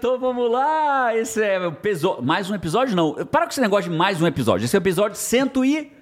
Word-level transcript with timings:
então 0.00 0.18
vamos 0.18 0.50
lá. 0.50 1.14
Esse 1.14 1.42
é 1.42 1.66
o 1.66 1.72
peso... 1.72 2.22
mais 2.22 2.48
um 2.48 2.54
episódio, 2.54 2.96
não. 2.96 3.12
Para 3.26 3.44
com 3.44 3.50
esse 3.50 3.60
negócio 3.60 3.90
de 3.90 3.96
mais 3.96 4.20
um 4.20 4.26
episódio. 4.26 4.64
Esse 4.64 4.74
é 4.74 4.78
o 4.78 4.82
episódio 4.82 5.14
100 5.14 5.50
e... 5.62 5.99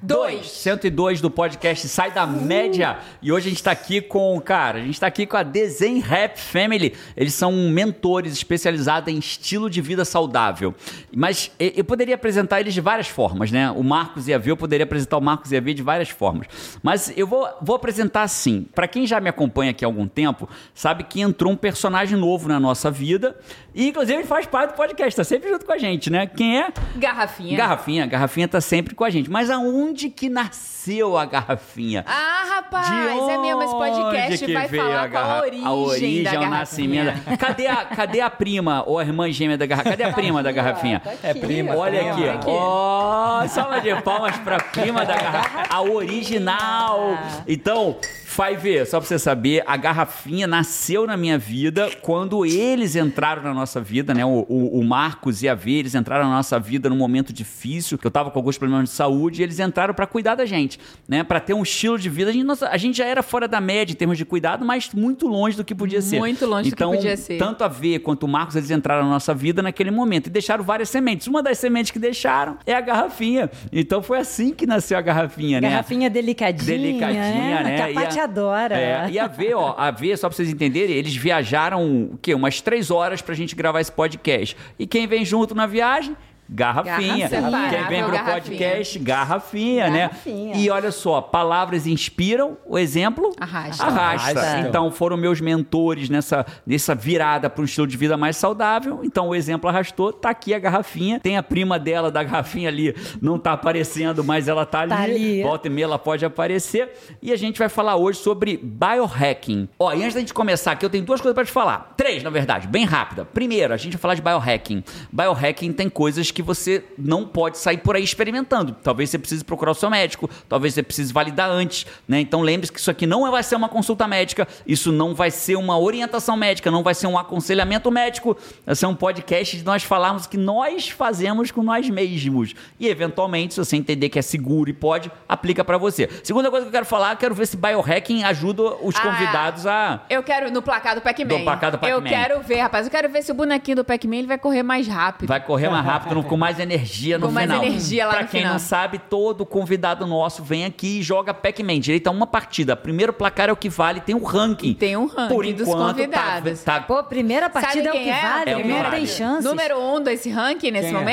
Dois. 0.00 0.48
102 0.48 1.20
do 1.20 1.28
podcast 1.28 1.88
Sai 1.88 2.12
da 2.12 2.24
Média. 2.24 2.98
E 3.20 3.32
hoje 3.32 3.48
a 3.48 3.50
gente 3.50 3.62
tá 3.62 3.72
aqui 3.72 4.00
com, 4.00 4.40
cara, 4.40 4.78
a 4.78 4.82
gente 4.82 5.00
tá 5.00 5.08
aqui 5.08 5.26
com 5.26 5.36
a 5.36 5.42
Desenho 5.42 6.00
Rap 6.00 6.38
Family. 6.38 6.94
Eles 7.16 7.34
são 7.34 7.50
mentores 7.50 8.32
especializados 8.32 9.12
em 9.12 9.18
estilo 9.18 9.68
de 9.68 9.80
vida 9.80 10.04
saudável. 10.04 10.72
Mas 11.12 11.50
eu 11.58 11.82
poderia 11.82 12.14
apresentar 12.14 12.60
eles 12.60 12.74
de 12.74 12.80
várias 12.80 13.08
formas, 13.08 13.50
né? 13.50 13.72
O 13.72 13.82
Marcos 13.82 14.28
e 14.28 14.34
a 14.34 14.38
V, 14.38 14.52
eu 14.52 14.56
poderia 14.56 14.84
apresentar 14.84 15.16
o 15.16 15.20
Marcos 15.20 15.50
e 15.50 15.56
a 15.56 15.60
V 15.60 15.74
de 15.74 15.82
várias 15.82 16.10
formas. 16.10 16.46
Mas 16.80 17.12
eu 17.16 17.26
vou, 17.26 17.48
vou 17.60 17.74
apresentar 17.74 18.22
assim. 18.22 18.68
Pra 18.72 18.86
quem 18.86 19.04
já 19.04 19.20
me 19.20 19.28
acompanha 19.28 19.72
aqui 19.72 19.84
há 19.84 19.88
algum 19.88 20.06
tempo, 20.06 20.48
sabe 20.72 21.02
que 21.04 21.20
entrou 21.20 21.52
um 21.52 21.56
personagem 21.56 22.16
novo 22.16 22.48
na 22.48 22.60
nossa 22.60 22.88
vida. 22.88 23.36
E 23.74 23.88
inclusive 23.88 24.20
ele 24.20 24.28
faz 24.28 24.46
parte 24.46 24.72
do 24.72 24.76
podcast, 24.76 25.16
tá 25.16 25.24
sempre 25.24 25.48
junto 25.48 25.66
com 25.66 25.72
a 25.72 25.78
gente, 25.78 26.08
né? 26.08 26.24
Quem 26.26 26.60
é? 26.60 26.72
Garrafinha. 26.96 27.56
Garrafinha, 27.56 28.06
Garrafinha 28.06 28.46
tá 28.46 28.60
sempre 28.60 28.94
com 28.94 29.02
a 29.02 29.10
gente. 29.10 29.28
Mas 29.28 29.50
aonde 29.50 29.87
que 30.10 30.28
nasceu 30.28 31.16
a 31.16 31.24
Garrafinha? 31.24 32.04
Ah, 32.06 32.44
rapaz, 32.56 32.86
De 32.88 32.94
é 32.94 33.38
mesmo. 33.38 33.62
Esse 33.62 33.74
onde 33.74 33.92
podcast 33.92 34.44
que 34.46 34.52
vai 34.52 34.68
veio 34.68 34.82
falar 34.82 35.02
a 35.02 35.06
garra- 35.06 35.26
qual 35.28 35.38
a 35.38 35.42
origem, 35.46 35.64
a 35.66 35.72
origem, 35.72 36.22
da 36.22 36.30
o 36.30 36.40
garrafinha. 36.40 37.04
nascimento. 37.04 37.24
da- 37.30 37.36
Cadê 37.36 37.66
a, 37.66 37.76
cadê 37.84 38.20
a 38.20 38.30
prima 38.30 38.82
ou 38.86 38.98
a 38.98 39.02
irmã 39.02 39.30
gêmea 39.30 39.56
da 39.58 39.66
garrafinha? 39.66 39.96
Cadê 39.96 40.10
a 40.10 40.12
prima 40.12 40.42
da 40.42 40.52
garrafinha? 40.52 41.02
É 41.22 41.34
prima, 41.34 41.76
Olha 41.76 42.12
aqui, 42.12 42.28
aqui. 42.28 42.46
ó. 42.48 43.46
Salva 43.48 43.80
de 43.80 43.94
palmas 44.02 44.36
pra 44.38 44.58
prima 44.58 45.04
da 45.04 45.16
garrafinha. 45.16 45.64
A 45.70 45.82
original. 45.82 47.18
Então, 47.46 47.96
vai 48.38 48.56
ver, 48.56 48.86
só 48.86 49.00
pra 49.00 49.08
você 49.08 49.18
saber, 49.18 49.64
a 49.66 49.76
garrafinha 49.76 50.46
nasceu 50.46 51.08
na 51.08 51.16
minha 51.16 51.36
vida 51.36 51.90
quando 52.02 52.46
eles 52.46 52.94
entraram 52.94 53.42
na 53.42 53.52
nossa 53.52 53.80
vida, 53.80 54.14
né? 54.14 54.24
O, 54.24 54.46
o- 54.48 54.78
o 54.78 54.84
Marcos 54.84 55.42
e 55.42 55.48
a 55.48 55.56
V, 55.56 55.72
eles 55.72 55.92
entraram 55.96 56.28
na 56.28 56.36
nossa 56.36 56.56
vida 56.60 56.88
num 56.88 56.96
momento 56.96 57.32
difícil, 57.32 57.98
que 57.98 58.06
eu 58.06 58.10
tava 58.12 58.30
com 58.30 58.38
alguns 58.38 58.56
problemas 58.56 58.90
de 58.90 58.94
saúde, 58.94 59.40
e 59.40 59.42
eles 59.42 59.58
entraram 59.58 59.92
pra 59.92 60.06
cuidar 60.06 60.36
da 60.36 60.46
gente, 60.46 60.78
né? 61.08 61.24
Pra 61.24 61.40
ter 61.40 61.52
um 61.52 61.64
estilo 61.64 61.98
de 61.98 62.08
vida. 62.08 62.30
A 62.30 62.32
gente, 62.32 62.44
nossa, 62.44 62.68
a 62.68 62.76
gente 62.76 62.96
já 62.98 63.06
era 63.06 63.24
fora 63.24 63.48
da 63.48 63.60
média 63.60 63.92
em 63.92 63.96
termos 63.96 64.16
de 64.16 64.24
cuidado, 64.24 64.64
mas 64.64 64.88
muito 64.94 65.26
longe 65.26 65.56
do 65.56 65.64
que 65.64 65.74
podia 65.74 66.00
ser. 66.00 66.20
Muito 66.20 66.46
longe 66.46 66.70
do 66.70 66.76
que 66.76 66.80
então, 66.82 66.92
podia 66.94 67.16
ser. 67.16 67.38
Tanto 67.38 67.64
a 67.64 67.68
V 67.68 67.98
quanto 67.98 68.22
o 68.22 68.28
Marcos, 68.28 68.54
eles 68.54 68.70
entraram 68.70 69.02
na 69.02 69.10
nossa 69.10 69.34
vida 69.34 69.60
naquele 69.62 69.90
momento 69.90 70.28
e 70.28 70.30
deixaram 70.30 70.62
várias 70.62 70.88
sementes. 70.90 71.26
Uma 71.26 71.42
das 71.42 71.58
sementes 71.58 71.90
que 71.90 71.98
deixaram 71.98 72.56
é 72.64 72.72
a 72.72 72.80
garrafinha. 72.80 73.50
Então 73.72 74.00
foi 74.00 74.18
assim 74.18 74.54
que 74.54 74.64
nasceu 74.64 74.96
a 74.96 75.00
garrafinha, 75.00 75.60
né? 75.60 75.70
Garrafinha 75.70 76.08
delicadinha, 76.08 76.78
Delicadinha, 76.78 77.62
né? 77.64 77.76
Que 77.76 77.98
a 77.98 78.00
Paty 78.02 78.20
a- 78.20 78.27
adora. 78.28 78.78
É, 78.78 79.10
e 79.10 79.18
a 79.18 79.26
V, 79.26 79.54
ó, 79.54 79.74
a 79.76 79.90
V, 79.90 80.16
só 80.16 80.28
pra 80.28 80.36
vocês 80.36 80.48
entenderem, 80.50 80.94
eles 80.94 81.14
viajaram, 81.16 82.10
o 82.12 82.18
quê? 82.20 82.34
Umas 82.34 82.60
três 82.60 82.90
horas 82.90 83.20
pra 83.20 83.34
gente 83.34 83.54
gravar 83.54 83.80
esse 83.80 83.92
podcast. 83.92 84.56
E 84.78 84.86
quem 84.86 85.06
vem 85.06 85.24
junto 85.24 85.54
na 85.54 85.66
viagem? 85.66 86.16
Garrafinha. 86.48 87.28
Garrafinha. 87.28 87.68
Quem 87.70 87.88
vem 87.88 88.02
pro 88.02 88.12
Garrafinha. 88.12 88.40
podcast, 88.40 88.98
garrafinha, 88.98 89.90
né? 89.90 89.98
Garrafinha. 90.08 90.56
E 90.56 90.70
olha 90.70 90.90
só, 90.90 91.20
palavras 91.20 91.86
inspiram, 91.86 92.56
o 92.66 92.78
exemplo 92.78 93.32
Arrasta. 93.38 93.84
arrasta. 93.84 94.40
Arrasta. 94.40 94.68
Então 94.68 94.90
foram 94.90 95.16
meus 95.16 95.40
mentores 95.40 96.08
nessa, 96.08 96.46
nessa 96.66 96.94
virada 96.94 97.50
para 97.50 97.62
um 97.62 97.64
estilo 97.64 97.86
de 97.86 97.96
vida 97.96 98.16
mais 98.16 98.36
saudável. 98.36 99.00
Então 99.04 99.28
o 99.28 99.34
exemplo 99.34 99.68
arrastou, 99.68 100.12
tá 100.12 100.30
aqui 100.30 100.54
a 100.54 100.58
garrafinha. 100.58 101.20
Tem 101.20 101.36
a 101.36 101.42
prima 101.42 101.78
dela 101.78 102.10
da 102.10 102.22
garrafinha 102.22 102.68
ali, 102.68 102.94
não 103.20 103.38
tá 103.38 103.52
aparecendo, 103.52 104.24
mas 104.24 104.48
ela 104.48 104.64
tá 104.64 104.80
ali. 104.80 104.90
Tá 104.90 105.00
ali. 105.02 105.42
Volta 105.42 105.66
e 105.66 105.70
meia 105.70 105.84
ela 105.84 105.98
pode 105.98 106.24
aparecer. 106.24 106.90
E 107.20 107.32
a 107.32 107.36
gente 107.36 107.58
vai 107.58 107.68
falar 107.68 107.96
hoje 107.96 108.18
sobre 108.18 108.56
biohacking. 108.56 109.68
Ó, 109.78 109.92
e 109.92 110.02
antes 110.02 110.14
da 110.14 110.20
gente 110.20 110.34
começar 110.34 110.72
aqui, 110.72 110.84
eu 110.84 110.90
tenho 110.90 111.04
duas 111.04 111.20
coisas 111.20 111.34
para 111.34 111.44
te 111.44 111.52
falar. 111.52 111.92
Três, 111.96 112.22
na 112.22 112.30
verdade, 112.30 112.66
bem 112.66 112.84
rápida. 112.84 113.24
Primeiro, 113.24 113.74
a 113.74 113.76
gente 113.76 113.92
vai 113.92 114.00
falar 114.00 114.14
de 114.14 114.22
biohacking. 114.22 114.82
Biohacking 115.12 115.72
tem 115.72 115.88
coisas 115.88 116.30
que 116.30 116.37
você 116.42 116.84
não 116.98 117.26
pode 117.26 117.58
sair 117.58 117.78
por 117.78 117.96
aí 117.96 118.02
experimentando. 118.04 118.76
Talvez 118.82 119.10
você 119.10 119.18
precise 119.18 119.44
procurar 119.44 119.72
o 119.72 119.74
seu 119.74 119.90
médico, 119.90 120.28
talvez 120.48 120.74
você 120.74 120.82
precise 120.82 121.12
validar 121.12 121.50
antes, 121.50 121.86
né? 122.06 122.20
Então 122.20 122.40
lembre-se 122.40 122.72
que 122.72 122.78
isso 122.78 122.90
aqui 122.90 123.06
não 123.06 123.30
vai 123.30 123.42
ser 123.42 123.56
uma 123.56 123.68
consulta 123.68 124.06
médica, 124.06 124.46
isso 124.66 124.90
não 124.92 125.14
vai 125.14 125.30
ser 125.30 125.56
uma 125.56 125.78
orientação 125.78 126.36
médica, 126.36 126.70
não 126.70 126.82
vai 126.82 126.94
ser 126.94 127.06
um 127.06 127.18
aconselhamento 127.18 127.90
médico, 127.90 128.36
vai 128.64 128.74
ser 128.74 128.86
um 128.86 128.94
podcast 128.94 129.56
de 129.56 129.64
nós 129.64 129.82
falarmos 129.82 130.24
o 130.24 130.28
que 130.28 130.36
nós 130.36 130.88
fazemos 130.88 131.50
com 131.50 131.62
nós 131.62 131.88
mesmos. 131.88 132.54
E 132.78 132.86
eventualmente, 132.88 133.54
se 133.54 133.60
você 133.64 133.76
entender 133.76 134.08
que 134.08 134.18
é 134.18 134.22
seguro 134.22 134.68
e 134.70 134.72
pode, 134.72 135.10
aplica 135.28 135.64
pra 135.64 135.78
você. 135.78 136.08
Segunda 136.22 136.50
coisa 136.50 136.64
que 136.66 136.68
eu 136.68 136.72
quero 136.72 136.86
falar, 136.86 137.16
quero 137.16 137.34
ver 137.34 137.46
se 137.46 137.56
biohacking 137.56 138.24
ajuda 138.24 138.62
os 138.82 138.94
Ah, 138.96 139.00
convidados 139.02 139.66
a 139.66 140.00
Eu 140.10 140.22
quero 140.22 140.50
no 140.50 140.62
placar 140.62 140.94
do 140.94 141.00
Pac-Man. 141.00 141.38
Do 141.38 141.44
placar 141.44 141.70
do 141.70 141.76
Eu 141.76 142.00
Pac-Man. 142.00 142.08
quero 142.08 142.40
ver, 142.42 142.60
rapaz. 142.60 142.86
Eu 142.86 142.90
quero 142.90 143.08
ver 143.08 143.22
se 143.22 143.30
o 143.30 143.34
bonequinho 143.34 143.76
do 143.76 143.84
Pac-Man 143.84 144.16
ele 144.16 144.26
vai 144.26 144.38
correr 144.38 144.62
mais 144.62 144.86
rápido. 144.86 145.28
Vai 145.28 145.40
correr 145.44 145.68
mais 145.68 145.84
rápido, 145.84 146.14
com 146.28 146.36
mais 146.36 146.58
energia 146.58 147.18
no 147.18 147.26
Com 147.26 147.32
mais 147.32 147.50
final. 147.50 147.64
energia 147.64 148.06
lá 148.06 148.12
pra 148.12 148.22
no 148.22 148.28
quem 148.28 148.40
final. 148.40 148.52
não 148.54 148.58
sabe, 148.60 148.98
todo 148.98 149.44
convidado 149.46 150.06
nosso 150.06 150.42
vem 150.42 150.64
aqui 150.64 150.98
e 150.98 151.02
joga 151.02 151.32
Pac-Man. 151.34 151.80
Direito 151.80 152.06
a 152.06 152.10
uma 152.10 152.26
partida. 152.26 152.76
Primeiro 152.76 153.12
placar 153.12 153.48
é 153.48 153.52
o 153.52 153.56
que 153.56 153.68
vale, 153.68 154.00
tem 154.00 154.14
o 154.14 154.22
ranking. 154.22 154.74
Tem 154.74 154.96
um 154.96 155.06
ranking 155.06 155.34
Por 155.34 155.44
dos 155.52 155.68
enquanto, 155.68 155.96
convidados. 155.96 156.60
Tá, 156.62 156.80
tá- 156.80 156.86
Pô, 156.86 157.02
primeira 157.04 157.48
partida 157.50 157.88
é 157.88 157.90
o 157.90 157.92
quem 157.92 158.04
que 158.04 158.10
é? 158.10 158.20
vale, 158.20 158.50
É 158.50 158.56
o 158.56 158.66
não 158.66 158.90
tem 158.90 159.06
chance. 159.06 159.44
Número 159.46 159.78
um 159.78 160.02
desse 160.02 160.28
ranking 160.30 160.70
nesse 160.70 160.88
Quem 160.90 160.96
é? 160.96 161.04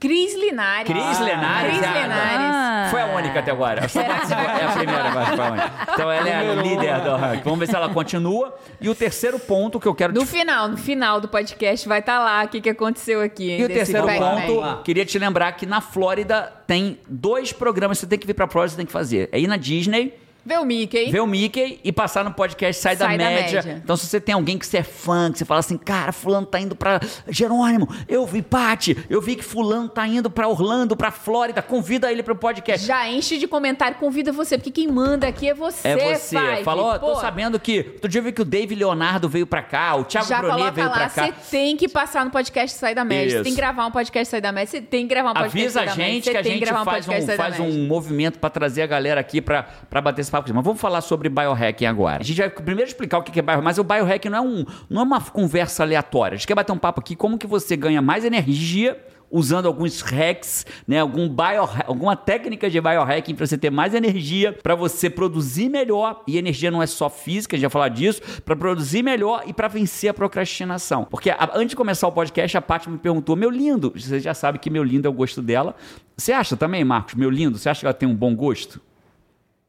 Cris 0.00 0.34
Linares. 0.34 0.86
Cris 0.86 1.18
Lenares, 1.20 1.76
Cris 1.76 1.88
ah, 1.88 1.92
Lenares. 1.92 2.54
Ah. 2.54 2.88
Foi 2.90 3.00
a 3.00 3.06
única 3.06 3.40
até 3.40 3.50
agora. 3.50 3.80
É 3.80 4.64
a 4.64 4.72
primeira, 4.72 5.10
mas 5.10 5.28
foi 5.28 5.44
a 5.44 5.50
única. 5.50 5.72
Então 5.92 6.12
ela 6.12 6.28
é 6.28 6.36
a 6.36 6.54
líder 6.54 7.00
do 7.00 7.16
ranking. 7.16 7.42
Vamos 7.42 7.58
ver 7.58 7.66
se 7.66 7.74
ela 7.74 7.88
continua. 7.88 8.56
E 8.80 8.88
o 8.88 8.94
terceiro 8.94 9.38
ponto 9.40 9.80
que 9.80 9.86
eu 9.86 9.94
quero 9.94 10.12
No 10.12 10.20
te 10.20 10.26
final, 10.26 10.68
no 10.68 10.76
final 10.76 11.20
do 11.20 11.28
podcast 11.28 11.88
vai 11.88 11.98
estar 11.98 12.20
lá 12.20 12.44
o 12.44 12.48
que, 12.48 12.60
que 12.60 12.70
aconteceu 12.70 13.20
aqui. 13.20 13.58
E 13.58 13.64
o 13.64 13.68
terceiro 13.68 14.06
ponto, 14.06 14.82
queria 14.84 15.04
te 15.04 15.18
lembrar 15.18 15.52
que 15.52 15.66
na 15.66 15.80
Flórida 15.80 16.52
tem 16.66 16.98
dois 17.08 17.52
programas 17.52 17.98
que 17.98 18.02
você 18.02 18.06
tem 18.06 18.18
que 18.18 18.26
vir 18.26 18.34
pra 18.34 18.46
Flórida, 18.46 18.70
você 18.70 18.76
tem 18.76 18.86
que 18.86 18.92
fazer. 18.92 19.28
É 19.32 19.40
ir 19.40 19.48
na 19.48 19.56
Disney, 19.56 20.14
Vê 20.48 20.56
o 20.56 20.64
Mickey. 20.64 21.10
ver 21.10 21.20
o 21.20 21.26
Mickey 21.26 21.78
e 21.84 21.92
passar 21.92 22.24
no 22.24 22.32
podcast 22.32 22.80
Sai, 22.80 22.96
da, 22.96 23.04
Sai 23.04 23.18
da 23.18 23.24
média. 23.24 23.62
Média. 23.62 23.80
Então, 23.84 23.96
se 23.98 24.06
você 24.06 24.18
tem 24.18 24.34
alguém 24.34 24.56
que 24.56 24.66
você 24.66 24.78
é 24.78 24.82
fã, 24.82 25.30
que 25.30 25.38
você 25.38 25.44
fala 25.44 25.60
assim, 25.60 25.76
cara, 25.76 26.10
fulano 26.10 26.46
tá 26.46 26.58
indo 26.58 26.74
pra 26.74 26.98
Jerônimo, 27.28 27.86
eu 28.08 28.26
vi 28.26 28.40
Pati, 28.40 28.96
eu 29.10 29.20
vi 29.20 29.36
que 29.36 29.44
fulano 29.44 29.90
tá 29.90 30.06
indo 30.06 30.30
pra 30.30 30.48
Orlando, 30.48 30.96
pra 30.96 31.10
Flórida, 31.10 31.60
convida 31.60 32.10
ele 32.10 32.22
pro 32.22 32.34
podcast. 32.34 32.86
Já 32.86 33.06
enche 33.06 33.36
de 33.36 33.46
comentário, 33.46 33.98
convida 33.98 34.32
você, 34.32 34.56
porque 34.56 34.70
quem 34.70 34.88
manda 34.88 35.28
aqui 35.28 35.50
é 35.50 35.54
você, 35.54 35.86
É 35.86 36.14
você. 36.16 36.62
Falou, 36.64 36.98
tô 36.98 37.16
sabendo 37.16 37.60
que. 37.60 37.80
Outro 37.94 38.08
dia 38.08 38.20
eu 38.20 38.24
vi 38.24 38.32
que 38.32 38.40
o 38.40 38.44
Dave 38.44 38.74
Leonardo 38.74 39.28
veio 39.28 39.46
pra 39.46 39.60
cá, 39.62 39.96
o 39.96 40.04
Thiago 40.04 40.26
Já 40.28 40.38
Brunet 40.38 40.70
veio 40.72 40.72
pra 40.72 40.88
lá, 40.88 41.10
cá. 41.10 41.26
você 41.26 41.34
tem 41.50 41.76
que 41.76 41.88
passar 41.88 42.24
no 42.24 42.30
podcast 42.30 42.78
Sai 42.78 42.94
da 42.94 43.04
Média. 43.04 43.38
Você 43.38 43.42
tem 43.44 43.52
que 43.52 43.58
gravar 43.60 43.84
um 43.86 43.90
podcast 43.90 44.30
Sai 44.30 44.40
da 44.40 44.50
Média. 44.50 44.70
Você 44.70 44.80
tem 44.80 45.06
que 45.06 45.14
gravar 45.14 45.30
um 45.32 45.34
podcast 45.34 45.58
Avisa 45.58 45.72
Sai 45.74 45.82
a 45.82 45.90
da 45.90 45.96
Média. 45.96 46.12
gente 46.14 46.24
Você 46.24 46.30
que 46.30 46.36
a 46.38 46.42
gente 46.42 46.66
faz, 46.66 47.08
um, 47.08 47.26
da 47.26 47.36
faz 47.36 47.60
um 47.60 47.86
movimento 47.86 48.38
pra 48.38 48.48
trazer 48.48 48.82
a 48.82 48.86
galera 48.86 49.20
aqui 49.20 49.40
pra 49.42 49.64
pra 49.90 50.00
bater 50.00 50.22
esse 50.22 50.30
papo. 50.30 50.37
Mas 50.54 50.64
vamos 50.64 50.80
falar 50.80 51.00
sobre 51.00 51.28
biohacking 51.28 51.86
agora. 51.86 52.20
A 52.20 52.24
gente 52.24 52.38
vai 52.38 52.48
primeiro 52.50 52.88
explicar 52.88 53.18
o 53.18 53.22
que 53.22 53.38
é 53.38 53.42
biohacking, 53.42 53.64
mas 53.64 53.78
o 53.78 53.84
biohacking 53.84 54.28
não 54.28 54.38
é, 54.38 54.40
um, 54.40 54.64
não 54.88 55.00
é 55.02 55.04
uma 55.04 55.20
conversa 55.20 55.82
aleatória. 55.82 56.34
A 56.34 56.38
gente 56.38 56.46
quer 56.46 56.54
bater 56.54 56.72
um 56.72 56.78
papo 56.78 57.00
aqui 57.00 57.14
como 57.16 57.38
que 57.38 57.46
você 57.46 57.76
ganha 57.76 58.00
mais 58.02 58.24
energia 58.24 58.98
usando 59.30 59.66
alguns 59.66 60.00
hacks, 60.00 60.64
né, 60.86 61.00
algum 61.00 61.28
bio, 61.28 61.68
alguma 61.86 62.16
técnica 62.16 62.70
de 62.70 62.80
biohacking 62.80 63.34
para 63.34 63.46
você 63.46 63.58
ter 63.58 63.68
mais 63.68 63.92
energia, 63.92 64.54
para 64.62 64.74
você 64.74 65.10
produzir 65.10 65.68
melhor, 65.68 66.22
e 66.26 66.38
energia 66.38 66.70
não 66.70 66.82
é 66.82 66.86
só 66.86 67.10
física, 67.10 67.54
a 67.54 67.58
gente 67.58 67.70
falar 67.70 67.90
disso, 67.90 68.22
para 68.42 68.56
produzir 68.56 69.02
melhor 69.02 69.42
e 69.46 69.52
para 69.52 69.68
vencer 69.68 70.08
a 70.08 70.14
procrastinação. 70.14 71.04
Porque 71.04 71.28
a- 71.28 71.50
antes 71.52 71.70
de 71.70 71.76
começar 71.76 72.08
o 72.08 72.12
podcast, 72.12 72.56
a 72.56 72.62
Paty 72.62 72.88
me 72.88 72.96
perguntou: 72.96 73.36
"Meu 73.36 73.50
lindo, 73.50 73.92
você 73.94 74.18
já 74.18 74.32
sabe 74.32 74.58
que 74.58 74.70
meu 74.70 74.82
lindo 74.82 75.06
é 75.06 75.10
o 75.10 75.12
gosto 75.12 75.42
dela. 75.42 75.74
Você 76.16 76.32
acha 76.32 76.56
também, 76.56 76.82
Marcos, 76.82 77.14
meu 77.14 77.28
lindo? 77.28 77.58
Você 77.58 77.68
acha 77.68 77.80
que 77.80 77.86
ela 77.86 77.92
tem 77.92 78.08
um 78.08 78.14
bom 78.16 78.34
gosto?" 78.34 78.80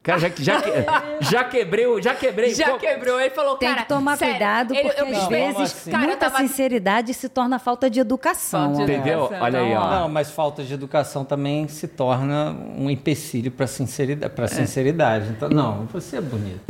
Cara, 0.09 0.19
já, 0.19 0.29
já, 0.37 0.61
que- 0.61 1.25
já 1.25 1.43
quebrei, 1.43 1.87
o- 1.87 2.01
já 2.01 2.15
quebrei. 2.15 2.53
Já 2.53 2.67
qual- 2.69 2.79
quebrou, 2.79 3.19
ele 3.19 3.29
falou, 3.31 3.57
Tem 3.57 3.69
cara, 3.69 3.81
que 3.81 3.87
tomar 3.87 4.17
sério, 4.17 4.35
cuidado, 4.35 4.73
ele- 4.73 4.83
porque 4.89 5.01
eu 5.01 5.17
às 5.17 5.27
vezes 5.27 5.61
assim? 5.61 5.91
Cara, 5.91 6.03
muita 6.07 6.29
tava- 6.29 6.37
sinceridade 6.39 7.13
se 7.13 7.29
torna 7.29 7.59
falta 7.59 7.89
de 7.89 7.99
educação. 7.99 8.75
Falta 8.75 8.85
de 8.85 8.91
ó. 8.91 8.95
Entendeu? 8.95 9.19
educação. 9.19 9.45
Olha 9.45 9.59
aí, 9.59 9.73
ó. 9.75 9.89
Não, 9.99 10.09
mas 10.09 10.31
falta 10.31 10.63
de 10.63 10.73
educação 10.73 11.25
também 11.25 11.67
se 11.67 11.87
torna 11.87 12.55
um 12.77 12.89
empecilho 12.89 13.51
para 13.51 13.67
sinceridade, 13.67 14.33
para 14.33 14.47
sinceridade. 14.47 15.29
Então, 15.29 15.49
não, 15.49 15.85
você 15.91 16.17
é 16.17 16.21
bonito. 16.21 16.61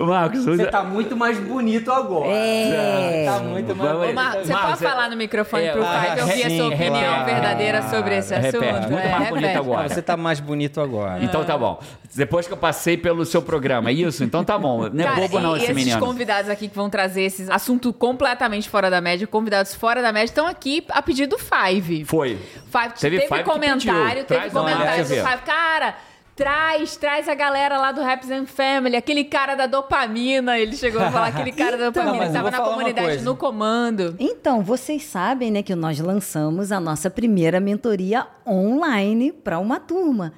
Marcos, 0.00 0.44
Você 0.44 0.66
tá 0.66 0.82
muito 0.82 1.16
mais 1.16 1.38
bonito 1.38 1.90
agora. 1.92 2.28
É. 2.30 3.24
Tá 3.26 3.38
muito 3.40 3.76
mais 3.76 3.92
bonito. 3.92 4.14
Mar- 4.14 4.36
você 4.38 4.52
Marcos, 4.52 4.70
pode 4.70 4.84
é- 4.84 4.88
falar 4.88 5.10
no 5.10 5.16
microfone 5.16 5.64
é, 5.64 5.72
pro 5.72 5.82
ah, 5.82 5.86
pai 5.86 6.14
que 6.14 6.20
eu 6.20 6.26
vi 6.26 6.42
a 6.42 6.50
sua 6.50 6.68
opinião 6.68 6.90
claro. 7.14 7.24
verdadeira 7.26 7.82
sobre 7.90 8.16
esse 8.16 8.34
assunto. 8.34 8.60
Repete, 8.62 8.90
muito 8.90 8.98
É, 9.06 9.10
mais 9.10 9.28
bonito 9.28 9.56
agora. 9.58 9.88
Você 9.88 10.02
tá 10.02 10.16
mais 10.16 10.40
bonito 10.40 10.79
agora. 10.80 11.22
Então 11.22 11.44
tá 11.44 11.56
bom. 11.56 11.80
Depois 12.14 12.46
que 12.46 12.52
eu 12.52 12.56
passei 12.56 12.96
pelo 12.96 13.24
seu 13.24 13.40
programa, 13.40 13.90
é 13.90 13.92
isso? 13.92 14.24
Então 14.24 14.42
tá 14.44 14.58
bom. 14.58 14.88
Não 14.88 15.00
é 15.04 15.06
Cara, 15.06 15.20
bobo 15.20 15.38
não 15.40 15.54
e 15.54 15.58
esse 15.58 15.64
esses 15.72 15.76
menino. 15.76 16.00
convidados 16.00 16.50
aqui 16.50 16.68
que 16.68 16.74
vão 16.74 16.90
trazer 16.90 17.22
esses 17.22 17.48
assuntos 17.48 17.92
completamente 17.98 18.68
fora 18.68 18.90
da 18.90 19.00
média, 19.00 19.26
convidados 19.26 19.74
fora 19.74 20.02
da 20.02 20.12
média, 20.12 20.30
estão 20.30 20.46
aqui 20.46 20.84
a 20.90 21.00
pedido 21.00 21.36
do 21.36 21.38
Five. 21.38 22.04
Foi. 22.04 22.36
Five, 22.70 22.94
Teve 22.98 23.16
teve, 23.18 23.28
Five 23.28 23.44
que 23.44 23.50
comentário, 23.50 24.24
pediu. 24.24 24.40
teve 24.40 24.50
comentário 24.50 25.04
do. 25.04 25.14
Five. 25.14 25.42
Cara, 25.44 25.94
Traz, 26.40 26.96
traz 26.96 27.28
a 27.28 27.34
galera 27.34 27.76
lá 27.76 27.92
do 27.92 28.00
Raps 28.00 28.30
and 28.30 28.46
Family, 28.46 28.96
aquele 28.96 29.24
cara 29.24 29.54
da 29.54 29.66
dopamina. 29.66 30.58
Ele 30.58 30.74
chegou 30.74 31.02
a 31.02 31.10
falar, 31.10 31.26
aquele 31.26 31.52
cara 31.52 31.76
da 31.76 31.88
Então, 31.90 32.02
dopamina 32.02 32.24
mas 32.24 32.32
que 32.32 32.38
eu 32.38 32.42
tava 32.42 32.50
vou 32.56 32.66
na 32.66 32.78
comunidade 32.78 33.22
no 33.22 33.36
comando. 33.36 34.16
Então, 34.18 34.62
vocês 34.62 35.04
sabem, 35.04 35.50
né, 35.50 35.62
que 35.62 35.74
nós 35.74 36.00
lançamos 36.00 36.72
a 36.72 36.80
nossa 36.80 37.10
primeira 37.10 37.60
mentoria 37.60 38.26
online 38.46 39.32
para 39.32 39.58
uma 39.58 39.78
turma. 39.78 40.32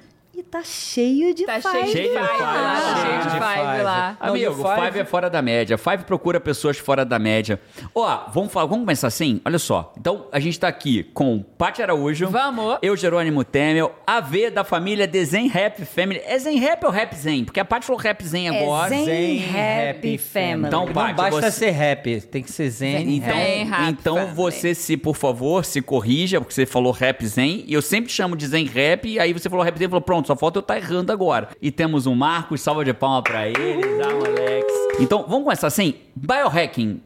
Tá 0.51 0.61
cheio 0.63 1.33
de 1.33 1.45
Tá 1.45 1.59
five 1.59 1.71
cheio 1.71 1.85
de 1.85 1.93
de 1.93 2.09
five 2.09 2.17
lá, 2.19 2.27
tá 2.37 3.01
cheio 3.01 3.21
de 3.23 3.29
five 3.31 3.81
lá. 3.83 4.17
Não, 4.21 4.29
Amigo, 4.29 4.53
Five... 4.53 4.81
Five- 4.85 4.99
é 4.99 5.05
fora 5.05 5.29
da 5.29 5.41
média. 5.41 5.77
Five 5.77 6.03
procura 6.03 6.39
pessoas 6.39 6.77
fora 6.77 7.03
da 7.03 7.17
média. 7.17 7.59
Ó, 7.95 8.25
vamos 8.31 8.51
falar, 8.53 8.67
vamos 8.67 8.83
começar 8.85 9.07
assim? 9.07 9.41
Olha 9.43 9.57
só. 9.57 9.91
Então, 9.97 10.27
a 10.31 10.39
gente 10.39 10.59
tá 10.59 10.67
aqui 10.67 11.03
com 11.13 11.41
Paty 11.57 11.81
Araújo. 11.81 12.27
Vamos. 12.29 12.77
Eu, 12.83 12.95
Jerônimo 12.95 13.43
Temel. 13.43 13.95
A 14.05 14.19
V 14.19 14.51
da 14.51 14.63
família 14.63 15.07
Desenho 15.07 15.49
Rap 15.51 15.83
Family. 15.85 16.21
É 16.23 16.37
Zen 16.37 16.57
Rap 16.59 16.83
ou 16.85 16.91
Rap 16.91 17.15
Zen? 17.15 17.45
Porque 17.45 17.59
a 17.59 17.65
Paty 17.65 17.85
falou 17.85 17.99
Rap 17.99 18.23
Zen 18.23 18.49
agora. 18.49 18.89
Zen 18.89 19.43
Happy 19.49 20.17
Family. 20.19 20.67
Então, 20.67 20.85
Não 20.85 20.93
Paty, 20.93 21.13
basta 21.15 21.41
você- 21.41 21.51
ser 21.51 21.71
rap, 21.71 22.21
tem 22.21 22.43
que 22.43 22.51
ser 22.51 22.69
zen. 22.69 23.15
Então, 23.15 23.35
Zen 23.35 23.65
Rap 23.65 23.89
então 23.89 24.15
Family. 24.17 24.35
você 24.35 24.75
se, 24.75 24.95
por 24.97 25.15
favor, 25.15 25.65
se 25.65 25.81
corrija, 25.81 26.39
porque 26.39 26.53
você 26.53 26.65
falou 26.65 26.91
rap 26.91 27.25
zen, 27.25 27.63
e 27.67 27.73
eu 27.73 27.81
sempre 27.81 28.11
chamo 28.11 28.35
de 28.35 28.45
zen 28.47 28.65
rap, 28.65 29.07
e 29.07 29.19
aí 29.19 29.33
você 29.33 29.49
falou 29.49 29.63
rap 29.65 29.77
zen 29.77 29.85
e 29.87 29.89
falou, 29.89 30.01
pronto, 30.01 30.27
só 30.33 30.35
falta 30.35 30.57
eu 30.57 30.61
estar 30.61 30.77
errando 30.77 31.11
agora. 31.11 31.49
E 31.61 31.71
temos 31.71 32.05
um 32.07 32.15
Marcos, 32.15 32.61
salva 32.61 32.83
de 32.83 32.93
palma 32.93 33.21
pra 33.21 33.47
eles, 33.47 33.99
Alex. 33.99 34.65
Então, 34.99 35.25
vamos 35.27 35.43
começar 35.43 35.67
assim, 35.67 35.95
biohacking. 36.15 37.01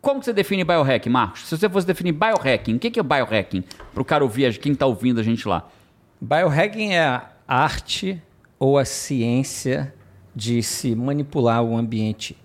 Como 0.00 0.20
que 0.20 0.26
você 0.26 0.32
define 0.32 0.64
biohacking, 0.64 1.10
Marcos? 1.10 1.46
Se 1.46 1.56
você 1.56 1.68
fosse 1.68 1.86
definir 1.86 2.12
biohacking, 2.12 2.76
o 2.76 2.78
que 2.78 2.98
é 2.98 3.02
biohacking? 3.02 3.62
Pro 3.94 4.04
cara 4.04 4.24
ouvir, 4.24 4.58
quem 4.58 4.74
tá 4.74 4.86
ouvindo 4.86 5.20
a 5.20 5.22
gente 5.22 5.46
lá. 5.46 5.68
Biohacking 6.20 6.92
é 6.92 7.04
a 7.06 7.30
arte 7.46 8.20
ou 8.58 8.78
a 8.78 8.84
ciência 8.84 9.94
de 10.34 10.62
se 10.62 10.94
manipular 10.94 11.62
o 11.62 11.76
ambiente 11.76 12.36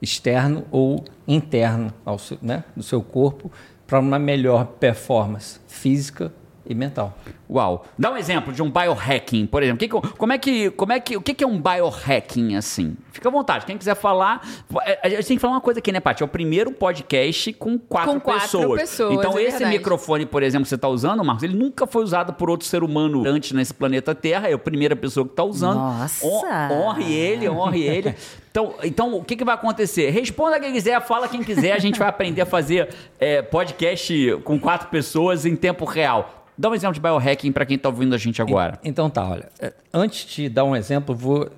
externo 0.00 0.64
ou 0.70 1.04
interno 1.26 1.92
ao 2.04 2.18
seu, 2.18 2.38
né, 2.40 2.64
do 2.76 2.82
seu 2.82 3.02
corpo 3.02 3.50
para 3.86 3.98
uma 3.98 4.18
melhor 4.18 4.66
performance 4.66 5.60
física 5.66 6.32
e 6.68 6.74
mental. 6.74 7.16
Uau. 7.50 7.86
Dá 7.98 8.10
um 8.12 8.16
exemplo 8.16 8.52
de 8.52 8.62
um 8.62 8.70
biohacking, 8.70 9.46
por 9.46 9.62
exemplo. 9.62 9.78
Que 9.78 9.88
que- 9.88 10.16
como 10.18 10.32
é 10.32 10.38
que, 10.38 10.70
como 10.72 10.92
é 10.92 11.00
que, 11.00 11.16
o 11.16 11.22
que 11.22 11.32
que 11.32 11.42
é 11.42 11.46
um 11.46 11.58
biohacking, 11.60 12.56
assim? 12.56 12.94
Fica 13.10 13.28
à 13.28 13.32
vontade. 13.32 13.64
Quem 13.66 13.76
quiser 13.78 13.96
falar... 13.96 14.46
é, 14.84 15.00
A 15.02 15.08
gente 15.08 15.26
tem 15.26 15.36
que 15.38 15.40
falar 15.40 15.54
uma 15.54 15.60
coisa 15.60 15.80
aqui, 15.80 15.90
né, 15.90 15.98
Paty? 15.98 16.22
É 16.22 16.26
o 16.26 16.28
primeiro 16.28 16.70
podcast 16.70 17.52
com 17.54 17.78
quatro, 17.78 18.12
Com 18.12 18.20
quatro 18.20 18.42
pessoas. 18.42 18.80
pessoas, 18.82 19.14
Então, 19.14 19.38
é 19.38 19.42
esse 19.42 19.52
verdade. 19.58 19.78
microfone, 19.78 20.26
por 20.26 20.42
exemplo, 20.42 20.64
que 20.64 20.68
você 20.68 20.74
está 20.74 20.88
usando, 20.88 21.24
Marcos, 21.24 21.42
ele 21.42 21.56
nunca 21.56 21.86
foi 21.86 22.02
usado 22.04 22.34
por 22.34 22.50
outro 22.50 22.66
ser 22.66 22.82
humano 22.84 23.22
antes 23.26 23.52
nesse 23.52 23.72
planeta 23.72 24.14
Terra. 24.14 24.48
É 24.48 24.52
a 24.52 24.58
primeira 24.58 24.94
pessoa 24.94 25.24
que 25.24 25.32
está 25.32 25.42
usando. 25.42 25.76
Nossa! 25.78 26.24
Hon- 26.26 26.44
honre 26.70 27.12
ele, 27.12 27.48
honre 27.48 27.82
ele. 27.82 28.14
Então, 28.50 28.74
então, 28.82 29.14
o 29.14 29.24
que, 29.24 29.36
que 29.36 29.44
vai 29.44 29.54
acontecer? 29.54 30.10
Responda 30.10 30.58
quem 30.60 30.72
quiser, 30.72 31.00
fala 31.02 31.28
quem 31.28 31.42
quiser. 31.42 31.72
A 31.72 31.78
gente 31.78 31.98
vai 31.98 32.08
aprender 32.08 32.42
a 32.42 32.46
fazer 32.46 32.88
é, 33.18 33.40
podcast 33.42 34.36
com 34.44 34.58
quatro 34.58 34.88
pessoas 34.88 35.46
em 35.46 35.54
tempo 35.56 35.84
real. 35.84 36.37
Dá 36.58 36.68
um 36.68 36.74
exemplo 36.74 36.94
de 36.94 37.00
biohacking 37.00 37.52
para 37.52 37.64
quem 37.64 37.76
está 37.76 37.88
ouvindo 37.88 38.14
a 38.14 38.18
gente 38.18 38.42
agora. 38.42 38.78
Então 38.82 39.08
tá, 39.08 39.24
olha, 39.28 39.48
é, 39.60 39.72
antes 39.94 40.26
de 40.26 40.48
dar 40.48 40.64
um 40.64 40.74
exemplo, 40.74 41.14
vou 41.14 41.48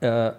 é, 0.00 0.34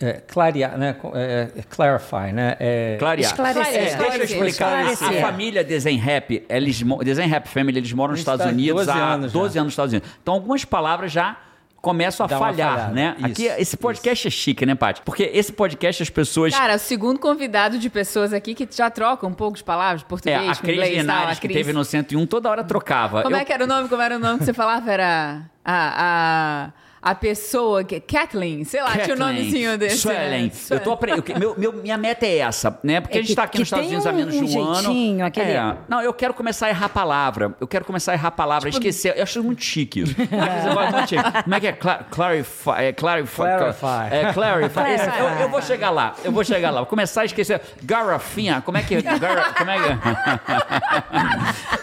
é, 0.00 0.12
clarear, 0.26 0.78
né, 0.78 0.96
é, 1.14 1.48
é, 1.56 1.62
clarify, 1.68 2.32
né, 2.32 2.56
é, 2.58 2.96
Clarear. 2.98 3.30
Esclarecer. 3.30 3.74
É, 3.74 3.96
deixa 3.96 4.16
eu 4.16 4.24
explicar. 4.24 4.90
Esclarecer. 4.90 5.24
A 5.24 5.26
família 5.30 5.62
Desenho 5.62 6.00
Rap, 6.00 6.44
eles, 6.48 6.82
Desenho 7.04 7.28
Rap 7.28 7.46
Family, 7.46 7.78
eles 7.78 7.92
moram 7.92 8.12
nos 8.12 8.20
Estados 8.20 8.40
Estados- 8.40 8.58
Unidos 8.58 8.86
12 8.86 8.90
há 8.98 9.04
anos 9.12 9.32
já. 9.32 9.38
12 9.38 9.58
anos 9.58 9.66
nos 9.66 9.72
Estados 9.74 9.92
Unidos. 9.92 10.10
Então, 10.22 10.34
algumas 10.34 10.64
palavras 10.64 11.12
já 11.12 11.36
começam 11.82 12.24
a 12.24 12.28
falhar, 12.28 12.76
falhada. 12.76 12.92
né? 12.94 13.16
Isso, 13.18 13.26
Aqui, 13.26 13.44
esse 13.60 13.76
podcast 13.76 14.28
é 14.28 14.30
chique, 14.30 14.64
né, 14.64 14.74
Paty? 14.74 15.02
Porque 15.04 15.24
esse 15.34 15.52
podcast 15.52 16.02
as 16.02 16.08
pessoas... 16.08 16.54
Cara, 16.54 16.76
o 16.76 16.78
segundo 16.78 17.18
convidado 17.18 17.76
de 17.78 17.90
pessoas 17.90 18.32
aqui 18.32 18.54
que 18.54 18.66
já 18.70 18.88
troca 18.88 19.26
um 19.26 19.34
pouco 19.34 19.56
de 19.56 19.64
palavras, 19.64 20.00
é, 20.02 20.04
português, 20.04 20.48
a 20.50 20.54
com 20.54 20.62
Cris 20.62 20.76
inglês 20.76 20.92
e 20.92 20.94
tal, 21.04 21.16
Linares, 21.16 21.38
a 21.38 21.40
que 21.40 21.48
Cris. 21.48 21.56
teve 21.58 21.72
no 21.72 21.84
101, 21.84 22.24
toda 22.26 22.48
hora 22.48 22.62
trocava. 22.64 23.22
Como 23.24 23.34
Eu- 23.34 23.40
é 23.40 23.44
que 23.44 23.52
era 23.52 23.64
o 23.64 23.66
nome? 23.66 23.88
Como 23.88 24.00
era 24.00 24.16
o 24.16 24.18
nome 24.20 24.38
que 24.38 24.44
você 24.44 24.54
falava? 24.54 24.90
Era 24.90 25.42
a, 25.64 26.68
a, 26.68 26.72
a 27.02 27.14
pessoa 27.14 27.82
que... 27.82 27.98
Kathleen, 28.00 28.64
sei 28.64 28.80
lá, 28.80 28.90
tinha 28.92 29.04
um 29.04 29.08
Kathleen, 29.08 29.18
nomezinho 29.36 29.76
desse. 29.78 29.98
Suelen. 29.98 30.44
né? 30.46 30.50
Eu 30.70 30.80
tô 30.80 30.92
aprendendo. 30.92 31.38
Meu, 31.38 31.54
meu- 31.58 31.72
minha 31.72 31.98
meta 31.98 32.24
é 32.26 32.38
essa, 32.38 32.78
né? 32.82 33.00
Porque 33.00 33.16
É 33.18 33.20
a 33.20 33.22
gente 33.22 33.30
que- 33.30 33.36
tá 33.36 33.42
aqui 33.42 33.58
nos 33.58 33.66
Estados 33.66 33.86
Unidos 33.86 34.06
há 34.06 34.10
um- 34.10 34.14
menos 34.14 34.34
de 34.34 34.56
um 34.56 34.60
um 34.60 34.62
ano. 34.64 34.82
jeitinho, 34.82 35.26
aquele- 35.26 35.50
É. 35.52 35.74
Não, 35.88 36.00
eu 36.00 36.12
quero 36.14 36.32
começar 36.34 36.66
a 36.66 36.70
errar 36.70 36.86
a 36.86 36.88
palavra. 36.88 37.54
Eu 37.60 37.66
quero 37.66 37.84
começar 37.84 38.12
a 38.12 38.14
errar 38.14 38.28
a 38.28 38.30
palavra, 38.30 38.70
Tipo, 38.70 38.78
esquecer. 38.80 39.14
Eu 39.16 39.22
acho 39.24 39.42
muito 39.42 39.62
chique 39.64 40.00
isso. 40.00 40.14
Chique. 41.08 41.22
Como 41.44 41.54
é 41.54 41.60
que 41.60 41.66
é? 41.66 41.72
Cla- 41.72 42.04
clarify. 42.10 42.70
É, 42.78 42.92
clarify. 42.92 43.36
Clarify. 43.42 43.86
É, 44.10 44.32
clarify. 44.32 44.74
Clarify. 44.74 45.18
Eu, 45.18 45.26
eu 45.40 45.48
vou 45.48 45.60
chegar 45.62 45.90
lá. 45.90 46.14
Eu 46.24 46.30
vou 46.32 46.44
chegar 46.44 46.70
lá. 46.70 46.80
Vou 46.80 46.86
começar 46.86 47.22
a 47.22 47.24
esquecer. 47.24 47.60
Garrafinha. 47.82 48.60
Como 48.64 48.78
é 48.78 48.82
que 48.82 48.94
é? 48.96 49.02
Gar- 49.02 49.54
como 49.54 49.70
é 49.70 49.76
que 49.78 49.88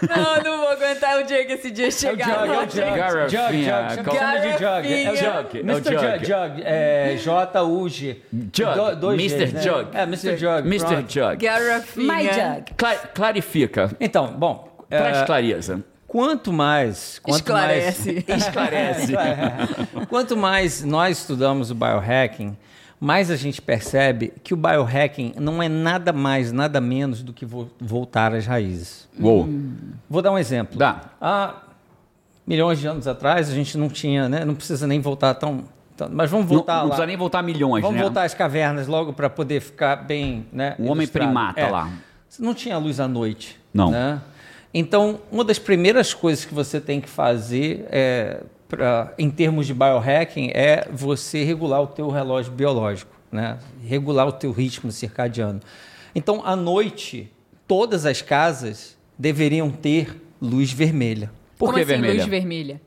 Não, 0.08 0.42
não 0.42 0.58
vou 0.58 0.68
aguentar 0.70 1.18
o 1.18 1.24
dia 1.24 1.44
que 1.44 1.52
esse 1.52 1.70
dia 1.70 1.90
chegar. 1.90 2.46
Jug, 2.46 2.48
é 2.54 2.58
o 2.58 2.62
Jug. 2.62 2.96
Garrafinha. 3.30 3.88
Jug, 3.90 4.08
Jug, 4.52 5.04
Jug. 5.04 5.09
É 5.10 5.30
o 5.30 5.42
Jug, 5.42 5.58
é. 5.58 5.60
Mr. 5.60 5.92
Jug. 5.92 6.00
Jug, 6.00 6.26
Jug, 6.26 6.62
é 6.64 7.16
J-U-G. 7.16 8.22
Jug, 8.52 8.96
dois 9.00 9.20
Mr. 9.20 9.44
Gs, 9.46 9.52
né? 9.54 9.62
Jug. 9.62 9.88
É, 9.96 10.02
Mr. 10.02 10.36
Jug. 10.36 10.68
Mr. 10.68 11.04
Jug. 11.08 11.36
Garrafinha. 11.44 12.14
My 12.14 12.24
jug. 12.24 12.74
Cla- 12.76 12.96
clarifica. 13.14 13.90
Então, 14.00 14.32
bom, 14.32 14.68
Traz 14.88 15.18
é, 15.18 15.24
clareza. 15.24 15.84
quanto 16.06 16.52
mais... 16.52 17.18
Quanto 17.20 17.36
Esclarece. 17.36 18.24
Mais, 18.28 18.42
Esclarece. 18.46 19.12
Quanto 20.08 20.36
mais 20.36 20.82
nós 20.82 21.18
estudamos 21.18 21.70
o 21.70 21.74
biohacking, 21.74 22.56
mais 22.98 23.30
a 23.30 23.36
gente 23.36 23.62
percebe 23.62 24.32
que 24.42 24.52
o 24.52 24.56
biohacking 24.56 25.34
não 25.38 25.62
é 25.62 25.68
nada 25.68 26.12
mais, 26.12 26.50
nada 26.52 26.80
menos 26.80 27.22
do 27.22 27.32
que 27.32 27.46
vo- 27.46 27.70
voltar 27.80 28.34
às 28.34 28.44
raízes. 28.46 29.08
Uou. 29.20 29.48
Vou 30.08 30.20
dar 30.20 30.32
um 30.32 30.38
exemplo. 30.38 30.76
Dá. 30.78 31.02
Há 31.20 31.54
milhões 32.50 32.78
de 32.80 32.86
anos 32.88 33.06
atrás, 33.06 33.48
a 33.48 33.54
gente 33.54 33.78
não 33.78 33.88
tinha, 33.88 34.28
né? 34.28 34.44
Não 34.44 34.54
precisa 34.54 34.86
nem 34.86 35.00
voltar 35.00 35.34
tão. 35.34 35.64
tão- 35.96 36.08
mas 36.12 36.30
vamos 36.30 36.46
Não, 36.48 36.56
voltar 36.56 36.74
não 36.74 36.82
lá. 36.82 36.86
precisa 36.88 37.06
nem 37.06 37.16
voltar 37.16 37.42
milhões, 37.42 37.82
Vamos 37.82 37.96
né? 37.96 38.02
voltar 38.02 38.24
às 38.24 38.34
cavernas 38.34 38.86
logo 38.88 39.12
para 39.12 39.30
poder 39.30 39.60
ficar 39.60 39.96
bem, 39.96 40.46
né? 40.52 40.74
O 40.78 40.84
homem 40.84 41.04
ilustrado. 41.04 41.26
primata 41.28 41.60
É. 41.60 41.70
lá. 41.70 41.88
Não 42.38 42.52
tinha 42.54 42.76
luz 42.78 42.98
à 43.00 43.06
noite. 43.08 43.58
Não. 43.72 43.90
né? 43.90 44.20
Então, 44.74 45.20
uma 45.30 45.44
das 45.44 45.58
primeiras 45.58 46.12
coisas 46.14 46.44
que 46.44 46.52
você 46.54 46.80
tem 46.80 47.00
que 47.00 47.08
fazer 47.08 47.86
é, 47.90 48.40
pra, 48.68 49.12
em 49.18 49.30
termos 49.30 49.66
de 49.66 49.74
biohacking 49.74 50.50
é 50.54 50.88
você 50.92 51.44
regular 51.44 51.80
o 51.82 51.86
teu 51.86 52.08
relógio 52.08 52.50
biológico, 52.52 53.12
né? 53.30 53.58
Regular 53.84 54.26
o 54.26 54.32
teu 54.32 54.50
ritmo 54.52 54.90
circadiano. 54.92 55.60
Então, 56.14 56.42
à 56.44 56.54
noite, 56.56 57.30
todas 57.68 58.04
as 58.06 58.22
casas 58.22 58.96
deveriam 59.18 59.70
ter 59.70 60.20
luz 60.40 60.72
vermelha. 60.72 61.30
Por 61.60 61.66
Como 61.66 61.76
que 61.76 61.82
assim, 61.82 61.92
vermelha? 61.92 62.14
luz 62.14 62.26
vermelha? 62.26 62.80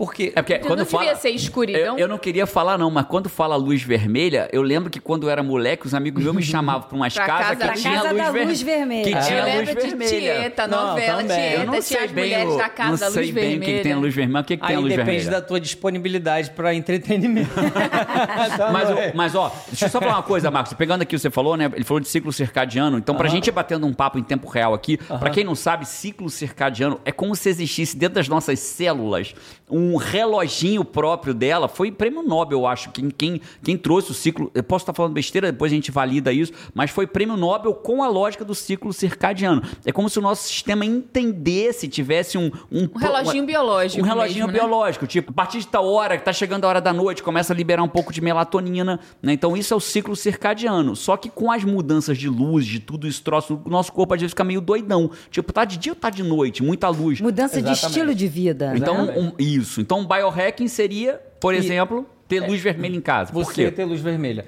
Porque 0.00 0.32
É 0.34 0.40
porque 0.40 0.56
Não 0.60 0.66
quando 0.66 0.82
devia 0.82 0.98
fala. 0.98 1.14
ser 1.16 1.28
escuridão? 1.28 1.94
Eu, 1.96 1.98
eu 1.98 2.08
não 2.08 2.16
queria 2.16 2.46
falar, 2.46 2.78
não, 2.78 2.90
mas 2.90 3.04
quando 3.04 3.28
fala 3.28 3.54
luz 3.54 3.82
vermelha, 3.82 4.48
eu 4.50 4.62
lembro 4.62 4.88
que 4.88 4.98
quando 4.98 5.24
eu 5.24 5.30
era 5.30 5.42
moleque, 5.42 5.86
os 5.86 5.92
amigos 5.92 6.24
meus 6.24 6.34
me 6.34 6.40
chamavam 6.42 6.88
para 6.88 6.96
umas 6.96 7.12
Pra 7.12 7.26
casas 7.26 7.44
casa- 7.48 7.56
que 7.56 7.64
pra 7.66 7.72
tinha 7.74 7.94
casa 7.96 8.08
luz, 8.12 8.22
da 8.24 8.30
ver- 8.30 8.46
luz 8.46 8.62
vermelha. 8.62 9.04
Que 9.04 9.26
tinha 9.26 9.38
eu 9.40 9.44
luz 9.44 9.54
lembro 9.68 9.74
de 9.74 9.88
vermelha. 9.88 10.08
Tieta, 10.08 10.66
Não, 10.66 10.86
novela. 10.86 11.20
Eu 11.22 11.28
Tieta, 11.28 11.58
não 11.64 11.72
tinha 11.72 11.82
sei 11.82 11.98
as 12.04 12.10
bem, 12.12 12.24
mulheres 12.24 12.54
o, 12.54 12.56
da 12.56 12.68
casa 12.70 12.90
não 12.90 12.96
da 12.98 13.04
luz 13.08 13.14
sei 13.14 13.32
bem 13.32 13.34
vermelha. 13.50 13.60
o 13.60 13.64
que, 13.66 13.76
que 13.76 13.82
tem 13.82 13.92
a 13.92 13.98
luz 13.98 14.14
vermelha. 14.14 14.40
O 14.40 14.44
que, 14.44 14.56
que 14.56 14.66
tem 14.66 14.76
a 14.76 14.80
luz 14.80 14.88
depende 14.96 15.06
vermelha? 15.18 15.30
da 15.32 15.42
tua 15.42 15.60
disponibilidade 15.60 16.50
para 16.52 16.74
entretenimento. 16.74 17.50
Mas, 18.72 18.88
não 18.88 18.98
é? 18.98 19.12
mas, 19.14 19.34
ó, 19.34 19.52
deixa 19.68 19.84
eu 19.84 19.90
só 19.90 20.00
falar 20.00 20.14
uma 20.16 20.22
coisa, 20.22 20.50
Marcos. 20.50 20.72
Pegando 20.72 21.02
aqui 21.02 21.14
o 21.14 21.18
que 21.18 21.22
você 21.22 21.30
falou, 21.30 21.56
né? 21.58 21.70
Ele 21.74 21.84
falou 21.84 22.00
de 22.00 22.08
ciclo 22.08 22.32
circadiano. 22.32 22.96
Então, 22.96 23.14
pra 23.14 23.28
gente 23.28 23.48
ir 23.48 23.52
batendo 23.52 23.86
um 23.86 23.92
papo 23.92 24.18
em 24.18 24.22
tempo 24.22 24.48
real 24.48 24.72
aqui, 24.72 24.96
pra 24.96 25.28
quem 25.28 25.44
não 25.44 25.54
sabe, 25.54 25.84
ciclo 25.86 26.30
circadiano 26.30 26.98
é 27.04 27.12
como 27.12 27.34
se 27.36 27.48
existisse 27.50 27.96
dentro 27.96 28.14
das 28.14 28.28
nossas 28.28 28.58
células 28.60 29.34
um 29.68 29.89
reloginho 29.96 30.84
próprio 30.84 31.32
dela. 31.34 31.68
Foi 31.68 31.90
prêmio 31.90 32.22
Nobel, 32.22 32.60
eu 32.60 32.66
acho. 32.66 32.90
Quem, 32.90 33.10
quem, 33.10 33.40
quem 33.62 33.76
trouxe 33.76 34.10
o 34.10 34.14
ciclo. 34.14 34.50
Eu 34.54 34.62
posso 34.62 34.82
estar 34.82 34.92
falando 34.92 35.12
besteira, 35.12 35.50
depois 35.52 35.72
a 35.72 35.74
gente 35.74 35.90
valida 35.90 36.32
isso, 36.32 36.52
mas 36.74 36.90
foi 36.90 37.06
prêmio 37.06 37.36
Nobel 37.36 37.74
com 37.74 38.02
a 38.02 38.08
lógica 38.08 38.44
do 38.44 38.54
ciclo 38.54 38.92
circadiano. 38.92 39.62
É 39.84 39.92
como 39.92 40.08
se 40.08 40.18
o 40.18 40.22
nosso 40.22 40.44
sistema 40.48 40.84
entendesse, 40.84 41.88
tivesse 41.88 42.36
um. 42.38 42.50
Um, 42.70 42.88
Um 42.94 42.98
reloginho 42.98 43.44
biológico 43.46 44.02
Um 44.02 44.06
reloginho 44.06 44.46
mesmo, 44.46 44.52
né? 44.52 44.58
biológico. 44.58 45.06
Tipo, 45.06 45.30
a 45.30 45.34
partir 45.34 45.58
de 45.60 45.66
tal 45.68 45.86
hora, 45.86 46.16
que 46.18 46.24
tá 46.24 46.32
chegando 46.32 46.64
a 46.64 46.68
hora 46.68 46.80
da 46.80 46.92
noite, 46.92 47.22
começa 47.22 47.52
a 47.52 47.56
liberar 47.56 47.82
um 47.82 47.88
pouco 47.88 48.12
de 48.12 48.20
melatonina, 48.20 48.98
né? 49.22 49.32
Então 49.32 49.56
isso 49.56 49.72
é 49.74 49.76
o 49.76 49.80
ciclo 49.80 50.14
circadiano. 50.16 50.94
Só 50.96 51.16
que 51.16 51.28
com 51.30 51.50
as 51.50 51.64
mudanças 51.64 52.16
de 52.18 52.28
luz, 52.28 52.64
de 52.66 52.80
tudo 52.80 53.06
isso, 53.06 53.22
troço, 53.22 53.60
o 53.64 53.70
nosso 53.70 53.92
corpo 53.92 54.14
às 54.14 54.20
vezes 54.20 54.32
fica 54.32 54.44
meio 54.44 54.60
doidão. 54.60 55.10
Tipo, 55.30 55.52
tá 55.52 55.64
de 55.64 55.76
dia 55.76 55.92
ou 55.92 55.96
tá 55.96 56.10
de 56.10 56.22
noite? 56.22 56.62
Muita 56.62 56.88
luz. 56.88 57.20
Mudança 57.20 57.54
de 57.60 57.70
Exatamente. 57.70 57.86
estilo 57.86 58.14
de 58.14 58.26
vida. 58.28 58.72
Então, 58.76 59.06
né? 59.06 59.14
um- 59.16 59.32
isso. 59.38 59.79
Então, 59.80 60.06
biohacking 60.06 60.68
seria, 60.68 61.20
por 61.40 61.54
E- 61.54 61.58
exemplo, 61.58 62.06
ter 62.28 62.40
luz 62.40 62.60
vermelha 62.60 62.96
em 62.96 63.00
casa. 63.00 63.32
Por 63.32 63.44
Você 63.44 63.70
ter 63.70 63.84
luz 63.84 64.00
vermelha. 64.00 64.44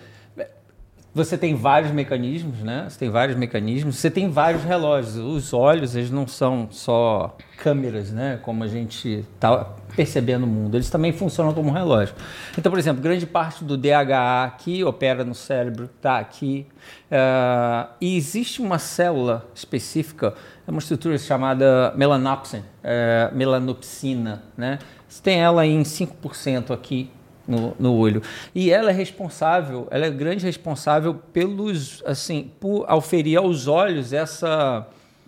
Você 1.15 1.37
tem 1.37 1.55
vários 1.55 1.93
mecanismos, 1.93 2.61
né? 2.61 2.87
Você 2.89 2.99
tem 3.01 3.11
vários 3.11 3.37
mecanismos. 3.37 3.97
Você 3.97 4.11
tem 4.11 4.31
vários 4.31 4.65
relógios. 4.65 5.17
Os 5.17 5.53
olhos, 5.53 5.95
eles 5.95 6.11
não 6.11 6.27
são 6.27 6.69
só 6.71 7.37
câmeras, 7.59 8.11
né? 8.11 8.41
Como 8.43 8.65
a 8.65 8.67
gente 8.67 9.23
está 9.35 9.63
percebendo 9.95 10.45
o 10.45 10.47
mundo. 10.47 10.75
Eles 10.75 10.89
também 10.89 11.13
funcionam 11.13 11.53
como 11.53 11.71
relógio. 11.71 12.15
Então, 12.57 12.73
por 12.73 12.79
exemplo, 12.79 13.03
grande 13.03 13.27
parte 13.27 13.63
do 13.63 13.77
DHA 13.77 14.55
que 14.57 14.83
opera 14.85 15.23
no 15.23 15.35
cérebro 15.35 15.85
está 15.95 16.19
aqui. 16.19 16.67
Uh, 17.11 17.93
e 18.01 18.17
existe 18.17 18.63
uma 18.63 18.79
célula 18.79 19.47
específica, 19.55 20.33
é 20.67 20.71
uma 20.71 20.79
estrutura 20.81 21.19
chamada 21.19 21.93
melanopsin, 21.95 22.63
é, 22.83 23.31
melanopsina, 23.35 24.43
né? 24.57 24.79
Você 25.13 25.23
tem 25.23 25.43
ela 25.43 25.67
em 25.67 25.83
5% 25.83 26.71
aqui 26.71 27.11
no, 27.47 27.77
no 27.79 27.95
olho. 27.95 28.23
E 28.55 28.71
ela 28.71 28.89
é 28.89 28.95
responsável, 28.95 29.87
ela 29.91 30.07
é 30.07 30.11
grande 30.11 30.47
responsável 30.47 31.13
pelos, 31.13 32.03
assim, 32.07 32.51
por 32.59 32.87
auferir 32.89 33.37
aos 33.37 33.67
olhos 33.67 34.15
essa 34.15 34.87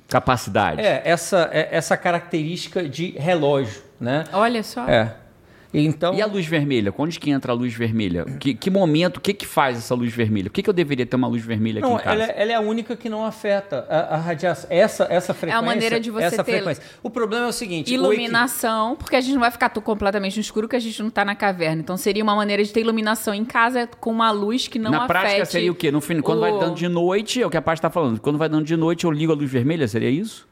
capacidade. 0.09 0.81
É, 0.81 1.03
essa, 1.05 1.51
é, 1.53 1.69
essa 1.71 1.99
característica 1.99 2.89
de 2.89 3.11
relógio, 3.19 3.83
né? 4.01 4.25
Olha 4.33 4.63
só. 4.63 4.89
É. 4.89 5.17
Então, 5.75 6.15
e 6.15 6.23
a 6.23 6.27
luz 6.27 6.47
vermelha? 6.47 6.95
Onde 6.97 7.19
que 7.19 7.31
entra 7.31 7.53
a 7.53 7.55
luz 7.55 7.75
vermelha? 7.75 8.25
Que, 8.39 8.55
que 8.55 8.71
momento, 8.71 9.17
o 9.17 9.21
que, 9.21 9.35
que 9.35 9.47
faz 9.47 9.77
essa 9.77 9.95
luz 9.95 10.13
vermelha? 10.13 10.49
Por 10.49 10.55
que, 10.55 10.63
que 10.63 10.71
eu 10.71 10.75
deveria 10.75 11.05
ter 11.05 11.17
uma 11.17 11.27
luz 11.27 11.45
vermelha 11.45 11.81
aqui 11.81 11.89
não, 11.89 11.97
em 11.97 12.03
casa? 12.03 12.23
Ela, 12.23 12.25
é, 12.33 12.43
ela 12.43 12.53
é 12.53 12.55
a 12.55 12.61
única 12.61 12.97
que 12.97 13.09
não 13.09 13.25
afeta 13.25 13.87
a, 13.89 14.15
a 14.15 14.17
radiação. 14.17 14.69
Essa, 14.71 15.07
essa 15.11 15.35
frequência. 15.35 15.57
É 15.57 15.59
a 15.59 15.63
maneira 15.63 15.99
de 15.99 16.11
você 16.11 16.27
essa 16.27 16.45
ter 16.45 16.53
frequência. 16.53 16.83
O 17.03 17.11
problema 17.11 17.47
é 17.47 17.49
o 17.49 17.53
seguinte: 17.53 17.93
iluminação, 17.93 18.95
porque 18.97 19.17
a 19.17 19.21
gente 19.21 19.35
não 19.35 19.41
vai 19.41 19.51
ficar 19.51 19.71
completamente 19.71 20.37
no 20.37 20.41
escuro 20.41 20.69
que 20.69 20.77
a 20.77 20.81
gente 20.81 21.01
não 21.01 21.09
está 21.09 21.25
na 21.25 21.35
caverna. 21.35 21.83
Então 21.83 21.97
seria 21.97 22.23
uma 22.23 22.37
maneira 22.37 22.63
de 22.63 22.73
ter 22.73 22.81
iluminação 22.81 23.35
em 23.35 23.45
casa 23.45 23.89
com 23.99 24.11
uma 24.11 24.31
luz 24.31 24.69
que 24.69 24.79
não 24.79 24.91
na 24.91 24.99
afete. 24.99 25.15
Na 25.15 25.21
prática 25.21 25.45
seria 25.47 25.73
o 25.73 25.75
quê? 25.75 25.91
No 25.91 26.01
fim, 26.01 26.21
quando 26.21 26.39
o... 26.39 26.41
vai 26.43 26.53
dando 26.53 26.77
de 26.77 26.89
noite, 26.89 27.43
é 27.43 27.47
o 27.47 27.51
que 27.51 27.57
a 27.57 27.63
parte 27.63 27.79
está 27.79 27.91
falando. 27.91 28.21
Quando 28.21 28.39
vai 28.39 28.49
dando 28.49 28.65
de 28.65 28.77
noite, 28.77 29.05
eu 29.05 29.11
ligo 29.11 29.33
a 29.33 29.35
luz 29.35 29.51
vermelha, 29.51 29.89
seria 29.89 30.11
isso? 30.11 30.47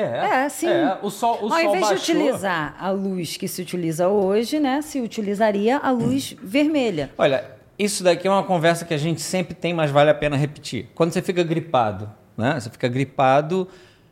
É, 0.00 0.44
é 0.44 0.48
sim. 0.48 0.68
É, 0.68 0.98
o 1.02 1.10
sol, 1.10 1.38
o 1.42 1.44
Ao 1.44 1.50
sol 1.50 1.60
invés 1.60 1.80
baixou. 1.80 1.96
de 1.96 2.12
utilizar 2.12 2.76
a 2.78 2.90
luz 2.90 3.36
que 3.36 3.46
se 3.48 3.62
utiliza 3.62 4.08
hoje, 4.08 4.58
né, 4.58 4.82
se 4.82 5.00
utilizaria 5.00 5.78
a 5.78 5.90
luz 5.90 6.36
vermelha. 6.42 7.10
Olha, 7.18 7.44
isso 7.78 8.04
daqui 8.04 8.28
é 8.28 8.30
uma 8.30 8.42
conversa 8.42 8.84
que 8.84 8.92
a 8.92 8.98
gente 8.98 9.20
sempre 9.20 9.54
tem, 9.54 9.72
mas 9.72 9.90
vale 9.90 10.10
a 10.10 10.14
pena 10.14 10.36
repetir. 10.36 10.88
Quando 10.94 11.12
você 11.12 11.22
fica 11.22 11.42
gripado, 11.42 12.10
né? 12.36 12.58
Você 12.58 12.70
fica 12.70 12.88
gripado, 12.88 13.68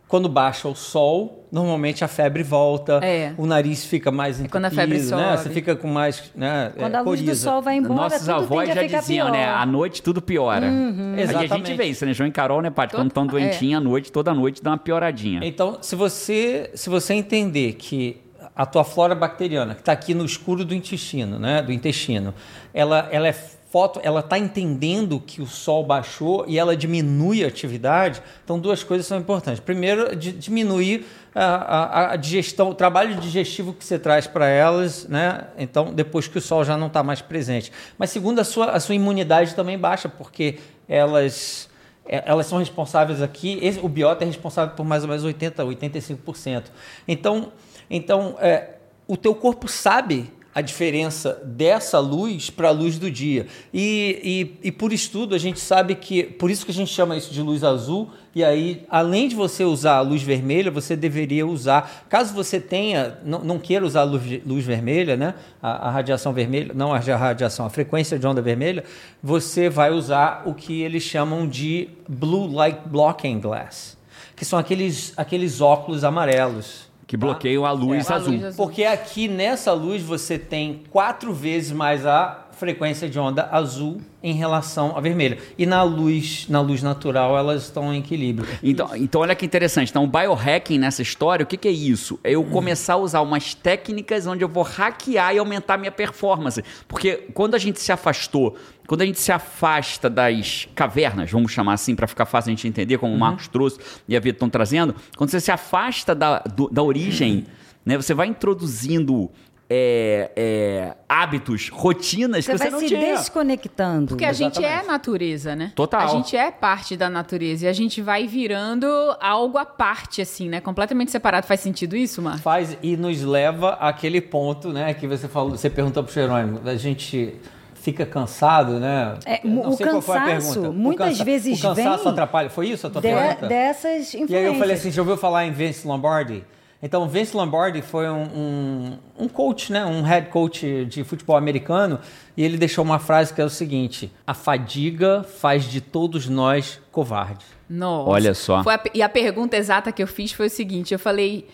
quando 0.06 0.28
baixa 0.28 0.68
o 0.68 0.74
sol, 0.74 1.37
normalmente 1.50 2.04
a 2.04 2.08
febre 2.08 2.42
volta, 2.42 3.00
É. 3.02 3.32
o 3.38 3.46
nariz 3.46 3.84
fica 3.84 4.10
mais 4.10 4.36
entupido, 4.36 4.52
quando 4.52 4.64
a 4.66 4.70
febre 4.70 4.98
né? 4.98 5.04
sobe. 5.04 5.36
Você 5.42 5.50
fica 5.50 5.74
com 5.76 5.88
mais, 5.88 6.30
né, 6.34 6.72
Quando 6.76 6.94
é, 6.94 6.98
a 6.98 7.00
luz 7.00 7.22
do 7.22 7.34
sol 7.34 7.62
vai 7.62 7.76
embora, 7.76 7.94
Nossos 8.02 8.20
tudo 8.20 8.32
avós 8.32 8.68
tende 8.68 8.74
já 8.74 8.80
a 8.80 8.84
ficar 8.84 9.00
diziam, 9.00 9.26
pior. 9.26 9.32
né? 9.38 9.44
À 9.48 9.64
noite 9.66 10.02
tudo 10.02 10.20
piora. 10.20 10.66
Uhum. 10.66 11.14
E 11.16 11.22
a 11.22 11.26
gente 11.26 11.44
Exatamente. 11.44 11.74
vê 11.74 11.84
isso, 11.84 12.04
né, 12.06 12.12
João 12.12 12.28
e 12.28 12.32
Carol, 12.32 12.60
né, 12.60 12.70
Paty? 12.70 12.94
Quando 12.94 13.08
estão 13.08 13.26
Total, 13.26 13.40
doentinhos 13.40 13.80
à 13.80 13.84
noite, 13.84 14.12
toda 14.12 14.34
noite 14.34 14.62
dá 14.62 14.70
uma 14.72 14.78
pioradinha. 14.78 15.40
Então, 15.42 15.78
se 15.80 15.96
você, 15.96 16.70
se 16.74 16.90
você 16.90 17.14
entender 17.14 17.72
que 17.74 18.20
a 18.54 18.66
tua 18.66 18.84
flora 18.84 19.14
bacteriana, 19.14 19.74
que 19.74 19.80
está 19.80 19.92
aqui 19.92 20.12
no 20.14 20.24
escuro 20.24 20.64
do 20.64 20.74
intestino, 20.74 21.38
né, 21.38 21.62
do 21.62 21.72
intestino, 21.72 22.34
ela, 22.74 23.08
ela 23.10 23.28
é 23.28 23.32
foto, 23.32 24.00
ela 24.02 24.20
está 24.20 24.38
entendendo 24.38 25.20
que 25.20 25.42
o 25.42 25.46
sol 25.46 25.84
baixou 25.84 26.44
e 26.48 26.58
ela 26.58 26.74
diminui 26.76 27.44
a 27.44 27.48
atividade. 27.48 28.22
Então, 28.42 28.58
duas 28.58 28.82
coisas 28.82 29.06
são 29.06 29.18
importantes. 29.18 29.60
Primeiro, 29.60 30.16
di- 30.16 30.32
diminuir 30.32 31.04
a, 31.44 32.12
a- 32.12 32.16
digestão, 32.16 32.70
o 32.70 32.74
trabalho 32.74 33.16
digestivo 33.16 33.72
que 33.72 33.84
você 33.84 33.98
traz 33.98 34.26
para 34.26 34.46
elas, 34.48 35.06
né? 35.08 35.44
Então, 35.58 35.92
depois 35.92 36.26
que 36.28 36.38
o 36.38 36.40
sol 36.40 36.64
já 36.64 36.76
não 36.76 36.86
está 36.88 37.02
mais 37.02 37.20
presente. 37.22 37.72
Mas 37.98 38.10
segundo, 38.10 38.38
a 38.40 38.44
sua, 38.44 38.70
a 38.72 38.80
sua 38.80 38.94
imunidade 38.94 39.54
também 39.54 39.78
baixa, 39.78 40.08
porque 40.08 40.58
elas 40.88 41.68
é, 42.06 42.22
elas 42.24 42.46
são 42.46 42.58
responsáveis 42.58 43.20
aqui, 43.20 43.58
esse- 43.62 43.78
o 43.80 43.88
biota 43.88 44.24
é 44.24 44.26
responsável 44.26 44.74
por 44.74 44.84
mais 44.86 45.02
ou 45.02 45.08
menos 45.08 45.24
80, 45.24 45.62
85%. 45.64 46.64
Então, 47.06 47.52
então 47.90 48.36
é, 48.40 48.70
o 49.06 49.16
teu 49.16 49.34
corpo 49.34 49.68
sabe 49.68 50.32
a 50.58 50.60
diferença 50.60 51.40
dessa 51.44 52.00
luz 52.00 52.50
para 52.50 52.66
a 52.66 52.72
luz 52.72 52.98
do 52.98 53.08
dia. 53.08 53.46
E, 53.72 54.58
e, 54.64 54.68
e 54.68 54.72
por 54.72 54.92
estudo 54.92 55.36
a 55.36 55.38
gente 55.38 55.60
sabe 55.60 55.94
que, 55.94 56.24
por 56.24 56.50
isso 56.50 56.64
que 56.64 56.72
a 56.72 56.74
gente 56.74 56.92
chama 56.92 57.16
isso 57.16 57.32
de 57.32 57.40
luz 57.40 57.62
azul, 57.62 58.10
e 58.34 58.42
aí, 58.42 58.84
além 58.90 59.28
de 59.28 59.36
você 59.36 59.62
usar 59.62 59.98
a 59.98 60.00
luz 60.00 60.20
vermelha, 60.20 60.68
você 60.68 60.96
deveria 60.96 61.46
usar, 61.46 62.04
caso 62.08 62.34
você 62.34 62.58
tenha, 62.58 63.18
não, 63.24 63.38
não 63.38 63.58
queira 63.60 63.86
usar 63.86 64.00
a 64.00 64.04
luz, 64.04 64.44
luz 64.44 64.64
vermelha, 64.64 65.16
né? 65.16 65.34
A, 65.62 65.86
a 65.86 65.90
radiação 65.92 66.32
vermelha, 66.32 66.72
não 66.74 66.92
a 66.92 66.98
radiação, 66.98 67.64
a 67.64 67.70
frequência 67.70 68.18
de 68.18 68.26
onda 68.26 68.42
vermelha, 68.42 68.82
você 69.22 69.68
vai 69.68 69.92
usar 69.92 70.42
o 70.44 70.54
que 70.54 70.82
eles 70.82 71.04
chamam 71.04 71.46
de 71.46 71.88
Blue 72.08 72.52
Light 72.52 72.80
Blocking 72.84 73.38
Glass, 73.38 73.96
que 74.34 74.44
são 74.44 74.58
aqueles, 74.58 75.12
aqueles 75.16 75.60
óculos 75.60 76.02
amarelos. 76.02 76.87
Que 77.08 77.16
bloqueiam 77.16 77.64
a 77.64 77.72
luz 77.72 78.08
É, 78.10 78.14
azul. 78.14 78.34
luz 78.34 78.44
azul. 78.44 78.64
Porque 78.66 78.84
aqui 78.84 79.26
nessa 79.26 79.72
luz 79.72 80.02
você 80.02 80.38
tem 80.38 80.82
quatro 80.90 81.32
vezes 81.32 81.72
mais 81.72 82.04
a 82.06 82.46
frequência 82.58 83.08
de 83.08 83.18
onda 83.18 83.48
azul 83.50 84.00
em 84.22 84.34
relação 84.34 84.96
à 84.96 85.00
vermelha. 85.00 85.38
E 85.56 85.64
na 85.64 85.82
luz, 85.82 86.46
na 86.48 86.60
luz 86.60 86.82
natural, 86.82 87.38
elas 87.38 87.62
estão 87.62 87.94
em 87.94 87.98
equilíbrio. 88.00 88.48
Então, 88.62 88.90
então, 88.96 89.20
olha 89.20 89.34
que 89.34 89.46
interessante. 89.46 89.90
Então, 89.90 90.04
o 90.04 90.06
biohacking 90.06 90.78
nessa 90.78 91.00
história, 91.02 91.44
o 91.44 91.46
que, 91.46 91.56
que 91.56 91.68
é 91.68 91.70
isso? 91.70 92.18
É 92.24 92.32
eu 92.32 92.44
começar 92.44 92.94
a 92.94 92.96
usar 92.96 93.20
umas 93.20 93.54
técnicas 93.54 94.26
onde 94.26 94.42
eu 94.44 94.48
vou 94.48 94.62
hackear 94.64 95.34
e 95.34 95.38
aumentar 95.38 95.78
minha 95.78 95.92
performance. 95.92 96.62
Porque 96.86 97.28
quando 97.32 97.54
a 97.54 97.58
gente 97.58 97.80
se 97.80 97.92
afastou, 97.92 98.56
quando 98.86 99.02
a 99.02 99.06
gente 99.06 99.20
se 99.20 99.30
afasta 99.30 100.10
das 100.10 100.66
cavernas, 100.74 101.30
vamos 101.30 101.52
chamar 101.52 101.74
assim, 101.74 101.94
para 101.94 102.06
ficar 102.06 102.26
fácil 102.26 102.50
a 102.50 102.54
gente 102.54 102.66
entender, 102.66 102.98
como 102.98 103.14
o 103.14 103.18
Marcos 103.18 103.46
trouxe 103.46 103.78
e 104.08 104.16
a 104.16 104.20
Vitor 104.20 104.34
estão 104.36 104.50
trazendo, 104.50 104.94
quando 105.16 105.30
você 105.30 105.40
se 105.40 105.50
afasta 105.52 106.14
da, 106.14 106.40
do- 106.40 106.68
da 106.70 106.82
origem, 106.82 107.46
né, 107.84 107.96
você 107.96 108.12
vai 108.14 108.26
introduzindo 108.26 109.30
é, 109.70 110.30
é, 110.34 110.94
hábitos, 111.08 111.68
rotinas 111.68 112.44
Você 112.44 112.52
que 112.52 112.58
vai 112.58 112.66
você 112.68 112.72
não 112.72 112.78
se 112.80 112.88
tinha. 112.88 113.16
desconectando. 113.16 114.08
Porque 114.08 114.24
a 114.24 114.32
gente 114.32 114.64
é 114.64 114.82
natureza, 114.82 115.54
né? 115.54 115.72
Total. 115.74 116.00
A 116.00 116.06
gente 116.06 116.36
é 116.36 116.50
parte 116.50 116.96
da 116.96 117.10
natureza 117.10 117.66
e 117.66 117.68
a 117.68 117.72
gente 117.72 118.00
vai 118.00 118.26
virando 118.26 118.86
algo 119.20 119.58
à 119.58 119.66
parte, 119.66 120.22
assim, 120.22 120.48
né? 120.48 120.60
Completamente 120.60 121.10
separado. 121.10 121.46
Faz 121.46 121.60
sentido 121.60 121.96
isso, 121.96 122.22
Marcos? 122.22 122.40
Faz 122.42 122.78
e 122.82 122.96
nos 122.96 123.22
leva 123.22 123.70
àquele 123.74 124.20
ponto, 124.20 124.72
né, 124.72 124.94
que 124.94 125.06
você 125.06 125.28
falou, 125.28 125.50
você 125.50 125.68
perguntou 125.68 126.02
pro 126.02 126.12
Jerônimo, 126.12 126.60
a 126.64 126.76
gente 126.76 127.34
fica 127.74 128.04
cansado, 128.04 128.80
né? 128.80 129.14
É, 129.24 129.40
o 129.44 129.72
sei 129.72 129.86
qual 129.86 130.00
foi 130.02 130.16
a 130.16 130.20
cansaço, 130.24 130.52
pergunta. 130.54 130.70
O 130.70 130.72
muitas 130.72 131.08
cansa- 131.10 131.24
vezes 131.24 131.58
O 131.58 131.62
cansaço 131.62 132.02
vem 132.04 132.12
atrapalha. 132.12 132.50
Foi 132.50 132.68
isso 132.68 132.86
a 132.86 132.90
tua 132.90 133.00
de- 133.00 133.08
pergunta? 133.08 133.46
dessas 133.46 134.08
influências. 134.14 134.30
E 134.30 134.36
aí 134.36 134.44
eu 134.46 134.54
falei 134.54 134.74
assim, 134.76 134.90
já 134.90 135.00
ouviu 135.02 135.16
falar 135.16 135.46
em 135.46 135.52
Vince 135.52 135.86
Lombardi? 135.86 136.42
Então, 136.80 137.08
Vince 137.08 137.36
Lombardi 137.36 137.82
foi 137.82 138.08
um, 138.08 138.22
um, 138.22 138.98
um 139.24 139.28
coach, 139.28 139.72
né? 139.72 139.84
um 139.84 140.02
head 140.02 140.28
coach 140.28 140.84
de 140.84 141.02
futebol 141.02 141.36
americano, 141.36 141.98
e 142.36 142.44
ele 142.44 142.56
deixou 142.56 142.84
uma 142.84 143.00
frase 143.00 143.34
que 143.34 143.40
é 143.40 143.44
o 143.44 143.50
seguinte: 143.50 144.12
a 144.26 144.32
fadiga 144.32 145.24
faz 145.24 145.64
de 145.64 145.80
todos 145.80 146.28
nós 146.28 146.80
covardes. 146.92 147.46
Nossa. 147.68 148.10
Olha 148.10 148.34
só. 148.34 148.62
Foi 148.62 148.74
a 148.74 148.80
e 148.94 149.02
a 149.02 149.08
pergunta 149.08 149.56
exata 149.56 149.90
que 149.90 150.02
eu 150.02 150.06
fiz 150.06 150.32
foi 150.32 150.46
o 150.46 150.50
seguinte: 150.50 150.92
eu 150.92 150.98
falei. 150.98 151.48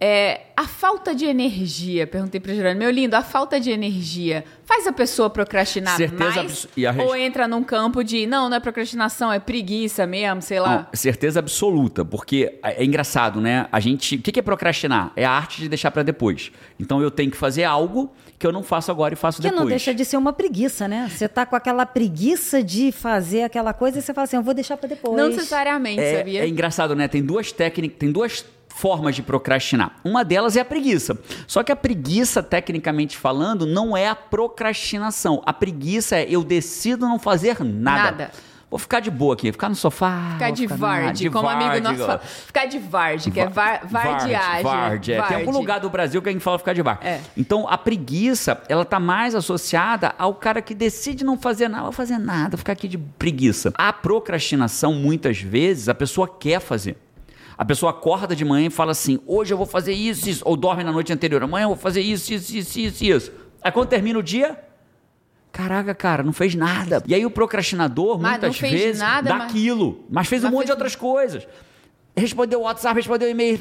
É, 0.00 0.42
a 0.56 0.66
falta 0.66 1.14
de 1.14 1.24
energia, 1.24 2.06
perguntei 2.06 2.38
para 2.40 2.52
Gerônimo, 2.52 2.80
meu 2.80 2.90
lindo, 2.90 3.14
a 3.14 3.22
falta 3.22 3.58
de 3.58 3.70
energia 3.70 4.44
faz 4.66 4.86
a 4.86 4.92
pessoa 4.92 5.30
procrastinar 5.30 5.96
Certeza 5.96 6.24
mais? 6.42 6.68
e 6.76 6.84
res- 6.86 6.98
Ou 7.06 7.14
entra 7.16 7.46
num 7.48 7.62
campo 7.62 8.02
de, 8.02 8.26
não, 8.26 8.48
não 8.48 8.56
é 8.56 8.60
procrastinação, 8.60 9.32
é 9.32 9.38
preguiça 9.38 10.06
mesmo, 10.06 10.42
sei 10.42 10.58
lá. 10.60 10.76
Não, 10.92 10.98
certeza 10.98 11.38
absoluta, 11.38 12.04
porque 12.04 12.58
é 12.62 12.82
é 12.82 12.84
engraçado, 12.84 13.40
né? 13.40 13.66
A 13.70 13.78
gente, 13.80 14.16
o 14.16 14.20
que 14.20 14.32
que 14.32 14.40
é 14.40 14.42
procrastinar? 14.42 15.12
É 15.16 15.24
a 15.24 15.30
arte 15.30 15.60
de 15.60 15.68
deixar 15.68 15.90
pra 15.90 16.02
depois. 16.02 16.50
Então 16.78 17.00
eu 17.00 17.10
tenho 17.10 17.30
que 17.30 17.36
fazer 17.36 17.64
algo 17.64 18.12
que 18.38 18.46
eu 18.46 18.52
não 18.52 18.62
faço 18.62 18.90
agora 18.90 19.14
e 19.14 19.16
faço 19.16 19.38
Que 19.40 19.44
depois. 19.48 19.60
não 19.60 19.68
deixa 19.68 19.94
de 19.94 20.04
ser 20.04 20.16
uma 20.16 20.32
preguiça, 20.32 20.88
né? 20.88 21.08
Você 21.10 21.28
tá 21.28 21.46
com 21.46 21.54
aquela 21.56 21.86
preguiça 21.86 22.62
de 22.62 22.90
fazer 22.92 23.42
aquela 23.44 23.72
coisa 23.72 23.98
e 23.98 24.02
você 24.02 24.12
fala 24.12 24.24
assim, 24.24 24.36
eu 24.36 24.42
vou 24.42 24.52
deixar 24.54 24.76
para 24.76 24.88
depois. 24.88 25.16
Não 25.16 25.28
necessariamente, 25.28 26.00
é, 26.00 26.18
sabia? 26.18 26.40
é 26.44 26.48
engraçado, 26.48 26.94
né? 26.96 27.06
Tem 27.08 27.22
duas 27.22 27.52
técnicas, 27.52 27.96
tem 27.98 28.10
duas 28.10 28.44
formas 28.74 29.14
de 29.14 29.22
procrastinar. 29.22 29.92
Uma 30.04 30.24
delas 30.24 30.56
é 30.56 30.60
a 30.60 30.64
preguiça. 30.64 31.16
Só 31.46 31.62
que 31.62 31.70
a 31.70 31.76
preguiça, 31.76 32.42
tecnicamente 32.42 33.16
falando, 33.16 33.64
não 33.64 33.96
é 33.96 34.08
a 34.08 34.16
procrastinação. 34.16 35.40
A 35.46 35.52
preguiça 35.52 36.16
é 36.16 36.26
eu 36.28 36.42
decido 36.42 37.06
não 37.06 37.18
fazer 37.18 37.62
nada. 37.64 38.02
Nada. 38.02 38.30
Vou 38.68 38.78
ficar 38.80 38.98
de 38.98 39.08
boa 39.08 39.34
aqui, 39.34 39.52
ficar 39.52 39.68
no 39.68 39.76
sofá. 39.76 40.30
Ficar 40.32 40.50
de 40.50 40.66
varde, 40.66 41.30
como 41.30 41.46
um 41.46 41.48
amigo 41.48 41.68
varde, 41.68 41.80
nosso 41.82 41.98
fala. 41.98 42.18
Ficar 42.18 42.66
de 42.66 42.78
varde, 42.80 43.30
que 43.30 43.38
é 43.38 43.48
var, 43.48 43.86
vardiagem. 43.86 44.62
Varde, 44.64 45.12
é. 45.12 45.22
Tem 45.22 45.36
algum 45.36 45.52
lugar 45.52 45.78
do 45.78 45.88
Brasil 45.88 46.20
que 46.20 46.28
a 46.28 46.32
gente 46.32 46.42
fala 46.42 46.58
ficar 46.58 46.72
de 46.72 46.82
bar. 46.82 46.98
É. 47.00 47.20
Então, 47.36 47.68
a 47.68 47.78
preguiça, 47.78 48.60
ela 48.68 48.84
tá 48.84 48.98
mais 48.98 49.36
associada 49.36 50.12
ao 50.18 50.34
cara 50.34 50.60
que 50.60 50.74
decide 50.74 51.24
não 51.24 51.38
fazer 51.38 51.68
nada, 51.68 51.84
vou 51.84 51.92
fazer 51.92 52.18
nada, 52.18 52.50
vou 52.50 52.58
ficar 52.58 52.72
aqui 52.72 52.88
de 52.88 52.98
preguiça. 52.98 53.72
A 53.78 53.92
procrastinação, 53.92 54.92
muitas 54.92 55.40
vezes, 55.40 55.88
a 55.88 55.94
pessoa 55.94 56.26
quer 56.26 56.58
fazer. 56.58 56.96
A 57.56 57.64
pessoa 57.64 57.90
acorda 57.90 58.34
de 58.34 58.44
manhã 58.44 58.66
e 58.66 58.70
fala 58.70 58.92
assim: 58.92 59.18
hoje 59.26 59.52
eu 59.52 59.56
vou 59.58 59.66
fazer 59.66 59.92
isso, 59.92 60.28
isso. 60.28 60.42
Ou 60.44 60.56
dorme 60.56 60.82
na 60.84 60.90
noite 60.92 61.12
anterior, 61.12 61.42
amanhã 61.42 61.64
eu 61.64 61.68
vou 61.68 61.76
fazer 61.78 62.00
isso, 62.00 62.32
isso, 62.32 62.56
isso, 62.56 62.78
isso, 62.80 63.04
isso. 63.04 63.32
Aí 63.62 63.70
quando 63.72 63.88
termina 63.88 64.18
o 64.18 64.22
dia, 64.22 64.58
Caraca, 65.52 65.94
cara, 65.94 66.24
não 66.24 66.32
fez 66.32 66.52
nada. 66.56 67.00
E 67.06 67.14
aí 67.14 67.24
o 67.24 67.30
procrastinador, 67.30 68.18
Mas 68.18 68.40
muitas 68.40 68.58
vezes, 68.58 69.00
nada, 69.00 69.28
dá 69.28 69.36
mas- 69.36 69.50
aquilo. 69.50 70.04
Mas 70.10 70.26
fez 70.26 70.42
um 70.42 70.46
Mas 70.46 70.52
monte 70.52 70.60
fez- 70.62 70.66
de 70.66 70.72
outras 70.72 70.96
coisas. 70.96 71.46
Respondeu 72.16 72.60
o 72.60 72.62
WhatsApp, 72.62 72.94
respondeu 72.94 73.26
o 73.26 73.30
e-mail. 73.30 73.58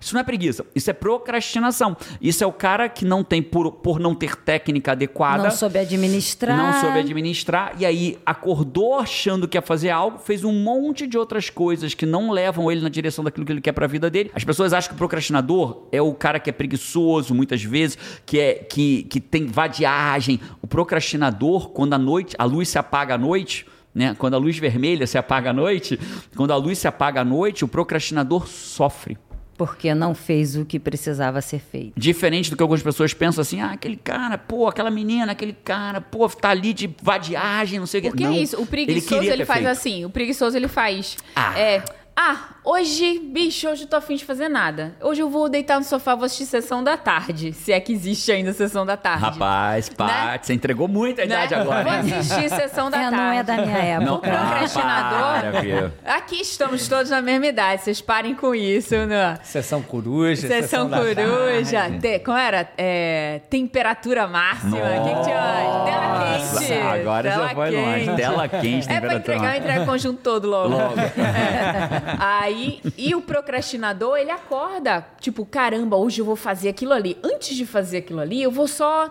Isso 0.00 0.14
não 0.14 0.20
é 0.20 0.24
preguiça. 0.24 0.64
Isso 0.74 0.88
é 0.88 0.92
procrastinação. 0.92 1.96
Isso 2.20 2.44
é 2.44 2.46
o 2.46 2.52
cara 2.52 2.88
que 2.88 3.04
não 3.04 3.24
tem, 3.24 3.42
por, 3.42 3.72
por 3.72 3.98
não 3.98 4.14
ter 4.14 4.36
técnica 4.36 4.92
adequada. 4.92 5.42
Não 5.42 5.50
soube 5.50 5.78
administrar. 5.78 6.56
Não 6.56 6.80
soube 6.80 7.00
administrar, 7.00 7.74
e 7.78 7.84
aí 7.84 8.18
acordou 8.24 8.94
achando 8.94 9.48
que 9.48 9.56
ia 9.56 9.62
fazer 9.62 9.90
algo, 9.90 10.18
fez 10.18 10.44
um 10.44 10.52
monte 10.52 11.06
de 11.06 11.18
outras 11.18 11.50
coisas 11.50 11.94
que 11.94 12.06
não 12.06 12.30
levam 12.30 12.70
ele 12.70 12.80
na 12.80 12.88
direção 12.88 13.24
daquilo 13.24 13.44
que 13.44 13.52
ele 13.52 13.60
quer 13.60 13.72
pra 13.72 13.88
vida 13.88 14.08
dele. 14.08 14.30
As 14.32 14.44
pessoas 14.44 14.72
acham 14.72 14.90
que 14.90 14.94
o 14.94 14.98
procrastinador 14.98 15.88
é 15.90 16.00
o 16.00 16.14
cara 16.14 16.38
que 16.38 16.48
é 16.48 16.52
preguiçoso, 16.52 17.34
muitas 17.34 17.62
vezes, 17.62 17.98
que, 18.24 18.38
é, 18.38 18.54
que, 18.54 19.02
que 19.04 19.20
tem 19.20 19.46
vadiagem. 19.46 20.40
O 20.62 20.66
procrastinador, 20.66 21.70
quando 21.70 21.94
a 21.94 21.98
noite, 21.98 22.36
a 22.38 22.44
luz 22.44 22.68
se 22.68 22.78
apaga 22.78 23.14
à 23.14 23.18
noite. 23.18 23.66
Né? 23.94 24.14
Quando 24.18 24.34
a 24.34 24.38
luz 24.38 24.58
vermelha 24.58 25.06
se 25.06 25.16
apaga 25.16 25.50
à 25.50 25.52
noite, 25.52 25.98
quando 26.36 26.52
a 26.52 26.56
luz 26.56 26.78
se 26.78 26.88
apaga 26.88 27.20
à 27.20 27.24
noite, 27.24 27.64
o 27.64 27.68
procrastinador 27.68 28.46
sofre. 28.48 29.16
Porque 29.56 29.94
não 29.94 30.14
fez 30.16 30.56
o 30.56 30.64
que 30.64 30.80
precisava 30.80 31.40
ser 31.40 31.60
feito. 31.60 31.92
Diferente 31.96 32.50
do 32.50 32.56
que 32.56 32.62
algumas 32.62 32.82
pessoas 32.82 33.14
pensam 33.14 33.42
assim, 33.42 33.60
ah, 33.60 33.70
aquele 33.70 33.96
cara, 33.96 34.36
pô, 34.36 34.66
aquela 34.66 34.90
menina, 34.90 35.30
aquele 35.30 35.52
cara, 35.52 36.00
pô, 36.00 36.28
tá 36.28 36.50
ali 36.50 36.72
de 36.72 36.92
vadiagem, 37.00 37.78
não 37.78 37.86
sei 37.86 38.00
o 38.00 38.02
que. 38.02 38.08
Porque 38.10 38.24
não, 38.24 38.32
é 38.32 38.38
isso, 38.38 38.60
o 38.60 38.66
preguiçoso 38.66 39.22
ele, 39.22 39.36
ter 39.38 39.44
faz 39.44 39.60
feito. 39.60 39.70
assim, 39.70 40.04
o 40.04 40.10
preguiçoso 40.10 40.56
ele 40.56 40.66
faz. 40.66 41.16
Ah. 41.36 41.56
É. 41.56 41.84
Ah, 42.16 42.36
hoje, 42.62 43.18
bicho, 43.18 43.68
hoje 43.68 43.82
eu 43.82 43.88
tô 43.88 43.96
afim 43.96 44.14
de 44.14 44.24
fazer 44.24 44.48
nada. 44.48 44.92
Hoje 45.02 45.20
eu 45.20 45.28
vou 45.28 45.48
deitar 45.48 45.78
no 45.80 45.84
sofá, 45.84 46.14
vou 46.14 46.24
assistir 46.26 46.46
sessão 46.46 46.82
da 46.84 46.96
tarde. 46.96 47.52
Se 47.52 47.72
é 47.72 47.80
que 47.80 47.92
existe 47.92 48.30
ainda 48.30 48.52
sessão 48.52 48.86
da 48.86 48.96
tarde. 48.96 49.24
Rapaz, 49.24 49.88
Paty, 49.88 50.46
você 50.46 50.54
entregou 50.54 50.86
muita 50.86 51.22
Né? 51.22 51.34
idade 51.34 51.56
agora. 51.56 51.82
Vou 51.82 51.92
assistir 51.92 52.48
sessão 52.50 52.88
da 52.88 52.98
É, 52.98 53.10
tarde. 53.10 53.16
não 53.16 53.32
é 53.32 53.42
da 53.42 53.56
minha 53.56 53.78
época. 53.78 54.06
Não, 54.06 54.14
O 54.14 54.18
procrastinador. 54.20 55.90
para. 56.04 56.14
Aqui 56.16 56.40
estamos 56.40 56.86
todos 56.86 57.10
na 57.10 57.20
mesma 57.20 57.46
idade, 57.46 57.82
vocês 57.82 58.00
parem 58.00 58.32
com 58.36 58.54
isso, 58.54 58.94
né? 59.06 59.36
Sessão 59.42 59.82
coruja, 59.82 60.46
Sessão 60.46 60.88
da 60.88 60.98
coruja. 60.98 61.90
Te- 62.00 62.20
como 62.20 62.38
era? 62.38 62.68
É, 62.78 63.40
temperatura 63.50 64.28
máxima. 64.28 64.76
O 64.76 65.04
que, 65.04 65.14
que 65.16 65.22
tinha? 65.24 65.84
Tela 65.84 66.58
quente. 66.60 66.72
agora 67.00 67.28
tela 67.30 67.48
já 67.48 67.54
foi 67.56 67.70
quente. 67.70 68.06
longe. 68.06 68.16
Tela 68.22 68.48
quente, 68.48 68.66
É 68.88 69.00
pra 69.00 69.10
temperatura 69.10 69.16
entregar, 69.36 69.56
entrega 69.58 69.82
o 69.82 69.86
conjunto 69.86 70.20
todo 70.22 70.48
logo. 70.48 70.68
Logo. 70.68 70.94
É. 71.00 72.03
Aí, 72.18 72.80
e 72.96 73.14
o 73.14 73.22
procrastinador, 73.22 74.16
ele 74.16 74.30
acorda, 74.30 75.06
tipo, 75.20 75.44
caramba, 75.44 75.96
hoje 75.96 76.20
eu 76.20 76.24
vou 76.24 76.36
fazer 76.36 76.68
aquilo 76.68 76.92
ali. 76.92 77.18
Antes 77.22 77.56
de 77.56 77.66
fazer 77.66 77.98
aquilo 77.98 78.20
ali, 78.20 78.42
eu 78.42 78.50
vou 78.50 78.68
só 78.68 79.10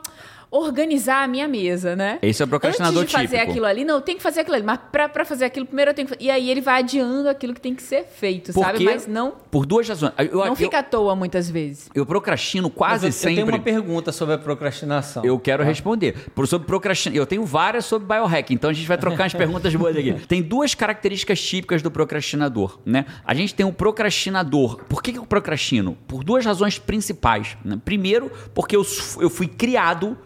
organizar 0.54 1.24
a 1.24 1.28
minha 1.28 1.48
mesa, 1.48 1.96
né? 1.96 2.20
Esse 2.22 2.44
é 2.44 2.46
o 2.46 2.48
procrastinador 2.48 3.02
Antes 3.02 3.12
de 3.12 3.18
fazer 3.18 3.38
típico. 3.38 3.52
aquilo 3.52 3.66
ali, 3.66 3.84
não, 3.84 3.96
eu 3.96 4.02
tenho 4.02 4.18
que 4.18 4.24
fazer 4.24 4.42
aquilo 4.42 4.56
ali. 4.56 4.66
Mas 4.66 4.80
pra, 4.92 5.10
pra 5.10 5.26
fazer 5.26 5.46
aquilo, 5.46 5.66
primeiro 5.66 5.90
eu 5.90 5.96
tenho 5.96 6.08
que... 6.08 6.16
E 6.20 6.30
aí 6.30 6.50
ele 6.50 6.62
vai 6.62 6.80
adiando 6.80 7.28
aquilo 7.28 7.56
que 7.56 7.62
tem 7.62 7.74
que 7.74 7.82
ser 7.82 8.06
feito, 8.06 8.54
sabe? 8.54 8.84
Mas 8.84 9.08
não, 9.08 9.34
por 9.50 9.66
duas 9.66 9.90
razões. 9.90 10.14
Eu, 10.20 10.38
não 10.38 10.48
eu, 10.48 10.56
fica 10.56 10.80
à 10.80 10.84
toa 10.84 11.16
muitas 11.16 11.50
vezes. 11.50 11.90
eu 11.96 12.06
procrastino 12.06 12.70
quase 12.70 13.06
eu, 13.06 13.10
eu 13.10 13.14
sempre. 13.14 13.36
tenho 13.36 13.48
uma 13.48 13.60
pergunta 13.60 14.12
sobre 14.12 14.36
a 14.36 14.38
procrastinação. 14.38 15.26
Eu 15.26 15.40
quero 15.40 15.64
responder. 15.64 16.30
Por 16.36 16.48
sobre 16.48 16.68
procrastinação. 16.68 17.20
Eu 17.20 17.26
tenho 17.26 17.44
várias 17.44 17.86
sobre 17.86 18.08
biohack, 18.08 18.54
então 18.54 18.70
a 18.70 18.74
gente 18.74 18.88
vai 18.88 18.98
trocar 18.98 19.26
as 19.26 19.34
perguntas 19.34 19.74
boas 19.74 19.98
aqui. 19.98 20.14
Tem 20.28 20.42
duas 20.42 20.76
características 20.76 21.42
típicas 21.42 21.82
do 21.82 21.90
procrastinador, 21.90 22.80
né? 22.86 23.06
A 23.26 23.34
gente 23.34 23.56
tem 23.56 23.66
o 23.66 23.74
procrastinador. 23.74 24.84
Por 24.86 25.02
que 25.02 25.12
que 25.12 25.18
eu 25.18 25.26
procrastino? 25.26 25.98
Por 26.08 26.24
duas 26.24 26.46
razões 26.46 26.78
principais. 26.78 27.58
né? 27.64 27.80
Primeiro, 27.84 28.32
porque 28.54 28.76
eu, 28.76 28.86
eu 29.20 29.30
fui 29.30 29.48
criado 29.48 30.18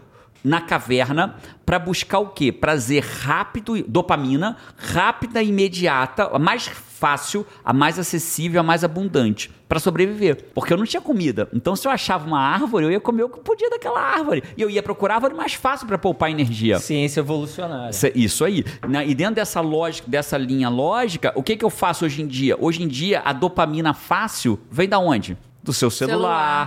na 0.44 0.60
caverna 0.60 1.36
para 1.66 1.78
buscar 1.78 2.18
o 2.18 2.28
quê? 2.28 2.50
Prazer 2.52 3.02
rápido, 3.04 3.82
dopamina, 3.86 4.56
rápida 4.76 5.42
e 5.42 5.48
imediata, 5.48 6.30
a 6.32 6.38
mais 6.38 6.66
fácil, 6.66 7.46
a 7.64 7.72
mais 7.72 7.98
acessível, 7.98 8.60
a 8.60 8.64
mais 8.64 8.82
abundante 8.82 9.50
para 9.68 9.78
sobreviver. 9.78 10.46
Porque 10.54 10.72
eu 10.72 10.76
não 10.78 10.84
tinha 10.86 11.00
comida. 11.00 11.48
Então 11.52 11.76
se 11.76 11.86
eu 11.86 11.92
achava 11.92 12.26
uma 12.26 12.40
árvore, 12.40 12.86
eu 12.86 12.90
ia 12.90 12.98
comer 13.00 13.24
o 13.24 13.28
que 13.28 13.38
podia 13.40 13.68
daquela 13.70 14.00
árvore. 14.00 14.42
E 14.56 14.62
eu 14.62 14.70
ia 14.70 14.82
procurar 14.82 15.14
a 15.14 15.16
árvore 15.18 15.34
mais 15.34 15.52
fácil 15.54 15.86
para 15.86 15.98
poupar 15.98 16.30
energia. 16.30 16.78
Ciência 16.78 17.20
evolucionária. 17.20 17.90
Isso- 18.14 18.44
aí. 18.44 18.64
E 19.06 19.14
dentro 19.14 19.34
dessa 19.36 19.60
lógica, 19.60 20.08
dessa 20.10 20.36
linha 20.38 20.68
lógica, 20.68 21.32
o 21.36 21.42
que, 21.42 21.56
que 21.56 21.64
eu 21.64 21.70
faço 21.70 22.04
hoje 22.04 22.22
em 22.22 22.26
dia? 22.26 22.56
Hoje 22.58 22.82
em 22.82 22.88
dia, 22.88 23.20
a 23.24 23.32
dopamina 23.32 23.92
fácil 23.92 24.58
vem 24.70 24.88
da 24.88 24.98
onde? 24.98 25.36
Do 25.62 25.72
seu 25.72 25.90
celular, 25.90 26.16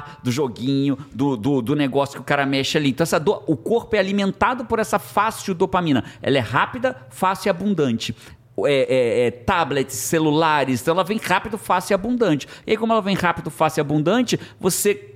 Celular. 0.03 0.19
do 0.21 0.31
joguinho, 0.31 0.97
do, 1.13 1.35
do, 1.37 1.61
do 1.61 1.75
negócio 1.75 2.15
que 2.15 2.21
o 2.21 2.25
cara 2.25 2.45
mexe 2.45 2.77
ali. 2.77 2.89
Então, 2.89 3.03
essa 3.03 3.19
do- 3.19 3.41
o 3.47 3.55
corpo 3.55 3.95
é 3.95 3.99
alimentado 3.99 4.65
por 4.65 4.79
essa 4.79 4.99
fácil 4.99 5.55
dopamina. 5.55 6.03
Ela 6.21 6.37
é 6.37 6.41
rápida, 6.41 6.95
fácil 7.09 7.47
e 7.47 7.49
abundante. 7.49 8.15
É, 8.65 8.73
é, 8.73 9.27
é, 9.27 9.31
tablets, 9.31 9.95
celulares, 9.95 10.81
então 10.81 10.93
ela 10.93 11.03
vem 11.05 11.17
rápido, 11.17 11.57
fácil 11.57 11.93
e 11.93 11.95
abundante. 11.95 12.47
E 12.67 12.71
aí, 12.71 12.77
como 12.77 12.91
ela 12.91 13.01
vem 13.01 13.15
rápido, 13.15 13.49
fácil 13.49 13.79
e 13.79 13.81
abundante, 13.81 14.39
você 14.59 15.15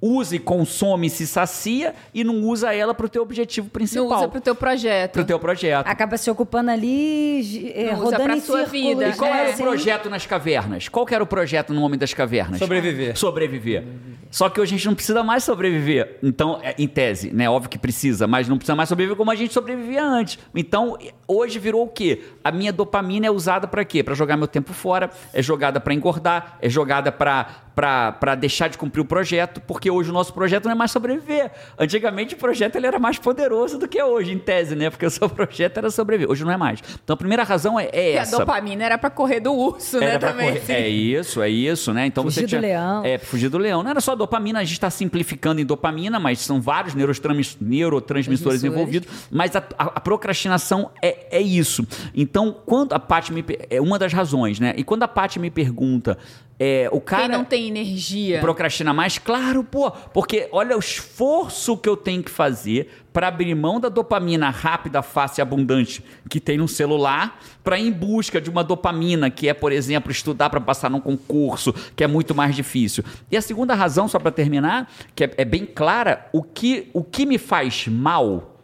usa 0.00 0.36
e 0.36 0.38
consome, 0.38 1.08
se 1.08 1.26
sacia 1.26 1.94
e 2.12 2.22
não 2.22 2.42
usa 2.42 2.74
ela 2.74 2.94
para 2.94 3.06
o 3.06 3.08
teu 3.08 3.22
objetivo 3.22 3.68
principal. 3.68 4.08
Não 4.08 4.16
usa 4.18 4.28
pro 4.28 4.40
teu 4.40 4.54
projeto. 4.54 5.12
Pro 5.12 5.24
teu 5.24 5.38
projeto. 5.38 5.86
Acaba 5.86 6.16
se 6.16 6.30
ocupando 6.30 6.70
ali, 6.70 7.72
é, 7.74 7.92
Não 7.92 8.04
usa 8.04 8.16
rodando 8.16 8.34
em 8.34 8.40
sua 8.40 8.66
círculos, 8.66 8.70
vida. 8.72 9.08
E 9.08 9.14
qual 9.14 9.30
né? 9.30 9.48
era 9.48 9.54
o 9.54 9.58
projeto 9.58 10.10
nas 10.10 10.26
cavernas? 10.26 10.88
Qual 10.88 11.06
que 11.06 11.14
era 11.14 11.24
o 11.24 11.26
projeto 11.26 11.72
no 11.72 11.82
Homem 11.82 11.98
das 11.98 12.12
Cavernas? 12.12 12.58
Sobreviver. 12.58 13.16
Sobreviver. 13.16 13.84
Só 14.30 14.48
que 14.48 14.60
hoje 14.60 14.74
a 14.74 14.76
gente 14.76 14.86
não 14.86 14.94
precisa 14.94 15.22
mais 15.22 15.44
sobreviver. 15.44 16.18
Então, 16.22 16.58
é, 16.62 16.74
em 16.78 16.86
tese, 16.86 17.32
né? 17.32 17.48
Óbvio 17.48 17.70
que 17.70 17.78
precisa, 17.78 18.26
mas 18.26 18.48
não 18.48 18.58
precisa 18.58 18.74
mais 18.74 18.88
sobreviver 18.88 19.16
como 19.16 19.30
a 19.30 19.34
gente 19.34 19.54
sobrevivia 19.54 20.04
antes. 20.04 20.38
Então, 20.54 20.98
hoje 21.26 21.58
virou 21.58 21.84
o 21.84 21.88
quê? 21.88 22.22
A 22.44 22.50
minha 22.50 22.72
dopamina 22.72 23.26
é 23.26 23.30
usada 23.30 23.66
pra 23.66 23.84
quê? 23.84 24.02
Pra 24.02 24.14
jogar 24.14 24.36
meu 24.36 24.48
tempo 24.48 24.72
fora, 24.72 25.10
é 25.32 25.40
jogada 25.40 25.80
pra 25.80 25.94
engordar, 25.94 26.58
é 26.60 26.68
jogada 26.68 27.10
pra 27.10 28.34
deixar 28.38 28.68
de 28.68 28.76
cumprir 28.76 29.00
o 29.00 29.04
projeto, 29.04 29.60
porque 29.60 29.85
hoje 29.90 30.10
o 30.10 30.12
nosso 30.12 30.32
projeto 30.32 30.64
não 30.66 30.72
é 30.72 30.74
mais 30.74 30.90
sobreviver. 30.90 31.50
Antigamente 31.78 32.34
o 32.34 32.38
projeto 32.38 32.76
ele 32.76 32.86
era 32.86 32.98
mais 32.98 33.18
poderoso 33.18 33.78
do 33.78 33.86
que 33.88 33.98
é 33.98 34.04
hoje, 34.04 34.32
em 34.32 34.38
tese, 34.38 34.74
né? 34.76 34.90
Porque 34.90 35.06
o 35.06 35.10
seu 35.10 35.28
projeto 35.30 35.78
era 35.78 35.90
sobreviver. 35.90 36.30
Hoje 36.30 36.44
não 36.44 36.52
é 36.52 36.56
mais. 36.56 36.80
Então 37.02 37.14
a 37.14 37.16
primeira 37.16 37.42
razão 37.42 37.78
é, 37.78 37.84
é 37.84 37.86
Porque 37.86 38.00
a 38.00 38.22
essa. 38.22 38.38
dopamina 38.38 38.84
era 38.84 38.98
pra 38.98 39.10
correr 39.10 39.40
do 39.40 39.52
urso, 39.52 39.98
né? 39.98 40.06
Era 40.10 40.18
pra 40.18 40.30
Também. 40.30 40.46
correr. 40.48 40.58
assim. 40.60 40.72
É 40.72 40.88
isso, 40.88 41.42
é 41.42 41.48
isso, 41.48 41.92
né? 41.92 42.06
Então 42.06 42.24
Fugir 42.24 42.34
você 42.40 42.46
do 42.46 42.48
tinha, 42.48 42.60
leão. 42.60 43.04
É, 43.04 43.18
fugir 43.18 43.48
do 43.48 43.58
leão. 43.58 43.82
Não 43.82 43.90
era 43.90 44.00
só 44.00 44.14
dopamina, 44.14 44.60
a 44.60 44.64
gente 44.64 44.72
está 44.74 44.90
simplificando 44.90 45.60
em 45.60 45.64
dopamina, 45.64 46.18
mas 46.18 46.40
são 46.40 46.60
vários 46.60 46.94
neurotransmis- 46.94 47.56
neurotransmissores 47.60 48.60
Transmissores. 48.60 48.64
envolvidos. 48.64 49.08
Mas 49.30 49.54
a, 49.56 49.58
a- 49.78 49.92
a 49.96 50.00
procrastinação 50.00 50.90
é, 51.02 51.38
é 51.38 51.40
isso. 51.40 51.86
Então, 52.14 52.54
quando 52.64 52.92
a 52.92 52.98
Paty 52.98 53.32
me. 53.32 53.44
É 53.70 53.80
uma 53.80 53.98
das 53.98 54.12
razões, 54.12 54.58
né? 54.60 54.74
E 54.76 54.84
quando 54.84 55.02
a 55.02 55.08
Paty 55.08 55.38
me 55.38 55.50
pergunta. 55.50 56.16
É, 56.58 56.88
o 56.90 57.02
cara 57.02 57.28
Quem 57.28 57.32
não 57.32 57.44
tem 57.44 57.68
energia. 57.68 58.40
procrastina 58.40 58.94
mais? 58.94 59.18
Claro, 59.18 59.62
pô, 59.62 59.90
porque 59.90 60.48
olha 60.50 60.74
o 60.74 60.78
esforço 60.78 61.76
que 61.76 61.86
eu 61.86 61.96
tenho 61.96 62.22
que 62.22 62.30
fazer 62.30 63.04
para 63.12 63.28
abrir 63.28 63.54
mão 63.54 63.78
da 63.78 63.90
dopamina 63.90 64.48
rápida, 64.48 65.02
fácil 65.02 65.40
e 65.40 65.42
abundante 65.42 66.02
que 66.30 66.40
tem 66.40 66.56
no 66.56 66.66
celular, 66.66 67.38
para 67.62 67.78
ir 67.78 67.88
em 67.88 67.92
busca 67.92 68.40
de 68.40 68.48
uma 68.48 68.64
dopamina 68.64 69.30
que 69.30 69.48
é, 69.48 69.54
por 69.54 69.70
exemplo, 69.70 70.10
estudar 70.10 70.48
para 70.48 70.60
passar 70.60 70.90
num 70.90 71.00
concurso, 71.00 71.74
que 71.94 72.02
é 72.02 72.06
muito 72.06 72.34
mais 72.34 72.56
difícil. 72.56 73.04
E 73.30 73.36
a 73.36 73.42
segunda 73.42 73.74
razão, 73.74 74.08
só 74.08 74.18
para 74.18 74.30
terminar, 74.30 74.90
que 75.14 75.24
é, 75.24 75.30
é 75.36 75.44
bem 75.44 75.66
clara, 75.66 76.26
o 76.32 76.42
que, 76.42 76.88
o 76.94 77.04
que 77.04 77.26
me 77.26 77.36
faz 77.36 77.86
mal? 77.86 78.60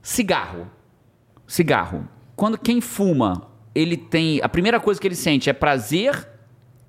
Cigarro. 0.00 0.68
Cigarro. 1.46 2.08
Quando 2.34 2.58
quem 2.58 2.80
fuma, 2.80 3.48
ele 3.72 3.96
tem. 3.96 4.40
A 4.42 4.48
primeira 4.48 4.80
coisa 4.80 5.00
que 5.00 5.06
ele 5.06 5.14
sente 5.14 5.48
é 5.48 5.52
prazer 5.52 6.31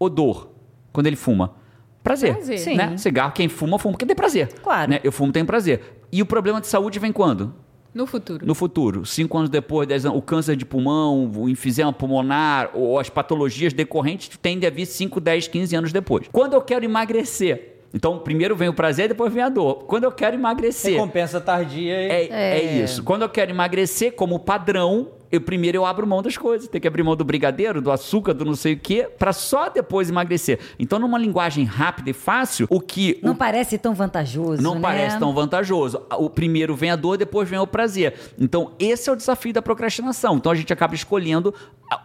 ou 0.03 0.09
dor 0.09 0.51
quando 0.91 1.07
ele 1.07 1.15
fuma? 1.15 1.55
Prazer. 2.03 2.33
Prazer. 2.33 2.59
Sim. 2.59 2.75
Né? 2.75 2.97
Cigarro, 2.97 3.31
quem 3.31 3.47
fuma, 3.47 3.79
fuma 3.79 3.93
porque 3.93 4.05
tem 4.05 4.15
prazer. 4.15 4.49
Claro. 4.61 4.91
Né? 4.91 4.99
Eu 5.03 5.11
fumo, 5.11 5.31
tenho 5.31 5.45
prazer. 5.45 5.81
E 6.11 6.21
o 6.21 6.25
problema 6.25 6.59
de 6.59 6.67
saúde 6.67 6.99
vem 6.99 7.11
quando? 7.11 7.53
No 7.93 8.07
futuro. 8.07 8.45
No 8.45 8.55
futuro. 8.55 9.05
Cinco 9.05 9.37
anos 9.37 9.49
depois, 9.49 9.87
dez 9.87 10.05
anos, 10.05 10.17
o 10.17 10.21
câncer 10.21 10.55
de 10.55 10.65
pulmão, 10.65 11.31
o 11.35 11.47
enfisema 11.47 11.93
pulmonar, 11.93 12.71
ou 12.73 12.99
as 12.99 13.09
patologias 13.09 13.71
decorrentes 13.71 14.35
tendem 14.41 14.67
a 14.67 14.71
vir 14.71 14.85
5, 14.85 15.19
10, 15.19 15.47
15 15.47 15.75
anos 15.75 15.93
depois. 15.93 16.27
Quando 16.31 16.53
eu 16.53 16.61
quero 16.61 16.83
emagrecer, 16.83 17.77
então 17.93 18.17
primeiro 18.17 18.55
vem 18.55 18.67
o 18.67 18.73
prazer, 18.73 19.07
depois 19.07 19.31
vem 19.31 19.43
a 19.43 19.49
dor. 19.49 19.83
Quando 19.85 20.05
eu 20.05 20.11
quero 20.11 20.35
emagrecer, 20.35 20.93
Recompensa 20.93 21.39
tardia 21.39 22.01
e... 22.01 22.09
é, 22.09 22.27
é 22.31 22.83
isso. 22.83 23.03
Quando 23.03 23.21
eu 23.21 23.29
quero 23.29 23.51
emagrecer, 23.51 24.13
como 24.13 24.39
padrão, 24.39 25.09
eu 25.33 25.41
primeiro 25.41 25.79
eu 25.79 25.83
abro 25.83 26.05
mão 26.05 26.21
das 26.21 26.37
coisas. 26.37 26.67
Tem 26.67 26.79
que 26.79 26.87
abrir 26.87 27.01
mão 27.01 27.15
do 27.15 27.25
brigadeiro, 27.25 27.81
do 27.81 27.91
açúcar, 27.91 28.35
do 28.35 28.45
não 28.45 28.53
sei 28.53 28.73
o 28.73 28.79
quê, 28.79 29.09
pra 29.17 29.33
só 29.33 29.67
depois 29.67 30.07
emagrecer. 30.07 30.59
Então, 30.77 30.99
numa 30.99 31.17
linguagem 31.17 31.65
rápida 31.65 32.11
e 32.11 32.13
fácil, 32.13 32.67
o 32.69 32.79
que. 32.79 33.17
Não 33.23 33.33
o 33.33 33.35
parece 33.35 33.79
tão 33.79 33.95
vantajoso, 33.95 34.61
não 34.61 34.75
né? 34.75 34.81
parece 34.81 35.17
tão 35.17 35.33
vantajoso. 35.33 36.03
O 36.19 36.29
primeiro 36.29 36.75
vem 36.75 36.91
a 36.91 36.95
dor, 36.95 37.17
depois 37.17 37.49
vem 37.49 37.57
o 37.57 37.65
prazer. 37.65 38.13
Então, 38.37 38.73
esse 38.77 39.09
é 39.09 39.13
o 39.13 39.15
desafio 39.15 39.51
da 39.51 39.61
procrastinação. 39.61 40.37
Então, 40.37 40.51
a 40.51 40.55
gente 40.55 40.71
acaba 40.71 40.93
escolhendo 40.93 41.51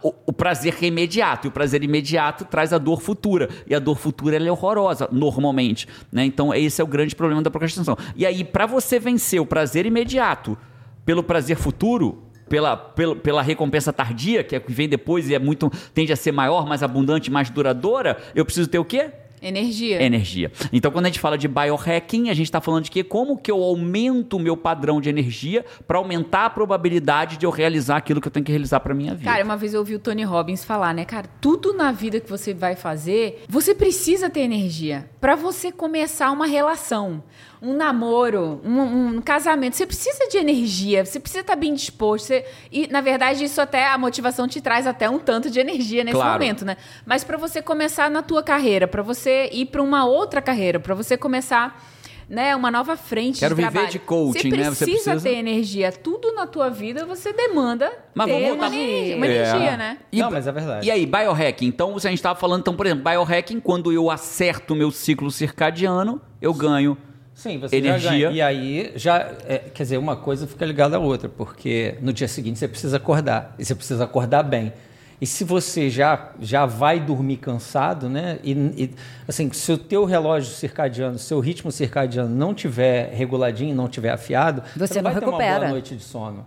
o, 0.01 0.11
o 0.25 0.33
prazer 0.33 0.75
que 0.75 0.85
é 0.85 0.87
imediato. 0.87 1.45
E 1.45 1.49
o 1.49 1.51
prazer 1.51 1.83
imediato 1.83 2.45
traz 2.45 2.73
a 2.73 2.79
dor 2.79 2.99
futura. 2.99 3.47
E 3.67 3.75
a 3.75 3.79
dor 3.79 3.95
futura 3.95 4.37
ela 4.37 4.47
é 4.47 4.51
horrorosa, 4.51 5.07
normalmente. 5.11 5.87
Né? 6.11 6.25
Então, 6.25 6.51
esse 6.51 6.81
é 6.81 6.83
o 6.83 6.87
grande 6.87 7.15
problema 7.15 7.43
da 7.43 7.51
procrastinação. 7.51 7.95
E 8.15 8.25
aí, 8.25 8.43
para 8.43 8.65
você 8.65 8.97
vencer 8.97 9.39
o 9.39 9.45
prazer 9.45 9.85
imediato 9.85 10.57
pelo 11.05 11.21
prazer 11.21 11.57
futuro, 11.57 12.28
pela, 12.49 12.75
pela, 12.75 13.15
pela 13.15 13.41
recompensa 13.41 13.93
tardia, 13.93 14.43
que 14.43 14.55
é 14.55 14.59
que 14.59 14.71
vem 14.71 14.89
depois 14.89 15.29
e 15.29 15.35
é 15.35 15.39
muito 15.39 15.71
tende 15.93 16.11
a 16.11 16.15
ser 16.15 16.31
maior, 16.31 16.67
mais 16.67 16.83
abundante, 16.83 17.31
mais 17.31 17.49
duradoura, 17.49 18.17
eu 18.35 18.43
preciso 18.43 18.67
ter 18.67 18.79
o 18.79 18.85
quê? 18.85 19.11
Energia. 19.41 20.01
energia. 20.01 20.51
Então, 20.71 20.91
quando 20.91 21.05
a 21.05 21.07
gente 21.07 21.19
fala 21.19 21.37
de 21.37 21.47
biohacking, 21.47 22.29
a 22.29 22.33
gente 22.33 22.47
está 22.47 22.59
falando 22.59 22.83
de 22.83 22.91
que 22.91 23.03
como 23.03 23.37
que 23.37 23.49
eu 23.49 23.63
aumento 23.63 24.35
o 24.35 24.39
meu 24.39 24.57
padrão 24.57 24.99
de 24.99 25.09
energia 25.09 25.65
para 25.87 25.97
aumentar 25.97 26.45
a 26.45 26.49
probabilidade 26.49 27.37
de 27.37 27.45
eu 27.45 27.49
realizar 27.49 27.97
aquilo 27.97 28.19
que 28.19 28.27
eu 28.27 28.31
tenho 28.31 28.45
que 28.45 28.51
realizar 28.51 28.81
para 28.81 28.93
minha 28.93 29.15
vida. 29.15 29.31
Cara, 29.31 29.43
uma 29.43 29.55
vez 29.55 29.73
eu 29.73 29.79
ouvi 29.79 29.95
o 29.95 29.99
Tony 29.99 30.23
Robbins 30.23 30.65
falar, 30.65 30.93
né, 30.93 31.05
cara, 31.05 31.27
tudo 31.39 31.73
na 31.73 31.91
vida 31.91 32.19
que 32.19 32.29
você 32.29 32.53
vai 32.53 32.75
fazer, 32.75 33.43
você 33.47 33.73
precisa 33.73 34.29
ter 34.29 34.41
energia 34.41 35.09
Pra 35.19 35.35
você 35.35 35.69
começar 35.69 36.31
uma 36.31 36.45
relação, 36.45 37.21
um 37.61 37.73
namoro, 37.75 38.61
um, 38.63 39.15
um 39.17 39.21
casamento. 39.21 39.75
Você 39.75 39.85
precisa 39.85 40.27
de 40.29 40.37
energia, 40.37 41.03
você 41.05 41.19
precisa 41.19 41.41
estar 41.41 41.55
bem 41.55 41.73
disposto. 41.73 42.25
você- 42.27 42.45
E 42.71 42.87
na 42.87 43.01
verdade 43.01 43.43
isso 43.43 43.59
até 43.59 43.87
a 43.87 43.97
motivação 43.97 44.47
te 44.47 44.61
traz 44.61 44.87
até 44.87 45.09
um 45.09 45.19
tanto 45.19 45.49
de 45.49 45.59
energia 45.59 46.03
nesse 46.03 46.15
Claro. 46.15 46.33
momento, 46.33 46.63
né? 46.63 46.77
Mas 47.05 47.23
pra 47.23 47.37
você 47.37 47.61
começar 47.61 48.09
na 48.09 48.21
tua 48.21 48.41
carreira, 48.41 48.87
pra 48.87 49.01
você 49.01 49.49
ir 49.51 49.65
pra 49.65 49.81
uma 49.81 50.05
outra 50.05 50.41
carreira, 50.41 50.79
pra 50.79 50.95
você 50.95 51.17
começar 51.17 51.83
né, 52.31 52.55
uma 52.55 52.69
nova 52.69 52.95
frente 52.95 53.39
Quero 53.39 53.55
de 53.55 53.61
viver 53.61 53.71
trabalho. 53.71 53.91
de 53.91 53.97
coaching, 53.97 54.51
você 54.51 54.55
né? 54.57 54.63
Você 54.69 54.85
precisa 54.85 55.11
precisa- 55.13 55.19
ter 55.29 55.35
energia. 55.35 55.91
Tudo 55.91 56.31
na 56.33 56.45
tua 56.45 56.69
vida 56.69 57.03
você 57.03 57.33
demanda 57.33 57.91
Mas 58.13 58.27
ter 58.27 58.33
vamos 58.33 58.51
uma, 58.51 58.67
energia, 58.67 59.17
uma 59.17 59.25
É. 59.25 59.29
energia, 59.35 59.77
né? 59.77 59.97
E- 60.11 60.19
Não, 60.21 60.29
mas 60.29 60.45
é 60.45 60.51
verdade. 60.51 60.85
E 60.87 60.91
aí, 60.91 61.07
biohacking. 61.07 61.65
Então, 61.65 61.97
se 61.97 62.05
a 62.05 62.11
gente 62.11 62.19
estava 62.19 62.39
falando, 62.39 62.61
então, 62.61 62.75
por 62.75 62.85
exemplo, 62.85 63.03
biohacking, 63.03 63.59
quando 63.59 63.91
eu 63.91 64.11
acerto 64.11 64.75
o 64.75 64.77
meu 64.77 64.91
ciclo 64.91 65.31
circadiano, 65.31 66.21
eu 66.39 66.53
ganho. 66.53 66.95
Sim, 67.39 67.57
você 67.57 67.77
Energia. 67.77 68.31
E 68.31 68.41
aí, 68.41 68.91
já, 68.97 69.31
é, 69.47 69.59
quer 69.73 69.83
dizer, 69.83 69.97
uma 69.97 70.17
coisa 70.17 70.45
fica 70.45 70.65
ligada 70.65 70.97
à 70.97 70.99
outra, 70.99 71.29
porque 71.29 71.95
no 72.01 72.11
dia 72.11 72.27
seguinte 72.27 72.59
você 72.59 72.67
precisa 72.67 72.97
acordar, 72.97 73.55
e 73.57 73.63
você 73.63 73.73
precisa 73.73 74.03
acordar 74.03 74.43
bem. 74.43 74.73
E 75.21 75.25
se 75.25 75.45
você 75.45 75.89
já, 75.89 76.31
já 76.41 76.65
vai 76.65 76.99
dormir 76.99 77.37
cansado, 77.37 78.09
né? 78.09 78.39
E, 78.43 78.51
e, 78.51 78.91
assim, 79.25 79.49
se 79.53 79.71
o 79.71 79.77
teu 79.77 80.03
relógio 80.03 80.53
circadiano, 80.53 81.17
seu 81.17 81.39
ritmo 81.39 81.71
circadiano 81.71 82.29
não 82.33 82.53
tiver 82.53 83.13
reguladinho, 83.13 83.73
não 83.73 83.87
tiver 83.87 84.11
afiado, 84.11 84.61
Você 84.75 85.01
não 85.01 85.03
não 85.03 85.11
vai 85.11 85.19
ter 85.21 85.25
uma 85.25 85.31
recupera. 85.37 85.59
boa 85.59 85.69
noite 85.71 85.95
de 85.95 86.03
sono. 86.03 86.45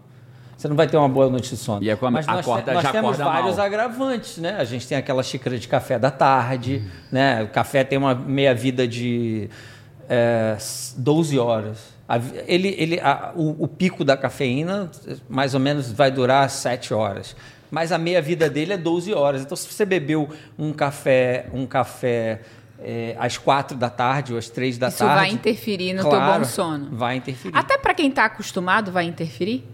Você 0.58 0.68
não 0.68 0.76
vai 0.76 0.86
ter 0.86 0.96
uma 0.98 1.08
boa 1.08 1.30
noite 1.30 1.48
de 1.50 1.56
sono. 1.56 1.82
E 1.82 1.90
aí, 1.90 1.96
quando 1.96 2.12
Mas 2.12 2.26
nós, 2.26 2.40
acorda- 2.40 2.74
nós 2.74 2.82
já 2.82 2.92
temos 2.92 3.18
acorda 3.18 3.24
vários 3.40 3.56
mal. 3.56 3.66
agravantes, 3.66 4.36
né? 4.36 4.56
A 4.58 4.64
gente 4.64 4.86
tem 4.86 4.98
aquela 4.98 5.22
xícara 5.22 5.58
de 5.58 5.66
café 5.66 5.98
da 5.98 6.10
tarde, 6.10 6.82
né? 7.10 7.42
O 7.44 7.48
café 7.48 7.82
tem 7.82 7.98
uma 7.98 8.14
meia-vida 8.14 8.86
de 8.86 9.48
é, 10.08 10.56
12 10.96 11.38
horas. 11.38 11.78
Ele, 12.46 12.74
ele, 12.78 13.00
a- 13.00 13.32
o, 13.34 13.64
o 13.64 13.68
pico 13.68 14.04
da 14.04 14.16
cafeína, 14.16 14.90
mais 15.28 15.54
ou 15.54 15.60
menos, 15.60 15.90
vai 15.90 16.10
durar 16.10 16.48
7 16.50 16.92
horas. 16.92 17.34
Mas 17.70 17.90
a 17.90 17.96
meia-vida 17.96 18.50
dele 18.50 18.74
é 18.74 18.76
12 18.76 19.14
horas. 19.14 19.40
Então, 19.42 19.56
se 19.56 19.66
você 19.66 19.84
bebeu 19.86 20.28
um 20.58 20.72
café, 20.74 21.46
um 21.54 21.64
café 21.66 22.40
é, 22.78 23.16
às 23.18 23.38
4 23.38 23.76
da 23.78 23.88
tarde 23.88 24.32
ou 24.32 24.38
às 24.38 24.50
3 24.50 24.76
da 24.76 24.88
Isso 24.88 24.98
tarde... 24.98 25.14
vai 25.14 25.30
interferir 25.30 25.94
no 25.94 26.02
teu 26.02 26.10
claro, 26.10 26.42
bom 26.42 26.48
sono. 26.48 26.88
Vai 26.92 27.16
interferir. 27.16 27.56
Até 27.56 27.78
pra 27.78 27.94
quem 27.94 28.10
tá 28.10 28.26
acostumado, 28.26 28.92
vai 28.92 29.04
interferir? 29.06 29.64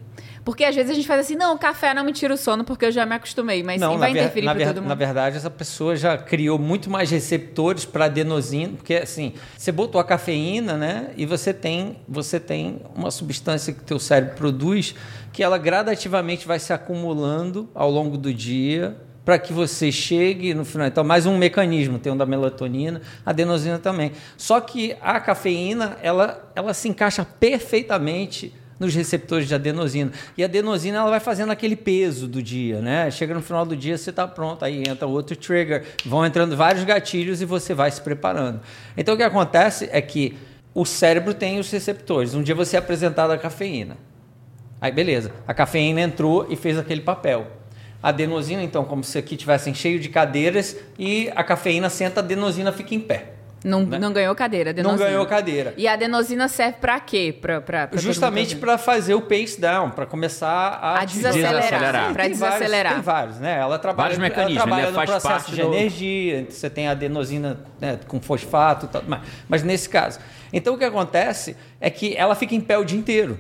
Porque 0.49 0.65
às 0.65 0.75
vezes 0.75 0.91
a 0.91 0.95
gente 0.95 1.07
faz 1.07 1.21
assim, 1.21 1.37
não, 1.37 1.55
o 1.57 1.59
café 1.59 1.93
não 1.93 2.03
me 2.03 2.11
tira 2.11 2.33
o 2.33 2.37
sono 2.39 2.65
porque 2.65 2.87
eu 2.87 2.91
já 2.91 3.05
me 3.05 3.15
acostumei, 3.15 3.63
mas 3.63 3.75
sim, 3.75 3.81
Não, 3.81 3.99
vai 3.99 4.09
na, 4.09 4.15
ver- 4.15 4.21
interferir 4.21 4.55
ver- 4.55 4.67
todo 4.69 4.77
mundo. 4.77 4.89
na 4.89 4.95
verdade, 4.95 5.37
essa 5.37 5.51
pessoa 5.51 5.95
já 5.95 6.17
criou 6.17 6.59
muito 6.59 6.89
mais 6.89 7.11
receptores 7.11 7.85
para 7.85 8.07
adenosina, 8.07 8.73
porque 8.75 8.95
assim, 8.95 9.35
você 9.59 9.71
botou 9.71 10.01
a 10.01 10.05
cafeína, 10.05 10.75
né? 10.79 11.11
E 11.19 11.27
você 11.27 11.53
tem, 11.53 11.99
você 12.09 12.41
tem 12.41 12.81
uma 12.95 13.11
substância 13.11 13.75
que 13.75 13.83
teu 13.85 13.99
cérebro 13.99 14.37
produz 14.37 14.95
que 15.35 15.43
ela 15.43 15.59
gradativamente 15.59 16.47
vai 16.47 16.59
se 16.59 16.73
acumulando 16.73 17.69
ao 17.75 17.91
longo 17.91 18.17
do 18.17 18.33
dia 18.33 18.97
para 19.27 19.39
que 19.39 19.53
você 19.53 19.93
chegue 19.93 20.55
no 20.55 20.65
final. 20.65 20.87
Então, 20.87 21.05
mais 21.05 21.27
um 21.27 21.37
mecanismo, 21.37 21.99
tem 21.99 22.11
um 22.11 22.17
da 22.17 22.25
melatonina, 22.25 23.03
a 23.27 23.29
adenosina 23.29 23.79
também. 23.79 24.13
Só 24.39 24.59
que 24.63 24.97
a 25.03 25.21
cafeína, 25.21 25.99
ela, 26.03 26.51
ela 26.57 26.73
se 26.73 26.89
encaixa 26.89 27.23
perfeitamente 27.23 28.55
nos 28.79 28.95
receptores 28.95 29.49
de 29.49 29.55
adenosina. 29.55 30.13
E 30.37 30.43
a 30.43 30.47
adenosina 30.47 30.99
ela 30.99 31.11
vai 31.11 31.21
fazendo 31.21 31.51
aquele 31.51 31.77
peso 31.77 32.27
do 32.29 32.43
dia, 32.43 32.81
né? 32.81 33.11
Chega 33.11 33.35
no 33.35 33.43
final 33.43 33.67
do 33.67 33.77
dia, 33.77 33.99
você 33.99 34.11
está 34.11 34.27
pronto, 34.27 34.65
aí 34.65 34.83
entra 34.89 35.07
outro 35.07 35.37
trigger, 35.37 35.85
vão 36.05 36.25
entrando 36.25 36.57
vários 36.57 36.85
gatilhos 36.85 37.41
e 37.41 37.45
você 37.45 37.75
vai 37.75 37.91
se 37.91 38.01
preparando. 38.01 38.61
Então 38.97 39.15
o 39.15 39.17
que 39.17 39.23
acontece 39.23 39.89
é 39.93 40.01
que 40.01 40.37
o 40.75 40.85
cérebro 40.85 41.35
tem 41.35 41.59
os 41.59 41.71
receptores. 41.71 42.35
Um 42.35 42.43
dia 42.43 42.55
você 42.55 42.77
é 42.77 42.79
apresentado 42.79 43.31
a 43.33 43.39
cafeína. 43.39 43.97
Aí 44.81 44.93
beleza, 44.93 45.33
a 45.47 45.53
cafeína 45.53 46.01
entrou 46.01 46.47
e 46.49 46.55
fez 46.55 46.79
aquele 46.79 47.01
papel. 47.01 47.59
A 48.01 48.11
adenosina, 48.11 48.63
então, 48.63 48.85
como 48.85 49.03
se 49.03 49.19
aqui 49.19 49.37
tivessem 49.37 49.75
cheio 49.75 49.99
de 49.99 50.09
cadeiras 50.09 50.77
e 50.97 51.31
a 51.35 51.43
cafeína 51.43 51.91
senta, 51.91 52.21
a 52.21 52.23
adenosina 52.23 52.71
fica 52.71 52.95
em 52.95 53.01
pé. 53.01 53.38
Não, 53.65 53.85
né? 53.85 53.99
não 53.99 54.13
ganhou 54.13 54.35
cadeira, 54.35 54.73
Não 54.73 54.81
adenosina. 54.81 55.07
ganhou 55.09 55.27
cadeira. 55.27 55.75
E 55.77 55.89
a 55.89 55.95
adenosina 55.95 56.47
serve 56.49 56.79
pra 56.81 57.01
quê? 57.01 57.37
Pra, 57.41 57.61
pra, 57.61 57.89
pra 57.89 58.01
Justamente 58.01 58.55
para 58.57 58.79
fazer 58.79 59.15
o 59.15 59.21
pace 59.23 59.61
down, 59.61 59.91
para 59.91 60.07
começar 60.07 60.49
a, 60.49 61.01
A 61.01 61.05
desacelerar, 61.05 61.55
Desacelerar. 61.63 62.13
pra 62.13 62.25
Tem 62.25 62.35
vários- 62.35 62.39
desacelerar. 62.39 62.93
tem 62.95 63.03
vários, 63.03 63.39
né? 63.41 63.59
Ela 63.59 63.79
trabalha, 63.79 64.11
Vários 64.15 64.19
mecanismos, 64.19 64.57
ela 64.57 64.65
trabalha 64.67 64.83
né? 64.85 64.89
no 64.91 64.95
Faz 64.95 65.11
processo 65.11 65.35
parte 65.35 65.51
de 65.57 65.63
do- 65.63 65.75
energia. 65.75 66.47
Você 66.49 66.71
tem 66.71 66.89
a 66.89 66.93
adenosina 66.93 67.59
né, 67.81 67.99
com 68.07 68.21
fosfato 68.21 68.87
e 68.87 68.89
tal. 68.89 69.03
Mas, 69.07 69.21
mas 69.49 69.63
nesse 69.63 69.89
caso. 69.89 70.21
Então 70.53 70.75
o 70.75 70.79
que 70.79 70.85
acontece 70.85 71.57
é 71.81 71.91
que 71.91 72.17
ela 72.17 72.35
fica 72.35 72.55
em 72.55 72.61
pé 72.61 72.79
o 72.79 72.85
dia 72.85 72.99
inteiro. 72.99 73.39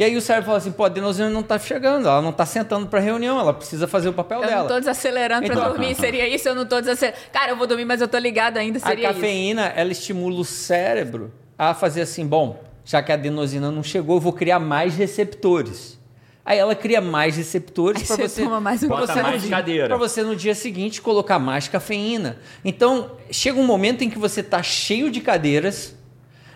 E 0.00 0.04
aí 0.04 0.16
o 0.16 0.20
cérebro 0.22 0.46
fala 0.46 0.56
assim, 0.56 0.72
pô, 0.72 0.84
a 0.84 0.86
adenosina 0.86 1.28
não 1.28 1.40
está 1.40 1.58
chegando, 1.58 2.08
ela 2.08 2.22
não 2.22 2.30
está 2.30 2.46
sentando 2.46 2.86
para 2.86 3.00
reunião, 3.00 3.38
ela 3.38 3.52
precisa 3.52 3.86
fazer 3.86 4.08
o 4.08 4.14
papel 4.14 4.40
Eu 4.42 4.48
dela. 4.48 4.60
não 4.62 4.68
tô 4.68 4.78
desacelerando 4.78 5.44
pra 5.44 5.54
Então- 5.54 5.68
dormir, 5.68 5.94
seria 6.00 6.26
isso? 6.26 6.48
Eu 6.48 6.54
não 6.54 6.64
tô 6.64 6.80
desacelerando. 6.80 7.22
Cara, 7.30 7.52
eu 7.52 7.56
vou 7.58 7.66
dormir, 7.66 7.84
mas 7.84 8.00
eu 8.00 8.08
tô 8.08 8.16
ligado 8.16 8.56
ainda, 8.56 8.78
A 8.78 8.80
seria 8.80 9.10
isso. 9.10 9.14
cafeína, 9.20 9.66
ela 9.76 9.92
estimula 9.92 10.40
o 10.40 10.44
cérebro 10.44 11.30
a 11.58 11.74
fazer 11.74 12.00
assim, 12.00 12.26
bom, 12.26 12.64
já 12.82 13.02
que 13.02 13.12
a 13.12 13.14
adenosina 13.14 13.70
não 13.70 13.82
chegou, 13.82 14.16
eu 14.16 14.20
vou 14.22 14.32
criar 14.32 14.58
mais 14.58 14.94
receptores. 14.96 16.00
Aí 16.46 16.56
ela 16.58 16.74
cria 16.74 17.02
mais 17.02 17.36
receptores 17.36 18.02
para 18.04 18.16
você 18.26 18.42
mais 18.48 18.82
um 18.82 18.88
pra 18.88 18.96
você 19.00 19.20
mais 19.22 19.34
no 19.34 19.40
dia- 19.48 19.50
cadeira. 19.50 19.86
pra 19.86 19.96
você 19.98 20.22
no 20.22 20.34
dia 20.34 20.54
seguinte 20.54 21.02
colocar 21.02 21.38
mais 21.38 21.68
cafeína. 21.68 22.38
Então, 22.64 23.18
chega 23.30 23.60
um 23.60 23.66
momento 23.66 24.02
em 24.02 24.08
que 24.08 24.18
você 24.18 24.40
está 24.40 24.62
cheio 24.62 25.10
de 25.10 25.20
cadeiras 25.20 25.94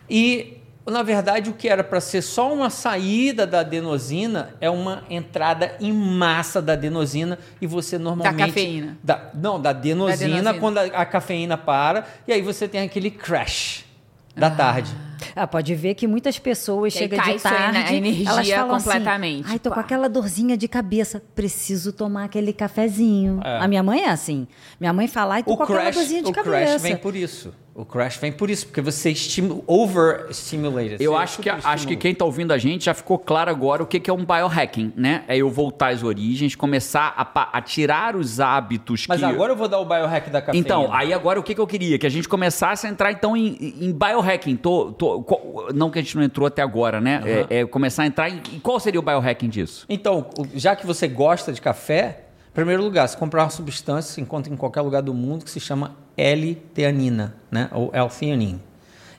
e 0.09 0.57
na 0.87 1.03
verdade, 1.03 1.49
o 1.51 1.55
que 1.55 1.69
era 1.69 1.83
para 1.83 2.01
ser 2.01 2.21
só 2.23 2.53
uma 2.53 2.69
saída 2.71 3.47
da 3.47 3.61
adenosina 3.61 4.55
é 4.61 4.69
uma 4.69 5.03
entrada 5.09 5.77
em 5.81 5.93
massa 5.93 6.61
da 6.61 6.75
adenosina 6.75 7.39
e 7.61 7.67
você 7.67 7.97
normalmente 7.99 8.47
cafeína. 8.49 8.99
da- 9.03 9.31
não, 9.35 9.61
da 9.61 9.71
adenosina, 9.71 10.17
Da 10.19 10.25
adenosina. 10.51 10.61
quando 10.61 10.79
a, 10.79 10.83
a 11.01 11.07
cafeína 11.07 11.57
para, 11.57 12.05
e 12.29 12.33
aí 12.33 12.43
você 12.43 12.69
tem 12.69 12.81
aquele 12.83 13.11
crash 13.11 13.85
da 14.37 14.51
tarde. 14.51 14.91
Ah, 15.35 15.47
pode 15.47 15.75
ver 15.75 15.95
que 15.95 16.07
muitas 16.07 16.39
pessoas 16.39 16.93
Que 16.93 16.99
chegam 17.01 17.19
de 17.23 17.41
tarde, 17.41 17.95
energia 17.97 18.29
elas 18.29 18.49
falam 18.51 18.77
completamente. 18.79 19.41
Assim, 19.45 19.53
Ai, 19.53 19.59
tô 19.59 19.69
Pá. 19.71 19.75
com 19.77 19.81
aquela 19.81 20.09
dorzinha 20.09 20.57
de 20.57 20.69
cabeça, 20.69 21.23
preciso 21.35 21.93
tomar 21.93 22.25
aquele 22.25 22.53
cafezinho. 22.53 23.41
É. 23.45 23.59
A 23.59 23.69
minha 23.69 23.83
mãe 23.83 24.03
é 24.03 24.11
assim. 24.11 24.47
Minha 24.81 24.93
mãe 24.93 25.07
fala, 25.09 25.35
ai, 25.37 25.43
tô 25.43 25.53
O 25.53 25.57
com 25.57 25.63
aquela 25.65 25.81
crash, 25.83 25.95
dorzinha 25.97 26.23
de 26.23 26.31
o 26.31 26.33
cabeça. 26.33 26.51
crash 26.51 26.83
vem 26.83 26.97
por 26.97 27.15
isso. 27.17 27.53
O 27.75 27.85
crash 27.85 28.19
vem 28.19 28.31
por 28.31 28.49
isso, 28.51 28.67
porque 28.67 28.81
você 28.81 29.11
estimula, 29.11 29.61
overstimulated. 29.67 31.03
Eu 31.03 31.17
acho 31.17 31.41
que, 31.41 31.51
acho 31.51 31.87
que 31.89 31.97
quem 31.97 32.15
tá 32.15 32.25
ouvindo 32.25 32.53
a 32.53 32.59
gente 32.59 32.85
já 32.85 32.95
ficou 32.95 33.19
claro 33.19 33.51
agora 33.51 33.83
o 33.83 33.87
que, 33.87 33.99
que 33.99 34.09
é 34.09 34.13
um 34.13 34.25
biohacking, 34.25 34.93
né? 34.97 35.25
É 35.27 35.37
eu 35.37 35.51
voltar 35.51 35.89
às 35.89 36.03
origens, 36.03 36.55
começar 36.55 37.13
a, 37.17 37.59
a 37.59 37.61
tirar 37.61 38.15
os 38.15 38.39
hábitos 38.39 39.07
Mas 39.09 39.19
que... 39.19 39.25
agora 39.25 39.53
eu 39.53 39.57
vou 39.57 39.67
dar 39.67 39.81
o 39.81 39.85
biohack 39.85 40.31
da 40.31 40.41
cafeína. 40.41 40.65
Então, 40.65 40.93
aí 40.93 41.13
agora 41.13 41.41
o 41.41 41.43
que, 41.43 41.53
que 41.53 41.61
eu 41.61 41.67
queria? 41.67 41.99
Que 41.99 42.07
a 42.07 42.11
gente 42.11 42.29
começasse 42.29 42.87
a 42.87 42.91
entrar 42.91 43.11
então 43.11 43.37
em, 43.37 43.57
em 43.81 43.93
biohacking. 43.93 44.57
Tô, 44.57 44.93
tô- 44.93 45.14
qual- 45.23 45.73
não 45.75 45.91
que 45.91 45.99
a 45.99 46.03
gente 46.03 46.17
não 46.17 46.23
entrou 46.23 46.47
até 46.47 46.63
agora, 46.63 47.01
né? 47.01 47.23
É, 47.51 47.61
é 47.61 47.67
começar 47.67 48.03
a 48.03 48.07
entrar 48.07 48.29
em. 48.29 48.41
Qual 48.61 48.79
seria 48.81 48.99
o 48.99 49.03
biohacking 49.03 49.49
disso? 49.49 49.85
Então, 49.89 50.27
já 50.55 50.75
que 50.75 50.87
você 50.87 51.07
gosta 51.09 51.53
de 51.53 51.61
café, 51.61 52.25
em 52.51 52.55
primeiro 52.55 52.83
lugar, 52.83 53.09
você 53.09 53.17
comprar 53.17 53.45
uma 53.45 53.51
substância, 53.51 54.13
se 54.15 54.21
encontra 54.21 54.53
em 54.53 54.57
qualquer 54.57 54.81
lugar 54.81 55.03
do 55.03 55.13
mundo, 55.15 55.45
que 55.45 55.51
se 55.51 55.61
chama 55.61 55.95
L-teanina, 56.17 57.35
né? 57.51 57.69
ou 57.73 57.91
L-theanine. 57.93 58.61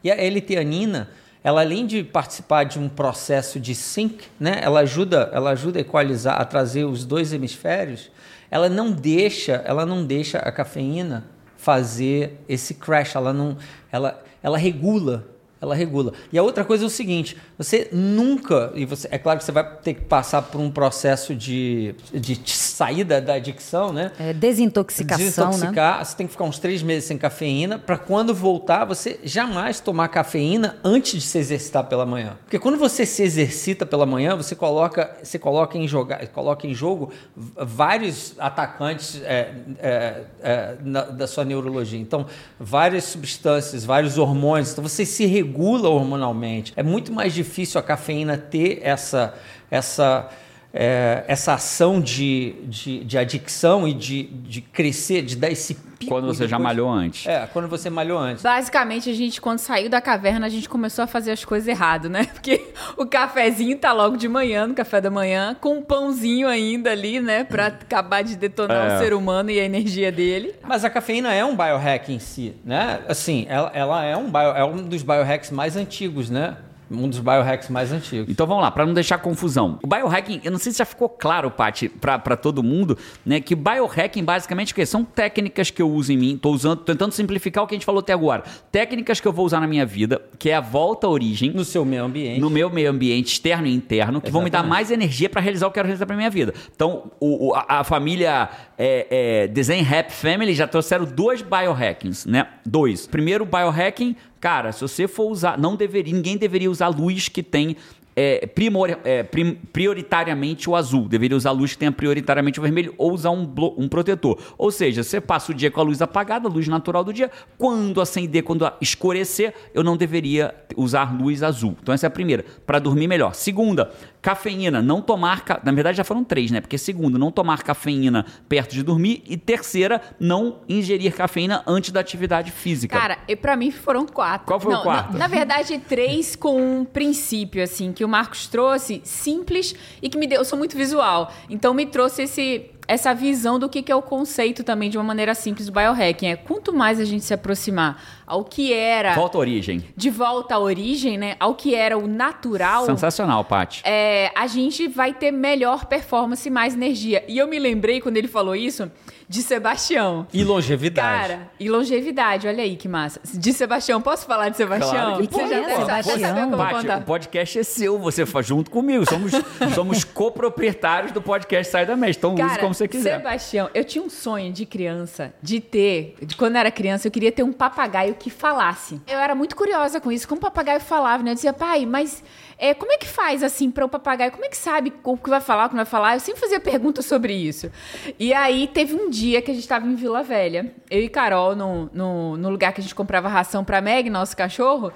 E 0.04 0.12
a 0.12 0.16
L-teanina, 0.16 1.10
ela 1.44 1.62
além 1.62 1.86
de 1.86 2.04
participar 2.04 2.64
de 2.64 2.80
um 2.80 2.88
processo 2.88 3.60
de 3.60 3.76
sync, 3.76 4.26
né, 4.40 4.60
ela 4.62 4.80
ajuda, 4.82 5.30
ela 5.34 5.52
ajuda 5.52 5.80
a 5.80 5.82
equalizar, 5.82 6.40
a 6.40 6.46
trazer 6.46 6.86
os 6.86 7.06
dois 7.06 7.34
hemisférios. 7.34 8.10
Ela 8.50 8.70
não 8.70 8.92
deixa, 8.92 9.62
ela 9.66 9.86
não 9.86 10.06
deixa 10.06 10.38
a 10.40 10.52
cafeína 10.52 11.26
fazer 11.58 12.40
esse 12.48 12.76
crash. 12.76 13.16
Ela 13.16 13.34
não, 13.34 13.58
ela, 13.92 14.24
ela 14.42 14.58
regula 14.58 15.26
ela 15.62 15.74
regula. 15.74 16.14
E 16.32 16.38
a 16.38 16.44
outra 16.44 16.64
coisa 16.64 16.84
é 16.84 16.88
o 16.88 16.90
seguinte: 16.90 17.38
você 17.58 17.90
nunca, 17.92 18.72
e 18.76 18.86
você, 18.86 19.08
é 19.12 19.18
claro 19.18 19.40
que 19.40 19.46
você 19.46 19.52
vai 19.52 19.64
ter 19.78 19.94
que 19.94 20.02
passar 20.02 20.42
por 20.42 20.60
um 20.60 20.70
processo 20.70 21.34
de, 21.34 21.96
de 22.14 22.40
saída 22.50 23.22
da 23.22 23.36
adicção, 23.36 23.94
né? 23.94 24.12
É, 24.20 24.34
desintoxicação, 24.34 25.26
Desintoxicar, 25.26 26.00
né? 26.00 26.04
você 26.04 26.16
tem 26.16 26.28
que 26.28 26.34
ficar 26.34 26.44
uns 26.44 26.60
três 26.60 26.84
meses 26.84 27.06
sem 27.06 27.18
cafeína, 27.18 27.80
para 27.80 27.98
quando 27.98 28.34
voltar, 28.34 28.86
você 28.86 29.20
jamais 29.24 29.80
tomar 29.80 30.10
cafeína 30.10 30.78
antes 30.84 31.22
de 31.22 31.22
se 31.22 31.38
exercitar 31.38 31.86
pela 31.86 32.06
manhã. 32.06 32.38
Porque 32.44 32.60
quando 32.60 32.78
você 32.78 33.06
se 33.06 33.24
exercita 33.24 33.86
pela 33.86 34.06
manhã, 34.06 34.36
você 34.36 34.56
coloca, 34.56 35.16
você 35.24 35.40
coloca, 35.40 35.78
em, 35.78 35.88
jogar, 35.88 36.28
coloca 36.28 36.68
em 36.68 36.74
jogo 36.74 37.12
vários 37.36 38.36
atacantes 38.38 39.22
é, 39.24 39.54
é, 39.80 40.22
é, 40.42 40.76
na, 40.82 41.02
da 41.02 41.28
sua 41.28 41.46
neurologia. 41.46 42.00
Então, 42.00 42.26
várias 42.60 43.06
substâncias, 43.06 43.86
vários 43.86 44.18
hormônios. 44.18 44.72
Então, 44.72 44.84
você 44.84 45.06
se 45.06 45.26
regula 45.26 45.45
regula 45.46 45.90
hormonalmente. 45.90 46.74
É 46.76 46.84
muito 46.84 47.12
mais 47.12 47.34
difícil 47.34 47.80
a 47.80 47.84
cafeína 47.84 48.38
ter 48.38 48.80
essa, 48.82 49.34
essa, 49.70 50.30
é, 50.74 51.24
essa 51.28 51.54
ação 51.54 52.02
de, 52.02 52.56
de, 52.64 53.04
de, 53.04 53.18
adicção 53.18 53.88
e 53.88 53.94
de, 53.94 54.24
de 54.24 54.62
crescer, 54.62 55.22
de 55.22 55.36
dar 55.36 55.52
esse 55.52 55.78
pico. 56.06 56.16
Quando 56.16 56.28
você 56.28 56.48
já 56.48 56.58
malhou 56.58 56.90
antes. 56.90 57.28
É, 57.28 57.48
quando 57.52 57.68
você 57.68 57.90
malhou 57.90 58.18
antes. 58.18 58.44
Basicamente, 58.44 59.10
a 59.10 59.14
gente, 59.14 59.42
quando 59.42 59.60
saiu 59.60 59.90
da 59.90 60.02
caverna, 60.02 60.46
a 60.46 60.50
gente 60.50 60.70
começou 60.70 61.04
a 61.04 61.08
fazer 61.08 61.32
as 61.32 61.44
coisas 61.44 61.68
errado, 61.68 62.10
né? 62.10 62.26
Porque 62.34 62.66
o 62.98 63.06
cafezinho 63.06 63.78
tá 63.78 63.92
logo 63.92 64.18
de 64.18 64.28
manhã, 64.28 64.68
no 64.68 64.74
café 64.74 65.02
da 65.02 65.12
manhã, 65.12 65.56
com 65.60 65.78
um 65.78 65.82
pãozinho 65.82 66.48
ainda 66.48 66.92
ali, 66.92 67.20
né? 67.20 67.44
Pra 67.44 67.68
acabar 67.68 68.24
de 68.24 68.36
detonar 68.36 68.92
é. 68.92 68.96
o 68.96 69.00
ser 69.00 69.14
humano 69.14 69.50
e 69.52 69.60
a 69.60 69.64
energia 69.64 70.12
dele. 70.12 70.56
Mas 70.64 70.84
a 70.84 70.90
cafeína 70.90 71.34
é 71.34 71.44
um 71.44 71.56
biohack 71.56 72.12
em 72.12 72.20
si, 72.20 72.56
né? 72.64 73.02
Assim, 73.08 73.46
ela, 73.50 73.72
ela 73.74 74.04
é, 74.04 74.16
um 74.16 74.30
bio, 74.30 74.42
é 74.42 74.64
um 74.64 74.78
dos 74.78 75.04
biohacks 75.04 75.52
mais 75.52 75.76
antigos, 75.76 76.30
né? 76.30 76.58
Um 76.90 77.10
dos 77.10 77.20
biohacks 77.20 77.70
mais 77.70 77.92
antigos. 77.92 78.30
Então 78.30 78.46
vamos 78.46 78.64
lá, 78.64 78.72
para 78.72 78.86
não 78.86 78.94
deixar 78.94 79.18
confusão. 79.18 79.80
O 79.84 79.88
biohacking, 79.88 80.42
eu 80.44 80.52
não 80.52 80.60
sei 80.60 80.72
se 80.72 80.80
já 80.80 80.86
ficou 80.86 81.10
claro, 81.10 81.50
Paty, 81.50 81.90
para 81.90 82.36
todo 82.38 82.62
mundo, 82.62 82.98
né? 83.26 83.40
Que 83.40 83.56
biohacking 83.56 84.24
basicamente 84.24 84.72
o 84.72 84.76
quê? 84.76 84.86
São 84.86 85.04
técnicas 85.04 85.70
que 85.70 85.82
eu 85.82 85.90
uso 85.90 86.12
em 86.12 86.18
mim, 86.18 86.38
tô 86.38 86.52
usando, 86.52 86.78
tentando 86.78 87.12
simplificar 87.12 87.64
o 87.64 87.68
que 87.68 87.76
a 87.76 87.78
gente 87.78 87.86
falou 87.86 88.00
até 88.00 88.14
agora. 88.14 88.44
Técnicas 88.72 89.20
que 89.20 89.28
eu 89.28 89.34
vou 89.34 89.46
usar 89.46 89.60
na 89.60 89.68
minha 89.68 89.86
vida, 89.86 90.22
que 90.38 90.50
é 90.50 90.56
a 90.56 90.62
volta 90.62 91.08
à 91.08 91.10
origem. 91.10 91.52
No 91.52 91.66
seu 91.66 91.84
meio 91.86 92.04
ambiente. 92.04 92.40
No 92.40 92.50
meu 92.50 92.70
meio 92.70 92.90
ambiente 92.90 93.34
externo 93.34 93.68
e 93.68 93.74
interno, 93.74 94.22
que 94.22 94.28
Exatamente. 94.28 94.32
vão 94.32 94.44
me 94.44 94.50
dar 94.50 94.64
mais 94.64 94.92
energia 94.92 95.30
para 95.30 95.42
realizar 95.42 95.68
o 95.68 95.72
que 95.72 95.80
eu 95.80 95.84
quero 95.84 95.88
realizar 95.88 96.06
pra 96.06 96.16
minha 96.16 96.30
vida. 96.30 96.54
Então, 96.76 97.12
o, 97.20 97.54
a, 97.54 97.80
a, 97.80 97.84
família 97.84 98.50
é, 98.78 99.08
é, 99.10 99.48
Design 99.48 99.84
Rap 99.84 100.12
Family 100.12 100.54
já 100.54 100.68
trouxeram 100.68 101.06
dois 101.06 101.42
biohackings, 101.42 102.26
né? 102.26 102.48
Dois. 102.66 103.08
Primeiro, 103.08 103.46
biohacking 103.46 104.16
Cara, 104.46 104.72
se 104.72 104.80
você 104.80 105.08
for 105.08 105.32
usar, 105.32 105.58
não 105.58 105.76
deveria, 105.76 106.14
ninguém 106.14 106.38
deveria 106.38 106.70
usar 106.70 106.90
luz 106.90 107.28
que 107.28 107.42
tem 107.42 107.76
é, 108.16 108.46
primor, 108.46 108.96
é, 109.04 109.24
prim, 109.24 109.56
prioritariamente 109.74 110.70
o 110.70 110.76
azul. 110.76 111.08
Deveria 111.08 111.36
usar 111.36 111.50
luz 111.50 111.74
que 111.74 111.80
tenha 111.80 111.92
prioritariamente 111.92 112.60
o 112.60 112.62
vermelho 112.62 112.94
ou 112.96 113.12
usar 113.12 113.32
um, 113.32 113.52
um 113.76 113.90
protetor. 113.90 114.40
Ou 114.56 114.70
seja, 114.70 115.02
você 115.02 115.20
passa 115.20 115.52
o 115.52 115.56
dia 115.56 115.72
com 115.72 115.82
a 115.82 115.84
luz 115.84 116.00
apagada, 116.00 116.48
a 116.48 116.52
luz 116.52 116.68
natural 116.68 117.04
do 117.04 117.12
dia. 117.12 117.32
Quando 117.58 118.00
acender, 118.00 118.44
quando 118.44 118.72
escurecer, 118.80 119.52
eu 119.74 119.84
não 119.84 119.98
deveria 119.98 120.54
usar 120.78 121.20
luz 121.20 121.42
azul. 121.42 121.76
Então 121.82 121.92
essa 121.92 122.06
é 122.06 122.10
a 122.10 122.12
primeira, 122.12 122.46
para 122.68 122.78
dormir 122.78 123.08
melhor. 123.08 123.34
Segunda, 123.34 123.92
Cafeína, 124.26 124.82
não 124.82 125.04
tomar. 125.04 125.44
Na 125.64 125.72
verdade, 125.72 125.98
já 125.98 126.04
foram 126.04 126.24
três, 126.24 126.50
né? 126.50 126.60
Porque 126.60 126.80
segundo, 126.80 127.20
não 127.20 127.30
tomar 127.30 127.62
cafeína 127.62 128.26
perto 128.50 128.74
de 128.74 128.82
dormir. 128.82 129.22
E 129.28 129.38
terceira, 129.38 130.02
não 130.20 130.62
ingerir 130.68 131.14
cafeína 131.14 131.62
antes 131.68 131.92
da 131.92 132.00
atividade 132.00 132.50
física. 132.50 132.98
Cara, 132.98 133.20
e 133.28 133.36
pra 133.36 133.56
mim 133.56 133.70
foram 133.70 134.08
quatro. 134.08 134.48
Qual 134.48 134.60
foi 134.60 134.74
não, 134.74 134.80
o 134.80 134.84
quarto? 134.84 135.14
Na, 135.14 135.20
na, 135.20 135.28
verdade, 135.28 135.78
três 135.78 136.36
com 136.36 136.60
um 136.60 136.84
princípio, 136.84 137.62
assim, 137.62 137.94
que 137.94 138.04
o 138.04 138.10
Marcos 138.10 138.48
trouxe, 138.48 139.00
simples 139.04 139.76
e 140.02 140.10
que 140.10 140.18
me 140.18 140.26
deu. 140.26 140.40
Eu 140.40 140.46
sou 140.46 140.58
muito 140.58 140.76
visual. 140.76 141.32
Então 141.48 141.72
me 141.76 141.86
trouxe 141.86 142.24
esse 142.24 142.72
essa 142.88 143.14
visão 143.14 143.58
do 143.58 143.68
que, 143.68 143.82
que 143.82 143.92
é 143.92 143.96
o 143.96 144.02
conceito 144.02 144.64
também 144.64 144.90
de 144.90 144.98
uma 144.98 145.04
maneira 145.04 145.34
simples 145.34 145.68
do 145.68 145.72
biohacking. 145.72 146.28
É 146.28 146.36
quanto 146.36 146.74
mais 146.74 147.00
a 147.00 147.06
gente 147.06 147.26
se 147.26 147.34
aproximar 147.34 148.02
ao 148.26 148.44
que 148.44 148.74
era. 148.74 149.14
Volta 149.16 149.38
à 149.38 149.42
origem. 149.42 149.84
De 149.96 150.10
volta 150.10 150.56
à 150.56 150.60
origem, 150.60 151.18
né? 151.18 151.36
Ao 151.40 151.56
que 151.56 151.76
era 151.76 151.98
o 151.98 152.08
natural. 152.08 152.86
Sensacional, 152.86 153.44
Paty. 153.44 153.82
É, 153.86 154.32
a 154.36 154.48
gente 154.48 154.88
vai 154.88 155.14
ter 155.14 155.32
melhor 155.32 155.86
performance 155.86 156.48
e 156.48 156.52
mais 156.52 156.74
energia. 156.74 157.24
E 157.28 157.38
eu 157.38 157.48
me 157.48 157.60
lembrei, 157.60 158.02
quando 158.02 158.18
ele 158.18 158.28
falou 158.28 158.56
isso, 158.56 158.92
de 159.28 159.42
Sebastião. 159.42 160.28
E 160.34 160.44
longevidade. 160.44 161.30
Cara, 161.30 161.52
e 161.60 161.70
longevidade, 161.70 162.48
olha 162.48 162.64
aí 162.64 162.76
que 162.76 162.88
massa. 162.88 163.20
De 163.34 163.54
Sebastião, 163.54 164.02
posso 164.02 164.26
falar 164.26 164.50
de 164.50 164.58
Sebastião? 164.58 164.92
Claro 165.18 165.28
que 165.28 165.34
você 165.34 165.48
já 165.48 165.60
deve 165.62 165.76
Sebastião. 165.76 166.20
saber 166.20 166.42
como 166.42 166.58
Paty, 166.58 166.74
contar. 166.76 166.98
o 167.00 167.02
podcast 167.02 167.60
é 167.60 167.64
seu, 167.64 168.00
você 168.00 168.26
faz 168.26 168.46
junto 168.46 168.70
comigo. 168.70 169.06
Somos, 169.10 169.32
somos 169.74 170.04
coproprietários 170.04 171.12
do 171.12 171.22
podcast 171.22 171.72
Sai 171.72 171.86
da 171.86 171.96
Mente. 171.96 172.18
Então 172.18 172.36
Cara, 172.36 172.52
use 172.52 172.60
como 172.60 172.74
você 172.74 172.88
quiser. 172.88 173.18
Sebastião, 173.18 173.70
eu 173.74 173.84
tinha 173.84 174.04
um 174.04 174.10
sonho 174.10 174.52
de 174.52 174.66
criança, 174.66 175.34
de 175.42 175.60
ter, 175.60 176.16
de 176.22 176.36
quando 176.36 176.56
eu 176.56 176.60
era 176.60 176.72
criança, 176.72 177.08
eu 177.08 177.12
queria 177.12 177.32
ter 177.32 177.44
um 177.44 177.54
papagaio 177.54 178.15
que 178.16 178.30
falasse. 178.30 179.02
Eu 179.06 179.20
era 179.20 179.36
muito 179.36 179.56
curiosa 179.56 180.02
com 180.02 180.12
isso, 180.12 180.28
como 180.28 180.40
o 180.40 180.42
papagaio 180.42 180.80
falava, 180.80 181.22
né? 181.22 181.32
Eu 181.32 181.36
dizia, 181.36 181.54
pai, 181.54 181.86
mas 181.86 182.24
é, 182.58 182.74
como 182.74 182.92
é 182.92 182.98
que 182.98 183.08
faz 183.08 183.44
assim 183.44 183.70
para 183.70 183.86
o 183.86 183.90
papagaio? 183.90 184.32
Como 184.32 184.46
é 184.46 184.50
que 184.50 184.58
sabe 184.58 184.94
o 185.04 185.18
que 185.18 185.30
vai 185.30 185.42
falar, 185.42 185.66
o 185.66 185.70
que 185.70 185.76
não 185.76 185.84
vai 185.84 185.92
falar? 185.92 186.16
Eu 186.16 186.20
sempre 186.20 186.42
fazia 186.42 186.60
perguntas 186.60 187.06
sobre 187.06 187.34
isso. 187.34 187.72
E 188.18 188.34
aí 188.34 188.68
teve 188.68 188.96
um 188.96 189.10
dia 189.10 189.42
que 189.42 189.52
a 189.52 189.54
gente 189.54 189.64
estava 189.64 189.86
em 189.86 189.96
Vila 189.96 190.24
Velha, 190.24 190.74
eu 190.90 191.02
e 191.02 191.10
Carol, 191.10 191.56
no, 191.56 191.90
no, 191.94 192.38
no 192.38 192.50
lugar 192.50 192.74
que 192.74 192.82
a 192.82 192.84
gente 192.84 192.96
comprava 192.96 193.28
ração 193.28 193.64
para 193.64 193.82
Meg, 193.82 194.10
nosso 194.10 194.36
cachorro. 194.36 194.92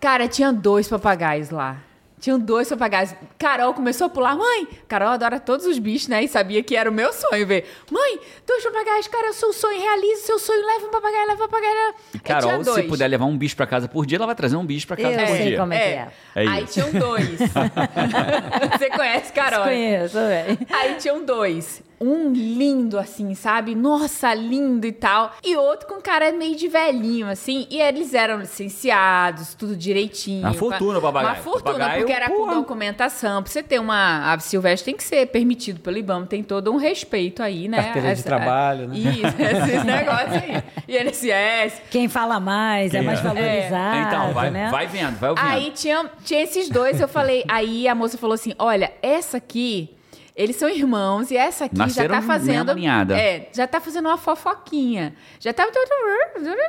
Cara, 0.00 0.26
tinha 0.28 0.52
dois 0.52 0.88
papagaios 0.88 1.50
lá. 1.50 1.89
Tinham 2.20 2.38
dois 2.38 2.68
papagaios. 2.68 3.14
Carol 3.38 3.72
começou 3.72 4.06
a 4.06 4.10
pular. 4.10 4.36
Mãe! 4.36 4.68
Carol 4.86 5.08
adora 5.08 5.40
todos 5.40 5.64
os 5.64 5.78
bichos, 5.78 6.08
né? 6.08 6.22
E 6.22 6.28
sabia 6.28 6.62
que 6.62 6.76
era 6.76 6.90
o 6.90 6.92
meu 6.92 7.12
sonho 7.12 7.46
ver. 7.46 7.66
Mãe, 7.90 8.20
dois 8.46 8.62
papagaios, 8.62 9.08
cara, 9.08 9.30
o 9.30 9.32
seu 9.32 9.52
sonho, 9.52 9.80
realiza 9.80 10.22
o 10.22 10.26
seu 10.26 10.38
sonho, 10.38 10.64
leva 10.66 10.86
um 10.86 10.90
papagaio, 10.90 11.26
leva 11.26 11.44
um 11.44 11.48
papagaio. 11.48 11.94
E 12.14 12.18
Carol, 12.18 12.64
se 12.64 12.82
puder 12.82 13.08
levar 13.08 13.24
um 13.24 13.36
bicho 13.38 13.56
pra 13.56 13.66
casa 13.66 13.88
por 13.88 14.04
dia, 14.04 14.18
ela 14.18 14.26
vai 14.26 14.34
trazer 14.34 14.56
um 14.56 14.64
bicho 14.66 14.86
pra 14.86 14.96
casa 14.96 15.14
Eu 15.14 15.26
por 15.26 15.36
sei 15.36 15.46
dia. 15.48 15.58
como 15.58 15.72
é, 15.72 15.78
que 15.78 15.84
é. 15.84 16.08
É 16.34 16.48
Aí 16.48 16.64
isso. 16.64 16.72
tinham 16.74 16.92
dois. 16.92 17.38
Você 18.78 18.90
conhece 18.90 19.32
Carol? 19.32 19.64
Conheço, 19.64 20.14
velho. 20.14 20.58
Aí 20.70 20.94
tinham 20.96 21.24
dois. 21.24 21.82
Um 22.02 22.32
lindo, 22.32 22.98
assim, 22.98 23.34
sabe? 23.34 23.74
Nossa, 23.74 24.32
lindo 24.32 24.86
e 24.86 24.92
tal. 24.92 25.32
E 25.44 25.54
outro 25.56 25.86
com 25.86 26.00
cara 26.00 26.32
meio 26.32 26.56
de 26.56 26.66
velhinho, 26.66 27.26
assim. 27.28 27.66
E 27.70 27.78
eles 27.80 28.14
eram 28.14 28.38
licenciados, 28.38 29.52
tudo 29.54 29.76
direitinho. 29.76 30.40
Uma 30.42 30.54
fortuna 30.54 30.98
o 30.98 31.02
papagaio. 31.02 31.34
Uma 31.34 31.42
fortuna, 31.42 31.72
Papagaio, 31.74 32.00
porque 32.00 32.12
era 32.12 32.28
com 32.30 32.36
porra. 32.36 32.54
documentação. 32.54 33.42
Pra 33.42 33.52
você 33.52 33.62
ter 33.62 33.78
uma 33.78 34.32
ave 34.32 34.42
silvestre, 34.42 34.86
tem 34.86 34.96
que 34.96 35.04
ser 35.04 35.26
permitido 35.26 35.80
pelo 35.80 35.98
IBAMA. 35.98 36.24
Tem 36.26 36.42
todo 36.42 36.72
um 36.72 36.76
respeito 36.76 37.42
aí, 37.42 37.68
né? 37.68 37.82
Carteira 37.82 38.14
de 38.14 38.24
trabalho, 38.24 38.88
né? 38.88 38.96
Isso, 38.96 39.36
esses 39.38 39.84
negócios 39.84 40.32
aí. 40.42 40.62
INSS. 40.88 41.82
Quem 41.90 42.08
fala 42.08 42.40
mais 42.40 42.94
é 42.94 43.02
mais 43.02 43.20
valorizado, 43.20 43.98
Então, 44.08 44.32
vai, 44.32 44.50
né? 44.50 44.70
vai 44.70 44.86
vendo, 44.86 45.18
vai 45.18 45.30
ouvindo. 45.30 45.46
Aí 45.46 45.70
tinha, 45.72 46.10
tinha 46.24 46.42
esses 46.42 46.68
dois, 46.70 47.00
eu 47.00 47.08
falei. 47.08 47.44
Aí 47.46 47.86
a 47.86 47.94
moça 47.94 48.16
falou 48.16 48.34
assim: 48.34 48.54
olha, 48.58 48.90
essa 49.02 49.36
aqui. 49.36 49.94
Eles 50.36 50.56
são 50.56 50.68
irmãos 50.68 51.30
e 51.30 51.36
essa 51.36 51.66
aqui 51.66 51.76
Nasceram 51.76 52.14
já 52.14 52.20
tá 52.20 52.26
fazendo. 52.26 52.66
É, 53.14 53.48
já 53.52 53.66
tá 53.66 53.80
fazendo 53.80 54.06
uma 54.06 54.16
fofoquinha. 54.16 55.14
Já 55.38 55.52
tá. 55.52 55.66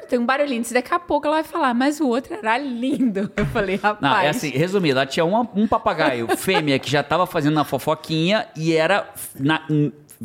Tem 0.10 0.20
um 0.20 0.26
barulhinho. 0.26 0.64
Se 0.64 0.74
daqui 0.74 0.94
a 0.94 1.00
pouco 1.00 1.28
ela 1.28 1.38
vai 1.38 1.44
falar, 1.44 1.74
mas 1.74 2.00
o 2.00 2.08
outro 2.08 2.34
era 2.34 2.58
lindo. 2.58 3.32
Eu 3.38 3.46
falei, 3.48 3.76
rapaz. 3.76 4.02
Não, 4.02 4.18
é 4.20 4.30
assim, 4.30 4.50
resumindo, 4.50 4.98
ela 5.00 5.06
tinha 5.06 5.24
uma- 5.26 5.48
um 5.56 5.68
papagaio 5.68 6.28
fêmea 6.38 6.78
que 6.80 6.90
já 6.90 7.02
tava 7.04 7.26
fazendo 7.26 7.56
uma 7.58 7.66
fofoquinha 7.66 8.48
e 8.56 8.74
era 8.74 9.10
na- 9.40 9.66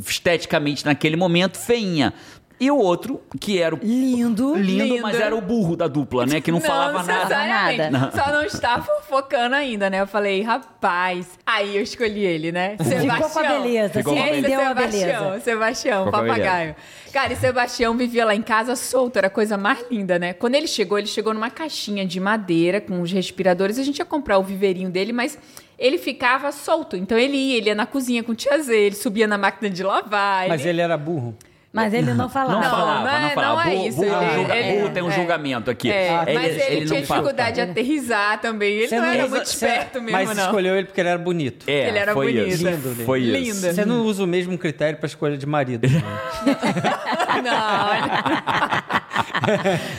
esteticamente 0.06 0.84
naquele 0.84 1.16
momento 1.16 1.56
feinha. 1.58 2.12
E 2.58 2.70
o 2.70 2.76
outro, 2.78 3.20
que 3.38 3.60
era 3.60 3.74
o 3.74 3.78
Lindo. 3.82 4.56
lindo, 4.56 4.84
Lindo. 4.84 5.02
mas 5.02 5.20
era 5.20 5.36
o 5.36 5.40
burro 5.42 5.76
da 5.76 5.86
dupla, 5.86 6.24
né? 6.24 6.40
Que 6.40 6.50
não, 6.50 6.60
falava 6.62 7.02
nada. 7.02 7.90
Nada. 7.90 8.12
Só 8.12 8.32
não 8.32 8.42
está 8.42 8.80
fofocando 8.80 9.54
ainda, 9.54 9.90
né? 9.90 10.00
Eu 10.00 10.06
falei, 10.06 10.40
rapaz. 10.40 11.38
Aí 11.44 11.76
eu 11.76 11.82
escolhi 11.82 12.24
ele, 12.24 12.52
né? 12.52 12.76
Sebastião. 12.82 13.30
com 13.30 13.38
a 13.38 13.42
beleza, 13.42 13.92
Ficou 13.94 14.14
com 14.14 14.20
a 14.20 14.24
beleza. 14.24 14.48
Deu 14.48 14.60
a 14.60 14.68
Sebastião, 14.68 15.24
beleza. 15.24 15.40
Sebastião, 15.40 16.04
Ficou 16.06 16.20
papagaio. 16.20 16.76
Cara, 17.12 17.32
e 17.32 17.36
Sebastião 17.36 17.96
vivia 17.96 18.24
lá 18.24 18.34
em 18.34 18.42
casa 18.42 18.74
solto, 18.74 19.16
era 19.18 19.26
a 19.26 19.30
coisa 19.30 19.58
mais 19.58 19.84
linda, 19.90 20.18
né? 20.18 20.32
Quando 20.32 20.54
ele 20.54 20.66
chegou, 20.66 20.98
ele 20.98 21.06
chegou 21.06 21.34
numa 21.34 21.50
caixinha 21.50 22.06
de 22.06 22.18
madeira 22.18 22.80
com 22.80 23.02
os 23.02 23.12
respiradores. 23.12 23.78
A 23.78 23.82
gente 23.82 23.98
ia 23.98 24.04
comprar 24.04 24.38
o 24.38 24.42
viveirinho 24.42 24.88
dele, 24.88 25.12
mas 25.12 25.38
ele 25.78 25.98
ficava 25.98 26.50
solto. 26.52 26.96
Então 26.96 27.18
ele 27.18 27.36
ia, 27.36 27.56
ele 27.58 27.68
ia 27.68 27.74
na 27.74 27.86
cozinha 27.86 28.22
com 28.22 28.32
o 28.32 28.34
tia 28.34 28.58
Z, 28.58 28.74
ele 28.74 28.94
subia 28.94 29.26
na 29.26 29.36
máquina 29.36 29.68
de 29.68 29.82
lavar. 29.82 30.48
Mas 30.48 30.64
ele 30.64 30.80
era 30.80 30.96
burro. 30.96 31.36
Mas 31.76 31.92
ele 31.94 32.14
não 32.14 32.28
falava. 32.28 32.52
Não, 32.54 32.60
Não, 32.62 32.70
falava, 32.70 33.00
não 33.00 33.08
é- 33.10 33.20
não 33.20 33.30
falava. 33.30 33.54
não 33.54 33.60
é 33.60 33.70
burro, 33.74 33.86
isso, 33.88 33.96
burro 33.98 34.08
tem, 34.18 34.26
ele- 34.28 34.34
julga- 34.36 34.56
ele- 34.56 34.78
burro 34.80 34.92
tem 34.94 35.02
um 35.02 35.08
é. 35.08 35.12
julgamento 35.12 35.70
aqui. 35.70 35.90
É, 35.92 36.10
mas 36.34 36.56
ele, 36.56 36.80
não 36.80 36.86
tinha 36.86 37.00
dificuldade 37.02 37.54
de 37.54 37.60
aterrizar 37.60 38.40
também. 38.40 38.74
Ele 38.76 38.88
Você 38.88 38.98
não, 38.98 39.04
era 39.06 39.24
usa- 39.26 39.36
muito 39.36 39.46
esperto 39.46 40.00
mesmo, 40.00 40.12
Mas 40.12 40.36
não. 40.36 40.44
escolheu 40.46 40.74
ele 40.74 40.86
porque 40.86 41.00
ele 41.00 41.08
era 41.10 41.18
bonito. 41.18 41.68
É, 41.68 41.88
Ele 41.88 41.98
era 41.98 42.14
foi 42.14 42.32
bonito. 42.32 42.48
isso. 42.48 42.66
Lindo, 42.66 42.88
lindo. 42.88 43.04
Foi 43.04 43.20
isso. 43.20 43.32
Lindo. 43.60 43.74
Você 43.74 43.84
não 43.84 44.02
usa 44.06 44.24
o 44.24 44.26
mesmo 44.26 44.56
critério 44.56 44.98
para 44.98 45.06
escolha 45.06 45.36
de 45.36 45.44
marido. 45.46 45.86
né? 45.86 46.02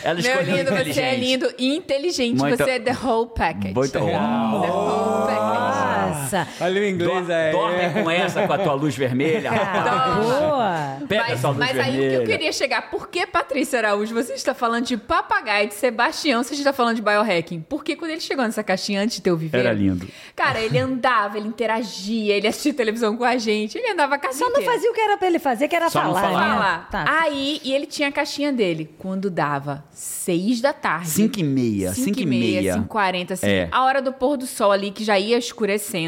Ela 0.03 0.21
Meu 0.21 0.41
lindo, 0.41 0.71
você 0.71 0.73
é 1.01 1.15
inteligente. 1.15 1.19
lindo 1.19 1.53
e 1.57 1.75
inteligente. 1.75 2.37
Muito- 2.39 2.57
Você 2.57 2.71
é 2.71 2.79
the 2.79 2.95
whole 3.03 3.29
package. 3.35 3.73
Muito 3.73 3.99
bom. 3.99 4.05
The 4.07 4.71
whole 4.71 5.27
package. 5.27 5.76
Nossa. 6.23 6.47
Olha 6.61 6.81
o 6.81 6.85
inglês 6.85 7.25
Dor- 7.27 7.35
aí. 7.35 7.51
Dorme 7.51 8.03
com 8.03 8.11
essa, 8.11 8.47
com 8.47 8.53
a 8.53 8.57
tua 8.57 8.73
luz 8.73 8.95
vermelha, 8.95 9.51
rapaz. 9.51 9.87
Ah, 9.87 10.19
boa. 10.21 11.07
Pega 11.07 11.21
Mas, 11.23 11.31
essa 11.33 11.47
luz 11.49 11.57
mas 11.59 11.79
aí 11.79 11.89
o 11.89 11.91
que 11.93 11.97
vermelha. 11.99 12.15
eu 12.15 12.25
queria 12.25 12.51
chegar, 12.53 12.89
por 12.89 13.07
que 13.09 13.25
Patrícia 13.27 13.79
Araújo, 13.79 14.13
você 14.13 14.33
está 14.33 14.53
falando 14.53 14.85
de 14.85 14.97
papagaio, 14.97 15.67
de 15.67 15.73
Sebastião, 15.75 16.43
você 16.43 16.53
está 16.55 16.73
falando 16.73 16.95
de 16.95 17.01
biohacking? 17.01 17.61
Porque 17.67 17.95
quando 17.95 18.11
ele 18.11 18.21
chegou 18.21 18.43
nessa 18.45 18.63
caixinha 18.63 19.01
antes 19.01 19.17
de 19.17 19.21
ter 19.21 19.31
o 19.31 19.37
viveiro... 19.37 19.67
Era 19.67 19.75
lindo. 19.77 20.07
Cara, 20.35 20.59
ele 20.61 20.77
andava, 20.77 21.37
ele 21.37 21.47
interagia, 21.47 22.35
ele 22.35 22.47
assistia 22.47 22.73
televisão 22.73 23.15
com 23.17 23.23
a 23.23 23.37
gente, 23.37 23.77
ele 23.77 23.89
andava 23.91 24.15
a 24.15 24.17
casa 24.17 24.37
Só 24.37 24.49
não 24.49 24.61
fazia 24.61 24.89
o 24.89 24.93
que 24.93 25.01
era 25.01 25.17
pra 25.17 25.27
ele 25.27 25.39
fazer, 25.39 25.67
que 25.67 25.75
era 25.75 25.89
Só 25.89 26.03
não 26.03 26.13
falar, 26.13 26.21
falar. 26.31 26.47
Falar. 26.57 26.89
Tá. 26.89 27.21
Aí, 27.21 27.61
e 27.63 27.73
ele 27.73 27.85
tinha 27.85 28.07
a 28.09 28.11
caixinha 28.11 28.51
dele. 28.51 28.89
Quando 28.97 29.29
dava 29.29 29.83
seis 29.91 30.61
da 30.61 30.73
tarde. 30.73 31.09
Cinco 31.09 31.39
e 31.39 31.43
meia, 31.43 31.93
cinco 31.93 32.19
e 32.19 32.25
meia. 32.25 32.73
5 32.73 32.85
40 32.87 33.33
assim, 33.33 33.47
É. 33.47 33.67
a 33.71 33.83
hora 33.83 34.01
do 34.01 34.11
pôr 34.13 34.37
do 34.37 34.45
sol 34.47 34.71
ali, 34.71 34.91
que 34.91 35.03
já 35.03 35.17
ia 35.19 35.37
escurecendo. 35.37 36.06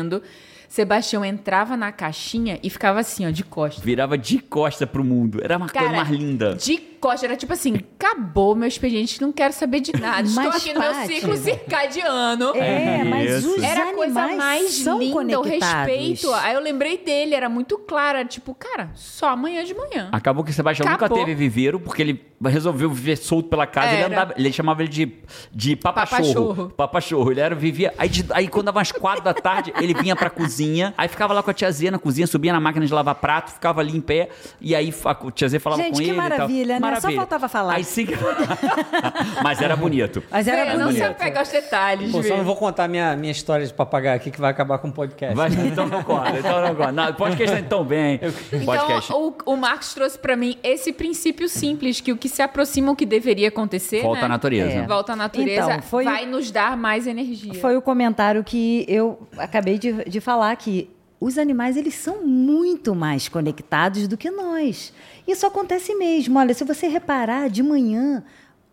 Sebastião 0.70 1.26
entrava 1.26 1.76
na 1.76 1.92
caixinha 1.92 2.60
e 2.62 2.70
ficava 2.70 3.00
assim, 3.00 3.26
ó, 3.26 3.32
de 3.32 3.44
costas. 3.44 3.84
Virava 3.84 4.16
de 4.16 4.38
costa 4.38 4.86
pro 4.86 5.04
mundo. 5.04 5.40
Era 5.44 5.58
uma 5.58 5.68
coisa 5.68 5.90
mais 5.90 6.10
linda. 6.10 6.54
De 6.54 6.78
costas, 7.00 7.24
era 7.24 7.36
tipo 7.36 7.54
assim, 7.54 7.76
acabou 8.00 8.56
meu 8.56 8.68
expediente, 8.68 9.22
não 9.22 9.32
quero 9.32 9.54
saber 9.54 9.80
de 9.80 9.92
nada. 10.00 10.28
Estou 10.28 10.44
Mas, 10.44 10.56
aqui 10.58 10.74
no 10.74 10.80
meu 10.80 10.94
ciclo 11.08 11.36
circadiano. 11.38 12.56
É, 12.56 13.04
mas 13.04 13.46
os 13.46 13.62
Era 13.64 13.90
a 13.90 13.94
coisa 13.94 14.28
mais 14.36 14.72
são 14.74 15.00
linda, 15.00 15.12
o 15.40 15.42
conectados. 15.44 15.94
respeito. 15.94 16.34
Aí 16.34 16.54
eu 16.54 16.62
lembrei 16.62 16.98
dele, 16.98 17.36
era 17.36 17.50
muito 17.50 17.78
claro. 17.78 18.18
Era 18.20 18.28
tipo, 18.28 18.54
cara, 18.54 18.92
só 18.96 19.30
amanhã 19.30 19.64
de 19.64 19.74
manhã. 19.74 20.10
Acabou 20.12 20.44
que 20.44 20.52
o 20.52 20.54
Sebastião 20.54 20.88
Acabou. 20.88 21.18
nunca 21.18 21.26
teve 21.28 21.36
viveiro, 21.38 21.80
porque 21.80 22.02
ele 22.02 22.26
resolveu 22.44 22.90
viver 22.90 23.18
solto 23.18 23.50
pela 23.50 23.66
casa. 23.68 23.94
Ele, 23.94 24.04
andava, 24.04 24.34
ele 24.38 24.52
chamava 24.52 24.82
ele 24.82 24.90
de, 24.90 25.14
de 25.52 25.76
papachorro. 25.76 26.70
Papachorro. 26.70 27.32
Ele 27.32 27.40
era, 27.40 27.56
vivia. 27.56 27.94
Aí, 27.98 28.10
de- 28.10 28.26
aí 28.32 28.48
quando 28.48 28.66
dava 28.68 28.80
umas 28.80 28.92
quatro 28.92 29.24
da 29.24 29.34
tarde, 29.34 29.74
ele 29.80 29.94
vinha 29.94 30.16
pra 30.16 30.30
cozinha. 30.30 30.94
Aí 30.98 31.08
ficava 31.08 31.34
lá 31.34 31.44
com 31.44 31.52
a 31.52 31.54
tiazinha 31.54 31.92
na 31.92 32.00
cozinha, 32.00 32.28
subia 32.28 32.54
na 32.54 32.60
máquina 32.60 32.86
de 32.86 32.94
lavar 32.94 33.16
prato, 33.16 33.52
ficava 33.52 33.82
ali 33.82 33.96
em 33.96 34.02
pé. 34.02 34.30
E 34.62 34.76
aí 34.76 34.94
a 35.06 35.32
tiazinha 35.32 35.60
falava 35.60 35.82
Gente, 35.82 35.92
com 35.94 35.98
que 36.00 36.04
ele. 36.06 36.12
e 36.12 36.16
tal. 36.16 36.30
maravilha, 36.30 36.74
né? 36.76 36.80
Só 37.00 37.12
faltava 37.12 37.48
falar. 37.50 37.76
Aí 37.76 37.84
sim. 37.84 38.08
Mas 39.44 39.62
era 39.62 39.76
bonito. 39.76 40.24
Mas 40.30 40.48
era 40.48 40.62
É, 40.62 40.78
não 40.78 40.86
bonito. 40.88 40.98
se 40.98 41.04
apega 41.04 41.40
aos 41.40 41.50
detalhes. 41.50 42.12
Pô, 42.12 42.22
só 42.24 42.38
não 42.38 42.44
vou 42.44 42.56
contar 42.56 42.88
minha, 42.88 43.16
minha 43.16 43.32
história 43.32 43.66
de 43.66 43.74
papagaio 43.74 44.16
aqui 44.18 44.32
que 44.32 44.40
vai 44.40 44.52
acabar 44.52 44.78
com 44.80 44.88
o 44.90 44.92
podcast. 44.92 45.36
Vai, 45.36 45.50
então 45.50 45.88
não 45.88 46.04
conta, 46.04 46.38
então 46.38 46.62
não 46.62 46.76
conta. 46.76 46.92
Não, 46.92 47.14
podcast 47.14 47.62
tá 47.64 47.68
tão 47.70 47.84
bem. 47.84 48.20
Podcast. 48.66 49.12
Então, 49.12 49.36
o, 49.46 49.54
o 49.54 49.58
Marcos 49.58 49.94
trouxe 49.94 50.18
pra 50.18 50.36
mim 50.36 50.58
esse 50.64 50.92
princípio 50.94 51.48
simples, 51.50 52.02
que 52.02 52.12
o 52.12 52.18
que 52.18 52.30
se 52.30 52.42
aproxima 52.42 52.90
ao 52.90 52.96
que 52.96 53.06
deveria 53.06 53.48
acontecer, 53.50 54.02
Volta 54.02 54.20
né? 54.22 54.26
à 54.26 54.30
natureza. 54.30 54.72
É. 54.80 54.86
Volta 54.88 55.14
à 55.14 55.16
natureza, 55.16 55.72
Então, 55.74 55.82
foi 55.82 56.04
o- 56.06 56.10
vai 56.10 56.26
nos 56.26 56.52
dar 56.52 56.76
mais 56.78 57.08
energia. 57.08 57.54
Foi 57.56 57.76
o 57.78 57.82
comentário 57.82 58.44
que 58.44 58.86
eu 58.88 59.28
acabei 59.38 59.78
de, 59.78 60.04
de 60.06 60.20
falar 60.22 60.56
que 60.56 60.90
os 61.20 61.38
animais 61.38 61.76
eles 61.76 61.96
são 61.96 62.26
muito 62.26 62.96
mais 62.96 63.28
conectados 63.28 64.08
do 64.08 64.18
que 64.18 64.32
nós. 64.32 64.94
Isso 65.28 65.46
acontece 65.46 65.94
mesmo. 65.96 66.40
Olha, 66.40 66.54
se 66.54 66.64
você 66.64 66.88
reparar 66.88 67.50
de 67.50 67.62
manhã 67.62 68.24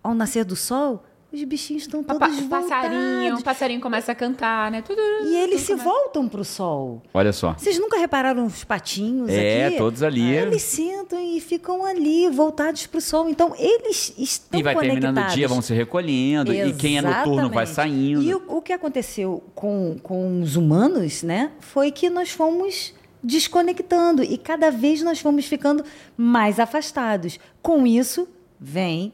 ao 0.02 0.14
nascer 0.14 0.44
do 0.44 0.54
sol, 0.54 1.04
os 1.36 1.44
bichinhos 1.44 1.82
estão 1.82 2.02
todos 2.02 2.18
pa- 2.18 2.60
passarinho, 2.60 3.00
voltados. 3.20 3.40
o 3.40 3.44
passarinho 3.44 3.80
começa 3.80 4.12
a 4.12 4.14
cantar, 4.14 4.70
né? 4.70 4.82
Tudo, 4.82 5.00
E 5.00 5.36
eles 5.36 5.60
se 5.60 5.68
começa- 5.68 5.84
voltam 5.84 6.28
para 6.28 6.40
o 6.40 6.44
sol. 6.44 7.02
Olha 7.14 7.32
só. 7.32 7.52
Vocês 7.54 7.78
nunca 7.78 7.98
repararam 7.98 8.44
os 8.46 8.64
patinhos 8.64 9.28
É, 9.30 9.66
aqui? 9.66 9.76
todos 9.78 10.02
ali. 10.02 10.22
Eles 10.30 10.62
sentam 10.62 11.20
e 11.20 11.40
ficam 11.40 11.84
ali, 11.84 12.28
voltados 12.28 12.86
para 12.86 12.98
o 12.98 13.00
sol. 13.00 13.28
Então, 13.28 13.54
eles 13.58 14.14
estão 14.18 14.58
E 14.58 14.62
vai 14.62 14.74
conectados. 14.74 15.00
terminando 15.04 15.30
o 15.30 15.34
dia, 15.34 15.48
vão 15.48 15.62
se 15.62 15.72
recolhendo. 15.74 16.52
E 16.52 16.72
quem 16.74 16.98
é 16.98 17.02
noturno 17.02 17.48
vai 17.50 17.64
Exatamente. 17.64 17.74
saindo. 17.74 18.22
E 18.22 18.34
o, 18.34 18.42
o 18.56 18.62
que 18.62 18.72
aconteceu 18.72 19.42
com, 19.54 19.96
com 20.02 20.40
os 20.40 20.56
humanos, 20.56 21.22
né, 21.22 21.52
foi 21.60 21.90
que 21.92 22.08
nós 22.10 22.30
fomos 22.30 22.94
desconectando 23.22 24.22
e 24.22 24.38
cada 24.38 24.70
vez 24.70 25.02
nós 25.02 25.18
fomos 25.20 25.46
ficando 25.46 25.84
mais 26.16 26.58
afastados. 26.60 27.38
Com 27.60 27.86
isso, 27.86 28.28
vem 28.58 29.12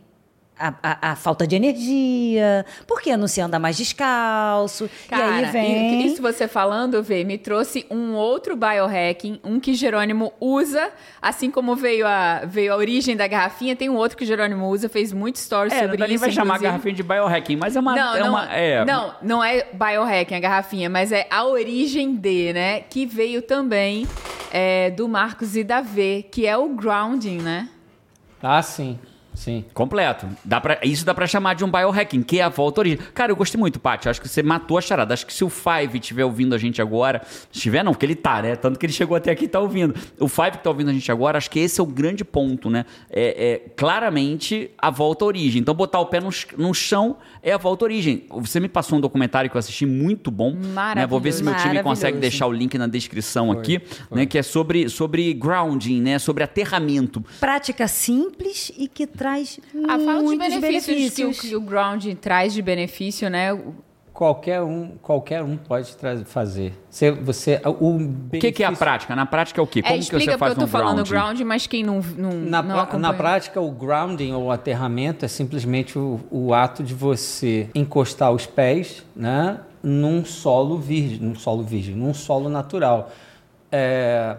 a, 0.69 0.75
a- 0.83 1.11
a 1.13 1.17
falta 1.17 1.47
de 1.47 1.57
energia, 1.57 2.65
porque 2.87 3.17
não 3.17 3.27
se 3.27 3.41
anda 3.41 3.59
mais 3.59 3.77
descalço. 3.77 4.89
Cara, 5.09 5.41
e 5.41 5.45
aí 5.47 5.51
vem... 5.51 6.07
isso 6.07 6.23
você 6.23 6.47
falando, 6.47 7.03
Vê, 7.03 7.25
me 7.25 7.37
trouxe 7.39 7.85
um 7.91 8.13
outro 8.15 8.55
biohacking, 8.57 9.41
um 9.43 9.59
que 9.59 9.75
Jerônimo 9.75 10.33
usa, 10.41 10.91
assim 11.21 11.51
como 11.51 11.75
veio 11.75 12.07
a, 12.07 12.43
veio 12.47 12.73
a 12.73 12.77
origem 12.77 13.17
da 13.17 13.27
garrafinha, 13.27 13.75
tem 13.75 13.89
um 13.91 13.97
outro 13.97 14.17
que 14.17 14.25
Jerônimo 14.25 14.69
usa, 14.69 14.89
fez 14.89 15.13
muito 15.13 15.39
stories 15.39 15.73
É, 15.73 15.81
sobre 15.81 15.97
não 15.99 16.07
isso. 16.07 16.19
vai 16.19 16.31
chamar 16.31 16.45
inclusive. 16.57 16.65
garrafinha 16.71 16.95
de 16.95 17.03
biohacking, 17.03 17.57
mas 17.57 17.77
é 17.77 17.81
uma. 17.81 17.95
Não, 17.97 18.17
é 18.17 18.21
não, 18.21 18.29
uma, 18.31 18.45
é, 18.55 18.85
não, 18.85 19.15
não 19.23 19.45
é 19.45 19.67
biohacking 19.73 20.35
a 20.35 20.41
garrafinha, 20.41 20.89
mas 20.89 21.11
é 21.13 21.27
a 21.31 21.45
origem 21.45 22.15
de, 22.15 22.53
né? 22.53 22.81
Que 22.81 23.05
veio 23.07 23.43
também 23.43 24.07
é, 24.53 24.91
do 24.91 25.09
Marcos 25.09 25.57
e 25.57 25.65
da 25.65 25.81
V, 25.81 26.27
que 26.31 26.47
é 26.47 26.57
o 26.57 26.69
grounding, 26.69 27.39
né? 27.39 27.69
Ah, 28.43 28.63
sim. 28.63 28.99
Sim. 29.35 29.65
Completo. 29.73 30.27
Dá 30.45 30.61
pra, 30.61 30.79
isso 30.83 31.05
dá 31.05 31.15
pra 31.15 31.27
chamar 31.27 31.55
de 31.55 31.65
um 31.65 31.71
biohacking, 31.71 32.23
que 32.23 32.39
é 32.39 32.43
a 32.43 32.49
volta 32.49 32.81
origem. 32.81 32.99
Cara, 33.15 33.33
eu 33.33 33.37
gostei 33.37 33.59
muito, 33.59 33.81
Paty. 33.81 34.09
Acho 34.09 34.21
que 34.21 34.29
você 34.29 34.43
matou 34.43 34.77
a 34.77 34.81
charada. 34.81 35.15
Acho 35.15 35.27
que 35.27 35.33
se 35.33 35.43
o 35.43 35.49
Five 35.49 35.99
estiver 35.99 36.25
ouvindo 36.25 36.55
a 36.55 36.59
gente 36.59 36.83
agora. 36.83 37.23
Estiver, 37.51 37.83
não, 37.83 37.93
porque 37.93 38.07
ele 38.07 38.15
tá, 38.15 38.43
né? 38.43 38.57
Tanto 38.57 38.79
que 38.79 38.87
ele 38.87 38.93
chegou 38.93 39.17
até 39.17 39.31
aqui 39.31 39.47
e 39.47 39.49
tá 39.49 39.59
ouvindo. 39.59 39.95
O 40.19 40.29
Five 40.29 40.53
que 40.53 40.59
tá 40.59 40.71
ouvindo 40.71 40.91
a 40.91 40.93
gente 40.93 41.11
agora, 41.11 41.39
acho 41.39 41.51
que 41.51 41.59
esse 41.59 41.81
é 41.81 41.83
o 41.83 41.87
grande 41.87 42.25
ponto, 42.25 42.69
né? 42.69 42.85
É, 43.11 43.53
é 43.53 43.59
claramente 43.77 44.71
a 44.79 44.91
volta 44.91 45.25
à 45.25 45.29
origem. 45.29 45.61
Então, 45.61 45.75
botar 45.75 46.01
o 46.01 46.07
pé 46.07 46.21
no, 46.21 46.31
no 46.59 46.75
chão 46.75 47.17
é 47.43 47.53
a 47.53 47.59
volta 47.59 47.85
à 47.85 47.87
origem. 47.87 48.25
Você 48.31 48.61
me 48.61 48.69
passou 48.69 48.99
um 48.99 49.01
documentário 49.01 49.51
que 49.51 49.57
eu 49.57 49.59
assisti 49.59 49.85
muito 49.85 50.31
bom. 50.31 50.55
Né? 50.95 51.07
Vou 51.07 51.19
ver 51.19 51.33
se 51.33 51.43
meu 51.43 51.55
time 51.57 51.83
consegue 51.83 52.19
deixar 52.19 52.47
o 52.47 52.53
link 52.53 52.79
na 52.79 52.87
descrição 52.87 53.51
aqui, 53.51 53.81
né? 54.11 54.25
Que 54.27 54.39
é 54.39 54.43
sobre, 54.43 54.89
sobre 54.89 55.33
grounding, 55.35 56.01
né? 56.01 56.19
Sobre 56.19 56.45
aterramento. 56.45 57.25
Prática 57.41 57.89
simples 57.89 58.71
e 58.79 58.87
que 58.87 59.07
traz 59.07 59.59
Ah, 59.89 59.99
fala 59.99 60.19
de 60.19 60.25
muitos 60.25 60.49
benefícios, 60.49 60.87
benefícios. 60.87 61.41
Que, 61.41 61.47
o, 61.47 61.51
que 61.51 61.57
o 61.57 61.61
grounding 61.61 62.15
traz 62.15 62.53
de 62.53 62.63
benefício, 62.63 63.29
né? 63.29 63.49
Qualquer 64.23 64.63
um, 64.63 64.93
qualquer 65.03 65.43
um 65.43 65.57
pode 65.57 65.97
fazer. 66.27 66.73
Você, 66.89 67.11
você, 67.11 67.61
o 67.65 67.97
O 67.97 68.39
que, 68.39 68.53
que 68.53 68.63
é 68.63 68.67
a 68.67 68.71
prática? 68.71 69.17
Na 69.17 69.27
prática 69.27 69.61
é 69.61 69.65
o 69.65 69.67
quê? 69.67 69.81
É, 69.81 69.83
Como 69.83 69.95
que 69.97 70.03
explica 70.05 70.33
você 70.33 70.39
faz 70.39 70.53
porque 70.55 70.63
eu 70.63 70.69
tô 70.69 70.69
um 70.69 70.81
falando 70.81 71.05
grounding? 71.05 71.11
grounding, 71.11 71.45
mas 71.45 71.67
quem 71.67 71.83
não, 71.83 72.01
não, 72.17 72.31
Na, 72.31 72.63
não 72.63 72.79
acompanha. 72.79 73.03
na 73.03 73.15
prática, 73.15 73.61
o 73.61 73.73
grounding 73.73 74.33
ou 74.33 74.53
aterramento 74.53 75.25
é 75.25 75.29
simplesmente 75.29 75.99
o, 75.99 76.21
o 76.31 76.55
ato 76.55 76.85
de 76.85 76.95
você 76.95 77.69
encostar 77.75 78.31
os 78.31 78.47
pés 78.47 79.05
né, 79.17 79.59
num 79.83 80.25
solo 80.25 80.79
virgem, 80.79 81.19
num 81.19 81.35
solo 81.35 81.65
virgem, 81.65 81.97
num 81.97 82.15
solo 82.15 82.49
natural. 82.49 83.11
É, 83.73 84.37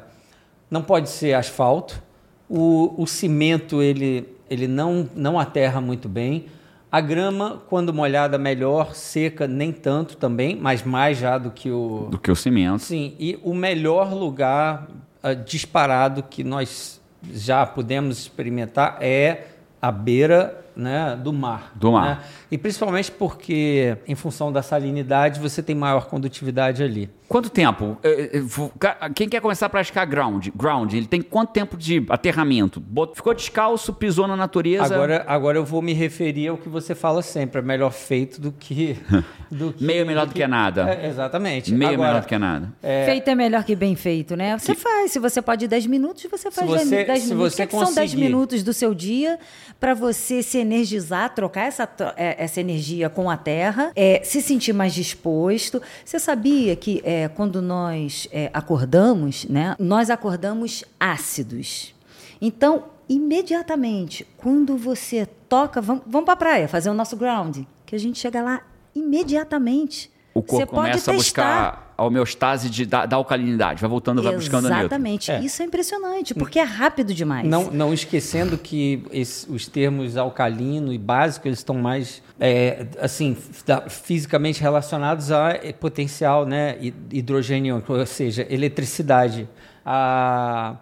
não 0.71 0.81
pode 0.81 1.09
ser 1.09 1.33
asfalto. 1.33 2.01
O, 2.47 2.93
o 2.97 3.05
cimento 3.05 3.81
ele, 3.81 4.33
ele 4.49 4.65
não, 4.65 5.09
não 5.13 5.37
aterra 5.37 5.81
muito 5.81 6.07
bem. 6.07 6.45
A 6.93 7.01
grama, 7.01 7.59
quando 7.69 7.91
molhada, 7.91 8.37
melhor, 8.37 8.93
seca, 8.93 9.47
nem 9.47 9.71
tanto 9.71 10.15
também, 10.15 10.55
mas 10.55 10.83
mais 10.83 11.17
já 11.17 11.39
do 11.39 11.49
que 11.49 11.71
o, 11.71 12.07
Do 12.11 12.19
que 12.19 12.29
o 12.29 12.35
cimento. 12.35 12.83
Sim, 12.83 13.15
e 13.17 13.39
o 13.41 13.51
melhor 13.51 14.13
lugar 14.13 14.87
ah, 15.23 15.33
disparado 15.33 16.21
que 16.21 16.43
nós 16.43 17.01
já 17.31 17.65
pudemos 17.65 18.19
experimentar 18.19 18.97
é 19.01 19.47
a 19.81 19.91
beira 19.91 20.63
né, 20.75 21.19
do 21.19 21.33
mar. 21.33 21.71
Do 21.73 21.93
mar. 21.93 22.05
né? 22.05 22.19
E 22.53 22.57
principalmente 22.59 23.11
porque, 23.11 23.97
em 24.07 24.13
função 24.13 24.51
da 24.51 24.61
salinidade, 24.61 25.39
você 25.39 25.63
tem 25.63 25.73
maior 25.75 26.05
condutividade 26.05 26.83
ali. 26.83 27.09
Quanto 27.27 27.49
tempo? 27.49 27.97
Eh, 28.03 28.29
eh, 28.43 29.09
Quem 29.15 29.27
quer 29.27 29.41
começar 29.41 29.65
a 29.65 29.69
praticar 29.69 30.05
ground, 30.05 30.49
ground 30.55 30.93
ele 30.93 31.07
tem 31.07 31.19
quanto 31.19 31.51
tempo 31.51 31.75
de 31.75 32.05
aterramento? 32.09 32.79
Bot- 32.79 33.15
Ficou 33.15 33.33
descalço, 33.33 33.91
pisou 33.91 34.27
na 34.27 34.35
natureza. 34.35 34.93
Agora, 34.93 35.23
agora 35.27 35.57
eu 35.57 35.65
vou 35.65 35.81
me 35.81 35.93
referir 35.93 36.49
ao 36.49 36.57
que 36.57 36.69
você 36.69 36.93
fala 36.93 37.23
sempre, 37.23 37.57
é 37.59 37.63
melhor 37.63 37.91
feito 37.91 38.39
do 38.39 38.51
que... 38.51 38.97
do 39.49 39.73
que- 39.73 39.83
Meio 39.83 40.05
melhor 40.05 40.27
do 40.27 40.33
que 40.33 40.45
nada. 40.45 40.91
É, 40.93 41.07
exatamente. 41.07 41.73
Meio 41.73 41.93
Agora, 41.93 42.07
melhor 42.09 42.21
do 42.21 42.27
que 42.27 42.37
nada. 42.37 42.71
Feito 43.05 43.27
é 43.29 43.33
melhor 43.35 43.63
que 43.63 43.75
bem 43.75 43.95
feito, 43.95 44.35
né? 44.35 44.55
Você 44.59 44.75
faz. 44.75 45.11
Se 45.11 45.17
você 45.17 45.41
pode 45.41 45.67
10 45.67 45.87
minutos, 45.87 46.27
você 46.29 46.51
faz 46.51 46.67
você- 46.69 47.03
10 47.03 47.19
se 47.23 47.29
minutos. 47.29 47.53
você 47.55 47.63
O 47.63 47.65
que, 47.67 47.71
que 47.71 47.83
são 47.83 47.93
10 47.95 48.11
conseguir- 48.11 48.21
minutos 48.23 48.61
do 48.61 48.73
seu 48.73 48.93
dia 48.93 49.39
para 49.79 49.95
você 49.95 50.43
se 50.43 50.59
energizar, 50.59 51.33
trocar 51.33 51.63
essa, 51.65 51.89
é, 52.15 52.42
essa 52.43 52.59
energia 52.61 53.09
com 53.09 53.29
a 53.29 53.37
terra, 53.37 53.91
é, 53.95 54.21
se 54.23 54.41
sentir 54.41 54.73
mais 54.73 54.93
disposto. 54.93 55.81
Você 56.03 56.19
sabia 56.19 56.75
que 56.75 57.01
é, 57.03 57.27
quando 57.27 57.61
nós 57.61 58.27
é, 58.31 58.49
acordamos, 58.53 59.45
né, 59.45 59.75
nós 59.79 60.09
acordamos 60.09 60.83
ácidos. 60.99 61.93
Então, 62.41 62.85
imediatamente, 63.07 64.27
quando 64.37 64.77
você 64.77 65.25
toca, 65.47 65.81
vamos, 65.81 66.03
vamos 66.05 66.25
para 66.25 66.33
a 66.33 66.37
praia, 66.37 66.67
fazer 66.67 66.89
o 66.89 66.93
nosso 66.93 67.15
ground, 67.17 67.59
que 67.85 67.95
a 67.95 67.99
gente 67.99 68.19
chega 68.19 68.41
lá 68.41 68.61
imediatamente. 68.95 70.11
O 70.33 70.41
Você 70.41 70.47
corpo 70.47 70.75
pode 70.75 70.89
começa 70.89 71.11
a 71.11 71.13
testar. 71.15 71.43
buscar 71.43 71.82
a 71.97 72.03
homeostase 72.05 72.69
de, 72.69 72.85
da, 72.85 73.05
da 73.05 73.15
alcalinidade. 73.15 73.79
Vai 73.81 73.89
voltando, 73.89 74.21
vai 74.23 74.33
buscando. 74.35 74.67
Exatamente. 74.67 75.31
É. 75.31 75.39
Isso 75.41 75.61
é 75.61 75.65
impressionante, 75.65 76.33
porque 76.33 76.59
é 76.59 76.63
rápido 76.63 77.13
demais. 77.13 77.47
Não, 77.47 77.69
não 77.71 77.93
esquecendo 77.93 78.57
que 78.57 79.03
esse- 79.11 79.49
os 79.51 79.67
termos 79.67 80.17
alcalino 80.17 80.91
e 80.91 80.97
básico 80.97 81.47
eles 81.47 81.59
estão 81.59 81.75
mais 81.75 82.21
é, 82.39 82.87
assim 82.99 83.37
da- 83.65 83.87
fisicamente 83.89 84.59
relacionados 84.61 85.31
a 85.31 85.53
potencial, 85.79 86.45
né, 86.45 86.77
hi- 86.81 86.93
hidrogênio, 87.11 87.81
ou 87.87 88.05
seja, 88.05 88.45
eletricidade. 88.49 89.47
A, 89.85 90.75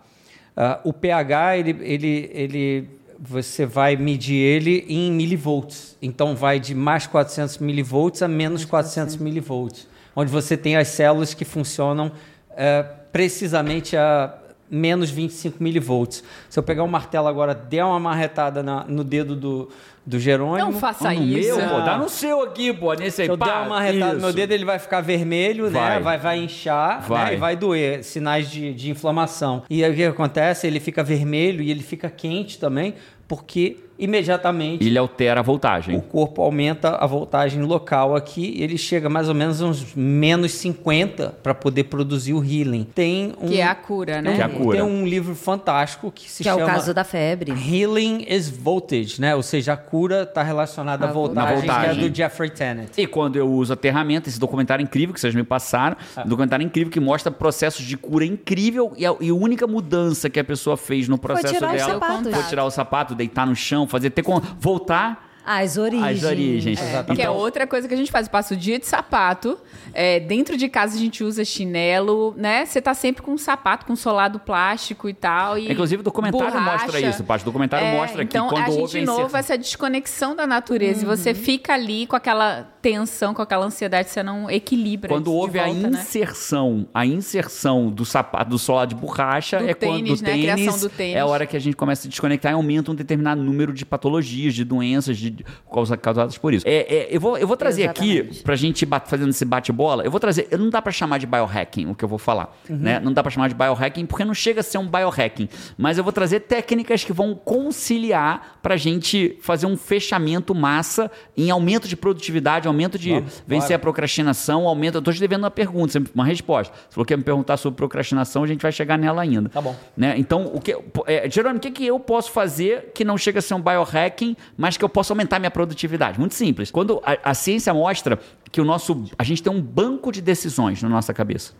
a- 0.55 0.79
o 0.83 0.93
pH 0.93 1.57
ele, 1.57 1.77
ele, 1.81 2.29
ele 2.33 2.89
você 3.19 3.65
vai 3.65 3.95
medir 3.95 4.35
ele 4.37 4.85
em 4.87 5.11
milivolts. 5.11 5.95
Então 6.01 6.35
vai 6.35 6.59
de 6.59 6.73
mais 6.73 7.05
400 7.05 7.57
milivolts 7.59 8.21
a 8.23 8.27
menos 8.27 8.65
400 8.65 9.17
milivolts, 9.17 9.87
onde 10.15 10.31
você 10.31 10.55
tem 10.57 10.75
as 10.75 10.87
células 10.89 11.33
que 11.33 11.45
funcionam 11.45 12.11
é, 12.55 12.83
precisamente 13.11 13.95
a 13.95 14.33
menos 14.69 15.09
25 15.09 15.61
milivolts. 15.61 16.23
Se 16.49 16.57
eu 16.57 16.63
pegar 16.63 16.83
um 16.83 16.87
martelo 16.87 17.27
agora, 17.27 17.53
der 17.53 17.83
uma 17.83 17.99
marretada 17.99 18.63
na- 18.63 18.85
no 18.87 19.03
dedo 19.03 19.35
do, 19.35 19.69
do 20.05 20.17
Jerônimo... 20.17 20.71
Não 20.71 20.79
faça 20.79 21.13
no 21.13 21.21
isso. 21.23 21.57
meu, 21.57 21.69
pô, 21.69 21.81
dá 21.81 21.97
no 21.97 22.07
seu 22.07 22.41
aqui, 22.43 22.71
pô, 22.71 22.93
nesse 22.93 23.21
aí. 23.21 23.27
Se 23.27 23.33
eu 23.33 23.37
pá, 23.37 23.45
der 23.47 23.51
uma 23.53 23.65
marretada 23.67 24.13
no 24.13 24.21
meu 24.21 24.31
dedo, 24.31 24.53
ele 24.53 24.63
vai 24.63 24.79
ficar 24.79 25.01
vermelho, 25.01 25.69
Vai. 25.69 25.95
né? 25.95 25.99
Vai, 25.99 26.17
vai 26.17 26.39
inchar 26.39 27.01
Vai. 27.01 27.31
Né? 27.31 27.33
e 27.33 27.37
vai 27.37 27.57
doer, 27.57 28.01
sinais 28.05 28.49
de, 28.49 28.73
de 28.73 28.89
inflamação. 28.89 29.63
E 29.69 29.83
aí 29.83 29.91
o 29.91 29.95
que 29.95 30.05
acontece? 30.05 30.65
Ele 30.67 30.79
fica 30.79 31.03
vermelho 31.03 31.61
e 31.61 31.69
ele 31.69 31.83
fica 31.83 32.09
quente 32.09 32.57
também, 32.57 32.95
porque 33.27 33.77
imediatamente 34.03 34.85
Ele 34.85 34.97
altera 34.97 35.39
a 35.39 35.43
voltagem. 35.43 35.95
o 35.97 36.01
corpo 36.01 36.41
aumenta 36.41 36.95
a 36.95 37.05
voltagem 37.07 37.61
local 37.61 38.15
aqui, 38.15 38.55
ele 38.59 38.77
chega 38.77 39.09
mais 39.09 39.29
ou 39.29 39.35
menos 39.35 39.61
uns 39.61 39.93
menos 39.95 40.51
50 40.53 41.35
para 41.43 41.53
poder 41.53 41.85
produzir 41.85 42.33
o 42.33 42.43
healing. 42.43 42.87
Tem 42.95 43.33
um, 43.41 43.47
Que 43.47 43.59
é 43.61 43.65
a 43.65 43.75
cura, 43.75 44.21
né? 44.21 44.35
Que 44.35 44.41
é 44.41 44.43
a 44.45 44.49
cura. 44.49 44.77
Tem 44.77 44.85
um 44.85 45.05
livro 45.05 45.35
fantástico 45.35 46.11
que 46.11 46.29
se 46.29 46.43
que 46.43 46.49
é 46.49 46.51
chama 46.53 46.63
o 46.65 46.67
caso 46.67 46.93
da 46.93 47.03
febre. 47.03 47.51
Healing 47.51 48.25
is 48.27 48.49
Voltage, 48.49 49.19
né? 49.19 49.35
Ou 49.35 49.43
seja, 49.43 49.73
a 49.73 49.77
cura 49.77 50.23
está 50.23 50.43
relacionada 50.43 51.05
à 51.05 51.09
A 51.09 51.11
voltagem, 51.11 51.55
voltagem. 51.57 51.99
que 51.99 52.05
é 52.05 52.09
do 52.09 52.15
Jeffrey 52.15 52.49
Tennant. 52.49 52.89
E 52.97 53.07
quando 53.07 53.35
eu 53.35 53.47
uso 53.49 53.73
a 53.73 53.77
ferramenta, 53.77 54.29
esse 54.29 54.39
documentário 54.39 54.83
incrível 54.83 55.13
que 55.13 55.19
vocês 55.19 55.35
me 55.35 55.43
passaram, 55.43 55.95
Ah. 56.15 56.23
um 56.25 56.29
documentário 56.29 56.65
incrível 56.65 56.91
que 56.91 56.99
mostra 56.99 57.31
processos 57.31 57.85
de 57.85 57.97
cura 57.97 58.25
incrível 58.25 58.93
e 58.97 59.05
a, 59.05 59.15
e 59.19 59.29
a 59.29 59.33
única 59.33 59.67
mudança 59.67 60.29
que 60.29 60.39
a 60.39 60.43
pessoa 60.43 60.75
fez 60.77 61.07
no 61.07 61.17
processo 61.17 61.53
tirar 61.53 61.71
os 61.75 61.85
dela 61.85 62.23
foi 62.33 62.43
tirar 62.43 62.65
o 62.65 62.71
sapato, 62.71 63.15
deitar 63.15 63.45
no 63.47 63.55
chão, 63.55 63.87
fazer 63.91 64.09
ter 64.09 64.23
voltar 64.59 65.30
As 65.45 65.77
origens. 65.77 66.23
às 66.23 66.23
origens. 66.23 66.79
Exatamente. 66.81 67.15
Que 67.19 67.21
é 67.25 67.29
outra 67.29 67.65
coisa 67.65 67.87
que 67.87 67.93
a 67.93 67.97
gente 67.97 68.11
faz. 68.11 68.27
Passa 68.27 68.53
o 68.53 68.57
dia 68.57 68.77
de 68.79 68.85
sapato. 68.85 69.57
é, 69.93 70.19
dentro 70.19 70.55
de 70.55 70.69
casa 70.69 70.95
a 70.95 70.99
gente 70.99 71.23
usa 71.23 71.43
chinelo, 71.43 72.33
né? 72.37 72.65
Você 72.65 72.81
tá 72.81 72.93
sempre 72.93 73.21
com 73.21 73.31
um 73.31 73.37
sapato, 73.37 73.85
com 73.85 73.95
solado 73.95 74.39
plástico 74.39 75.09
e 75.09 75.13
tal. 75.13 75.57
E 75.57 75.71
Inclusive, 75.71 76.01
o 76.01 76.03
documentário 76.03 76.51
borracha. 76.53 76.83
mostra 76.85 76.99
isso. 77.01 77.23
O 77.23 77.45
documentário 77.45 77.87
É, 77.87 77.97
mostra 77.97 78.23
então, 78.23 78.47
que 78.47 78.53
quando 78.55 78.63
a 78.63 78.69
gente, 78.69 78.79
houve 78.81 78.99
de 78.99 79.05
novo, 79.05 79.35
essa 79.37 79.57
desconexão 79.57 80.35
da 80.35 80.45
natureza. 80.45 81.03
E 81.03 81.05
você 81.05 81.33
fica 81.33 81.73
ali 81.73 82.05
com 82.05 82.15
aquela 82.15 82.67
tensão, 82.81 83.33
com 83.33 83.41
aquela 83.41 83.65
ansiedade, 83.65 84.09
você 84.09 84.23
não 84.23 84.49
equilibra. 84.49 85.09
Quando 85.09 85.27
isso 85.27 85.31
de 85.31 85.37
houve 85.37 85.59
a 85.59 85.65
volta, 85.65 85.89
né? 85.89 85.99
inserção, 85.99 86.87
a 86.93 87.05
inserção 87.05 87.89
do 87.89 88.05
sapato, 88.05 88.49
do 88.49 88.57
solado 88.59 88.95
de 88.95 89.01
borracha, 89.01 89.59
Do 89.59 89.69
é 89.69 89.73
quando 89.73 89.95
tênis, 90.03 90.19
do 90.21 90.25
né? 90.25 90.31
A 90.31 90.33
tênis, 90.35 90.53
criação 90.53 90.79
do 90.79 90.89
tênis. 90.89 91.15
é 91.15 91.19
a 91.19 91.25
hora 91.25 91.45
que 91.45 91.55
a 91.55 91.59
gente 91.59 91.75
começa 91.75 92.07
a 92.07 92.09
desconectar 92.09 92.51
e 92.51 92.55
aumenta 92.55 92.91
um 92.91 92.95
determinado 92.95 93.41
número 93.41 93.73
de 93.73 93.85
patologias, 93.85 94.53
de 94.53 94.63
doenças, 94.63 95.17
de, 95.17 95.30
de- 95.31 95.45
causa- 95.71 95.97
causadas 95.97 96.37
por 96.37 96.53
isso. 96.53 96.67
É, 96.67 96.93
é, 96.93 97.07
eu, 97.11 97.19
vou, 97.19 97.37
eu 97.37 97.47
vou 97.47 97.57
trazer 97.57 97.87
aqui, 97.87 98.11
Exatamente. 98.17 98.43
pra 98.43 98.55
gente 98.55 98.85
bat, 98.85 99.09
fazendo 99.09 99.29
esse 99.29 99.45
bate-bola, 99.45 100.03
eu 100.03 100.11
vou 100.11 100.19
trazer, 100.19 100.47
não 100.57 100.69
dá 100.69 100.81
pra 100.81 100.91
chamar 100.91 101.17
de 101.17 101.25
biohacking 101.25 101.87
o 101.87 101.95
que 101.95 102.03
eu 102.03 102.09
vou 102.09 102.19
falar, 102.19 102.55
né? 102.69 102.99
Não 102.99 103.11
dá 103.13 103.21
pra 103.23 103.31
chamar 103.31 103.47
de 103.47 103.55
biohacking 103.55 104.05
porque 104.05 104.23
não 104.25 104.33
chega 104.33 104.59
a 104.59 104.63
ser 104.63 104.77
um 104.77 104.87
biohacking, 104.87 105.47
mas 105.77 105.97
eu 105.97 106.03
vou 106.03 106.13
trazer 106.13 106.41
técnicas 106.41 107.03
que 107.03 107.13
vão 107.13 107.33
conciliar 107.35 108.59
pra 108.61 108.77
gente 108.77 109.37
fazer 109.41 109.65
um 109.65 109.75
fechamento 109.77 110.53
massa 110.53 111.09
em 111.35 111.49
aumento 111.49 111.87
de 111.87 111.95
produtividade, 111.95 112.67
aumento 112.67 112.97
de 112.99 113.11
Vamos, 113.11 113.43
vencer 113.47 113.69
bora. 113.69 113.75
a 113.75 113.79
procrastinação, 113.79 114.67
aumenta. 114.67 114.97
Eu 114.97 115.01
tô 115.01 115.11
te 115.11 115.19
devendo 115.19 115.43
uma 115.43 115.51
pergunta, 115.51 116.01
uma 116.13 116.25
resposta. 116.25 116.73
Se 116.89 116.95
você 116.95 117.05
quer 117.07 117.17
me 117.17 117.23
perguntar 117.23 117.57
sobre 117.57 117.77
procrastinação, 117.77 118.43
a 118.43 118.47
gente 118.47 118.61
vai 118.61 118.71
chegar 118.71 118.97
nela 118.97 119.21
ainda. 119.21 119.49
Tá 119.49 119.61
bom. 119.61 119.75
Né? 119.95 120.15
Então, 120.17 120.45
o 120.53 120.59
que, 120.59 120.75
é, 121.07 121.29
Jerônimo, 121.29 121.57
o 121.57 121.61
que, 121.61 121.71
que 121.71 121.85
eu 121.87 121.99
posso 121.99 122.31
fazer 122.31 122.91
que 122.93 123.03
não 123.05 123.17
chega 123.17 123.39
a 123.39 123.41
ser 123.41 123.53
um 123.53 123.61
biohacking, 123.61 124.35
mas 124.57 124.77
que 124.77 124.83
eu 124.85 124.89
posso 124.89 125.13
aumentar 125.13 125.20
minha 125.39 125.51
produtividade? 125.51 126.19
Muito 126.19 126.35
simples. 126.35 126.71
Quando 126.71 127.01
a, 127.05 127.31
a 127.31 127.33
ciência 127.33 127.73
mostra 127.73 128.19
que 128.51 128.59
o 128.61 128.65
nosso. 128.65 129.05
A 129.17 129.23
gente 129.23 129.41
tem 129.43 129.51
um 129.51 129.61
banco 129.61 130.11
de 130.11 130.21
decisões 130.21 130.81
na 130.81 130.89
nossa 130.89 131.13
cabeça. 131.13 131.53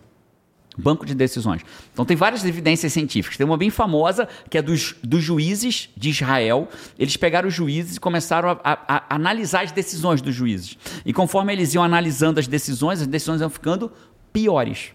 Banco 0.78 1.06
de 1.06 1.14
decisões. 1.14 1.62
Então 1.92 2.06
tem 2.06 2.16
várias 2.16 2.46
evidências 2.46 2.94
científicas. 2.94 3.36
Tem 3.38 3.46
uma 3.46 3.58
bem 3.58 3.70
famosa 3.70 4.28
que 4.50 4.58
é 4.58 4.62
dos, 4.62 4.96
dos 5.04 5.22
juízes 5.22 5.90
de 5.98 6.10
Israel. 6.12 6.70
Eles 6.98 7.18
pegaram 7.18 7.50
os 7.50 7.54
juízes 7.54 7.98
e 7.98 8.00
começaram 8.00 8.50
a, 8.52 8.60
a- 8.64 8.80
a 8.88 9.16
analisar 9.16 9.64
as 9.66 9.72
decisões 9.74 10.22
dos 10.22 10.34
juízes. 10.34 10.78
E 11.06 11.12
conforme 11.12 11.52
eles 11.52 11.74
iam 11.74 11.84
analisando 11.84 12.40
as 12.40 12.48
decisões, 12.48 13.02
as 13.02 13.08
decisões 13.08 13.42
iam 13.42 13.50
ficando 13.50 13.92
piores 14.32 14.94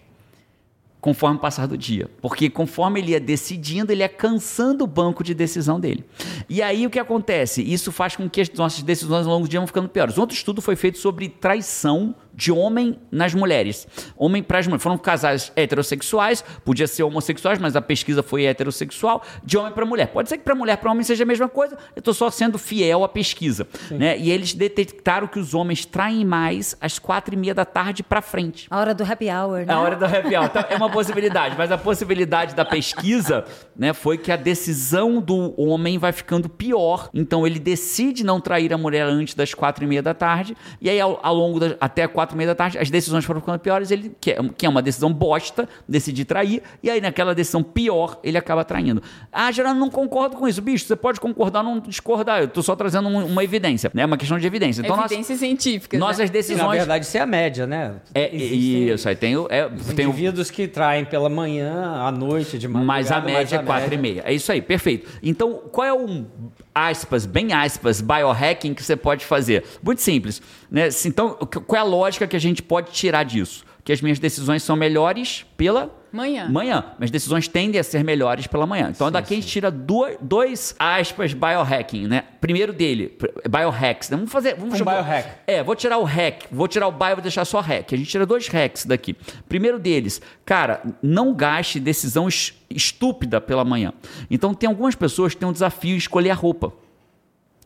conforme 1.00 1.36
o 1.36 1.40
passar 1.40 1.66
do 1.66 1.76
dia. 1.76 2.10
Porque 2.20 2.50
conforme 2.50 3.00
ele 3.00 3.12
ia 3.12 3.20
decidindo, 3.20 3.92
ele 3.92 4.02
ia 4.02 4.08
cansando 4.08 4.84
o 4.84 4.86
banco 4.86 5.22
de 5.22 5.34
decisão 5.34 5.78
dele. 5.78 6.04
E 6.48 6.62
aí 6.62 6.86
o 6.86 6.90
que 6.90 6.98
acontece? 6.98 7.62
Isso 7.62 7.92
faz 7.92 8.16
com 8.16 8.28
que 8.28 8.40
as 8.40 8.50
nossas 8.50 8.82
decisões 8.82 9.26
ao 9.26 9.32
longo 9.32 9.46
do 9.46 9.50
dia 9.50 9.60
vão 9.60 9.66
ficando 9.66 9.88
piores. 9.88 10.18
Outro 10.18 10.36
estudo 10.36 10.60
foi 10.60 10.76
feito 10.76 10.98
sobre 10.98 11.28
traição 11.28 12.14
de 12.36 12.52
homem 12.52 12.98
nas 13.10 13.34
mulheres. 13.34 13.88
Homem 14.16 14.42
para 14.42 14.58
as 14.58 14.66
mulheres. 14.66 14.82
Foram 14.82 14.98
casais 14.98 15.50
heterossexuais, 15.56 16.44
podia 16.64 16.86
ser 16.86 17.02
homossexuais, 17.02 17.58
mas 17.58 17.74
a 17.74 17.80
pesquisa 17.80 18.22
foi 18.22 18.44
heterossexual, 18.44 19.22
de 19.42 19.56
homem 19.56 19.72
para 19.72 19.86
mulher. 19.86 20.08
Pode 20.08 20.28
ser 20.28 20.36
que 20.36 20.44
para 20.44 20.54
mulher 20.54 20.76
para 20.76 20.90
homem 20.90 21.02
seja 21.02 21.24
a 21.24 21.26
mesma 21.26 21.48
coisa, 21.48 21.76
eu 21.94 22.00
estou 22.00 22.12
só 22.12 22.30
sendo 22.30 22.58
fiel 22.58 23.02
à 23.02 23.08
pesquisa. 23.08 23.66
Né? 23.90 24.18
E 24.18 24.30
eles 24.30 24.52
detectaram 24.52 25.26
que 25.26 25.38
os 25.38 25.54
homens 25.54 25.86
traem 25.86 26.24
mais 26.24 26.76
às 26.80 26.98
quatro 26.98 27.34
e 27.34 27.38
meia 27.38 27.54
da 27.54 27.64
tarde 27.64 28.02
para 28.02 28.20
frente. 28.20 28.66
A 28.70 28.78
hora 28.78 28.94
do 28.94 29.04
happy 29.04 29.26
hour, 29.30 29.64
né? 29.64 29.72
A 29.72 29.80
hora 29.80 29.96
do 29.96 30.04
happy 30.04 30.36
hour. 30.36 30.46
Então, 30.46 30.64
é 30.68 30.76
uma 30.76 30.90
possibilidade. 30.90 31.54
Mas 31.56 31.72
a 31.72 31.78
possibilidade 31.78 32.54
da 32.54 32.64
pesquisa 32.64 33.44
né, 33.74 33.92
foi 33.92 34.18
que 34.18 34.30
a 34.30 34.36
decisão 34.36 35.20
do 35.20 35.54
homem 35.60 35.98
vai 35.98 36.12
ficando 36.12 36.48
pior. 36.48 37.08
Então, 37.14 37.46
ele 37.46 37.58
decide 37.58 38.24
não 38.24 38.40
trair 38.40 38.72
a 38.72 38.78
mulher 38.78 39.06
antes 39.06 39.34
das 39.34 39.54
quatro 39.54 39.84
e 39.84 39.86
meia 39.86 40.02
da 40.02 40.12
tarde. 40.12 40.56
E 40.80 40.90
aí, 40.90 41.00
ao, 41.00 41.18
ao 41.22 41.34
longo 41.34 41.60
da, 41.60 41.76
até 41.80 42.06
quatro 42.06 42.25
e 42.34 42.36
meia 42.36 42.48
da 42.48 42.54
tarde, 42.54 42.78
as 42.78 42.90
decisões 42.90 43.24
foram 43.24 43.40
ficando 43.40 43.58
piores. 43.58 43.90
Ele 43.90 44.12
que 44.20 44.30
é, 44.32 44.38
que 44.56 44.66
é 44.66 44.68
uma 44.68 44.82
decisão 44.82 45.12
bosta, 45.12 45.68
decidir 45.88 46.24
trair. 46.24 46.62
E 46.82 46.90
aí, 46.90 47.00
naquela 47.00 47.34
decisão 47.34 47.62
pior, 47.62 48.18
ele 48.22 48.36
acaba 48.38 48.64
traindo. 48.64 49.02
Ah, 49.32 49.50
Geraldo, 49.52 49.78
não 49.80 49.90
concordo 49.90 50.36
com 50.36 50.46
isso. 50.48 50.60
Bicho, 50.62 50.86
você 50.86 50.96
pode 50.96 51.20
concordar 51.20 51.60
ou 51.64 51.74
não 51.74 51.80
discordar. 51.80 52.40
Eu 52.40 52.48
tô 52.48 52.62
só 52.62 52.74
trazendo 52.76 53.08
um- 53.08 53.26
uma 53.26 53.44
evidência. 53.44 53.88
É 53.88 53.96
né? 53.96 54.04
uma 54.06 54.16
questão 54.16 54.38
de 54.38 54.46
evidência. 54.46 54.80
Então, 54.82 54.96
nós- 54.96 55.06
Evidências 55.10 55.38
científicas. 55.38 55.98
nossas 56.00 56.18
né? 56.18 56.24
E, 56.24 56.28
na 56.28 56.32
decisões... 56.32 56.78
verdade, 56.78 57.04
isso 57.04 57.16
é 57.16 57.20
a 57.20 57.26
média, 57.26 57.66
né? 57.66 57.94
É, 58.14 58.34
Existem 58.34 58.88
isso, 58.94 59.08
aí 59.08 59.16
tem 59.16 59.36
o... 59.36 59.46
É, 59.50 59.68
tem 59.94 60.06
o 60.06 60.10
indivíduos 60.10 60.50
que 60.50 60.66
traem 60.68 61.04
pela 61.04 61.28
manhã, 61.28 61.82
à 62.02 62.10
noite, 62.10 62.58
de 62.58 62.66
Mas 62.68 63.10
a 63.10 63.16
madrugada, 63.16 63.26
média 63.26 63.56
é 63.56 63.58
mas 63.58 63.62
a 63.62 63.66
4 63.66 63.94
e 63.94 63.96
média- 63.96 64.22
meia. 64.22 64.22
É 64.26 64.34
isso 64.34 64.50
aí, 64.50 64.60
perfeito. 64.62 65.08
Então, 65.22 65.62
qual 65.70 65.86
é 65.86 65.92
um 65.92 66.26
aspas, 66.74 67.24
bem 67.26 67.52
aspas, 67.52 68.00
biohacking 68.00 68.74
que 68.74 68.82
você 68.82 68.96
pode 68.96 69.24
fazer? 69.24 69.64
Muito 69.82 70.02
simples. 70.02 70.42
Né? 70.70 70.88
Então, 71.04 71.30
qual 71.66 71.76
é 71.76 71.80
a 71.80 71.84
lógica 71.84 72.26
que 72.26 72.36
a 72.36 72.40
gente 72.40 72.62
pode 72.62 72.90
tirar 72.92 73.22
disso? 73.24 73.64
Que 73.84 73.92
as 73.92 74.00
minhas 74.00 74.18
decisões 74.18 74.64
são 74.64 74.74
melhores 74.74 75.46
pela 75.56 75.94
Manhã. 76.10 76.48
manhã. 76.48 76.84
Minhas 76.98 77.10
decisões 77.12 77.46
tendem 77.46 77.80
a 77.80 77.84
ser 77.84 78.02
melhores 78.02 78.48
pela 78.48 78.66
manhã. 78.66 78.90
Então, 78.90 79.12
daqui 79.12 79.34
a 79.34 79.36
gente 79.36 79.46
tira 79.46 79.70
duas, 79.70 80.16
dois 80.20 80.74
aspas 80.76 81.32
biohacking, 81.32 82.08
né? 82.08 82.24
Primeiro 82.40 82.72
dele, 82.72 83.16
biohacks. 83.48 84.10
né? 84.10 84.16
Vamos 84.16 84.32
fazer. 84.32 84.56
Vamos 84.56 84.74
Um 84.74 84.78
chamar- 84.78 85.02
biohack. 85.02 85.28
é, 85.46 85.62
vou 85.62 85.76
tirar 85.76 85.98
o 85.98 86.04
hack, 86.04 86.46
vou 86.50 86.66
tirar 86.66 86.88
o 86.88 86.90
bio 86.92 87.10
e 87.10 87.14
vou 87.14 87.22
deixar 87.22 87.44
só 87.44 87.60
hack. 87.60 87.92
A 87.92 87.96
gente 87.96 88.10
tira 88.10 88.26
dois 88.26 88.48
hacks 88.48 88.84
daqui. 88.86 89.14
Primeiro 89.48 89.78
deles, 89.78 90.20
cara, 90.44 90.82
não 91.00 91.32
gaste 91.32 91.78
decisão 91.78 92.26
es- 92.26 92.54
estúpida 92.68 93.40
pela 93.40 93.64
manhã. 93.64 93.92
Então 94.28 94.52
tem 94.52 94.68
algumas 94.68 94.96
pessoas 94.96 95.32
que 95.32 95.38
têm 95.38 95.48
um 95.48 95.52
desafio 95.52 95.92
de 95.92 95.98
escolher 96.02 96.30
a 96.30 96.34
roupa. 96.34 96.72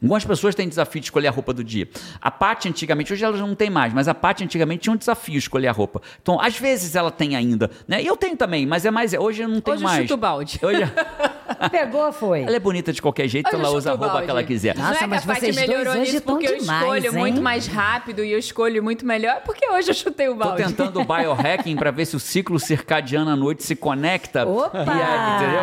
Algumas 0.02 0.24
pessoas 0.24 0.54
têm 0.54 0.68
desafio 0.68 1.00
de 1.00 1.06
escolher 1.06 1.28
a 1.28 1.30
roupa 1.30 1.52
do 1.52 1.62
dia. 1.62 1.88
A 2.20 2.30
Paty 2.30 2.68
antigamente, 2.68 3.12
hoje 3.12 3.22
ela 3.24 3.36
já 3.36 3.46
não 3.46 3.54
tem 3.54 3.68
mais, 3.68 3.92
mas 3.92 4.08
a 4.08 4.14
Paty 4.14 4.44
antigamente 4.44 4.82
tinha 4.84 4.92
um 4.94 4.96
desafio 4.96 5.32
de 5.32 5.38
escolher 5.38 5.68
a 5.68 5.72
roupa. 5.72 6.00
Então, 6.22 6.40
às 6.40 6.58
vezes 6.58 6.94
ela 6.96 7.10
tem 7.10 7.36
ainda, 7.36 7.70
né? 7.86 8.02
E 8.02 8.06
eu 8.06 8.16
tenho 8.16 8.36
também, 8.36 8.64
mas 8.66 8.86
é 8.86 8.90
mais 8.90 9.12
hoje 9.12 9.42
eu 9.42 9.48
não 9.48 9.60
tenho 9.60 9.74
Hoje 9.76 9.84
eu 9.84 9.88
mais. 9.88 10.00
chuto 10.02 10.14
o 10.14 10.16
balde. 10.16 10.58
Hoje, 10.62 10.80
Pegou, 11.70 12.12
foi. 12.12 12.42
Ela 12.42 12.56
é 12.56 12.58
bonita 12.60 12.92
de 12.92 13.00
qualquer 13.02 13.26
jeito, 13.28 13.48
Eu 13.52 13.58
ela 13.58 13.70
usa 13.70 13.90
a 13.90 13.94
o 13.94 13.96
roupa 13.96 14.12
balde. 14.12 14.24
que 14.26 14.30
ela 14.30 14.42
quiser. 14.42 14.76
Nossa, 14.76 14.90
não 14.92 15.00
é 15.00 15.06
mas 15.06 15.24
vocês 15.24 15.54
dois 15.54 15.68
melhorou 15.68 15.92
hoje 15.94 16.12
nisso 16.12 16.22
porque 16.22 16.46
eu 16.46 16.58
demais, 16.58 16.82
escolho 16.82 17.06
hein? 17.06 17.18
muito 17.18 17.40
mais 17.42 17.66
rápido 17.66 18.24
e 18.24 18.32
eu 18.32 18.38
escolho 18.38 18.82
muito 18.82 19.04
melhor, 19.06 19.36
é 19.36 19.40
porque 19.40 19.68
hoje 19.70 19.90
eu 19.90 19.94
chutei 19.94 20.28
o 20.28 20.32
Tô 20.32 20.38
balde. 20.38 20.62
tentando 20.64 21.00
o 21.00 21.04
biohacking 21.04 21.76
pra 21.76 21.90
ver 21.90 22.04
se 22.06 22.16
o 22.16 22.20
ciclo 22.20 22.58
circadiano 22.58 23.30
à 23.30 23.36
noite 23.36 23.62
se 23.62 23.74
conecta. 23.76 24.46
Opa! 24.46 24.84
E 24.84 24.90
aí, 24.90 25.36
entendeu? 25.36 25.60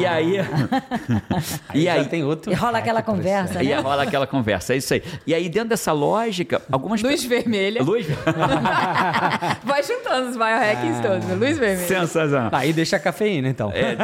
E 0.00 0.06
aí. 0.06 0.36
e 1.74 1.84
Já 1.84 1.92
aí. 1.94 2.04
tem 2.06 2.24
outro. 2.24 2.50
E 2.50 2.54
rola 2.54 2.78
aquela 2.78 3.02
conversa, 3.02 3.62
E 3.62 3.68
né? 3.68 3.74
aí 3.74 3.80
rola 3.82 4.02
aquela 4.02 4.26
conversa, 4.26 4.74
é 4.74 4.76
isso 4.76 4.94
aí. 4.94 5.02
E 5.26 5.34
aí, 5.34 5.48
dentro 5.48 5.70
dessa 5.70 5.92
lógica, 5.92 6.62
algumas 6.70 7.02
Luz 7.02 7.24
vermelha. 7.24 7.82
Luz 7.82 8.06
Vai 9.64 9.82
juntando 9.82 10.30
os 10.30 10.36
biohackings 10.36 10.98
Ah. 10.98 11.02
todos. 11.02 11.28
Luz 11.38 11.58
vermelha. 11.58 11.86
Sensacional. 11.88 12.50
Aí 12.52 12.72
deixa 12.72 12.96
a 12.96 13.00
cafeína, 13.00 13.48
então. 13.48 13.70
É, 13.72 13.96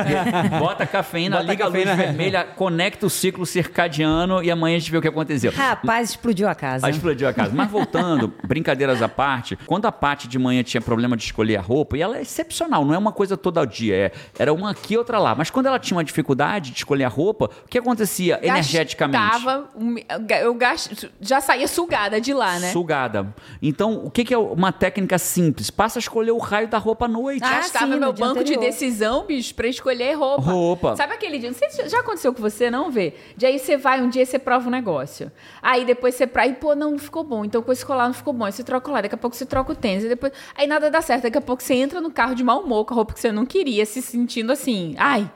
bota 0.59 0.85
a 0.85 0.87
cafeína, 1.19 1.37
Bota 1.39 1.49
a 1.49 1.51
liga 1.51 1.65
a 1.65 1.69
luz 1.69 1.85
cafeína. 1.85 2.03
vermelha, 2.03 2.45
conecta 2.45 3.07
o 3.07 3.11
ciclo 3.11 3.45
circadiano 3.47 4.43
e 4.43 4.51
amanhã 4.51 4.77
a 4.77 4.79
gente 4.79 4.91
vê 4.91 4.99
o 4.99 5.03
que 5.03 5.09
aconteceu. 5.09 5.51
Rapaz, 5.53 6.11
explodiu 6.11 6.49
a 6.49 6.55
casa. 6.55 6.87
Aí 6.87 6.93
explodiu 6.93 7.29
a 7.29 7.33
casa. 7.33 7.53
Mas 7.55 7.71
voltando, 7.71 8.33
brincadeiras 8.47 9.03
à 9.03 9.09
parte, 9.09 9.57
quando 9.67 9.87
a 9.87 9.93
parte 9.93 10.29
de 10.29 10.39
manhã 10.39 10.63
tinha 10.63 10.81
problema 10.81 11.17
de 11.17 11.25
escolher 11.25 11.57
a 11.57 11.61
roupa, 11.61 11.97
e 11.97 12.03
ela 12.03 12.19
é 12.19 12.23
excepcional, 12.23 12.85
não 12.85 12.95
é 12.95 12.99
uma 12.99 13.13
coisa 13.13 13.37
todo 13.37 13.59
dia, 13.67 13.95
é, 13.95 14.13
era 14.39 14.53
uma 14.53 14.71
aqui, 14.71 14.97
outra 14.97 15.19
lá. 15.19 15.35
Mas 15.35 15.51
quando 15.51 15.67
ela 15.67 15.79
tinha 15.79 15.97
uma 15.97 16.05
dificuldade 16.05 16.71
de 16.71 16.77
escolher 16.79 17.05
a 17.05 17.09
roupa, 17.09 17.51
o 17.65 17.69
que 17.69 17.79
acontecia 17.79 18.39
energeticamente? 18.43 19.19
Gastava, 19.19 19.69
um- 19.77 19.97
eu 20.43 20.55
gasto, 20.55 21.11
já 21.21 21.41
saía 21.41 21.67
sugada 21.67 22.21
de 22.21 22.33
lá, 22.33 22.59
né? 22.59 22.71
Sugada. 22.73 23.35
Então, 23.61 24.05
o 24.05 24.11
que, 24.11 24.25
que 24.25 24.33
é 24.35 24.39
uma 24.39 24.71
técnica 24.73 25.19
simples? 25.19 25.71
Passa 25.71 25.99
a 25.99 26.01
escolher 26.01 26.31
o 26.31 26.39
raio 26.39 26.69
da 26.69 26.79
roupa 26.79 27.07
à 27.07 27.09
noite. 27.09 27.43
Ah, 27.45 27.57
Gastava 27.57 27.87
sim, 27.87 27.91
no 27.93 27.99
meu 27.99 28.13
dia 28.13 28.25
banco 28.27 28.45
de 28.45 28.57
decisão, 28.57 29.27
bicho, 29.27 29.55
pra 29.55 29.67
escolher 29.67 30.15
roupa. 30.17 30.43
Roupa. 30.43 30.97
Sabe 30.97 31.08
aquele 31.15 31.39
dia? 31.39 31.51
Não 31.51 31.57
sei 31.57 31.71
se 31.71 31.89
já 31.89 32.01
aconteceu 32.01 32.33
com 32.33 32.41
você, 32.41 32.71
não 32.71 32.91
vê? 32.91 33.15
De 33.37 33.47
aí 33.47 33.59
você 33.59 33.77
vai, 33.77 34.01
um 34.01 34.09
dia 34.09 34.25
você 34.25 34.39
prova 34.39 34.69
um 34.69 34.71
negócio. 34.71 35.31
Aí 35.63 35.85
depois 35.85 36.15
você 36.15 36.27
pra. 36.27 36.43
Aí, 36.43 36.55
pô, 36.55 36.75
não, 36.75 36.93
não 36.93 36.99
ficou 36.99 37.25
bom. 37.25 37.45
Então 37.45 37.63
com 37.63 37.73
esse 37.73 37.85
colar 37.85 38.07
não 38.07 38.15
ficou 38.15 38.33
bom. 38.33 38.45
Aí 38.45 38.53
você 38.53 38.65
troca 38.65 38.87
o 38.87 38.91
colar, 38.91 39.03
daqui 39.03 39.15
a 39.15 39.19
pouco 39.19 39.37
você 39.37 39.47
troca 39.47 39.73
o 39.73 39.77
tênis. 39.77 40.05
Aí, 40.05 40.09
depois... 40.09 40.33
aí 40.55 40.67
nada 40.67 40.91
dá 40.91 41.01
certo. 41.01 41.25
Daqui 41.25 41.39
a 41.39 41.43
pouco 41.43 41.63
você 41.63 41.75
entra 41.75 42.01
no 42.01 42.11
carro 42.11 42.35
de 42.35 42.43
mau 42.45 42.63
humor 42.63 42.85
com 42.85 42.95
a 42.95 42.97
roupa 42.97 43.15
que 43.15 43.21
você 43.21 43.33
não 43.33 43.45
queria, 43.45 43.85
se 43.85 44.01
sentindo 44.03 44.53
assim. 44.53 44.95
Ai, 44.99 45.31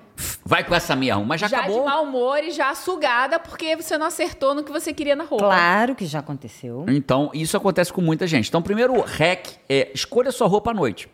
Vai 0.44 0.64
com 0.64 0.74
essa 0.74 0.94
mesmo. 0.94 1.24
Mas 1.24 1.40
já, 1.40 1.48
já, 1.48 1.58
acabou. 1.60 1.80
de 1.80 1.86
mau 1.86 2.04
humor 2.04 2.38
e 2.44 2.50
já 2.50 2.74
sugada 2.74 3.38
porque 3.38 3.76
você 3.76 3.96
não 3.96 4.06
acertou 4.06 4.54
no 4.54 4.62
que 4.62 4.70
você 4.70 4.92
queria 4.92 5.16
na 5.16 5.24
roupa. 5.24 5.44
Claro 5.44 5.94
que 5.94 6.06
já 6.06 6.20
aconteceu. 6.20 6.84
Então, 6.88 7.30
isso 7.34 7.56
acontece 7.56 7.92
com 7.92 8.00
muita 8.00 8.26
gente. 8.26 8.48
Então, 8.48 8.62
primeiro 8.62 9.00
hack 9.00 9.48
é 9.68 9.90
escolha 9.94 10.30
sua 10.30 10.46
roupa 10.46 10.70
à 10.70 10.74
noite. 10.74 11.08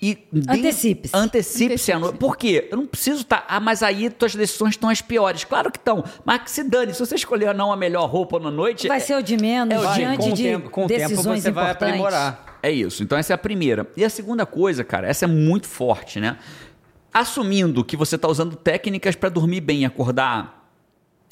E 0.00 0.28
Antecipe-se. 0.48 1.16
Antecipe-se 1.16 1.94
noite. 1.94 2.18
Por 2.18 2.36
quê? 2.36 2.68
Eu 2.70 2.76
não 2.76 2.86
preciso 2.86 3.22
estar. 3.22 3.46
Ah, 3.48 3.58
mas 3.58 3.82
aí 3.82 4.10
tuas 4.10 4.34
decisões 4.34 4.70
estão 4.74 4.90
as 4.90 5.00
piores. 5.00 5.42
Claro 5.44 5.70
que 5.72 5.78
estão. 5.78 6.04
Mas 6.24 6.42
que 6.42 6.50
se 6.50 6.62
dane. 6.64 6.92
Se 6.92 7.00
você 7.00 7.14
escolher 7.14 7.54
não 7.54 7.72
a 7.72 7.76
melhor 7.76 8.06
roupa 8.10 8.38
na 8.38 8.50
noite. 8.50 8.88
Vai 8.88 8.98
é- 8.98 9.00
ser 9.00 9.16
o 9.16 9.22
de 9.22 9.36
menos 9.38 9.74
É 9.74 9.78
o 9.78 9.88
de- 9.92 9.94
diante 9.98 10.18
com 10.18 10.32
de 10.34 10.42
tempo, 10.42 10.70
com 10.70 10.84
o 10.84 10.86
tempo 10.86 11.00
decisões 11.08 11.42
você 11.42 11.50
vai 11.50 11.64
importantes. 11.70 11.94
aprimorar. 11.94 12.58
É 12.62 12.70
isso. 12.70 13.02
Então, 13.02 13.16
essa 13.16 13.32
é 13.32 13.34
a 13.34 13.38
primeira. 13.38 13.86
E 13.96 14.04
a 14.04 14.10
segunda 14.10 14.44
coisa, 14.44 14.84
cara, 14.84 15.06
essa 15.08 15.24
é 15.24 15.28
muito 15.28 15.66
forte, 15.66 16.20
né? 16.20 16.36
Assumindo 17.12 17.82
que 17.82 17.96
você 17.96 18.16
está 18.16 18.28
usando 18.28 18.54
técnicas 18.54 19.14
para 19.14 19.28
dormir 19.30 19.60
bem 19.62 19.80
e 19.80 19.84
acordar 19.86 20.68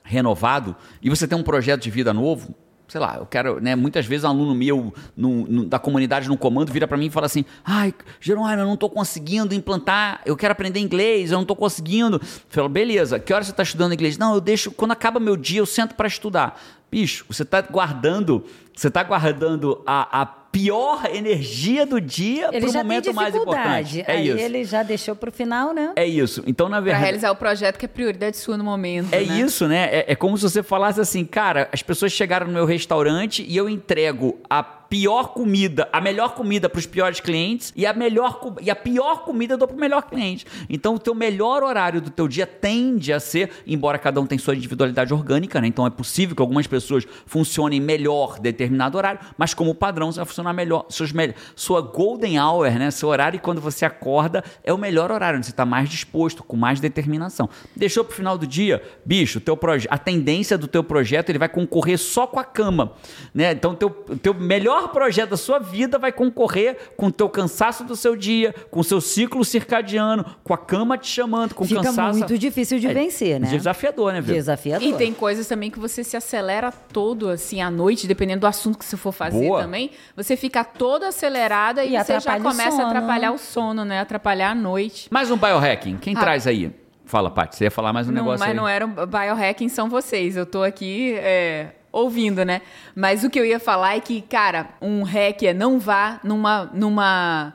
renovado, 0.03 0.75
e 1.03 1.09
você 1.11 1.27
tem 1.29 1.37
um 1.37 1.43
projeto 1.43 1.83
de 1.83 1.91
vida 1.91 2.13
novo, 2.15 2.55
sei 2.95 3.01
lá, 3.01 3.17
eu 3.19 3.27
quero, 3.27 3.61
né? 3.61 3.75
Muitas 3.75 4.07
vezes 4.07 4.23
um 4.25 4.29
aluno 4.29 4.55
meu 4.55 4.95
no- 5.17 5.45
no- 5.49 5.65
da 5.65 5.81
comunidade 5.81 6.29
no 6.29 6.39
comando 6.39 6.71
vira 6.71 6.87
para 6.87 6.97
mim 6.97 7.07
e 7.07 7.11
fala 7.11 7.27
assim: 7.27 7.45
ai, 7.65 7.93
Jerônimo, 8.21 8.61
eu 8.63 8.65
não 8.67 8.75
estou 8.75 8.89
conseguindo 8.89 9.53
implantar, 9.53 10.21
eu 10.25 10.37
quero 10.37 10.53
aprender 10.53 10.79
inglês, 10.79 11.33
eu 11.33 11.35
não 11.39 11.43
estou 11.43 11.57
conseguindo. 11.57 12.19
Eu 12.23 12.29
falo, 12.49 12.69
beleza, 12.69 13.19
que 13.19 13.35
hora 13.35 13.43
você 13.43 13.51
está 13.51 13.65
estudando 13.65 13.93
inglês? 13.95 14.17
Não, 14.17 14.35
eu 14.35 14.41
deixo, 14.41 14.71
quando 14.71 14.93
acaba 14.93 15.19
meu 15.19 15.37
dia, 15.37 15.59
eu 15.59 15.67
sento 15.67 15.97
para 15.97 16.07
estudar. 16.07 16.57
Bicho, 16.89 17.25
você 17.29 17.43
está 17.43 17.61
guardando, 17.63 18.45
você 18.73 18.87
está 18.87 19.03
guardando 19.03 19.83
a, 19.85 20.23
a 20.23 20.27
pior 20.55 21.07
energia 21.13 21.85
do 21.85 22.01
dia 22.01 22.49
Ele 22.53 22.61
para 22.61 22.71
o 22.71 22.73
momento 22.75 23.13
mais 23.13 23.35
importante. 23.35 24.05
É 24.07 24.13
Aí 24.13 24.29
isso. 24.29 24.39
ele 24.39 24.65
já 24.65 24.85
deixou 24.85 25.17
pro 25.17 25.33
final, 25.33 25.75
né? 25.75 25.91
É 25.97 26.07
isso. 26.07 26.45
Então, 26.47 26.69
na 26.69 26.77
Pra 26.77 26.85
verdade. 26.85 27.03
realizar 27.03 27.31
o 27.33 27.37
projeto 27.37 27.77
que 27.77 27.87
é 27.87 27.89
prioridade 27.89 28.37
sua 28.37 28.57
no 28.57 28.63
momento. 28.63 29.13
É 29.13 29.21
né? 29.21 29.41
isso, 29.41 29.67
né? 29.67 29.89
É, 29.91 30.13
é 30.13 30.15
como 30.15 30.37
se 30.39 30.45
você 30.45 30.63
falasse 30.63 31.01
assim, 31.01 31.25
cara, 31.25 31.69
as 31.73 31.83
pessoas 31.83 32.13
chegaram 32.13 32.47
no 32.47 32.53
meu 32.53 32.67
restaurante 32.67 33.45
e 33.49 33.57
eu 33.57 33.69
entrego 33.69 34.39
a 34.49 34.63
pior 34.95 35.33
comida, 35.33 35.89
a 35.93 36.01
melhor 36.01 36.37
comida 36.37 36.69
para 36.69 36.79
os 36.79 36.87
piores 36.87 37.19
clientes 37.19 37.73
e 37.75 37.85
a 37.85 37.93
melhor 37.93 38.41
e 38.63 38.71
a 38.71 38.77
pior 38.77 39.25
comida 39.25 39.55
eu 39.55 39.59
dou 39.59 39.67
para 39.67 39.77
o 39.77 39.81
melhor 39.81 40.03
cliente. 40.03 40.47
Então 40.71 40.95
o 40.95 41.01
teu 41.01 41.17
melhor 41.17 41.65
horário 41.65 42.01
do 42.01 42.11
teu 42.11 42.29
dia 42.29 42.47
tende 42.47 43.13
a 43.13 43.19
ser, 43.19 43.51
embora 43.67 43.99
cada 43.99 44.21
um 44.21 44.27
tenha 44.27 44.39
sua 44.39 44.55
individualidade 44.55 45.13
orgânica, 45.13 45.61
né? 45.61 45.67
Então 45.67 45.85
é 45.85 45.91
possível 45.91 46.37
que 46.37 46.41
algumas 46.41 46.69
pessoas 46.69 47.05
funcionem 47.27 47.81
melhor 47.81 48.39
determinado 48.39 48.97
horário, 48.97 49.19
mas 49.37 49.53
como 49.53 49.75
padrão 49.75 50.13
você 50.13 50.21
vai 50.21 50.27
funcionar 50.27 50.53
melhor, 50.53 50.87
seus 50.89 51.11
mel- 51.11 51.35
sua 51.57 51.81
golden 51.81 52.39
hour, 52.39 52.71
né? 52.71 52.89
Seu 52.93 53.09
horário 53.09 53.41
quando 53.41 53.61
você 53.61 53.85
acorda 53.85 54.45
é 54.63 54.73
o 54.73 54.79
melhor 54.79 55.11
horário, 55.11 55.39
onde 55.39 55.47
você 55.47 55.51
está 55.53 55.67
mais 55.67 55.89
disposto, 55.89 56.45
com 56.45 56.57
mais 56.57 56.79
determinação. 56.79 57.51
Deixou 57.75 58.05
pro 58.05 58.15
final 58.15 58.39
do 58.39 58.47
dia, 58.47 58.81
bicho, 59.05 59.41
teu 59.41 59.59
a 59.91 59.99
tendência 59.99 60.57
do 60.57 60.69
teu 60.69 60.85
projeto 60.85 61.31
ele 61.31 61.39
vai 61.41 61.49
concorrer 61.49 61.99
só 61.99 62.29
com 62.29 62.39
a 62.39 62.45
cama, 62.45 62.93
né? 63.35 63.51
Então 63.51 63.75
teu 63.75 63.91
teu 64.23 64.33
melhor 64.33 64.84
projeto 64.89 65.31
da 65.31 65.37
sua 65.37 65.59
vida 65.59 65.99
vai 65.99 66.13
concorrer 66.13 66.93
com 66.97 67.07
o 67.07 67.13
teu 67.13 67.29
cansaço 67.29 67.85
do 67.85 67.97
seu 67.97 68.15
dia, 68.17 68.55
com 68.71 68.81
o 68.81 68.85
seu 68.85 69.01
ciclo 69.01 69.45
circadiano, 69.45 70.25
com 70.43 70.53
a 70.55 70.59
cama 70.59 70.97
te 70.99 71.07
chamando, 71.09 71.55
com 71.55 71.65
o 71.65 71.67
Fica 71.67 71.83
cansaço. 71.83 72.19
muito 72.19 72.39
difícil 72.39 72.79
de 72.79 72.87
É 72.89 72.95
vencer, 72.95 73.41
né? 73.41 73.49
Desafiador, 73.49 74.13
né, 74.13 74.21
Vitor? 74.21 74.35
Desafiador. 74.37 74.87
E 74.89 74.93
tem 74.95 75.13
coisas 75.13 75.47
também 75.47 75.71
que 75.71 75.79
você 75.79 76.03
se 76.05 76.17
acelera 76.17 76.71
todo, 76.73 77.29
assim, 77.29 77.61
à 77.63 77.71
noite, 77.71 78.07
dependendo 78.07 78.41
do 78.41 78.47
assunto 78.47 78.79
que 78.79 78.85
você 78.85 78.97
for 78.97 79.13
fazer 79.13 79.47
Boa. 79.47 79.63
também. 79.63 79.91
Você 80.17 80.37
fica 80.37 80.63
toda 80.65 81.09
acelerada 81.09 81.85
e, 81.85 81.95
E 81.97 82.05
você 82.05 82.21
já 82.21 82.41
começa 82.41 82.83
a 82.83 82.87
atrapalhar 82.89 83.33
o 83.33 83.39
sono, 83.39 83.85
né? 83.85 84.01
Atrapalhar 84.01 84.51
a 84.51 84.55
noite. 84.55 85.09
Mais 85.11 85.31
um 85.31 85.37
biohacking. 85.37 85.97
Quem 85.97 86.17
Ah. 86.17 86.21
traz 86.21 86.47
aí? 86.47 86.71
Fala, 87.07 87.31
Paty. 87.31 87.57
Você 87.57 87.65
ia 87.65 87.71
falar 87.71 87.93
mais 87.93 88.09
um 88.09 88.13
Não, 88.13 88.23
negócio 88.23 88.41
mas 88.41 88.49
aí. 88.51 88.57
não 88.57 88.67
era 88.67 88.87
um 88.87 88.91
biohacking, 89.07 89.69
são 89.69 89.89
vocês. 89.91 90.37
Eu 90.37 90.47
tô 90.47 90.63
aqui 90.63 91.15
é, 91.19 91.69
ouvindo, 91.95 92.45
né? 92.45 92.61
Mas 92.95 93.25
o 93.25 93.31
que 93.31 93.39
eu 93.39 93.45
ia 93.45 93.61
falar 93.61 93.97
é 93.97 94.01
que, 94.01 94.21
cara, 94.21 94.71
um 94.81 95.03
hack 95.03 95.43
é 95.45 95.55
não 95.55 95.79
vá 95.79 96.21
numa. 96.23 96.71
numa 96.75 97.55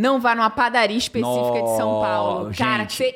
não 0.00 0.18
vá 0.20 0.34
numa 0.34 0.50
padaria 0.50 0.96
específica 0.96 1.62
de 1.62 1.76
São 1.76 2.00
Paulo. 2.00 2.50
Cara, 2.56 2.88
você. 2.88 3.14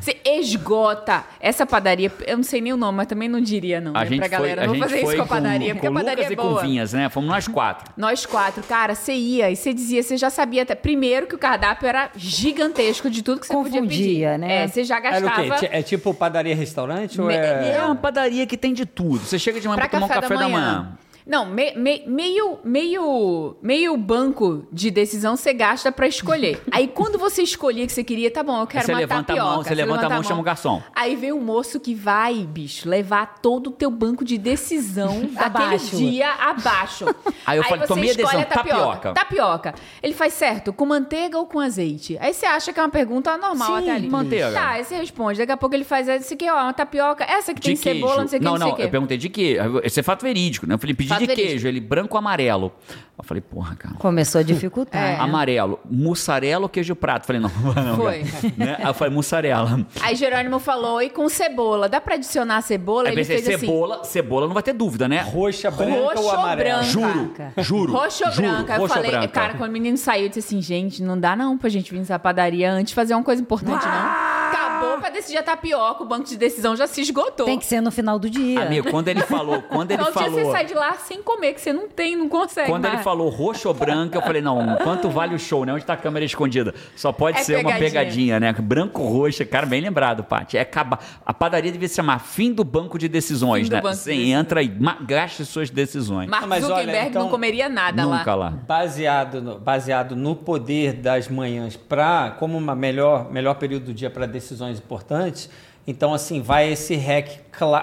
Você 0.00 0.16
esgota 0.24 1.22
essa 1.38 1.64
padaria. 1.64 2.10
Eu 2.26 2.38
não 2.38 2.42
sei 2.42 2.60
nem 2.60 2.72
o 2.72 2.76
nome, 2.76 2.96
mas 2.96 3.06
também 3.06 3.28
não 3.28 3.40
diria, 3.40 3.80
não. 3.80 3.92
A 3.94 4.00
né, 4.00 4.06
gente 4.06 4.18
pra 4.18 4.28
foi, 4.30 4.48
galera. 4.48 4.64
a 4.64 4.66
Não 4.66 4.74
fazer 4.80 4.96
isso 4.96 5.04
foi 5.04 5.16
com 5.16 5.22
a 5.22 5.26
padaria, 5.26 5.74
porque 5.76 5.86
com 5.86 5.92
a 5.96 6.00
padaria 6.00 6.24
Lucas 6.24 6.30
é 6.30 6.32
e 6.32 6.36
com 6.36 6.48
boa. 6.48 6.62
Vinhas, 6.62 6.92
né? 6.92 7.08
Fomos 7.08 7.30
nós 7.30 7.46
quatro. 7.46 7.92
Nós 7.96 8.26
quatro, 8.26 8.64
cara, 8.64 8.96
você 8.96 9.12
ia 9.12 9.48
e 9.48 9.54
você 9.54 9.72
dizia, 9.72 10.02
você 10.02 10.16
já 10.16 10.28
sabia 10.28 10.62
até. 10.64 10.74
Primeiro 10.74 11.28
que 11.28 11.36
o 11.36 11.38
cardápio 11.38 11.86
era 11.86 12.10
gigantesco 12.16 13.08
de 13.08 13.22
tudo 13.22 13.40
que 13.40 13.46
você 13.46 13.52
podia 13.52 13.80
pedir. 13.80 13.96
Confundia, 14.02 14.38
né? 14.38 14.64
É, 14.64 14.66
você 14.66 14.82
já 14.82 14.96
Era 14.96 15.18
o 15.18 15.22
gastava. 15.22 15.56
quê? 15.60 15.68
É 15.70 15.82
tipo 15.82 16.12
padaria-restaurante 16.12 17.20
ou 17.20 17.28
Me- 17.28 17.34
é... 17.36 17.76
É 17.76 17.82
uma 17.84 17.94
padaria 17.94 18.44
que 18.44 18.56
tem 18.56 18.74
de 18.74 18.86
tudo. 18.86 19.20
Você 19.20 19.38
chega 19.38 19.60
de 19.60 19.68
manhã 19.68 19.76
Pra 19.78 19.88
pra 19.88 20.00
tomar 20.00 20.06
um 20.06 20.20
café 20.20 20.36
da 20.36 20.48
manhã. 20.48 20.98
Não, 21.26 21.44
me- 21.44 21.74
me- 21.74 22.04
meio, 22.06 22.58
meio, 22.64 23.56
meio 23.60 23.96
banco 23.96 24.64
de 24.72 24.90
decisão 24.92 25.36
você 25.36 25.52
gasta 25.52 25.90
pra 25.90 26.06
escolher. 26.06 26.62
Aí 26.70 26.86
quando 26.86 27.18
você 27.18 27.42
escolhia 27.42 27.84
que 27.84 27.92
você 27.92 28.04
queria, 28.04 28.30
tá 28.30 28.42
bom, 28.44 28.60
eu 28.60 28.66
quero 28.66 28.84
Você 28.86 28.92
uma 28.92 28.98
levanta 29.00 29.32
a 29.32 29.36
tapioca. 29.36 29.50
mão, 29.54 29.62
você 29.64 29.74
levanta 29.74 30.06
a 30.06 30.08
mão 30.08 30.20
e 30.20 30.24
chama 30.24 30.40
o 30.40 30.44
garçom. 30.44 30.82
Aí 30.94 31.16
vem 31.16 31.32
o 31.32 31.40
moço 31.40 31.80
que 31.80 31.94
vai, 31.94 32.34
bicho, 32.44 32.88
levar 32.88 33.40
todo 33.42 33.68
o 33.68 33.70
teu 33.72 33.90
banco 33.90 34.24
de 34.24 34.38
decisão 34.38 35.28
daquele 35.34 35.76
dia 35.78 36.30
abaixo. 36.32 37.06
Aí 37.44 37.58
eu 37.58 37.64
falei, 37.64 37.80
você 37.80 37.86
tomei 37.88 38.10
a 38.10 38.14
decisão, 38.14 38.44
tapioca. 38.44 39.12
Tapioca. 39.12 39.74
Ele 40.02 40.12
faz 40.14 40.32
certo, 40.32 40.72
com 40.72 40.86
manteiga 40.86 41.38
ou 41.38 41.46
com 41.46 41.58
azeite? 41.58 42.16
Aí 42.20 42.32
você 42.32 42.46
acha 42.46 42.72
que 42.72 42.78
é 42.78 42.82
uma 42.82 42.88
pergunta 42.88 43.36
normal 43.36 43.78
Sim, 43.78 43.82
até 43.82 43.90
ali. 43.96 44.08
manteiga. 44.08 44.52
Tá, 44.52 44.68
aí 44.70 44.84
você 44.84 44.96
responde. 44.96 45.38
Daqui 45.38 45.50
a 45.52 45.56
pouco 45.56 45.74
ele 45.74 45.84
faz 45.84 46.08
esse 46.08 46.34
aqui, 46.34 46.48
ó, 46.48 46.54
uma 46.54 46.72
tapioca. 46.72 47.24
Essa 47.24 47.52
que 47.52 47.60
tem 47.60 47.74
De 47.74 47.80
queijo. 47.80 47.98
cebola, 48.00 48.20
não 48.22 48.28
sei 48.28 48.38
o 48.38 48.40
que, 48.40 48.44
não, 48.44 48.52
não 48.52 48.58
sei 48.58 48.66
não, 48.68 48.72
o 48.74 48.76
que. 48.76 48.82
eu 48.82 48.90
perguntei 48.90 49.18
de 49.18 49.28
quê? 49.28 49.56
Esse 49.82 49.98
é 50.00 50.02
fato 50.04 50.22
verídico, 50.22 50.66
né? 50.68 50.74
Eu 50.74 50.78
falei, 50.78 50.94
pedi 50.94 51.08
Fato 51.08 51.15
de 51.18 51.26
verídico. 51.26 51.48
queijo. 51.50 51.68
Ele, 51.68 51.80
branco 51.80 52.14
ou 52.14 52.18
amarelo? 52.18 52.72
Eu 53.18 53.24
falei, 53.24 53.40
porra, 53.40 53.74
cara. 53.76 53.94
Começou 53.94 54.40
a 54.40 54.44
dificultar. 54.44 55.02
É. 55.02 55.16
né? 55.16 55.20
Amarelo, 55.20 55.80
mussarela 55.90 56.64
ou 56.64 56.68
queijo 56.68 56.94
prato? 56.94 57.26
Falei, 57.26 57.40
não, 57.42 57.50
não. 57.50 57.96
Foi. 57.96 58.24
Né? 58.56 58.76
Aí 58.78 58.86
eu 58.86 58.94
falei, 58.94 59.14
mussarela. 59.14 59.86
Aí 60.02 60.14
Jerônimo 60.14 60.58
falou, 60.58 61.00
e 61.00 61.08
com 61.08 61.26
cebola? 61.28 61.88
Dá 61.88 61.98
pra 62.00 62.14
adicionar 62.14 62.60
cebola? 62.60 63.08
Aí 63.08 63.14
ele 63.14 63.22
pensei, 63.22 63.36
fez 63.38 63.48
assim. 63.56 63.66
cebola, 63.66 64.04
cebola 64.04 64.46
não 64.46 64.54
vai 64.54 64.62
ter 64.62 64.74
dúvida, 64.74 65.08
né? 65.08 65.22
Roxa, 65.22 65.70
branca 65.70 65.98
Roxo 65.98 66.22
ou 66.22 66.30
amarela? 66.30 66.82
branca? 66.82 66.92
Juro, 66.92 67.32
juro. 67.58 67.92
Roxo 67.92 68.24
ou 68.26 68.34
branca? 68.34 68.76
Eu 68.76 68.88
falei, 68.88 69.10
branca. 69.10 69.28
cara, 69.28 69.54
quando 69.54 69.70
o 69.70 69.72
menino 69.72 69.96
saiu, 69.96 70.24
eu 70.24 70.28
disse 70.28 70.40
assim, 70.40 70.60
gente, 70.60 71.02
não 71.02 71.18
dá 71.18 71.34
não 71.34 71.56
pra 71.56 71.70
gente 71.70 71.90
vir 71.90 71.98
nessa 71.98 72.18
padaria 72.18 72.70
antes 72.70 72.90
de 72.90 72.94
fazer 72.94 73.14
uma 73.14 73.24
coisa 73.24 73.40
importante, 73.40 73.84
não. 73.86 74.36
Acabou 74.76 74.98
pra 74.98 75.10
decidir 75.10 75.38
a 75.38 75.42
tapioca, 75.42 76.02
o 76.02 76.06
banco 76.06 76.24
de 76.28 76.36
decisão 76.36 76.76
já 76.76 76.86
se 76.86 77.00
esgotou. 77.00 77.46
Tem 77.46 77.58
que 77.58 77.66
ser 77.66 77.80
no 77.80 77.90
final 77.90 78.18
do 78.18 78.28
dia. 78.30 78.62
Amigo, 78.62 78.90
quando 78.90 79.08
ele 79.08 79.20
falou, 79.22 79.62
quando 79.62 79.90
ele 79.90 80.00
Então, 80.02 80.12
dia 80.12 80.22
falou, 80.30 80.44
você 80.44 80.50
sai 80.52 80.64
de 80.66 80.74
lá 80.74 80.94
sem 80.94 81.22
comer, 81.22 81.54
que 81.54 81.60
você 81.60 81.72
não 81.72 81.88
tem, 81.88 82.16
não 82.16 82.28
consegue 82.28 82.68
quando 82.70 82.84
ele 82.84 82.94
mais. 82.94 83.04
falou 83.04 83.28
roxo 83.28 83.68
ou 83.68 83.74
branco, 83.74 84.16
eu 84.16 84.22
falei, 84.22 84.42
não, 84.42 84.76
quanto 84.76 85.08
vale 85.08 85.34
o 85.34 85.38
show, 85.38 85.64
né? 85.64 85.72
Onde 85.72 85.84
tá 85.84 85.94
a 85.94 85.96
câmera 85.96 86.24
escondida? 86.24 86.74
Só 86.94 87.12
pode 87.12 87.38
É 87.38 87.42
ser 87.42 87.54
uma 87.56 87.72
pegadinha. 87.72 87.90
pegadinha, 87.90 88.40
né? 88.40 88.52
Branco, 88.52 89.02
roxo, 89.04 89.44
cara, 89.46 89.66
bem 89.66 89.80
lembrado, 89.80 90.24
Paty. 90.24 90.56
É 90.56 90.60
acabar. 90.62 90.98
A 91.24 91.32
padaria 91.34 91.70
devia 91.70 91.88
se 91.88 91.94
chamar 91.96 92.18
fim 92.20 92.52
do 92.52 92.64
banco 92.64 92.98
de 92.98 93.08
decisões, 93.08 93.64
Fim 93.64 93.68
do 93.70 93.76
né? 93.76 93.80
banco 93.82 93.94
de 93.94 94.00
Você 94.02 94.10
decisões. 94.10 94.34
entra 94.40 94.62
e 94.62 94.68
gaste 95.06 95.44
suas 95.44 95.70
decisões. 95.70 96.28
Mark 96.28 96.46
Mas 96.46 96.64
olha, 96.64 96.74
Zuckerberg 96.76 97.08
então, 97.10 97.22
não 97.22 97.28
comeria 97.30 97.68
nada 97.68 98.02
Nunca 98.02 98.34
lá. 98.34 98.50
lá. 98.50 98.50
Baseado 98.66 99.40
no, 99.42 99.58
baseado 99.58 100.16
no 100.16 100.34
poder 100.34 100.94
das 100.94 101.28
manhãs 101.28 101.76
para 101.76 102.30
como 102.38 102.56
uma 102.56 102.74
melhor 102.74 103.30
melhor 103.30 103.54
período 103.54 103.86
do 103.86 103.94
dia 103.94 104.08
para 104.10 104.26
decisões 104.26 104.65
importantes. 104.72 105.48
Então 105.86 106.12
assim 106.12 106.40
vai 106.40 106.72
esse 106.72 106.96
hack 106.96 107.28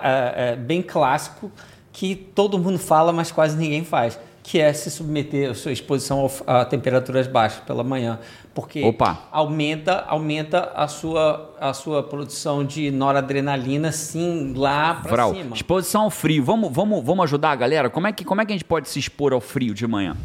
eh, 0.04 0.56
bem 0.58 0.82
clássico 0.82 1.52
que 1.92 2.16
todo 2.16 2.58
mundo 2.58 2.80
fala, 2.80 3.14
mas 3.14 3.32
quase 3.32 3.56
ninguém 3.56 3.86
faz, 3.86 4.20
que 4.42 4.60
é 4.60 4.74
se 4.74 4.92
submeter 4.92 5.52
a 5.52 5.54
sua 5.54 5.72
exposição 5.72 6.30
a 6.46 6.66
temperaturas 6.66 7.28
baixas 7.28 7.62
pela 7.62 7.84
manhã, 7.84 8.20
porque 8.54 8.84
Opa. 8.84 9.20
aumenta 9.32 10.04
aumenta 10.08 10.72
a 10.76 10.88
sua 10.88 11.54
a 11.60 11.72
sua 11.74 12.04
produção 12.04 12.66
de 12.66 12.92
noradrenalina 12.92 13.92
sim 13.92 14.54
lá 14.56 14.96
para 14.96 15.30
cima. 15.30 15.56
exposição 15.56 16.02
ao 16.02 16.10
frio. 16.10 16.44
Vamos, 16.44 16.74
vamos, 16.74 17.04
vamos 17.06 17.24
ajudar 17.24 17.52
a 17.52 17.56
galera? 17.56 17.90
Como 17.90 18.08
é, 18.08 18.12
que, 18.12 18.26
como 18.26 18.42
é 18.42 18.46
que 18.46 18.52
a 18.52 18.56
gente 18.56 18.66
pode 18.66 18.90
se 18.90 19.00
expor 19.00 19.32
ao 19.32 19.40
frio 19.40 19.74
de 19.74 19.88
manhã? 19.88 20.18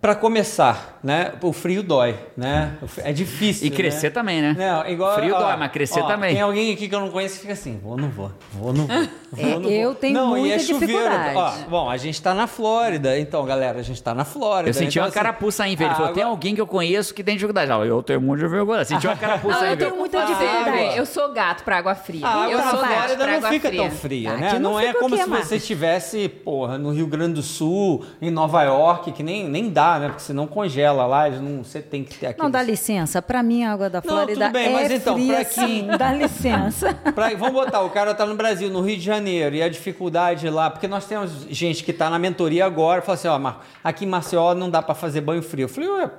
Para 0.00 0.14
começar, 0.14 0.98
né? 1.04 1.32
O 1.42 1.52
frio 1.52 1.82
dói, 1.82 2.16
né? 2.34 2.72
É 3.04 3.12
difícil. 3.12 3.66
E 3.66 3.70
crescer 3.70 4.06
né? 4.06 4.10
também, 4.14 4.40
né? 4.40 4.56
Não, 4.58 4.90
igual, 4.90 5.14
Frio 5.14 5.34
ó, 5.34 5.38
dói, 5.38 5.56
mas 5.58 5.70
crescer 5.70 6.00
ó, 6.00 6.06
também. 6.06 6.32
Tem 6.32 6.40
alguém 6.40 6.72
aqui 6.72 6.88
que 6.88 6.94
eu 6.94 7.00
não 7.00 7.10
conheço 7.10 7.34
que 7.34 7.40
fica 7.42 7.52
assim, 7.52 7.78
vou, 7.82 7.98
não 7.98 8.08
vou, 8.08 8.32
vou, 8.50 8.72
não 8.72 8.86
vou. 8.86 8.96
vou, 9.30 9.60
não 9.60 9.68
É, 9.68 9.82
eu 9.82 9.88
vou. 9.90 9.94
tenho 9.94 10.14
não, 10.14 10.36
e 10.38 10.40
muita 10.40 10.54
é 10.54 10.58
chuveiro. 10.58 11.02
dificuldade. 11.02 11.36
Ó, 11.36 11.68
bom, 11.68 11.90
a 11.90 11.98
gente 11.98 12.22
tá 12.22 12.32
na 12.32 12.46
Flórida, 12.46 13.18
então, 13.18 13.44
galera, 13.44 13.78
a 13.78 13.82
gente 13.82 14.02
tá 14.02 14.14
na 14.14 14.24
Flórida. 14.24 14.70
Eu 14.70 14.72
senti 14.72 14.92
então, 14.92 15.02
uma 15.02 15.08
assim, 15.08 15.18
carapuça 15.18 15.64
aí, 15.64 15.76
velho. 15.76 15.88
Ele 15.88 15.92
ah, 15.92 15.96
falou, 15.96 16.12
tem 16.14 16.22
agora- 16.22 16.34
alguém 16.34 16.54
que 16.54 16.60
eu 16.62 16.66
conheço 16.66 17.12
que 17.12 17.22
tem 17.22 17.34
dificuldade. 17.34 17.70
Ah, 17.70 17.76
eu 17.84 18.02
tenho 18.02 18.22
muito 18.22 18.40
de 18.40 18.48
vergonha. 18.48 18.82
Senti 18.86 19.06
uma 19.06 19.16
carapuça 19.16 19.58
Não, 19.58 19.64
aí, 19.64 19.70
eu 19.72 19.76
tenho 19.76 19.96
muita 19.96 20.22
Ah, 20.22 20.24
dificuldade. 20.24 20.96
Eu 20.96 21.04
sou 21.04 21.30
gato 21.34 21.62
pra 21.62 21.76
água 21.76 21.94
fria. 21.94 22.26
A 22.26 22.30
água 22.44 22.50
eu 22.52 22.56
na 22.58 22.70
sou 22.70 22.80
gato 22.80 22.90
Flórida 22.94 23.16
pra 23.18 23.26
não 23.26 23.34
água 23.36 23.48
fica 23.50 23.68
fria. 23.68 23.82
tão 23.82 23.90
fria, 23.90 24.32
Aqui 24.32 24.40
né? 24.40 24.52
não 24.54 24.70
Não, 24.72 24.80
é 24.80 24.94
como 24.94 25.14
se 25.14 25.28
você 25.28 25.56
estivesse, 25.56 26.26
porra, 26.26 26.78
no 26.78 26.90
Rio 26.90 27.06
Grande 27.06 27.34
do 27.34 27.42
Sul, 27.42 28.02
em 28.22 28.30
Nova 28.30 28.62
York, 28.62 29.12
que 29.12 29.22
nem, 29.22 29.46
nem 29.46 29.68
dá, 29.68 29.89
né? 29.98 30.08
Porque 30.08 30.22
senão 30.22 30.46
congela 30.46 31.06
lá, 31.06 31.28
não, 31.30 31.64
você 31.64 31.80
tem 31.80 32.04
que 32.04 32.14
ter 32.18 32.26
aqui. 32.28 32.40
Não, 32.40 32.50
dá 32.50 32.62
licença. 32.62 33.20
Pra 33.20 33.42
mim, 33.42 33.64
a 33.64 33.72
água 33.72 33.90
da 33.90 34.00
Não, 34.04 34.08
Flórida 34.12 34.44
tudo 34.46 34.52
bem, 34.52 34.66
é 34.68 34.72
mas 34.72 34.90
então, 34.90 35.14
fria, 35.14 35.34
pra 35.34 35.44
quem-. 35.44 35.86
Dá 35.98 36.12
licença. 36.12 36.94
Pra- 37.14 37.30
vamos 37.30 37.52
botar, 37.52 37.80
o 37.82 37.90
cara 37.90 38.14
tá 38.14 38.24
no 38.26 38.34
Brasil, 38.36 38.70
no 38.70 38.80
Rio 38.80 38.96
de 38.96 39.02
Janeiro, 39.04 39.56
e 39.56 39.62
a 39.62 39.68
dificuldade 39.68 40.48
lá, 40.48 40.70
porque 40.70 40.86
nós 40.86 41.06
temos 41.06 41.46
gente 41.50 41.82
que 41.82 41.92
tá 41.92 42.08
na 42.10 42.18
mentoria 42.18 42.64
agora, 42.64 43.02
fala 43.02 43.14
assim, 43.14 43.28
ó, 43.28 43.38
Marco, 43.38 43.60
aqui 43.82 44.04
em 44.04 44.08
Maceió 44.08 44.54
não 44.54 44.70
dá 44.70 44.80
pra 44.82 44.94
fazer 44.94 45.20
banho 45.20 45.42
frio. 45.42 45.64
Eu 45.64 45.68
falei, 45.68 45.88
ué, 45.90 46.10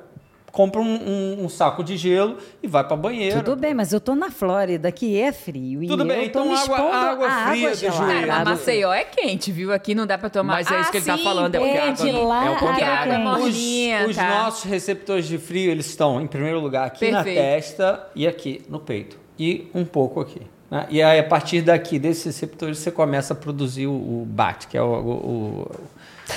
compra 0.52 0.82
um, 0.82 0.86
um- 0.96 1.46
um 1.46 1.50
saco 1.50 1.84
de 1.84 1.96
gelo 1.96 2.38
e 2.62 2.68
vai 2.68 2.84
pra 2.86 2.96
banheiro. 2.98 3.42
Tudo 3.44 3.56
bem, 3.56 3.74
mas 3.74 3.94
eu 3.94 4.00
tô 4.02 4.14
na 4.16 4.30
Flórida, 4.30 4.92
que 4.92 5.18
é 5.20 5.32
frio. 5.32 5.88
Tudo 5.88 6.04
e 6.04 6.08
bem, 6.08 6.26
então 6.26 6.46
me 6.46 6.56
água- 6.56 6.78
água 6.78 7.30
fria 7.30 7.68
água 7.68 7.70
do 7.72 7.76
gelada. 7.78 7.98
joelho. 8.06 8.28
Cara, 8.28 8.46
mas 8.46 8.60
Maceió 8.60 8.94
é 8.94 9.04
quente, 9.06 9.52
viu? 9.52 9.72
Aqui 9.72 9.96
não 9.96 10.06
dá 10.06 10.18
pra 10.18 10.30
tomar. 10.30 10.54
Mas 10.54 10.70
é 10.72 10.82
isso 10.82 10.92
que 10.92 10.98
ele 10.98 11.06
tá 11.06 11.18
sim, 11.18 11.24
falando, 11.24 11.56
é 11.56 11.60
porque 11.60 11.74
quente. 11.80 12.10
água- 12.10 12.24
lá, 12.26 12.46
é 12.46 12.50
o 12.50 12.58
contrário. 12.60 13.14
água 13.14 13.14
é 13.14 13.18
Os, 13.34 13.40
morninha, 13.42 14.08
os 14.08 14.16
tá? 14.16 14.30
nossos 14.44 14.64
receptores 14.64 15.26
de 15.28 15.38
frio, 15.38 15.72
eles 15.72 15.86
estão, 15.86 16.22
em 16.22 16.28
primeiro 16.28 16.60
lugar, 16.60 16.86
aqui 16.88 17.10
na 17.12 17.24
Perfeito. 17.24 17.38
testa 17.42 18.08
e 18.16 18.28
aqui 18.28 18.62
no 18.70 18.80
peito. 18.80 19.18
E 19.40 19.70
um 19.74 19.86
pouco 19.86 20.20
aqui. 20.20 20.42
né? 20.70 20.86
E 20.90 21.02
aí, 21.02 21.20
a 21.20 21.24
partir 21.24 21.62
daqui, 21.62 22.00
desses 22.00 22.24
receptores, 22.26 22.78
você 22.78 22.90
começa 22.92 23.34
a 23.34 23.36
produzir 23.36 23.88
o, 23.88 23.92
o 23.92 24.26
BAT, 24.26 24.68
que 24.68 24.78
é 24.78 24.82
o, 24.82 24.86
o- 24.86 25.12
o- 25.12 25.72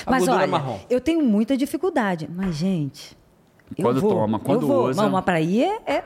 a 0.07 0.11
Mas 0.11 0.21
gordura 0.21 0.39
olha, 0.43 0.47
marrom. 0.51 0.79
eu 0.91 1.01
tenho 1.01 1.23
muita 1.23 1.57
dificuldade. 1.57 2.29
Mas, 2.35 2.57
gente. 2.57 3.17
Eu 3.83 3.85
Quando 3.85 4.01
vou, 4.01 4.11
toma, 4.11 4.39
quando 4.39 4.63
eu 4.63 4.69
vou. 4.69 4.89
usa. 4.89 5.03
Não, 5.03 5.11
mas 5.11 5.25
pra 5.25 5.41
ir 5.41 5.65
é. 5.65 5.79
é- 5.87 6.05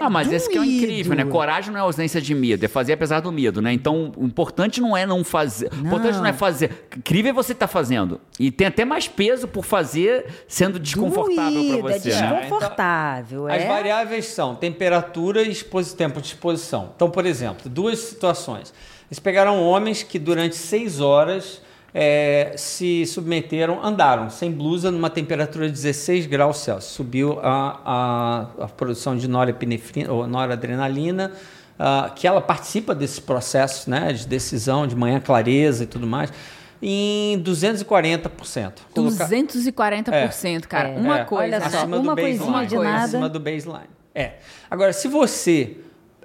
Ah, 0.00 0.08
mas 0.08 0.32
esse 0.32 0.48
que 0.48 0.56
é 0.56 0.60
o 0.60 0.64
incrível, 0.64 1.16
né? 1.16 1.24
Coragem 1.24 1.72
não 1.72 1.78
é 1.78 1.82
ausência 1.82 2.20
de 2.20 2.32
medo, 2.34 2.64
é 2.64 2.68
fazer 2.68 2.92
apesar 2.92 3.18
do 3.18 3.32
medo, 3.32 3.60
né? 3.60 3.72
Então, 3.72 4.12
o 4.16 4.24
importante 4.24 4.80
não 4.80 4.96
é 4.96 5.04
não 5.04 5.24
fazer. 5.24 5.72
O 5.72 5.86
importante 5.86 6.18
não 6.18 6.26
é 6.26 6.32
fazer. 6.32 6.86
Incrível 6.96 7.30
é 7.30 7.32
você 7.32 7.52
estar 7.52 7.66
fazendo. 7.66 8.20
E 8.38 8.50
tem 8.52 8.68
até 8.68 8.84
mais 8.84 9.08
peso 9.08 9.48
por 9.48 9.64
fazer 9.64 10.26
sendo 10.46 10.78
desconfortável 10.78 11.60
doído, 11.60 11.82
pra 11.82 11.98
você. 11.98 12.10
É 12.10 12.20
né? 12.20 12.40
desconfortável. 12.42 13.48
As 13.48 13.62
é. 13.62 13.66
variáveis 13.66 14.26
são 14.26 14.54
temperatura 14.54 15.42
e 15.42 15.52
tempo 15.96 16.20
de 16.20 16.28
exposição. 16.28 16.90
Então, 16.94 17.10
por 17.10 17.26
exemplo, 17.26 17.68
duas 17.68 17.98
situações. 17.98 18.72
Eles 19.10 19.18
pegaram 19.18 19.62
homens 19.62 20.02
que 20.02 20.18
durante 20.18 20.54
seis 20.54 21.00
horas 21.00 21.60
eh, 22.00 22.52
se 22.56 23.04
submeteram, 23.06 23.84
andaram 23.84 24.30
sem 24.30 24.52
blusa 24.52 24.88
numa 24.88 25.10
temperatura 25.10 25.66
de 25.66 25.72
16 25.72 26.26
graus 26.26 26.58
Celsius. 26.58 26.92
Subiu 26.92 27.40
a, 27.42 27.80
a, 27.84 28.64
a 28.66 28.68
produção 28.68 29.16
de 29.16 29.26
norepinefrina, 29.26 30.12
ou 30.12 30.24
noradrenalina, 30.24 31.32
ah, 31.76 32.12
que 32.14 32.24
ela 32.24 32.40
participa 32.40 32.94
desses 32.94 33.18
processos 33.18 33.88
né, 33.88 34.12
de 34.12 34.28
decisão, 34.28 34.86
de 34.86 34.94
manhã 34.94 35.18
clareza 35.18 35.82
e 35.82 35.86
tudo 35.88 36.06
mais, 36.06 36.32
em 36.80 37.42
240%. 37.42 38.74
Colocar- 38.94 39.28
240%, 39.28 40.66
cara. 40.68 40.90
É, 40.90 40.96
uma 40.96 41.18
é. 41.18 41.24
coisa. 41.24 41.68
Só, 41.68 41.84
uma 41.84 42.14
coisinha 42.14 42.64
de 42.64 42.76
nada. 42.76 43.04
Acima 43.06 43.28
do 43.28 43.40
baseline. 43.40 43.90
É. 44.14 44.34
Agora, 44.70 44.92
se 44.92 45.08
você, 45.08 45.78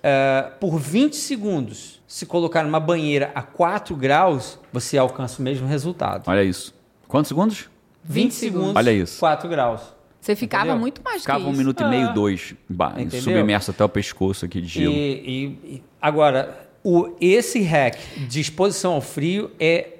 eh, 0.04 0.52
por 0.60 0.78
20 0.78 1.16
segundos, 1.16 2.00
se 2.14 2.28
colocar 2.28 2.62
numa 2.64 2.80
banheira 2.80 3.32
a 3.34 3.42
4 3.42 3.96
graus, 3.96 4.60
você 4.72 5.00
alcança 5.00 5.40
o 5.40 5.44
mesmo 5.44 5.66
resultado. 5.68 6.26
Olha 6.28 6.44
isso. 6.44 6.72
Quantos 7.08 7.28
segundos? 7.30 7.72
20 8.04 8.32
segundos, 8.36 8.76
Olha 8.76 8.92
isso. 8.92 9.20
4 9.20 9.50
graus. 9.50 9.82
Você 10.22 10.36
ficava 10.36 10.66
Entendeu? 10.66 10.80
muito 10.80 11.02
mais 11.04 11.22
Ficava 11.22 11.40
que 11.40 11.46
um 11.48 11.50
isso. 11.50 11.58
minuto 11.58 11.82
e 11.82 11.84
Ah. 11.84 11.90
meio, 11.90 12.14
dois, 12.14 12.54
ba- 12.70 12.94
Entendeu? 12.98 13.20
submerso 13.20 13.72
até 13.72 13.84
o 13.84 13.90
pescoço 13.90 14.46
aqui 14.46 14.62
de 14.62 14.68
E, 14.68 14.70
gelo. 14.84 14.94
e- 14.94 15.60
e- 15.76 15.84
agora, 16.00 16.70
o, 16.84 17.16
esse 17.20 17.62
hack 17.64 17.98
de 18.28 18.40
exposição 18.40 18.94
ao 18.94 19.02
frio 19.02 19.50
é, 19.60 19.94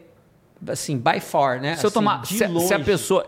assim, 0.68 0.96
by 0.96 1.20
far, 1.20 1.60
né? 1.60 1.76
Se 1.78 1.84
eu 1.84 1.88
Assim, 1.88 1.94
tomar. 1.96 2.22
de 2.22 2.28
Se, 2.38 2.46
longe. 2.46 2.68
se 2.68 2.74
a 2.76 2.80
pessoa. 2.80 3.26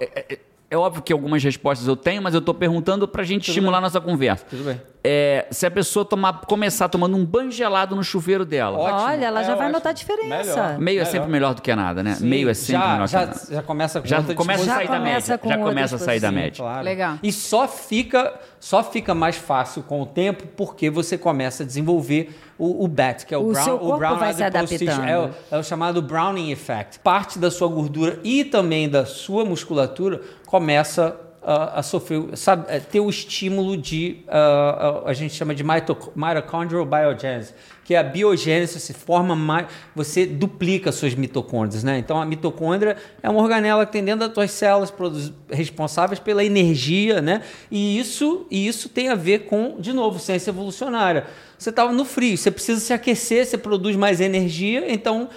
É, 0.69 0.75
é- 0.75 0.75
é 0.75 0.77
óbvio 0.77 1.01
que 1.01 1.13
algumas 1.13 1.43
respostas 1.43 1.87
eu 1.87 1.95
tenho, 1.95 2.21
mas 2.21 2.33
eu 2.33 2.41
tô 2.41 2.53
perguntando 2.53 3.07
pra 3.07 3.23
gente 3.23 3.47
estimular 3.49 3.79
nossa 3.81 3.99
conversa. 4.01 4.45
Tudo 4.49 4.63
bem. 4.63 4.81
É, 5.07 5.45
se 5.51 5.67
a 5.67 5.71
pessoa 5.71 6.03
tomar, 6.03 6.41
começar 6.41 6.89
tomando 6.89 7.15
um 7.15 7.23
banho 7.23 7.51
gelado 7.51 7.95
no 7.95 8.03
chuveiro 8.03 8.43
dela. 8.43 8.77
Ótimo. 8.79 8.99
Olha, 9.01 9.25
ela 9.27 9.43
já 9.43 9.51
É 9.51 9.55
vai 9.55 9.65
ótimo. 9.65 9.73
notar 9.73 9.91
a 9.91 9.93
diferença. 9.93 10.27
Melhor. 10.55 10.79
Meio 10.79 10.95
é 10.95 10.99
Melhor. 10.99 11.05
sempre 11.05 11.29
melhor 11.29 11.53
do 11.53 11.61
que 11.61 11.75
nada, 11.75 12.01
né? 12.01 12.15
Sim, 12.15 12.25
Meio 12.27 12.49
é 12.49 12.53
sempre 12.55 12.81
já, 12.81 12.91
melhor 12.93 13.07
já, 13.07 13.19
que 13.19 13.25
nada. 13.27 13.41
já 13.51 13.61
começa 13.61 14.01
com 14.01 14.07
Já 14.07 14.17
outra 14.17 14.33
começa 14.35 14.61
a 14.61 14.65
disposição. 14.65 14.87
sair 14.87 14.99
da 14.99 15.03
média. 15.05 15.37
com 15.37 15.49
Já 15.49 15.57
começa 15.59 15.95
a 15.95 15.99
sair 15.99 16.19
da 16.19 16.29
disposição. 16.29 16.31
média. 16.31 16.63
Claro. 16.63 16.83
Legal. 16.85 17.19
E 17.21 17.31
só 17.31 17.67
fica, 17.67 18.33
só 18.59 18.83
fica 18.83 19.13
mais 19.13 19.35
fácil 19.35 19.83
com 19.83 20.01
o 20.01 20.05
tempo 20.07 20.47
porque 20.57 20.89
você 20.89 21.19
começa 21.19 21.61
a 21.61 21.65
desenvolver 21.67 22.35
o, 22.57 22.83
o 22.85 22.87
BAT, 22.87 23.25
que 23.25 23.33
é 23.33 23.37
o, 23.37 23.49
O 23.49 23.51
Brown, 23.51 23.63
seu 23.63 23.75
o 23.75 23.79
corpo 23.79 23.97
Brown 23.97 24.17
vai 24.17 24.33
se 24.33 24.43
adaptando. 24.43 25.03
É 25.05 25.19
o, 25.19 25.29
é 25.51 25.57
o 25.57 25.63
chamado 25.63 26.01
Browning 26.01 26.51
Effect. 26.51 26.99
Parte 26.99 27.37
da 27.37 27.51
sua 27.51 27.67
gordura 27.67 28.19
e 28.23 28.43
também 28.45 28.87
da 28.89 29.05
sua 29.05 29.43
musculatura 29.45 30.21
começa 30.45 31.19
a, 31.43 31.79
a 31.79 31.83
sofrer, 31.83 32.35
sabe, 32.35 32.73
a 32.73 32.79
ter 32.79 32.99
o 32.99 33.09
estímulo 33.09 33.77
de, 33.77 34.23
ah, 34.27 35.01
a, 35.05 35.09
a 35.09 35.13
gente 35.13 35.33
chama 35.33 35.53
de 35.53 35.63
mito- 35.63 36.11
mitochondrial 36.15 36.85
biogenesis, 36.85 37.53
que 37.85 37.93
é 37.93 37.97
a 37.99 38.03
biogênese, 38.03 38.79
se 38.79 38.93
forma 38.93 39.35
mais, 39.35 39.67
você 39.95 40.25
duplica 40.25 40.91
suas 40.91 41.13
mitocôndrias, 41.15 41.83
né? 41.83 41.97
Então 41.99 42.19
a 42.19 42.25
mitocôndria 42.25 42.97
é 43.23 43.29
uma 43.29 43.39
organela 43.41 43.85
que 43.85 43.91
tem 43.93 44.03
dentro 44.03 44.21
das 44.25 44.33
tuas 44.33 44.51
células 44.51 44.89
produz, 44.91 45.31
responsáveis 45.51 46.19
pela 46.19 46.43
energia, 46.43 47.21
né? 47.21 47.41
E 47.71 47.97
isso, 47.99 48.47
e 48.51 48.67
isso 48.67 48.89
tem 48.89 49.09
a 49.09 49.15
ver 49.15 49.45
com, 49.45 49.75
de 49.79 49.93
novo, 49.93 50.19
ciência 50.19 50.49
evolucionária. 50.49 51.25
Você 51.57 51.69
estava 51.69 51.93
no 51.93 52.03
frio, 52.03 52.35
você 52.37 52.51
precisa 52.51 52.81
se 52.81 52.91
aquecer, 52.91 53.45
você 53.45 53.57
produz 53.57 53.95
mais 53.95 54.19
energia, 54.19 54.91
então 54.91 55.29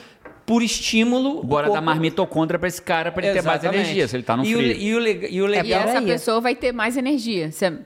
por 0.47 0.63
estímulo. 0.63 1.41
o 1.41 1.45
Bora 1.45 1.67
dar 1.67 1.73
corpo- 1.75 1.85
mais 1.85 1.99
mitocôndria 2.01 2.59
pra 2.59 2.67
esse 2.69 2.81
cara 2.81 3.13
pra 3.13 3.23
ele 3.23 3.35
ter 3.35 3.43
mais 3.43 3.61
Exatamente. 3.61 3.85
energia, 3.91 4.09
se 4.09 4.17
ele 4.17 4.23
tá 4.23 4.35
no 4.35 4.43
e 4.45 4.55
frio. 4.55 4.59
O, 4.59 4.63
e, 4.63 4.95
o, 4.95 5.27
e 5.31 5.43
o 5.43 5.45
E 5.45 5.49
legal 5.51 5.83
essa 5.83 5.99
aí. 5.99 6.07
pessoa 6.07 6.41
vai 6.41 6.55
ter 6.55 6.73
mais 6.73 6.97
energia. 6.97 7.53
Se- 7.53 7.79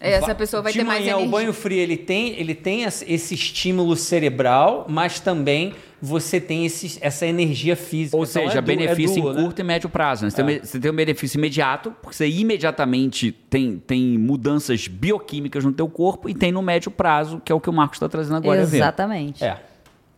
Essa 0.00 0.34
pessoa 0.34 0.62
vai 0.62 0.72
de 0.72 0.78
ter 0.78 0.84
mais 0.84 1.00
manhã, 1.00 1.12
energia. 1.12 1.28
o 1.28 1.30
banho 1.30 1.52
frio 1.52 1.78
ele 1.78 1.96
tem, 1.96 2.38
ele 2.38 2.54
tem 2.54 2.82
esse 2.84 3.34
estímulo 3.34 3.96
cerebral, 3.96 4.84
mas 4.88 5.18
também 5.20 5.72
você 6.02 6.38
tem 6.38 6.66
esse, 6.66 6.98
essa 7.00 7.24
energia 7.26 7.74
física. 7.74 8.14
Ou 8.16 8.24
Então, 8.24 8.42
seja, 8.42 8.58
é 8.58 8.60
benefício 8.60 9.18
é 9.18 9.22
duo, 9.22 9.32
em 9.32 9.34
né? 9.36 9.42
curto 9.42 9.58
e 9.60 9.62
médio 9.64 9.88
prazo. 9.88 10.24
né? 10.24 10.30
Você, 10.30 10.42
tem, 10.44 10.56
um- 10.56 10.60
você 10.64 10.78
tem 10.80 10.90
um 10.90 10.94
benefício 10.94 11.38
imediato, 11.38 11.94
porque 12.02 12.14
você 12.16 12.28
imediatamente 12.28 13.32
tem, 13.32 13.78
tem 13.78 14.18
mudanças 14.18 14.86
bioquímicas 14.86 15.64
no 15.64 15.72
teu 15.72 15.88
corpo, 15.88 16.28
e 16.28 16.34
tem 16.34 16.52
no 16.52 16.60
médio 16.60 16.90
prazo, 16.90 17.40
que 17.42 17.50
é 17.50 17.54
o 17.54 17.60
que 17.60 17.70
o 17.70 17.72
Marcos 17.72 17.96
está 17.96 18.08
trazendo 18.08 18.36
agora. 18.36 18.60
a 18.62 18.66
ver. 18.66 18.76
Exatamente. 18.78 19.42
É. 19.42 19.58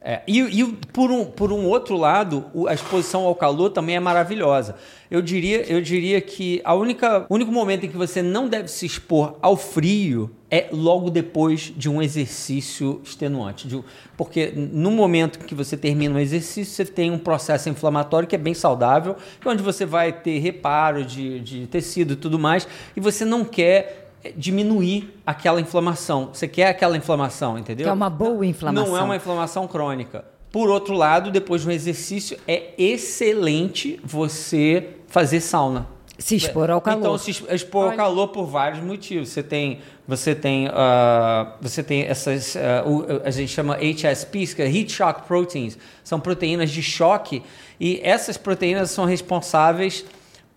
É, 0.09 0.22
e 0.24 0.38
e 0.38 0.64
por, 0.92 1.11
um, 1.11 1.24
por 1.24 1.50
um 1.50 1.66
outro 1.66 1.96
lado, 1.96 2.44
a 2.68 2.72
exposição 2.72 3.24
ao 3.24 3.34
calor 3.34 3.70
também 3.70 3.96
é 3.96 4.00
maravilhosa. 4.00 4.76
Eu 5.11 5.20
diria, 5.20 5.62
eu 5.62 5.80
diria 5.80 6.20
que 6.20 6.61
a 6.64 6.74
única, 6.74 7.26
único 7.28 7.50
momento 7.50 7.86
em 7.86 7.88
que 7.88 7.96
você 7.96 8.22
não 8.22 8.48
deve 8.48 8.68
se 8.68 8.86
expor 8.86 9.36
ao 9.42 9.57
frio 9.57 10.30
é 10.48 10.68
logo 10.70 11.11
depois 11.11 11.72
de 11.76 11.90
um 11.90 12.00
exercício 12.00 13.00
extenuante. 13.02 13.66
De 13.66 13.82
porque 14.16 14.52
no 14.54 14.92
momento 14.92 15.40
que 15.40 15.57
você 15.57 15.76
termina 15.76 16.14
um 16.14 16.20
exercício, 16.20 16.72
você 16.72 16.84
tem 16.84 17.11
um 17.11 17.18
processo 17.18 17.68
inflamatório 17.68 18.28
que 18.28 18.36
é 18.36 18.38
bem 18.38 18.54
saudável, 18.54 19.16
é 19.44 19.48
onde 19.48 19.61
você 19.61 19.84
vai 19.84 20.12
ter 20.12 20.38
reparo 20.38 21.04
de, 21.04 21.40
de 21.40 21.66
tecido 21.66 22.12
e 22.12 22.16
tudo 22.16 22.38
mais, 22.38 22.68
e 22.96 23.00
você 23.00 23.24
não 23.24 23.44
quer 23.44 24.05
diminuir 24.37 25.20
aquela 25.27 25.61
inflamação. 25.61 26.31
Você 26.33 26.49
quer 26.49 26.68
aquela 26.68 26.97
inflamação, 26.97 27.59
entendeu? 27.59 27.85
Que 27.85 27.91
é 27.91 27.93
uma 27.93 28.11
boa 28.11 28.45
inflamação. 28.47 28.89
Não 28.93 28.97
é 28.99 29.03
uma 29.03 29.16
inflamação 29.16 29.66
crônica. 29.68 30.24
Por 30.53 30.70
outro 30.70 30.95
lado, 30.95 31.31
depois 31.31 31.62
de 31.62 31.68
um 31.68 31.70
exercício, 31.70 32.39
é 32.49 32.70
excelente 32.79 34.01
você 34.03 34.89
fazer 35.09 35.41
sauna. 35.41 35.87
Se 36.18 36.35
expor 36.35 36.70
ao 36.70 36.81
calor. 36.81 36.99
Então, 37.01 37.18
se 37.18 37.31
exp- 37.31 37.53
expor 37.53 37.83
ao 37.83 37.89
Olha. 37.89 37.97
calor 37.99 38.29
por 38.29 38.47
vários 38.47 38.83
motivos. 38.83 39.29
Você 39.29 39.43
tem, 39.43 39.81
você 40.09 40.35
tem, 40.35 40.66
ah, 40.72 41.57
você 41.61 41.83
tem 41.83 42.05
essas, 42.05 42.57
o- 42.87 43.05
a 43.22 43.31
gente 43.31 43.53
chama 43.53 43.77
HSPs, 43.77 44.55
que 44.55 44.62
é 44.62 44.66
Heat 44.66 44.93
Shock 44.93 45.27
Proteins. 45.27 45.77
São 46.03 46.18
proteínas 46.18 46.70
de 46.70 46.83
choque 46.83 47.43
e 47.79 48.01
essas 48.03 48.39
proteínas 48.39 48.91
são 48.91 49.05
responsáveis 49.05 50.07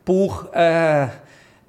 por 0.06 0.50
ah, 0.54 1.10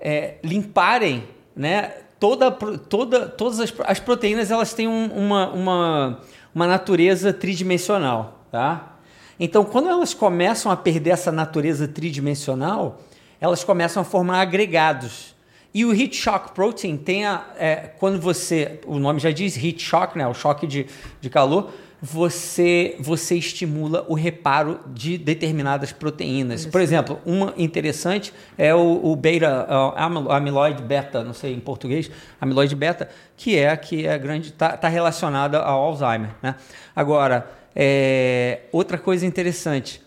eh, 0.00 0.34
limparem, 0.44 1.24
né? 1.60 1.92
Toda, 2.18 2.50
toda, 2.50 3.26
todas 3.28 3.60
as, 3.60 3.72
as 3.86 4.00
proteínas 4.00 4.50
elas 4.50 4.72
têm 4.74 4.88
um- 4.88 5.06
uma, 5.14 5.50
uma, 5.50 6.20
uma 6.54 6.66
natureza 6.66 7.32
tridimensional, 7.32 8.44
tá? 8.50 8.96
Então, 9.38 9.64
quando 9.64 9.88
elas 9.88 10.12
começam 10.12 10.70
a 10.72 10.76
perder 10.76 11.10
essa 11.10 11.30
natureza 11.32 11.86
tridimensional, 11.86 13.00
elas 13.40 13.62
começam 13.64 14.02
a 14.02 14.04
formar 14.04 14.40
agregados. 14.40 15.34
E 15.72 15.84
o 15.84 15.94
heat 15.94 16.14
shock 16.16 16.52
protein 16.52 16.96
tem 16.96 17.24
a. 17.24 17.44
é, 17.56 17.76
quando 17.98 18.20
você. 18.20 18.80
O 18.86 18.98
nome 18.98 19.20
já 19.20 19.30
diz 19.30 19.56
heat 19.56 19.80
shock, 19.82 20.18
né? 20.18 20.26
O 20.26 20.34
choque 20.34 20.66
de, 20.66 20.86
de 21.20 21.30
calor. 21.30 21.70
Você, 22.02 22.96
você 22.98 23.34
estimula 23.34 24.06
o 24.08 24.14
reparo 24.14 24.80
de 24.86 25.18
determinadas 25.18 25.92
proteínas. 25.92 26.64
Por 26.64 26.80
exemplo, 26.80 27.20
uma 27.26 27.52
interessante 27.58 28.32
é 28.56 28.74
o, 28.74 29.00
o 29.04 29.14
beta, 29.14 29.66
amylo- 29.96 30.32
amyloid 30.32 30.82
beta, 30.82 31.22
não 31.22 31.34
sei 31.34 31.52
em 31.52 31.60
português, 31.60 32.10
amyloid 32.40 32.74
beta, 32.74 33.08
que 33.36 33.56
é 33.56 33.68
a 33.68 33.76
que 33.76 34.06
é 34.06 34.18
grande, 34.18 34.48
está 34.48 34.76
tá 34.76 34.88
relacionada 34.88 35.58
ao 35.58 35.82
Alzheimer. 35.82 36.30
Né? 36.42 36.54
Agora, 36.96 37.50
é, 37.76 38.60
outra 38.72 38.96
coisa 38.96 39.26
interessante, 39.26 40.00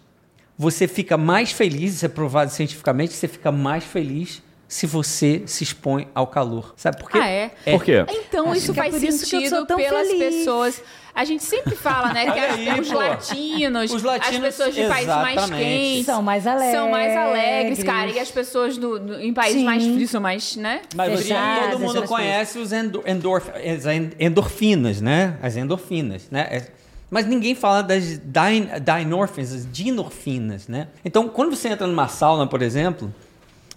você 0.57 0.87
fica 0.87 1.15
mais 1.15 1.51
feliz, 1.51 1.93
isso 1.95 2.05
é 2.05 2.09
provado 2.09 2.51
cientificamente, 2.51 3.13
você 3.13 3.27
fica 3.27 3.51
mais 3.51 3.83
feliz 3.83 4.41
se 4.73 4.87
você 4.87 5.43
se 5.45 5.63
expõe 5.63 6.07
ao 6.15 6.25
calor. 6.25 6.73
Sabe 6.75 6.97
por 6.97 7.11
quê? 7.11 7.19
Ah, 7.21 7.27
é? 7.27 7.49
Por 7.71 7.83
quê? 7.83 8.03
Então 8.09 8.47
Acho 8.49 8.57
isso 8.57 8.71
é 8.71 8.73
faz 8.73 8.95
por 8.95 9.03
isso 9.03 9.19
que 9.29 9.35
eu 9.35 9.39
sentido 9.41 9.55
sou 9.57 9.65
tão 9.67 9.77
pelas 9.77 10.07
feliz. 10.07 10.35
pessoas. 10.37 10.81
A 11.13 11.23
gente 11.25 11.43
sempre 11.43 11.75
fala, 11.75 12.11
né, 12.11 12.31
que 12.31 12.39
aí, 12.39 12.79
os 12.81 12.89
latinos, 12.91 13.91
Os 13.91 14.01
latinos, 14.01 14.35
as 14.35 14.41
pessoas 14.41 14.73
de 14.73 14.83
países 14.87 15.13
mais 15.15 15.45
quentes 15.51 16.05
São 16.07 16.23
mais 16.23 16.43
são 16.43 16.89
mais 16.89 17.15
alegres, 17.15 17.15
alegres. 17.15 17.83
cara. 17.83 18.09
E 18.09 18.19
as 18.19 18.31
pessoas 18.31 18.75
do, 18.75 18.97
do- 18.99 19.21
em 19.21 19.31
países 19.31 19.59
Sim. 19.59 19.63
mais 19.65 19.83
frios 19.85 20.09
são 20.09 20.19
mais, 20.19 20.55
né? 20.55 20.81
Mas 20.95 21.11
você, 21.11 21.23
Fechadas, 21.25 21.69
todo 21.73 21.79
mundo 21.79 22.03
conhece 22.07 22.57
os 22.57 22.71
endo- 22.73 23.03
endorf- 23.05 23.51
as 23.51 23.85
en- 23.85 24.09
endorfinas, 24.19 24.99
né? 25.01 25.37
As 25.39 25.55
endorfinas, 25.55 26.29
né? 26.31 26.47
É- 26.49 26.67
Mas 27.11 27.27
ninguém 27.27 27.53
fala 27.53 27.83
das 27.83 28.03
din- 28.19 28.67
dinorphins, 28.83 29.53
as 29.53 29.71
dinorfinas, 29.71 30.67
né? 30.67 30.87
Então, 31.05 31.29
quando 31.29 31.55
você 31.55 31.67
entra 31.69 31.85
numa 31.85 32.07
sauna, 32.07 32.47
por 32.47 32.63
exemplo... 32.63 33.13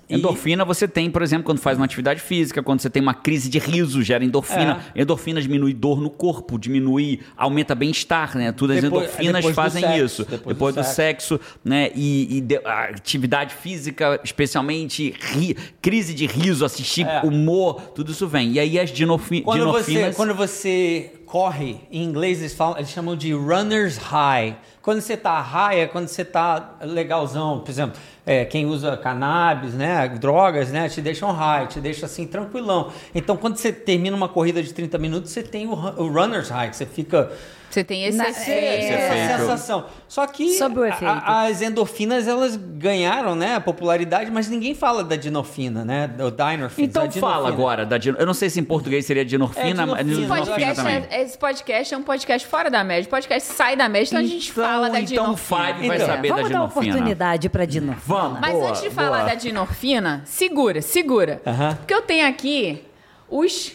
e- 0.08 0.14
Endorfina 0.16 0.64
você 0.64 0.86
tem, 0.86 1.10
por 1.10 1.20
exemplo, 1.22 1.44
quando 1.44 1.58
faz 1.58 1.76
uma 1.78 1.84
atividade 1.84 2.20
física, 2.20 2.62
quando 2.62 2.80
você 2.80 2.88
tem 2.90 3.02
uma 3.02 3.14
crise 3.14 3.48
de 3.48 3.58
riso, 3.58 4.02
gera 4.02 4.24
endorfina. 4.24 4.80
É. 4.94 5.02
Endorfina 5.02 5.40
diminui 5.42 5.72
dor 5.74 6.00
no 6.00 6.10
corpo, 6.10 6.58
diminui, 6.58 7.20
aumenta 7.36 7.74
bem-estar, 7.74 8.36
né? 8.36 8.52
Tudo 8.52 8.72
as 8.72 8.80
Depois- 8.82 9.04
endorfinas 9.08 9.44
fazem 9.54 9.82
sexo, 9.82 10.04
isso. 10.04 10.24
depois 10.24 10.56
Depois, 10.56 10.74
do 10.74 10.80
do, 10.82 10.86
sexo, 10.86 11.40
né? 11.64 11.90
E, 11.94 12.36
e 12.36 12.40
de- 12.40 12.60
atividade 12.64 13.54
física, 13.54 14.20
especialmente 14.22 15.14
ri- 15.20 15.56
crise 15.82 16.14
de 16.14 16.26
riso, 16.26 16.64
assistir 16.64 17.06
É. 17.06 17.20
humor, 17.22 17.80
tudo 17.94 18.12
isso 18.12 18.26
vem. 18.28 18.52
E 18.52 18.60
aí 18.60 18.78
as 18.78 18.90
dinofi 18.90 19.40
Quando 19.42 19.64
você, 19.72 19.90
dinorfinas... 19.90 20.16
quando 20.16 20.34
você 20.34 21.10
corre, 21.26 21.80
em 21.90 22.04
inglês 22.04 22.38
eles, 22.38 22.54
falam, 22.54 22.78
eles 22.78 22.90
chamam 22.90 23.16
de 23.16 23.32
runner's 23.32 23.96
high. 23.98 24.56
Quando 24.80 25.00
você 25.00 25.16
tá 25.16 25.40
high 25.40 25.80
é 25.80 25.86
quando 25.86 26.06
você 26.06 26.24
tá 26.24 26.76
legalzão. 26.80 27.60
Por 27.60 27.70
exemplo, 27.70 28.00
é, 28.24 28.44
quem 28.44 28.64
usa 28.64 28.96
cannabis, 28.96 29.74
né, 29.74 30.08
drogas, 30.08 30.70
né, 30.70 30.88
te 30.88 31.02
deixam 31.02 31.32
high, 31.32 31.66
te 31.66 31.80
deixa 31.80 32.06
assim 32.06 32.26
tranquilão. 32.26 32.92
Então, 33.14 33.36
quando 33.36 33.56
você 33.56 33.72
termina 33.72 34.16
uma 34.16 34.28
corrida 34.28 34.62
de 34.62 34.72
30 34.72 34.96
minutos, 34.98 35.32
você 35.32 35.42
tem 35.42 35.66
o, 35.66 35.72
o 35.72 36.08
runner's 36.08 36.48
high, 36.48 36.70
que 36.70 36.76
você 36.76 36.86
fica 36.86 37.30
Você 37.70 37.84
tem 37.84 38.04
esse 38.04 38.16
Na- 38.16 38.28
efeito. 38.30 38.48
Esse 38.50 38.92
essa 38.92 39.14
efeito. 39.14 39.40
sensação. 39.40 39.84
Só 40.08 40.26
que 40.26 40.54
Sobre 40.56 40.80
o 40.80 40.82
a- 40.84 40.88
efeito. 40.88 41.04
a- 41.10 41.42
as 41.46 41.60
endorfinas 41.60 42.26
elas 42.26 42.56
ganharam, 42.56 43.34
né, 43.34 43.56
a 43.56 43.60
popularidade, 43.60 44.30
mas 44.30 44.48
ninguém 44.48 44.74
fala 44.74 45.04
da 45.04 45.16
dinofina, 45.16 45.84
né, 45.84 46.06
do 46.08 46.30
dinorphins. 46.30 46.88
Então 46.88 47.02
dinofina. 47.02 47.26
fala 47.32 47.48
agora 47.48 47.84
da 47.84 47.98
dino... 47.98 48.16
Eu 48.18 48.24
não 48.24 48.32
sei 48.32 48.48
se 48.48 48.58
em 48.60 48.64
português 48.64 49.04
seria 49.04 49.24
dinorfina, 49.24 49.82
É, 49.82 49.86
mas 49.86 50.06
dinorfina. 50.06 50.12
Esse 50.12 50.20
dinorfina 50.22 50.46
podcast, 50.46 50.76
também. 50.76 51.06
é, 51.10 51.22
esse 51.22 51.38
podcast 51.38 51.94
é 51.94 51.98
um 51.98 52.02
podcast 52.02 52.48
fora 52.48 52.70
da 52.70 52.82
média. 52.84 53.06
O 53.06 53.10
podcast 53.10 53.52
sai 53.52 53.76
da 53.76 53.88
média, 53.88 54.08
então, 54.10 54.20
a 54.20 54.22
gente 54.22 54.50
Então- 54.50 54.64
fala 54.64 54.88
da 54.88 55.00
então 55.00 55.24
o 55.24 55.26
dinorfina. 55.26 55.36
Five 55.66 55.86
vai 55.88 55.96
Então, 55.96 56.06
saber 56.06 56.28
da 56.28 56.34
Vamos 56.34 56.50
dar 56.50 56.56
dinorfina. 56.58 56.86
oportunidade 56.94 57.48
para 57.48 57.64
dinofina. 57.66 58.02
Vamos. 58.06 58.40
Mas 58.40 58.52
Boa, 58.52 58.68
antes 58.70 58.82
de 58.82 58.90
falar 58.90 59.18
boa. 59.18 59.28
da 59.30 59.34
dinorfina, 59.34 60.22
segura, 60.24 60.80
segura. 60.80 61.42
Aham. 61.46 61.74
Porque 61.76 61.92
eu 61.94 62.02
tenho 62.02 62.26
aqui 62.28 62.82
os. 63.28 63.72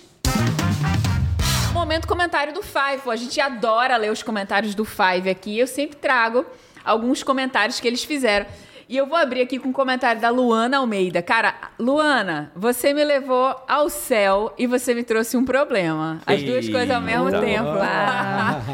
Momento 1.82 2.08
comentário 2.08 2.54
do 2.54 2.62
Five. 2.62 3.10
A 3.10 3.16
gente 3.16 3.42
adora 3.42 3.98
ler 3.98 4.12
os 4.12 4.22
comentários 4.22 4.76
do 4.76 4.86
Five 4.86 5.28
aqui. 5.28 5.58
Eu 5.58 5.66
sempre 5.66 5.98
trago 5.98 6.46
alguns 6.86 7.24
comentários 7.24 7.80
que 7.80 7.88
eles 7.88 8.04
fizeram. 8.04 8.46
E 8.92 8.98
eu 8.98 9.06
vou 9.06 9.18
abrir 9.18 9.40
aqui 9.40 9.58
com 9.58 9.70
um 9.70 9.72
comentário 9.72 10.20
da 10.20 10.30
Luana 10.30 10.80
Almeida. 10.80 11.22
Cara, 11.22 11.54
Luana, 11.80 12.52
você 12.54 12.94
me 12.94 13.02
levou 13.06 13.56
ao 13.66 13.88
céu 13.88 14.54
e 14.58 14.68
você 14.68 14.94
me 14.94 15.02
trouxe 15.02 15.38
um 15.38 15.46
problema. 15.46 16.20
As 16.26 16.44
duas 16.44 16.66
Eita. 16.66 16.78
coisas 16.78 16.94
ao 16.94 17.02
mesmo 17.02 17.32
tempo. 17.40 17.70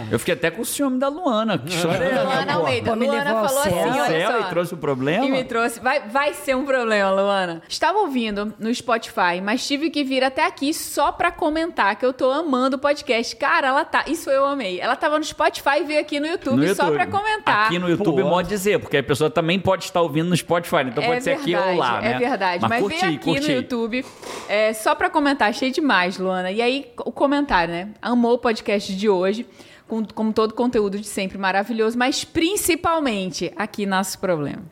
Eu 0.09 0.17
fiquei 0.17 0.33
até 0.33 0.49
com 0.49 0.63
o 0.63 0.65
ciúme 0.65 0.97
da 0.97 1.07
Luana. 1.07 1.59
Que 1.59 1.69
história 1.69 2.03
é 2.03 2.11
essa, 2.13 2.23
Luana? 2.23 2.53
Almeida. 2.53 2.89
Pô, 2.89 2.95
me 2.95 3.05
Luana 3.05 3.23
levou 3.25 3.37
ao 3.37 3.47
falou 3.47 3.63
céu. 3.63 3.73
assim, 3.79 3.89
olha 3.99 4.07
céu 4.07 4.31
só. 4.31 4.39
e 4.39 4.43
trouxe 4.49 4.73
o 4.73 4.77
problema? 4.77 5.23
E 5.23 5.29
me 5.29 5.43
trouxe. 5.43 5.79
Vai, 5.79 5.99
vai 6.09 6.33
ser 6.33 6.55
um 6.55 6.65
problema, 6.65 7.11
Luana. 7.11 7.61
Estava 7.69 7.99
ouvindo 7.99 8.51
no 8.57 8.73
Spotify, 8.73 9.39
mas 9.43 9.67
tive 9.67 9.91
que 9.91 10.03
vir 10.03 10.23
até 10.23 10.47
aqui 10.47 10.73
só 10.73 11.11
pra 11.11 11.31
comentar 11.31 11.95
que 11.95 12.03
eu 12.03 12.11
tô 12.11 12.31
amando 12.31 12.77
o 12.77 12.79
podcast. 12.79 13.35
Cara, 13.35 13.67
ela 13.67 13.85
tá. 13.85 14.05
Isso 14.07 14.31
eu 14.31 14.47
amei. 14.47 14.79
Ela 14.79 14.95
tava 14.95 15.19
no 15.19 15.23
Spotify 15.23 15.81
e 15.81 15.83
veio 15.83 15.99
aqui 15.99 16.19
no 16.19 16.25
YouTube, 16.25 16.65
No 16.65 16.73
só 16.73 16.85
YouTube. 16.87 16.95
pra 16.95 17.05
comentar. 17.05 17.65
Aqui 17.67 17.77
no 17.77 17.87
YouTube 17.87 18.23
Pô. 18.23 18.29
pode 18.29 18.49
dizer, 18.49 18.79
porque 18.79 18.97
a 18.97 19.03
pessoa 19.03 19.29
também 19.29 19.59
pode 19.59 19.83
estar 19.83 20.06
ouvindo 20.07 20.29
no 20.29 20.37
Spotify. 20.37 20.83
Então 20.85 21.03
pode 21.03 21.23
ser 21.23 21.31
aqui 21.31 21.55
ou 21.55 21.75
lá, 21.75 22.01
né? 22.01 22.13
É 22.13 22.17
verdade. 22.17 22.65
Mas, 22.67 22.81
curti, 22.81 22.99
veio 22.99 23.15
aqui 23.15 23.23
curti. 23.23 23.47
no 23.47 23.53
YouTube 23.53 24.05
é, 24.47 24.73
só 24.73 24.95
pra 24.95 25.09
comentar. 25.09 25.49
Achei 25.49 25.71
demais, 25.71 26.17
Luana. 26.17 26.51
E 26.51 26.61
aí, 26.61 26.91
o 27.05 27.11
comentário, 27.11 27.73
né? 27.73 27.89
Amou 28.01 28.33
o 28.33 28.37
podcast 28.37 28.95
de 28.95 29.09
hoje. 29.09 29.45
Com, 29.87 30.03
com 30.03 30.33
todo 30.33 30.51
o 30.51 30.53
conteúdo 30.53 30.99
de 30.99 31.07
sempre 31.07 31.37
maravilhoso, 31.37 31.97
mas 31.97 32.25
principalmente 32.25 33.53
aqui 33.55 33.85
nosso 33.85 34.19
problema. 34.19 34.63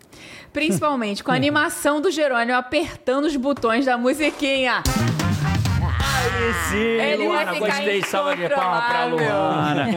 Principalmente 0.52 1.24
com 1.24 1.32
a 1.32 1.36
animação 1.40 2.02
do 2.02 2.12
Jerônimo 2.12 2.58
apertando 2.58 3.24
os 3.24 3.36
botões 3.38 3.86
da 3.86 3.98
musiquinha. 3.98 4.84
Aí 4.84 5.35
sim, 6.70 6.78
Ele 6.78 7.18
vai 7.18 7.28
Luana, 7.28 7.54
ficar 7.54 7.66
gostei. 7.68 8.02
Salva 8.04 8.36
de 8.36 8.50
palma 8.50 8.82
pra. 8.82 9.06
Luana. 9.06 9.88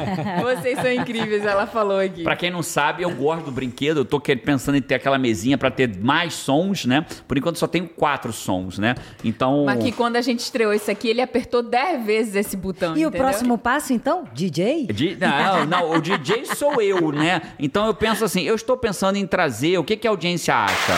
Vocês 0.43 0.79
são 0.81 0.91
incríveis, 0.93 1.45
ela 1.45 1.67
falou 1.67 1.99
aqui. 1.99 2.23
Pra 2.23 2.37
quem 2.37 2.51
não 2.51 2.63
sabe, 2.63 3.03
eu 3.03 3.11
gosto 3.11 3.47
do 3.47 3.51
brinquedo. 3.53 3.99
Eu 4.01 4.05
tô 4.05 4.21
pensando 4.21 4.77
em 4.77 4.83
ter 4.83 4.95
aquela 4.97 5.19
mesinha 5.19 5.57
pra 5.59 5.71
ter 5.71 5.97
mais 5.99 6.35
sons, 6.35 6.85
né? 6.85 7.05
Por 7.27 7.37
enquanto 7.39 7.57
só 7.59 7.67
tenho 7.67 7.89
quatro 7.89 8.33
sons, 8.33 8.79
né? 8.79 8.95
Então. 9.25 9.65
Mas 9.67 9.83
que 9.83 9.93
quando 9.93 10.17
a 10.17 10.21
gente 10.23 10.41
estreou 10.41 10.73
isso 10.73 10.91
aqui, 10.91 11.09
ele 11.09 11.21
apertou 11.21 11.63
10 11.63 12.05
vezes 12.05 12.35
esse 12.35 12.57
botão. 12.57 12.97
E 12.97 13.05
o 13.05 13.09
entendeu? 13.09 13.27
próximo 13.27 13.59
passo, 13.59 13.93
então? 13.93 14.25
DJ? 14.33 14.87
Di- 14.87 15.17
Não, 15.21 15.67
não, 15.67 15.91
o 15.93 16.01
DJ 16.01 16.45
sou 16.45 16.81
eu, 16.81 17.11
né? 17.13 17.43
Então 17.59 17.87
eu 17.87 17.95
penso 17.95 18.25
assim, 18.25 18.43
eu 18.43 18.55
estou 18.55 18.77
pensando 18.77 19.17
em 19.17 19.27
trazer, 19.27 19.79
o 19.79 19.85
que, 19.85 19.97
que 19.97 20.07
a 20.07 20.11
audiência 20.11 20.55
acha? 20.55 20.93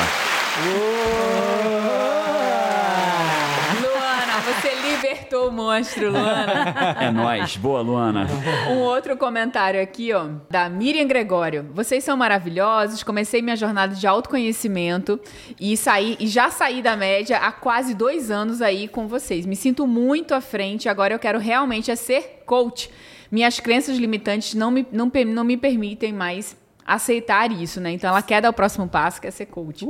Luana, 0.65 1.60
Acertou 5.31 5.49
o 5.49 5.53
monstro, 5.53 6.11
Luana. 6.11 6.97
É 7.01 7.09
nóis. 7.13 7.57
Boa, 7.57 7.81
Luana. 7.81 8.27
Um 8.69 8.79
outro 8.79 9.17
comentário 9.17 9.81
aqui, 9.81 10.13
ó, 10.13 10.27
da 10.51 10.69
Miriam 10.69 11.07
Gregório. 11.07 11.71
Vocês 11.73 12.03
são 12.03 12.17
maravilhosos. 12.17 13.05
Comecei 13.05 13.41
minha 13.41 13.55
jornada 13.55 13.95
de 13.95 14.09
autoconhecimento 14.09 15.21
e 15.61 15.77
saí 15.77 16.17
e 16.19 16.27
já 16.27 16.51
saí 16.51 16.83
da 16.83 16.97
média 16.97 17.37
há 17.37 17.53
quase 17.53 17.95
dois 17.95 18.29
anos 18.29 18.61
aí 18.61 18.89
com 18.89 19.07
vocês. 19.07 19.47
Me 19.47 19.55
sinto 19.55 19.87
muito 19.87 20.35
à 20.35 20.41
frente. 20.41 20.89
Agora 20.89 21.15
eu 21.15 21.19
quero 21.21 21.39
realmente 21.39 21.93
é 21.93 21.95
ser 21.95 22.43
coach. 22.45 22.91
Minhas 23.31 23.61
crenças 23.61 23.99
limitantes 23.99 24.55
não 24.55 24.73
me, 24.73 24.85
não, 24.91 25.13
não 25.27 25.45
me 25.45 25.57
permitem 25.57 26.13
mais 26.13 26.57
aceitar 26.95 27.51
isso, 27.53 27.81
né? 27.81 27.93
Então 27.93 28.11
ela 28.11 28.23
quer 28.23 28.41
dar 28.43 28.51
o 28.51 28.53
próximo 28.53 28.89
passo, 28.89 29.21
quer 29.21 29.31
ser 29.31 29.47
coach. 29.47 29.85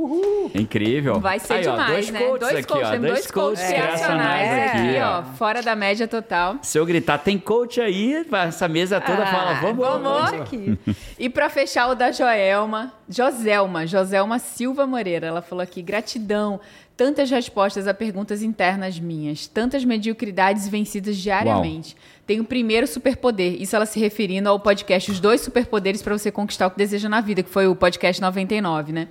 Incrível. 0.53 1.19
Vai 1.19 1.39
ser 1.39 1.53
Aí, 1.53 1.67
ó, 1.67 1.71
demais, 1.71 1.89
dois 1.91 2.11
né? 2.11 2.19
coaches 2.19 2.39
dois 2.39 2.55
aqui, 2.55 2.67
coaches, 2.67 2.87
ó. 2.87 2.91
temos 2.91 3.07
dois 3.09 3.31
coaches 3.31 3.67
criacionais 3.67 4.71
aqui, 4.71 4.99
ó. 5.01 5.23
Fora 5.35 5.61
da 5.61 5.75
média 5.75 6.07
total. 6.07 6.57
Se 6.61 6.77
eu 6.77 6.85
gritar, 6.85 7.17
tem 7.17 7.37
coach 7.37 7.79
aí, 7.81 8.25
essa 8.47 8.67
mesa 8.67 8.99
toda 9.01 9.25
fala, 9.25 9.53
vamos, 9.55 9.85
Ah, 9.85 9.97
vamos. 9.97 10.33
aqui. 10.41 10.77
E 11.17 11.29
pra 11.29 11.49
fechar 11.49 11.87
o 11.89 11.95
da 11.95 12.11
Joelma, 12.11 12.93
Joselma, 13.09 13.85
Joselma 13.87 14.39
Silva 14.39 14.85
Moreira, 14.85 15.27
ela 15.27 15.41
falou 15.41 15.61
aqui, 15.63 15.81
gratidão, 15.81 16.59
tantas 16.95 17.29
respostas 17.31 17.87
a 17.87 17.93
perguntas 17.93 18.41
internas 18.43 18.99
minhas, 18.99 19.47
tantas 19.47 19.83
mediocridades 19.83 20.67
vencidas 20.67 21.17
diariamente. 21.17 21.95
Tem 22.25 22.39
o 22.39 22.43
primeiro 22.45 22.87
superpoder, 22.87 23.61
isso 23.61 23.75
ela 23.75 23.85
se 23.85 23.99
referindo 23.99 24.47
ao 24.47 24.59
podcast 24.59 25.11
Os 25.11 25.19
Dois 25.19 25.41
Superpoderes 25.41 26.01
para 26.01 26.17
você 26.17 26.31
conquistar 26.31 26.67
o 26.67 26.71
que 26.71 26.77
deseja 26.77 27.09
na 27.09 27.19
vida, 27.19 27.43
que 27.43 27.49
foi 27.49 27.67
o 27.67 27.75
podcast 27.75 28.21
99, 28.21 28.93
né? 28.93 29.07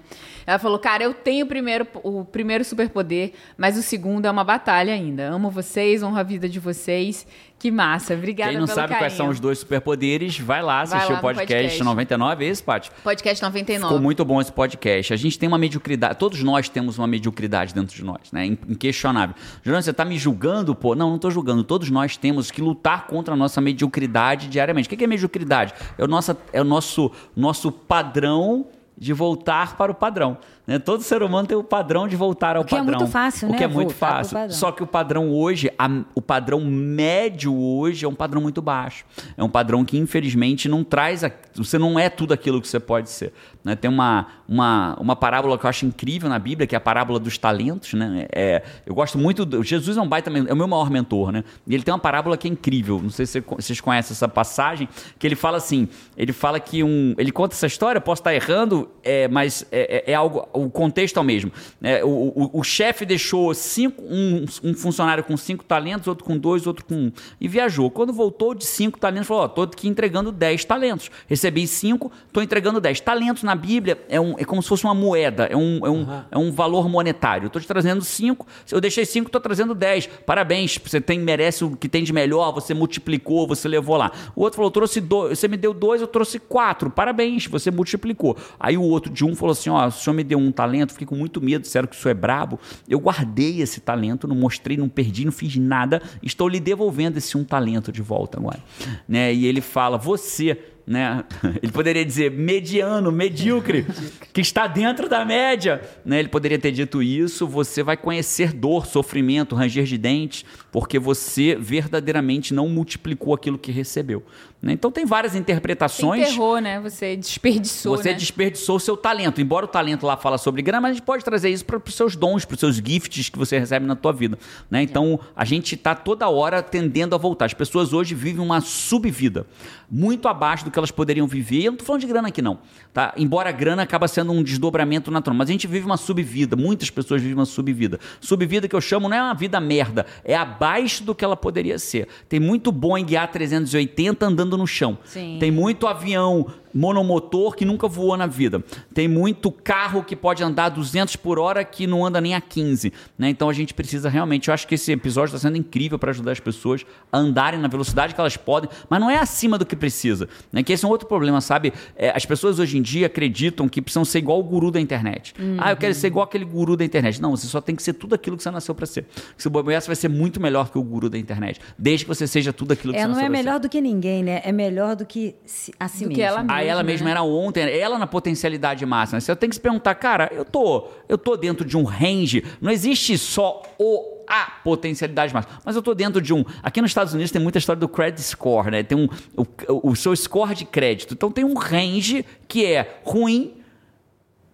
Ela 0.47 0.59
falou, 0.59 0.79
cara, 0.79 1.05
eu 1.05 1.13
tenho 1.13 1.45
o 1.45 1.49
primeiro, 1.49 1.87
o 2.03 2.25
primeiro 2.25 2.65
superpoder, 2.65 3.33
mas 3.59 3.77
o 3.77 3.83
segundo 3.83 4.25
é 4.27 4.31
uma 4.31 4.43
batalha 4.45 4.93
ainda. 4.95 5.29
Amo 5.29 5.51
vocês, 5.51 6.03
honro 6.03 6.19
a 6.19 6.23
vida 6.23 6.49
de 6.49 6.59
vocês. 6.59 7.27
Que 7.59 7.71
massa, 7.71 8.15
obrigada 8.15 8.53
Quem 8.53 8.59
não 8.59 8.67
sabe 8.67 8.89
quais 8.89 9.01
carinho. 9.01 9.17
são 9.19 9.29
os 9.29 9.39
dois 9.39 9.59
superpoderes, 9.59 10.39
vai 10.39 10.63
lá 10.63 10.83
Vai 10.83 10.97
assistir 10.97 11.13
lá 11.13 11.19
o 11.19 11.21
podcast, 11.21 11.53
podcast. 11.55 11.85
99, 11.85 12.45
é 12.45 12.49
esse, 12.49 12.63
Paty? 12.63 12.91
Podcast 13.05 13.43
99. 13.45 13.87
Ficou 13.87 14.03
muito 14.03 14.25
bom 14.25 14.41
esse 14.41 14.51
podcast. 14.51 15.13
A 15.13 15.17
gente 15.17 15.39
tem 15.39 15.47
uma 15.47 15.59
mediocridade, 15.59 16.17
todos 16.19 16.43
nós 16.43 16.71
temos 16.71 16.97
uma 16.97 17.07
mediocridade 17.07 17.75
dentro 17.75 17.95
de 17.95 18.03
nós, 18.03 18.33
né? 18.33 18.47
In- 18.47 18.59
Inquestionável. 18.67 19.37
Juliano, 19.63 19.83
você 19.83 19.93
tá 19.93 20.07
me 20.07 20.17
julgando, 20.17 20.75
pô? 20.75 20.95
Não, 20.95 21.11
não 21.11 21.19
tô 21.19 21.31
julgando. 21.31 21.63
Todos 21.63 21.91
nós 21.91 22.17
temos 22.17 22.51
que 22.51 22.63
lutar 22.63 23.00
contra 23.07 23.35
a 23.35 23.37
nossa 23.37 23.61
mediocridade 23.61 24.49
diariamente. 24.49 24.87
O 24.87 24.97
que 24.97 25.05
é 25.05 25.07
mediocridade? 25.07 25.75
É 25.97 26.05
o 26.05 26.09
nosso, 26.09 26.37
é 26.53 26.61
o 26.61 26.65
nosso, 26.65 27.11
nosso 27.37 27.71
padrão 27.71 28.67
de 28.97 29.13
voltar 29.15 29.77
para 29.77 29.91
o 29.91 29.95
padrão. 29.95 30.37
Né? 30.67 30.79
Todo 30.79 31.03
ser 31.03 31.23
humano 31.23 31.49
tem 31.49 31.57
o 31.57 31.65
padrão 31.65 32.07
de 32.07 32.15
voltar 32.17 32.57
ao 32.57 32.63
O 32.63 32.65
que 32.65 32.75
é 32.75 32.79
padrão. 32.79 32.99
muito 33.01 33.11
fácil, 33.11 33.49
O 33.49 33.53
né? 33.53 33.59
que 33.59 33.65
é 33.65 33.67
muito 33.67 33.91
Voltar 33.91 34.21
pro 34.21 34.29
fácil. 34.29 34.53
Só 34.57 34.71
que 34.71 34.83
o 34.83 34.87
padrão 34.87 35.31
hoje, 35.31 35.71
a- 35.79 35.89
o 36.15 36.23
padrão 36.23 36.61
médio 36.61 37.55
hoje 37.57 38.05
é 38.05 38.09
um 38.09 38.15
padrão 38.15 38.41
muito 38.41 38.61
baixo. 38.63 39.05
É 39.37 39.43
um 39.43 39.49
padrão 39.49 39.85
que, 39.85 39.97
infelizmente, 39.99 40.69
não 40.69 40.85
traz. 40.85 41.25
A, 41.25 41.31
você 41.55 41.79
não 41.79 41.99
é 41.99 42.09
tudo 42.09 42.33
aquilo 42.35 42.61
que 42.61 42.69
você 42.69 42.79
pode 42.81 43.11
ser. 43.11 43.33
né? 43.65 43.75
Tem 43.77 43.91
uma, 43.91 44.27
uma, 44.49 44.97
uma 45.01 45.17
parábola 45.17 45.59
que 45.59 45.67
eu 45.67 45.71
acho 45.71 45.85
incrível 45.85 46.29
na 46.29 46.39
Bíblia, 46.39 46.67
que 46.67 46.75
é 46.75 46.79
a 46.79 46.81
parábola 46.81 47.19
dos 47.19 47.37
talentos. 47.37 47.93
Né? 47.95 48.27
É, 48.33 48.63
eu 48.87 48.95
gosto 48.95 49.19
muito. 49.19 49.45
Do, 49.45 49.63
Jesus 49.63 49.97
é 49.97 50.01
um 50.01 50.09
baita, 50.09 50.31
é 50.31 50.53
o 50.53 50.57
meu 50.57 50.69
maior 50.69 50.89
mentor, 50.91 51.33
né? 51.33 51.45
E 51.67 51.75
ele 51.75 51.83
tem 51.83 51.93
uma 51.93 51.99
parábola 52.01 52.37
que 52.37 52.47
é 52.49 52.51
incrível. 52.51 53.01
Não 53.03 53.11
sei 53.11 53.27
se 53.27 53.41
você- 53.41 53.55
vocês 53.57 53.81
conhecem 53.81 54.15
essa 54.15 54.29
passagem, 54.29 54.89
que 55.19 55.27
ele 55.27 55.37
fala 55.37 55.57
assim: 55.59 55.89
ele 56.17 56.33
fala 56.33 56.59
que 56.61 56.83
um. 56.83 57.15
Ele 57.19 57.31
conta 57.33 57.55
essa 57.55 57.67
história, 57.67 58.01
posso 58.01 58.21
estar 58.21 58.35
errando, 58.35 58.89
é, 59.03 59.29
mas 59.29 59.67
é, 59.73 60.05
é- 60.09 60.13
é 60.13 60.15
algo. 60.15 60.49
O 60.53 60.71
contexto 60.71 61.19
é 61.19 61.21
o 61.21 61.25
mesmo. 61.25 61.53
né? 61.81 62.03
o 62.05 62.21
o, 62.31 62.61
o 62.61 62.63
chefe 62.63 63.05
deixou 63.05 63.53
cinco, 63.55 64.03
um, 64.03 64.45
um 64.63 64.75
funcionário 64.75 65.25
com 65.25 65.37
cinco 65.37 65.65
talentos, 65.65 66.09
outro 66.09 66.25
com 66.25 66.37
dois, 66.37 66.67
outro 66.67 66.85
com 66.85 66.95
um. 66.95 67.13
E 67.41 67.49
viajou. 67.49 67.91
Quando 67.91 68.13
voltou 68.13 68.55
de 68.55 68.65
cinco 68.65 68.99
talentos, 68.99 69.29
falou: 69.29 69.45
Ó, 69.45 69.49
tô 69.49 69.63
aqui 69.63 69.89
entregando 69.89 70.33
dez 70.33 70.65
talentos. 70.65 71.11
Recebi 71.27 71.67
cinco, 71.67 72.11
tô 72.33 72.41
entregando 72.41 72.81
dez. 72.81 73.01
Talentos 73.01 73.43
na 73.43 73.55
Bíblia 73.55 73.99
é, 74.09 74.21
um, 74.21 74.35
é 74.39 74.45
como 74.45 74.63
se 74.63 74.69
fosse 74.69 74.85
uma 74.85 74.95
moeda, 74.95 75.45
é 75.45 75.57
um, 75.57 75.81
é 75.85 75.91
um, 75.91 76.07
é 76.31 76.39
um 76.39 76.53
valor 76.53 76.89
monetário. 76.89 77.47
Eu 77.47 77.51
tô 77.51 77.61
te 77.61 77.67
trazendo 77.67 78.03
cinco, 78.03 78.47
eu 78.71 78.81
deixei 78.81 79.05
cinco, 79.05 79.31
tô 79.31 79.41
trazendo 79.41 79.75
dez. 79.75 80.07
Parabéns, 80.07 80.79
você 80.79 81.01
tem, 81.01 81.19
merece 81.19 81.65
o 81.65 81.77
que 81.77 81.89
tem 81.89 82.05
de 82.05 82.13
melhor, 82.13 82.53
você 82.53 82.75
multiplicou, 82.75 83.47
você 83.47 83.69
levou 83.69 83.97
lá. 83.97 84.13
O 84.35 84.43
outro 84.43 84.57
falou: 84.57 84.71
trouxe 84.71 85.01
dois, 85.01 85.39
você 85.39 85.49
me 85.49 85.57
deu 85.57 85.75
dois, 85.75 86.01
eu 86.01 86.07
trouxe 86.07 86.39
quatro. 86.39 86.91
Parabéns, 86.91 87.47
você 87.47 87.71
multiplicou. 87.71 88.37
Aí 88.59 88.77
o 88.77 88.83
outro 88.83 89.13
de 89.13 89.25
um 89.25 89.35
falou 89.35 89.53
assim: 89.53 89.71
ó, 89.71 89.87
o 89.87 89.91
senhor 89.91 90.15
me 90.15 90.25
deu 90.25 90.39
um 90.41 90.53
talento, 90.53 90.93
fiquei 90.93 91.07
com 91.07 91.17
muito 91.17 91.41
medo, 91.41 91.63
disseram 91.63 91.87
que 91.87 91.97
o 91.97 91.99
senhor 91.99 92.13
é 92.13 92.15
brabo. 92.15 92.59
Eu 92.89 92.99
guardei 92.99 93.61
esse 93.61 93.81
talento, 93.81 94.27
não 94.27 94.37
mostrei, 94.37 94.77
não 94.77 94.89
perdi, 94.89 95.25
não 95.25 95.33
fiz 95.33 95.57
nada. 95.57 96.03
Estou 96.23 96.49
lhe 96.49 96.61
devolvendo 96.61 97.19
esse 97.19 97.37
um 97.37 97.45
talento 97.45 97.93
de 97.93 98.03
volta 98.03 98.39
agora. 98.39 98.61
Né? 99.09 99.33
E 99.33 99.47
ele 99.47 99.61
fala: 99.61 99.97
você. 99.97 100.59
Né? 100.87 101.23
Ele 101.63 101.71
poderia 101.71 102.05
dizer 102.05 102.33
mediano, 102.33 103.13
medíocre, 103.13 103.87
que 104.33 104.41
está 104.41 104.67
dentro 104.67 105.09
da 105.09 105.25
média. 105.25 105.81
Né? 106.05 106.19
Ele 106.19 106.27
poderia 106.27 106.59
ter 106.59 106.73
dito 106.73 107.01
isso. 107.01 107.47
Você 107.47 107.81
vai 107.81 107.97
conhecer 107.97 108.53
dor, 108.53 108.87
sofrimento, 108.87 109.55
ranger 109.55 109.85
de 109.85 109.97
dentes, 109.97 110.45
porque 110.73 110.99
você 110.99 111.55
verdadeiramente 111.55 112.53
não 112.53 112.69
multiplicou 112.69 113.33
aquilo 113.35 113.57
que 113.57 113.71
recebeu. 113.71 114.25
Né? 114.63 114.75
Então 114.75 114.91
tem 114.91 115.07
várias 115.07 115.33
Você 115.33 115.39
interpretações. 115.39 116.29
enterrou, 116.29 116.59
né? 116.59 116.79
Você 116.81 117.17
desperdiçou, 117.17 117.97
Você 117.97 118.11
né? 118.11 118.15
desperdiçou 118.15 118.77
o 118.77 118.81
seu 118.81 118.95
talento. 118.97 119.41
Embora 119.41 119.65
o 119.65 119.69
talento 119.69 120.05
lá 120.05 120.17
fala 120.17 120.37
sobre 120.37 120.61
grana, 120.61 120.83
mas 120.83 120.91
a 120.91 120.95
gente 120.95 121.05
pode 121.05 121.25
trazer 121.25 121.49
isso 121.49 121.65
para 121.65 121.79
os 121.79 121.95
seus 121.95 122.15
dons, 122.15 122.45
para 122.45 122.55
os 122.55 122.61
seus 122.61 122.77
gifts 122.77 123.31
que 123.31 123.39
você 123.39 123.59
recebe 123.59 123.87
na 123.87 123.97
tua 123.97 124.13
vida. 124.13 124.39
Né? 124.71 124.83
Então, 124.83 125.19
a 125.35 125.45
gente 125.47 125.75
está 125.75 125.95
toda 125.95 126.29
hora 126.29 126.63
tendendo 126.63 127.15
a 127.15 127.19
voltar. 127.19 127.47
As 127.47 127.55
pessoas 127.55 127.93
hoje 127.95 128.15
vivem 128.15 128.45
uma 128.45 128.61
subvida, 128.61 129.47
muito 129.91 130.29
abaixo 130.29 130.65
do 130.65 130.71
que 130.71 130.79
elas 130.79 130.91
poderiam 130.91 131.27
viver. 131.27 131.61
E 131.61 131.65
eu 131.65 131.73
não 131.73 131.77
estou 131.77 131.87
falando 131.87 132.03
de 132.03 132.07
grana 132.07 132.29
aqui, 132.29 132.43
não. 132.43 132.59
Tá? 132.93 133.15
Embora 133.17 133.49
a 133.49 133.53
grana 133.53 133.83
acaba 133.83 134.07
sendo 134.09 134.31
um 134.33 134.43
desdobramento 134.43 135.11
natural. 135.11 135.37
Mas 135.39 135.49
a 135.49 135.53
gente 135.53 135.67
vive 135.67 135.87
uma 135.87 135.97
subvida. 135.97 136.55
Muitas 136.55 136.91
pessoas 136.91 137.23
vivem 137.23 137.35
uma 137.35 137.47
subvida. 137.47 137.99
Subvida 138.21 138.69
que 138.69 138.77
eu 138.77 138.81
chamo 138.81 139.09
não 139.09 139.17
é 139.17 139.23
uma 139.23 139.35
vida 139.35 139.59
merda, 139.59 140.05
é 140.23 140.37
abaixo 140.37 141.03
do 141.03 141.15
que 141.15 141.25
ela 141.25 141.37
poderia 141.37 141.79
ser. 141.79 142.09
Tem 142.29 142.39
muito 142.39 142.71
Boeing 142.71 143.07
A380 143.07 144.23
andando 144.23 144.50
no 144.57 144.67
chão. 144.67 144.99
Sim. 145.05 145.37
Tem 145.41 145.51
muito 145.51 145.87
avião 145.87 146.47
monomotor 146.75 147.55
que 147.55 147.65
nunca 147.65 147.87
voou 147.89 148.17
na 148.17 148.27
vida. 148.27 148.63
Tem 148.93 149.07
muito 149.09 149.51
carro 149.51 150.03
que 150.03 150.15
pode 150.17 150.43
andar 150.43 150.69
200 150.71 151.17
por 151.17 151.39
hora 151.39 151.65
que 151.65 151.87
não 151.87 152.05
anda 152.05 152.21
nem 152.21 152.35
a 152.35 152.41
15. 152.41 152.93
Né? 153.19 153.29
Então 153.31 153.49
a 153.49 153.53
gente 153.53 153.73
precisa 153.75 154.09
realmente. 154.09 154.49
Eu 154.49 154.55
acho 154.55 154.67
que 154.67 154.75
esse 154.75 154.93
episódio 154.93 155.35
está 155.35 155.39
sendo 155.49 155.57
incrível 155.57 155.99
para 155.99 156.11
ajudar 156.11 156.33
as 156.33 156.41
pessoas 156.41 156.85
a 157.13 157.19
andarem 157.19 157.61
na 157.61 157.69
velocidade 157.69 158.15
que 158.15 158.21
elas 158.21 158.37
podem, 158.37 158.69
mas 158.89 159.01
não 159.01 159.11
é 159.11 159.17
acima 159.19 159.59
do 159.59 159.67
que 159.67 159.77
precisa. 159.77 160.29
Né? 160.53 160.63
Que 160.63 160.73
esse 160.73 160.85
é 160.85 160.89
um 160.89 160.91
outro 160.91 161.07
problema, 161.09 161.41
sabe? 161.41 161.73
É, 161.97 162.11
as 162.15 162.25
pessoas 162.25 162.59
hoje 162.59 162.79
em 162.79 162.83
dia 162.83 163.07
acreditam 163.07 163.69
que 163.69 163.81
precisam 163.83 164.05
ser 164.05 164.19
igual 164.19 164.39
o 164.41 164.43
guru 164.43 164.71
da 164.71 164.81
internet. 164.81 165.35
Ah, 165.59 165.71
eu 165.73 165.77
quero 165.77 165.95
ser 165.95 166.07
igual 166.09 166.25
aquele 166.25 166.45
guru 166.45 166.77
da 166.77 166.85
internet. 166.85 167.21
Não, 167.21 167.37
você 167.37 167.47
só 167.47 167.61
tem 167.61 167.75
que 167.77 167.83
ser 167.83 167.93
tudo 167.95 168.15
aquilo 168.15 168.37
que 168.37 168.43
você 168.43 168.51
nasceu 168.51 168.75
para 168.75 168.87
ser. 168.87 169.07
Se 169.37 169.47
o 169.47 169.51
bobear, 169.51 169.81
você 169.81 169.87
vai 169.87 169.97
ser 169.97 170.09
muito 170.09 170.41
melhor 170.41 170.71
que 170.71 170.79
o 170.79 170.83
guru 170.83 171.09
da 171.09 171.19
internet. 171.19 171.61
Desde 171.79 172.05
que 172.05 172.09
você 172.09 172.27
seja 172.27 172.53
tudo 172.53 172.73
aquilo 172.73 172.93
que 172.93 172.99
É, 172.99 173.03
você 173.03 173.09
não 173.09 173.15
nasceu 173.15 173.27
é 173.27 173.29
pra 173.31 173.37
ser. 173.39 173.45
melhor 173.45 173.61
do 173.61 173.69
que 173.69 173.81
ninguém, 173.81 174.23
né? 174.23 174.41
É 174.45 174.53
melhor 174.53 174.97
do 174.97 175.05
que 175.07 175.35
a 175.79 175.89
si 175.89 176.05
Do 176.05 176.11
que 176.11 176.17
mesmo. 176.23 176.51
Ela 176.63 176.83
mesma, 176.83 177.07
né? 177.07 177.11
era 177.13 177.23
ontem, 177.23 177.61
ela 177.61 177.99
na 177.99 178.07
potencialidade 178.07 178.85
máxima. 178.87 179.21
Você 179.21 179.35
tem 179.37 179.49
que 179.49 179.55
se 179.55 179.61
perguntar, 179.61 179.95
cara, 179.95 180.31
eu 180.33 180.45
tô, 180.45 180.89
eu 181.09 181.19
tô 181.19 181.37
dentro 181.37 181.65
de 181.65 181.77
um 181.77 181.85
range. 181.85 182.45
Não 182.61 182.71
existe 182.71 183.17
só 183.19 183.63
o 183.79 184.21
a 184.31 184.49
potencialidade 184.63 185.35
máxima, 185.35 185.59
mas 185.65 185.75
eu 185.75 185.83
tô 185.83 185.93
dentro 185.93 186.23
de 186.23 186.33
um. 186.33 186.45
Aqui 186.63 186.81
nos 186.81 186.93
Estados 186.93 187.13
Unidos 187.13 187.33
tem 187.33 187.43
muita 187.43 187.59
história 187.59 187.81
do 187.81 187.89
credit 187.89 188.23
score, 188.23 188.71
né? 188.71 188.85
Tem 188.85 188.97
um 188.97 189.09
o, 189.37 189.91
o 189.91 189.97
seu 189.97 190.15
score 190.15 190.55
de 190.55 190.65
crédito. 190.65 191.15
Então 191.15 191.33
tem 191.33 191.45
um 191.45 191.55
range 191.55 192.25
que 192.47 192.65
é 192.65 193.01
ruim, 193.03 193.55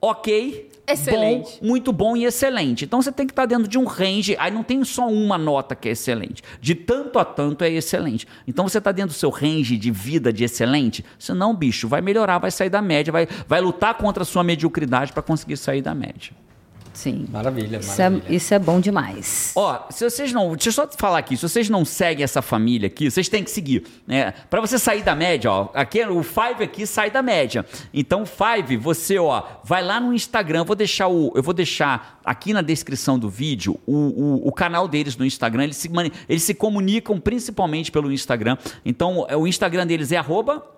ok, 0.01 0.71
Excelente. 0.89 1.59
bom, 1.61 1.67
muito 1.67 1.93
bom 1.93 2.17
e 2.17 2.25
excelente. 2.25 2.85
Então 2.85 3.03
você 3.03 3.11
tem 3.11 3.27
que 3.27 3.33
estar 3.33 3.47
dentro 3.47 3.69
de 3.69 3.79
um 3.79 3.85
range. 3.85 4.37
Aí 4.39 4.51
não 4.51 4.63
tem 4.63 4.83
só 4.85 5.09
uma 5.09 5.37
nota 5.37 5.75
que 5.75 5.89
é 5.89 5.93
excelente. 5.93 6.43
De 6.61 6.75
tanto 6.75 7.19
a 7.19 7.25
tanto 7.25 7.65
é 7.65 7.71
excelente. 7.71 8.27
Então 8.47 8.69
você 8.69 8.79
está 8.79 8.93
dentro 8.93 9.15
do 9.15 9.19
seu 9.19 9.31
range 9.31 9.77
de 9.77 9.91
vida 9.91 10.33
de 10.33 10.45
excelente. 10.45 11.05
Senão, 11.19 11.55
bicho, 11.55 11.89
vai 11.89 12.01
melhorar, 12.01 12.39
vai 12.39 12.51
sair 12.51 12.71
da 12.71 12.81
média, 12.81 13.13
vai, 13.13 13.27
vai 13.49 13.61
lutar 13.61 13.95
contra 13.95 14.23
a 14.23 14.27
sua 14.27 14.45
mediocridade 14.45 15.13
para 15.13 15.23
conseguir 15.23 15.57
sair 15.57 15.83
da 15.83 15.95
média. 15.95 16.33
Sim. 16.97 17.27
Maravilha, 17.31 17.77
Isso 17.77 18.01
é, 18.01 18.23
isso 18.31 18.55
é 18.55 18.59
bom 18.59 18.81
demais. 18.81 19.53
Ó, 19.55 19.85
se 19.91 20.03
vocês 20.03 20.33
não. 20.33 20.49
Deixa 20.53 20.71
eu 20.71 20.73
só 20.73 20.87
te 20.87 20.97
falar 20.97 21.19
aqui. 21.19 21.37
Se 21.37 21.43
vocês 21.43 21.69
não 21.69 21.85
seguem 21.85 22.25
essa 22.25 22.41
família 22.41 22.87
aqui, 22.87 23.11
vocês 23.11 23.29
têm 23.29 23.45
que 23.45 23.51
seguir. 23.51 23.85
Né? 24.07 24.33
Para 24.49 24.63
você 24.63 24.79
sair 24.79 25.03
da 25.03 25.15
média, 25.15 25.53
ó. 25.53 25.69
Aqui, 25.75 26.03
o 26.07 26.23
Five 26.23 26.65
aqui 26.65 26.87
sai 26.87 27.11
da 27.11 27.21
média. 27.21 27.67
Então, 27.93 28.25
Five, 28.25 28.79
você, 28.79 29.19
ó, 29.19 29.43
vai 29.63 29.85
lá 29.85 30.01
no 30.01 30.15
Instagram. 30.15 30.61
Eu 30.61 30.65
vou 30.65 30.75
deixar, 30.75 31.09
o, 31.09 31.33
eu 31.37 31.43
vou 31.43 31.53
deixar 31.53 32.19
aqui 32.25 32.55
na 32.55 32.63
descrição 32.63 33.19
do 33.19 33.29
vídeo 33.29 33.79
o, 33.87 33.95
o, 33.95 34.49
o 34.49 34.53
canal 34.53 34.89
deles 34.89 35.19
no 35.19 35.27
Instagram. 35.27 35.65
Eles 35.65 35.77
se, 35.77 35.91
eles 36.27 36.45
se 36.45 36.55
comunicam 36.55 37.21
principalmente 37.21 37.93
pelo 37.93 38.11
Instagram. 38.11 38.57
Então, 38.87 39.27
é, 39.29 39.37
o 39.37 39.47
Instagram 39.47 39.87
deles 39.87 40.13
é 40.13 40.17
arroba 40.17 40.76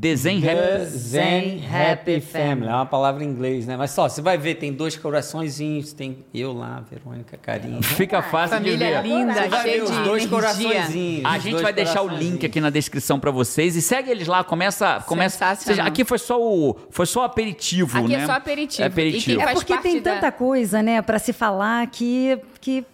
The 0.00 0.12
Happy. 0.12 0.84
Zen 0.86 1.60
Happy 1.66 2.20
Family. 2.20 2.68
É 2.68 2.72
uma 2.74 2.86
palavra 2.86 3.24
em 3.24 3.26
inglês, 3.26 3.66
né? 3.66 3.76
Mas 3.76 3.90
só, 3.90 4.08
você 4.08 4.22
vai 4.22 4.38
ver, 4.38 4.54
tem 4.54 4.72
dois 4.72 4.96
coraçõezinhos, 4.96 5.92
tem 5.92 6.18
eu 6.32 6.52
lá, 6.52 6.84
Verônica, 6.88 7.36
Carinho. 7.36 7.82
Fica 7.82 8.22
fácil 8.22 8.60
de 8.60 8.70
Família 8.70 9.02
ver. 9.02 9.08
linda, 9.08 9.32
Você 9.34 9.48
vai 9.48 9.62
ver 9.64 9.70
cheia 9.70 9.84
os 9.84 9.90
de 9.90 10.02
dois 10.04 10.26
coraçõezinhos. 10.26 11.24
A 11.24 11.38
gente 11.40 11.60
vai 11.62 11.72
deixar 11.72 12.02
o 12.02 12.08
link 12.08 12.46
aqui 12.46 12.60
na 12.60 12.70
descrição 12.70 13.18
pra 13.18 13.32
vocês 13.32 13.74
e 13.74 13.82
segue 13.82 14.08
eles 14.10 14.28
lá, 14.28 14.44
começa, 14.44 15.02
começa. 15.04 15.54
Seja, 15.56 15.82
aqui 15.82 16.04
foi 16.04 16.18
só 16.18 16.40
o 16.40 16.76
foi 16.90 17.06
só 17.06 17.22
o 17.22 17.24
aperitivo, 17.24 17.98
Aqui 17.98 18.08
né? 18.16 18.22
é 18.22 18.26
só 18.26 18.32
aperitivo. 18.32 18.82
É 18.82 18.86
aperitivo. 18.86 19.40
E 19.40 19.42
É 19.42 19.52
porque 19.52 19.76
tem 19.78 20.00
da- 20.00 20.14
tanta 20.14 20.30
coisa, 20.30 20.80
né, 20.80 21.02
pra 21.02 21.18
se 21.18 21.32
falar 21.32 21.84
que. 21.88 22.38
que 22.60 22.84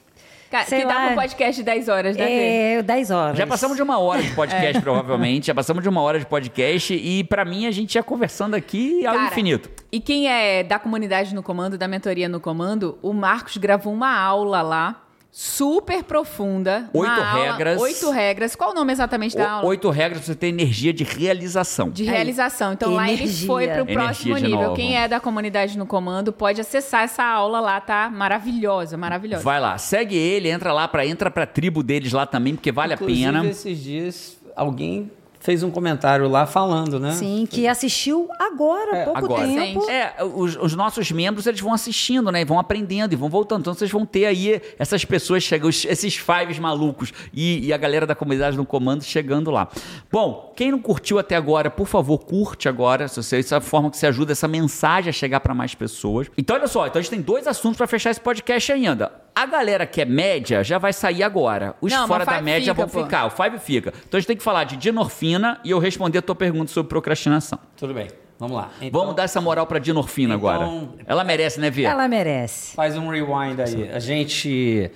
sei 0.66 0.80
que 0.80 0.86
dá 0.86 0.94
lá. 0.94 1.06
um 1.10 1.14
podcast 1.14 1.56
de 1.56 1.62
10 1.62 1.88
horas, 1.88 2.16
né? 2.16 2.74
É 2.76 2.82
10 2.82 3.10
horas. 3.10 3.36
Já 3.38 3.46
passamos 3.46 3.76
de 3.76 3.82
uma 3.82 3.98
hora 3.98 4.22
de 4.22 4.30
podcast, 4.32 4.80
provavelmente. 4.82 5.46
Já 5.46 5.54
passamos 5.54 5.82
de 5.82 5.88
uma 5.88 6.00
hora 6.00 6.18
de 6.18 6.26
podcast. 6.26 6.94
E 6.94 7.24
pra 7.24 7.44
mim, 7.44 7.66
a 7.66 7.70
gente 7.70 7.94
ia 7.94 8.02
conversando 8.02 8.54
aqui 8.54 9.06
ao 9.06 9.14
Cara, 9.14 9.26
infinito. 9.28 9.70
E 9.90 10.00
quem 10.00 10.28
é 10.28 10.62
da 10.62 10.78
comunidade 10.78 11.34
no 11.34 11.42
comando, 11.42 11.78
da 11.78 11.86
mentoria 11.88 12.28
no 12.28 12.40
comando, 12.40 12.98
o 13.02 13.12
Marcos 13.12 13.56
gravou 13.56 13.92
uma 13.92 14.16
aula 14.16 14.62
lá, 14.62 15.03
super 15.36 16.04
profunda. 16.04 16.88
uma 16.94 17.02
Oito 17.02 17.10
aula- 17.20 17.32
regras. 17.50 17.80
Oito 17.80 18.10
regras. 18.12 18.54
Qual 18.54 18.70
o 18.70 18.74
nome 18.74 18.92
exatamente 18.92 19.36
da 19.36 19.42
O- 19.44 19.48
aula? 19.48 19.66
Oito 19.68 19.90
regras 19.90 20.18
pra 20.20 20.26
você 20.28 20.34
ter 20.36 20.46
energia 20.46 20.92
de 20.92 21.02
realização. 21.02 21.90
De 21.90 22.04
realização. 22.04 22.72
Então 22.72 22.94
lá 22.94 23.10
ele 23.10 23.24
Energia. 23.24 23.46
foi 23.48 23.64
pro 23.66 23.80
Energia 23.80 23.94
próximo 23.96 24.36
nível. 24.36 24.60
novo. 24.62 24.76
Quem 24.76 24.96
é 24.96 25.08
da 25.08 25.18
comunidade 25.18 25.76
no 25.76 25.86
comando 25.86 26.32
pode 26.32 26.60
acessar 26.60 27.02
essa 27.02 27.24
aula 27.24 27.58
lá, 27.60 27.80
tá? 27.80 28.08
Maravilhosa, 28.08 28.96
maravilhosa. 28.96 29.42
Vai 29.42 29.58
lá, 29.58 29.76
segue 29.76 30.14
ele, 30.16 30.48
entra 30.48 30.72
lá 30.72 30.86
pra 30.86 31.04
entra 31.04 31.28
pra 31.32 31.44
tribo 31.46 31.82
deles 31.82 32.12
lá 32.12 32.24
também, 32.26 32.54
porque 32.54 32.70
vale 32.70 32.94
Inclusive, 32.94 33.24
a 33.26 33.32
pena. 33.32 33.46
esses 33.48 33.76
dias, 33.82 34.36
alguém 34.54 35.10
fez 35.44 35.62
um 35.62 35.70
comentário 35.70 36.26
lá 36.28 36.46
falando, 36.46 36.98
né? 36.98 37.12
Sim, 37.12 37.46
que 37.48 37.68
assistiu 37.68 38.26
agora, 38.40 38.92
há 38.92 38.96
É, 38.96 39.04
pouco 39.04 39.18
agora. 39.26 39.46
tempo. 39.46 39.90
É, 39.90 40.14
os, 40.24 40.56
os 40.56 40.74
nossos 40.74 41.10
membros 41.12 41.46
eles 41.46 41.60
vão 41.60 41.72
assistindo, 41.74 42.32
né? 42.32 42.40
E 42.40 42.44
vão 42.46 42.58
aprendendo 42.58 43.12
e 43.12 43.16
vão 43.16 43.28
voltando. 43.28 43.60
Então 43.60 43.74
vocês 43.74 43.90
vão 43.90 44.06
ter 44.06 44.24
aí 44.24 44.60
essas 44.78 45.04
pessoas 45.04 45.42
chegando, 45.42 45.68
os- 45.68 45.84
esses 45.84 46.16
fives 46.16 46.58
malucos 46.58 47.12
e, 47.32 47.66
e 47.66 47.72
a 47.72 47.76
galera 47.76 48.06
da 48.06 48.14
comunidade 48.14 48.56
no 48.56 48.64
comando 48.64 49.04
chegando 49.04 49.50
lá. 49.50 49.68
Bom, 50.10 50.52
quem 50.56 50.70
não 50.70 50.78
curtiu 50.78 51.18
até 51.18 51.36
agora, 51.36 51.70
por 51.70 51.86
favor, 51.86 52.18
curte 52.20 52.68
agora. 52.68 53.06
Se 53.06 53.22
você, 53.22 53.38
essa 53.38 53.56
é 53.56 53.58
a 53.58 53.60
forma 53.60 53.90
que 53.90 53.98
você 53.98 54.06
ajuda 54.06 54.32
essa 54.32 54.48
mensagem 54.48 55.10
a 55.10 55.12
chegar 55.12 55.40
para 55.40 55.52
mais 55.54 55.74
pessoas. 55.74 56.26
Então, 56.38 56.56
olha 56.56 56.66
só, 56.66 56.86
então 56.86 56.98
a 56.98 57.02
gente 57.02 57.10
tem 57.10 57.20
dois 57.20 57.46
assuntos 57.46 57.76
para 57.76 57.86
fechar 57.86 58.10
esse 58.10 58.20
podcast 58.20 58.72
ainda. 58.72 59.12
A 59.34 59.46
galera 59.46 59.84
que 59.86 60.00
é 60.00 60.04
média 60.04 60.62
já 60.62 60.78
vai 60.78 60.92
sair 60.92 61.22
agora. 61.22 61.74
Os 61.80 61.92
Não, 61.92 62.06
fora 62.06 62.24
da 62.24 62.40
média 62.40 62.72
fica, 62.72 62.86
vão 62.86 62.88
pô. 62.88 63.02
ficar. 63.04 63.26
O 63.26 63.30
Five 63.30 63.58
fica. 63.58 63.92
Então 64.06 64.16
a 64.16 64.20
gente 64.20 64.28
tem 64.28 64.36
que 64.36 64.42
falar 64.42 64.62
de 64.64 64.76
dinorfina 64.76 65.58
e 65.64 65.70
eu 65.70 65.78
responder 65.80 66.18
a 66.18 66.22
tua 66.22 66.36
pergunta 66.36 66.70
sobre 66.70 66.88
procrastinação. 66.88 67.58
Tudo 67.76 67.92
bem, 67.92 68.08
vamos 68.38 68.56
lá. 68.56 68.70
Então, 68.80 69.00
Vamos 69.00 69.16
dar 69.16 69.24
essa 69.24 69.40
moral 69.40 69.66
pra 69.66 69.80
Dinorfina 69.80 70.34
Então- 70.36 70.48
agora. 70.48 70.88
Ela 71.04 71.24
merece, 71.24 71.58
né, 71.58 71.68
Vê? 71.68 71.82
Ela 71.82 72.06
merece. 72.06 72.76
Faz 72.76 72.96
um 72.96 73.08
rewind 73.08 73.58
aí. 73.60 73.90
A 73.92 73.98
gente. 73.98 74.90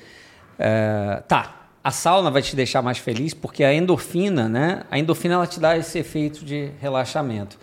é, 0.58 1.22
tá. 1.26 1.54
A 1.82 1.90
sauna 1.90 2.30
vai 2.30 2.42
te 2.42 2.54
deixar 2.54 2.82
mais 2.82 2.98
feliz 2.98 3.32
porque 3.32 3.64
a 3.64 3.72
endorfina, 3.72 4.48
né? 4.48 4.82
A 4.90 4.98
endorfina 4.98 5.34
ela 5.34 5.46
te 5.46 5.58
dá 5.58 5.76
esse 5.76 5.98
efeito 5.98 6.44
de 6.44 6.70
relaxamento. 6.80 7.58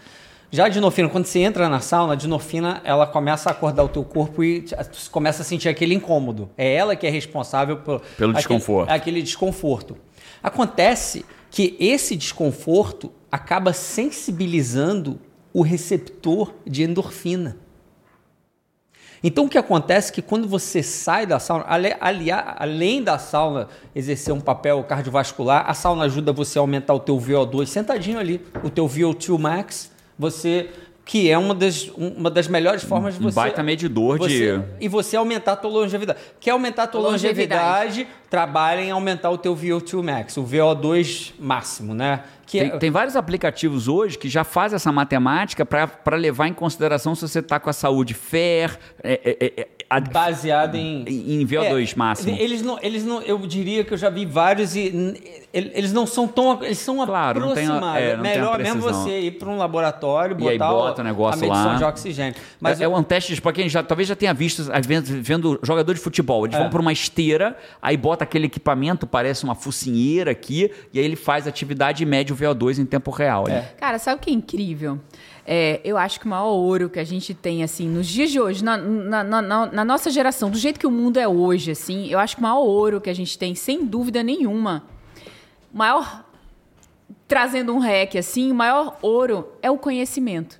Já 0.51 0.65
a 0.65 0.69
dinofina, 0.69 1.09
quando 1.09 1.25
você 1.25 1.39
entra 1.39 1.67
na 1.67 1.79
sauna, 1.81 2.13
a 2.13 2.15
dinofina 2.15 2.81
ela 2.85 3.05
começa 3.05 3.49
a 3.49 3.51
acordar 3.51 3.83
o 3.83 3.89
teu 3.89 4.03
corpo 4.03 4.43
e 4.43 4.61
tu 4.61 5.09
começa 5.11 5.41
a 5.41 5.45
sentir 5.45 5.67
aquele 5.67 5.93
incômodo. 5.93 6.49
É 6.57 6.73
ela 6.75 6.95
que 6.95 7.05
é 7.05 7.09
responsável 7.09 7.77
por, 7.77 7.99
Pelo 8.17 8.31
aquele- 8.31 8.33
desconforto. 8.33 8.89
Aquele 8.89 9.21
desconforto. 9.21 9.97
Acontece 10.41 11.25
que 11.49 11.75
esse 11.79 12.15
desconforto 12.15 13.11
acaba 13.31 13.73
sensibilizando 13.73 15.19
o 15.53 15.61
receptor 15.61 16.53
de 16.65 16.83
endorfina. 16.83 17.57
Então 19.23 19.45
o 19.45 19.49
que 19.49 19.57
acontece 19.57 20.11
é 20.11 20.13
que 20.15 20.21
quando 20.21 20.47
você 20.47 20.83
sai 20.83 21.25
da 21.25 21.39
sauna, 21.39 21.65
ale- 21.67 21.95
alia- 21.99 22.55
além 22.57 23.01
da 23.03 23.17
sauna 23.17 23.67
exercer 23.95 24.33
um 24.33 24.39
papel 24.39 24.83
cardiovascular, 24.83 25.65
a 25.67 25.73
sauna 25.73 26.03
ajuda 26.05 26.31
você 26.31 26.59
a 26.59 26.61
aumentar 26.61 26.93
o 26.93 26.99
teu 26.99 27.17
VO2 27.17 27.65
sentadinho 27.65 28.19
ali, 28.19 28.45
o 28.63 28.69
teu 28.69 28.87
VO2 28.87 29.37
max, 29.39 29.91
você 30.17 30.69
que 31.07 31.29
é 31.29 31.37
uma 31.37 31.53
das, 31.53 31.87
um- 31.95 32.07
uma 32.17 32.31
das 32.31 32.47
melhores 32.47 32.83
formas 32.83 33.13
de 33.13 33.19
Um 33.19 33.29
você 33.29 33.35
baita 33.35 33.61
medidor 33.61 34.17
de- 34.17 34.23
você- 34.23 34.63
e 34.81 34.87
você 34.87 35.15
aumentar 35.15 35.51
a 35.51 35.55
tua 35.55 35.69
longevidade. 35.69 36.17
Quer 36.39 36.49
aumentar 36.49 36.83
a 36.83 36.87
tua 36.87 36.99
Longevidade. 37.01 37.85
longevidade, 37.85 38.07
trabalha 38.27 38.81
em 38.81 38.89
aumentar 38.89 39.29
o 39.29 39.37
teu 39.37 39.55
VO2 39.55 40.01
max, 40.01 40.35
o 40.35 40.43
VO2 40.43 41.31
máximo, 41.39 41.93
né? 41.93 42.23
Que 42.47 42.57
Tem, 42.59 42.67
é- 42.69 42.77
tem 42.77 42.89
vários 42.89 43.15
aplicativos 43.15 43.87
hoje 43.87 44.17
que 44.17 44.27
já 44.27 44.43
fazem 44.43 44.77
essa 44.77 44.91
matemática 44.91 45.63
para 45.63 46.15
levar 46.15 46.47
em 46.47 46.53
consideração 46.53 47.13
se 47.13 47.27
você 47.27 47.37
está 47.37 47.59
com 47.59 47.69
a 47.69 47.73
saúde 47.73 48.15
fair, 48.15 48.75
é, 49.03 49.19
é, 49.23 49.45
é, 49.61 49.67
a- 49.84 49.84
baseado 50.11 50.75
em 50.75 51.03
em 51.07 51.45
VO2 51.45 51.93
É, 51.93 51.95
máximo. 51.97 52.35
Eles 52.39 52.61
não, 52.61 52.77
eles 52.81 53.05
não, 53.05 53.21
eu 53.21 53.37
diria 53.39 53.83
que 53.83 53.93
eu 53.93 53.97
já 53.97 54.09
vi 54.09 54.25
vários 54.25 54.75
e 54.75 54.91
eles 55.53 55.93
não 55.93 56.05
são 56.05 56.27
tão, 56.27 56.61
eles 56.63 56.79
são 56.79 57.05
Claro, 57.05 57.39
não 57.39 57.53
tem 57.53 57.65
aproximados. 57.65 58.01
é, 58.01 58.15
não 58.15 58.23
Melhor 58.23 58.59
mesmo 58.59 58.81
você 58.81 59.19
ir 59.21 59.31
para 59.31 59.47
um 59.49 59.57
laboratório, 59.57 60.35
E 60.39 60.49
aí 60.49 60.57
botar 60.57 60.71
bota 60.71 61.01
o 61.01 61.05
negócio 61.05 61.39
a 61.39 61.47
medição 61.47 61.71
lá. 61.73 61.77
de 61.77 61.83
oxigênio. 61.83 62.35
Mas 62.59 62.81
é, 62.81 62.85
eu- 62.85 62.93
um 62.95 63.03
teste 63.03 63.39
para 63.41 63.53
quem 63.53 63.69
já 63.69 63.83
talvez 63.83 64.07
já 64.09 64.15
tenha 64.15 64.33
visto 64.33 64.69
às 64.73 64.85
vezes, 64.85 65.09
vendo 65.09 65.59
jogador 65.63 65.93
de 65.93 65.99
futebol. 65.99 66.45
Eles 66.45 66.55
É. 66.57 66.59
vão 66.59 66.69
para 66.69 66.81
uma 66.81 66.91
esteira, 66.91 67.55
aí 67.81 67.95
bota 67.95 68.23
aquele 68.23 68.47
equipamento, 68.47 69.05
parece 69.07 69.43
uma 69.43 69.55
focinheira 69.55 70.31
aqui, 70.31 70.71
e 70.91 70.99
aí 70.99 71.05
ele 71.05 71.15
faz 71.15 71.47
atividade 71.47 72.03
e 72.03 72.05
mede 72.05 72.33
o 72.33 72.35
VO2 72.35 72.79
em 72.79 72.85
tempo 72.85 73.11
real. 73.11 73.47
É. 73.47 73.57
ali. 73.57 73.65
Cara, 73.77 73.99
sabe 73.99 74.17
o 74.17 74.19
que 74.23 74.29
é 74.29 74.33
incrível? 74.33 74.99
É, 75.47 75.79
eu 75.83 75.95
acho 75.95 76.19
que 76.19 76.25
o 76.25 76.29
maior 76.29 76.47
ouro 76.53 76.89
que 76.89 76.99
a 76.99 77.03
gente 77.03 77.33
tem, 77.33 77.63
assim, 77.63 77.87
nos 77.87 78.07
dias 78.07 78.31
de 78.31 78.39
hoje, 78.39 78.63
na, 78.63 78.77
na- 78.77 79.23
na- 79.23 79.41
na- 79.67 79.85
nossa 79.85 80.09
geração, 80.09 80.49
do 80.49 80.57
jeito 80.57 80.79
que 80.79 80.87
o 80.87 80.91
mundo 80.91 81.17
é 81.17 81.27
hoje, 81.27 81.71
assim, 81.71 82.07
eu 82.07 82.17
acho 82.17 82.35
que 82.35 82.41
o 82.41 82.43
maior 82.43 82.61
ouro 82.63 82.99
que 82.99 83.09
a 83.09 83.13
gente 83.13 83.37
tem, 83.37 83.53
sem 83.53 83.85
dúvida 83.85 84.23
nenhuma, 84.23 84.83
o 85.71 85.77
maior, 85.77 86.25
trazendo 87.27 87.73
um 87.73 87.79
rec, 87.79 88.15
assim, 88.15 88.51
o 88.51 88.55
maior 88.55 88.97
ouro 89.03 89.47
é 89.61 89.69
o 89.69 89.77
conhecimento. 89.77 90.59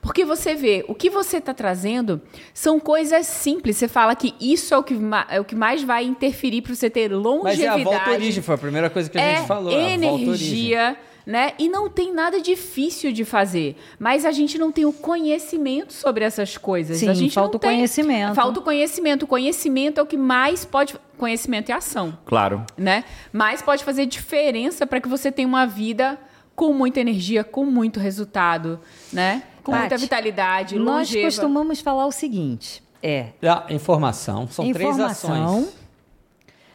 Porque 0.00 0.24
você 0.24 0.54
vê, 0.54 0.84
o 0.88 0.94
que 0.96 1.08
você 1.08 1.36
está 1.36 1.54
trazendo 1.54 2.20
são 2.52 2.80
coisas 2.80 3.24
simples. 3.24 3.76
Você 3.76 3.86
fala 3.86 4.16
que 4.16 4.34
isso 4.40 4.74
é 4.74 4.76
o 4.78 4.82
que, 4.82 4.98
é 5.28 5.38
o 5.40 5.44
que 5.44 5.54
mais 5.54 5.84
vai 5.84 6.04
interferir 6.04 6.60
para 6.60 6.74
você 6.74 6.90
ter 6.90 7.08
mas 7.10 7.22
longevidade 7.22 7.62
é 7.62 7.68
a 7.68 7.84
volta 7.84 8.10
origem, 8.10 8.42
foi 8.42 8.54
a 8.56 8.58
primeira 8.58 8.90
coisa 8.90 9.08
que 9.08 9.16
a 9.16 9.20
é 9.22 9.36
gente 9.36 9.46
falou. 9.46 9.72
a 9.72 10.96
né? 11.26 11.52
E 11.58 11.68
não 11.68 11.88
tem 11.88 12.12
nada 12.12 12.40
difícil 12.40 13.12
de 13.12 13.24
fazer. 13.24 13.76
Mas 13.98 14.24
a 14.24 14.32
gente 14.32 14.58
não 14.58 14.72
tem 14.72 14.84
o 14.84 14.92
conhecimento 14.92 15.92
sobre 15.92 16.24
essas 16.24 16.56
coisas. 16.58 16.98
Sim, 16.98 17.08
a 17.08 17.14
gente 17.14 17.34
falta 17.34 17.56
o 17.56 17.60
tem. 17.60 17.70
conhecimento. 17.70 18.34
Falta 18.34 18.60
o 18.60 18.62
conhecimento. 18.62 19.22
O 19.24 19.26
conhecimento 19.26 19.98
é 19.98 20.02
o 20.02 20.06
que 20.06 20.16
mais 20.16 20.64
pode. 20.64 20.94
Conhecimento 21.18 21.68
e 21.68 21.72
ação, 21.72 22.18
Claro. 22.26 22.64
né? 22.76 23.04
Mais 23.32 23.62
pode 23.62 23.84
fazer 23.84 24.06
diferença 24.06 24.84
para 24.86 25.00
que 25.00 25.08
você 25.08 25.30
tenha 25.30 25.46
uma 25.46 25.64
vida 25.66 26.18
com 26.56 26.72
muita 26.72 26.98
energia, 27.00 27.44
com 27.44 27.64
muito 27.64 28.00
resultado, 28.00 28.80
né? 29.12 29.44
Com 29.62 29.72
muita 29.72 29.96
vitalidade, 29.96 30.76
Nós 30.76 31.08
longeva. 31.08 31.24
costumamos 31.26 31.80
falar 31.80 32.06
o 32.06 32.10
seguinte: 32.12 32.82
é 33.00 33.28
Ah, 33.46 33.66
informação, 33.70 34.48
são 34.48 34.64
três 34.72 34.88
informação, 34.96 35.44
ações. 35.44 35.72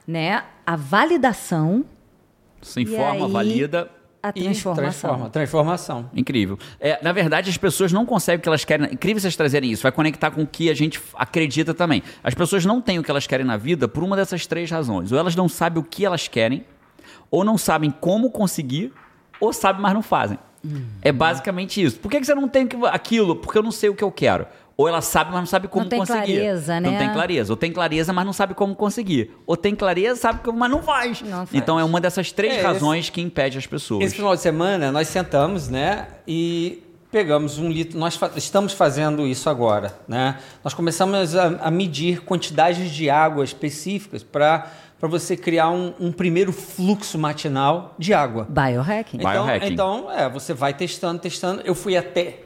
né? 0.08 0.44
A 0.66 0.76
validação, 0.78 1.84
Se 2.62 2.82
informa, 2.82 3.26
aí- 3.26 3.32
valida. 3.32 3.92
A 4.28 4.34
E 4.36 4.44
transformação. 4.44 4.84
transforma, 4.84 5.30
transformação. 5.30 6.10
Incrível. 6.16 6.58
É, 6.80 7.00
na 7.04 7.12
verdade, 7.12 7.50
as 7.50 7.58
pessoas 7.58 7.92
não 7.92 8.06
conseguem 8.06 8.40
o 8.40 8.42
que 8.42 8.48
elas 8.50 8.64
querem. 8.66 8.94
Incrível 8.94 9.22
vocês 9.22 9.36
trazerem 9.36 9.72
isso. 9.72 9.84
Vai 9.84 9.92
conectar 9.92 10.32
com 10.32 10.42
o 10.44 10.48
que 10.48 10.70
a 10.70 10.74
gente 10.74 11.02
acredita 11.16 11.74
também. 11.74 12.04
As 12.24 12.34
pessoas 12.34 12.66
não 12.66 12.82
têm 12.82 13.00
o 13.00 13.04
que 13.04 13.12
elas 13.12 13.26
querem 13.28 13.46
na 13.46 13.58
vida 13.58 13.88
por 13.88 14.04
uma 14.04 14.16
dessas 14.16 14.46
três 14.46 14.70
razões. 14.72 15.12
Ou 15.12 15.18
elas 15.20 15.36
não 15.36 15.48
sabem 15.50 15.80
o 15.82 15.84
que 15.84 16.06
elas 16.06 16.28
querem, 16.28 16.66
ou 17.30 17.44
não 17.44 17.58
sabem 17.58 17.92
como 17.92 18.30
conseguir, 18.32 18.94
ou 19.40 19.52
sabem, 19.54 19.82
mas 19.82 19.94
não 19.94 20.02
fazem. 20.02 20.38
É 21.02 21.12
basicamente 21.12 21.82
isso. 21.82 22.00
Por 22.00 22.10
que 22.12 22.20
que 22.20 22.26
você 22.26 22.36
não 22.36 22.48
tem 22.48 22.68
aquilo? 22.92 23.36
Porque 23.36 23.58
eu 23.58 23.64
não 23.64 23.72
sei 23.72 23.90
o 23.90 23.96
que 23.96 24.04
eu 24.04 24.12
quero. 24.12 24.46
Ou 24.78 24.88
ela 24.88 25.02
sabe, 25.02 25.32
mas 25.32 25.40
não 25.40 25.48
sabe 25.48 25.68
como 25.68 25.86
Não 25.86 25.90
tem 25.90 25.98
conseguir. 26.00 26.20
clareza, 26.36 26.80
Não 26.80 26.92
né? 26.92 27.00
tem 27.00 27.12
clareza. 27.12 27.52
Ou 27.52 27.58
tem 27.58 27.72
clareza, 27.72 28.14
mas 28.14 28.24
não 28.26 28.32
sabe 28.34 28.54
como 28.54 28.76
conseguir. 28.76 29.32
Ou 29.48 29.58
tem 29.58 29.74
clareza, 29.76 30.20
sabe, 30.22 30.42
como, 30.44 30.60
mas 30.60 30.70
não 30.70 30.84
faz. 30.84 31.22
Não 31.24 31.48
faz. 31.48 31.50
Então 31.54 31.80
é 31.80 31.84
uma 31.84 32.00
dessas 32.00 32.32
três 32.32 32.54
É, 32.54 32.58
esse- 32.58 32.66
razões 32.66 33.10
que 33.10 33.20
impede 33.20 33.58
as 33.58 33.66
pessoas. 33.66 34.04
Esse 34.06 34.16
final 34.16 34.36
de 34.36 34.42
semana 34.42 34.92
nós 34.92 35.08
sentamos, 35.08 35.68
né, 35.68 36.08
e 36.28 36.84
pegamos 37.12 37.58
um 37.58 37.70
litro. 37.72 37.98
Nós 37.98 38.16
fa- 38.16 38.30
estamos 38.36 38.72
fazendo 38.74 39.26
isso 39.26 39.50
agora, 39.50 39.98
né? 40.08 40.38
Nós 40.64 40.76
começamos 40.76 41.36
a, 41.36 41.46
a 41.60 41.72
medir 41.72 42.22
quantidades 42.24 42.92
de 42.92 43.10
água 43.10 43.44
específicas 43.44 44.22
para 44.22 44.68
para 45.00 45.08
você 45.08 45.38
criar 45.38 45.70
um, 45.70 45.94
um 46.00 46.12
primeiro 46.12 46.52
fluxo 46.52 47.20
matinal 47.20 47.94
de 48.00 48.16
água. 48.16 48.48
Biohacking. 48.50 49.18
Então, 49.18 49.32
Biohacking. 49.46 49.74
então, 49.74 50.12
é, 50.12 50.28
você 50.28 50.56
vai 50.56 50.74
testando, 50.74 51.20
testando. 51.20 51.62
Eu 51.64 51.76
fui 51.76 51.96
até 51.96 52.40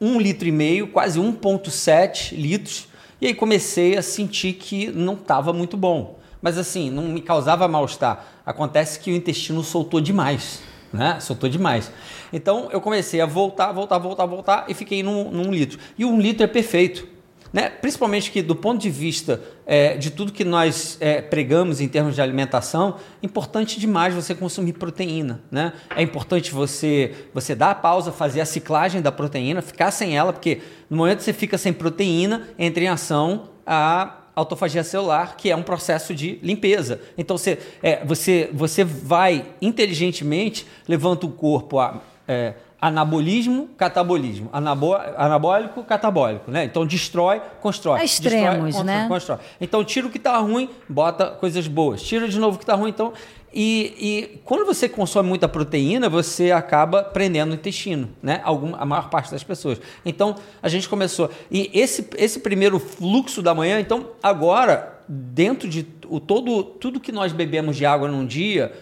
um 0.00 0.18
litro 0.18 0.48
e 0.48 0.52
meio, 0.52 0.88
quase 0.88 1.20
1,7 1.20 2.34
litros, 2.36 2.88
e 3.20 3.26
aí 3.26 3.34
comecei 3.34 3.96
a 3.96 4.02
sentir 4.02 4.54
que 4.54 4.88
não 4.88 5.14
estava 5.14 5.52
muito 5.52 5.76
bom. 5.76 6.18
Mas 6.40 6.56
assim, 6.56 6.90
não 6.90 7.02
me 7.04 7.20
causava 7.20 7.68
mal-estar. 7.68 8.24
Acontece 8.46 8.98
que 8.98 9.12
o 9.12 9.14
intestino 9.14 9.62
soltou 9.62 10.00
demais. 10.00 10.62
né? 10.92 11.20
Soltou 11.20 11.48
demais. 11.48 11.92
Então 12.32 12.68
eu 12.72 12.80
comecei 12.80 13.20
a 13.20 13.26
voltar, 13.26 13.72
voltar, 13.72 13.98
voltar, 13.98 14.26
voltar 14.26 14.64
e 14.68 14.74
fiquei 14.74 15.02
num, 15.02 15.30
num 15.30 15.52
litro. 15.52 15.78
E 15.98 16.04
um 16.04 16.18
litro 16.18 16.42
é 16.42 16.46
perfeito. 16.46 17.06
Né? 17.52 17.68
Principalmente 17.68 18.30
que, 18.30 18.42
do 18.42 18.54
ponto 18.54 18.80
de 18.80 18.90
vista 18.90 19.42
é, 19.66 19.96
de 19.96 20.10
tudo 20.10 20.32
que 20.32 20.44
nós 20.44 20.96
é, 21.00 21.20
pregamos 21.20 21.80
em 21.80 21.88
termos 21.88 22.14
de 22.14 22.22
alimentação, 22.22 22.96
é 23.22 23.26
importante 23.26 23.80
demais 23.80 24.14
você 24.14 24.34
consumir 24.34 24.74
proteína. 24.74 25.40
Né? 25.50 25.72
É 25.96 26.02
importante 26.02 26.52
você, 26.52 27.12
você 27.34 27.54
dar 27.54 27.70
a 27.70 27.74
pausa, 27.74 28.12
fazer 28.12 28.40
a 28.40 28.46
ciclagem 28.46 29.02
da 29.02 29.10
proteína, 29.10 29.60
ficar 29.62 29.90
sem 29.90 30.16
ela, 30.16 30.32
porque 30.32 30.60
no 30.88 30.96
momento 30.96 31.18
que 31.18 31.24
você 31.24 31.32
fica 31.32 31.58
sem 31.58 31.72
proteína, 31.72 32.48
entra 32.58 32.84
em 32.84 32.88
ação 32.88 33.48
a 33.66 34.18
autofagia 34.34 34.84
celular, 34.84 35.36
que 35.36 35.50
é 35.50 35.56
um 35.56 35.62
processo 35.62 36.14
de 36.14 36.38
limpeza. 36.42 37.00
Então 37.18 37.36
você, 37.36 37.58
é, 37.82 38.04
você, 38.04 38.48
você 38.52 38.84
vai 38.84 39.44
inteligentemente, 39.60 40.66
levanta 40.88 41.26
o 41.26 41.30
corpo 41.30 41.78
a. 41.78 42.00
É, 42.28 42.54
anabolismo, 42.80 43.68
catabolismo. 43.76 44.48
Anabo, 44.52 44.94
anabólico, 44.94 45.84
catabólico, 45.84 46.50
né? 46.50 46.64
Então 46.64 46.86
destrói, 46.86 47.40
constrói. 47.60 48.00
É 48.00 48.04
extremos, 48.04 48.64
destrói, 48.64 48.84
né? 48.84 49.06
Constrói. 49.08 49.38
Então 49.60 49.84
tira 49.84 50.06
o 50.06 50.10
que 50.10 50.16
está 50.16 50.38
ruim, 50.38 50.70
bota 50.88 51.26
coisas 51.26 51.66
boas. 51.66 52.02
Tira 52.02 52.26
de 52.28 52.38
novo 52.38 52.54
o 52.54 52.58
que 52.58 52.64
está 52.64 52.74
ruim, 52.74 52.90
então... 52.90 53.12
E, 53.52 53.94
e, 53.98 54.40
quando 54.44 54.64
você 54.64 54.88
consome 54.88 55.28
muita 55.28 55.48
proteína, 55.48 56.08
você 56.08 56.52
acaba 56.52 57.02
prendendo 57.02 57.50
o 57.50 57.54
intestino, 57.54 58.08
né? 58.22 58.40
Algum, 58.44 58.76
a 58.76 58.84
maior 58.84 59.10
parte 59.10 59.32
das 59.32 59.42
pessoas. 59.42 59.80
Então, 60.06 60.36
a 60.62 60.68
gente 60.68 60.88
começou... 60.88 61.28
E 61.50 61.68
esse, 61.74 62.08
esse 62.16 62.38
primeiro 62.38 62.78
fluxo 62.78 63.42
da 63.42 63.52
manhã, 63.52 63.80
então, 63.80 64.10
agora, 64.22 65.00
dentro 65.08 65.68
de 65.68 65.84
o, 66.08 66.20
todo, 66.20 66.62
tudo 66.62 67.00
que 67.00 67.10
nós 67.10 67.32
bebemos 67.32 67.76
de 67.76 67.84
água 67.84 68.06
num 68.06 68.24
dia 68.24 68.72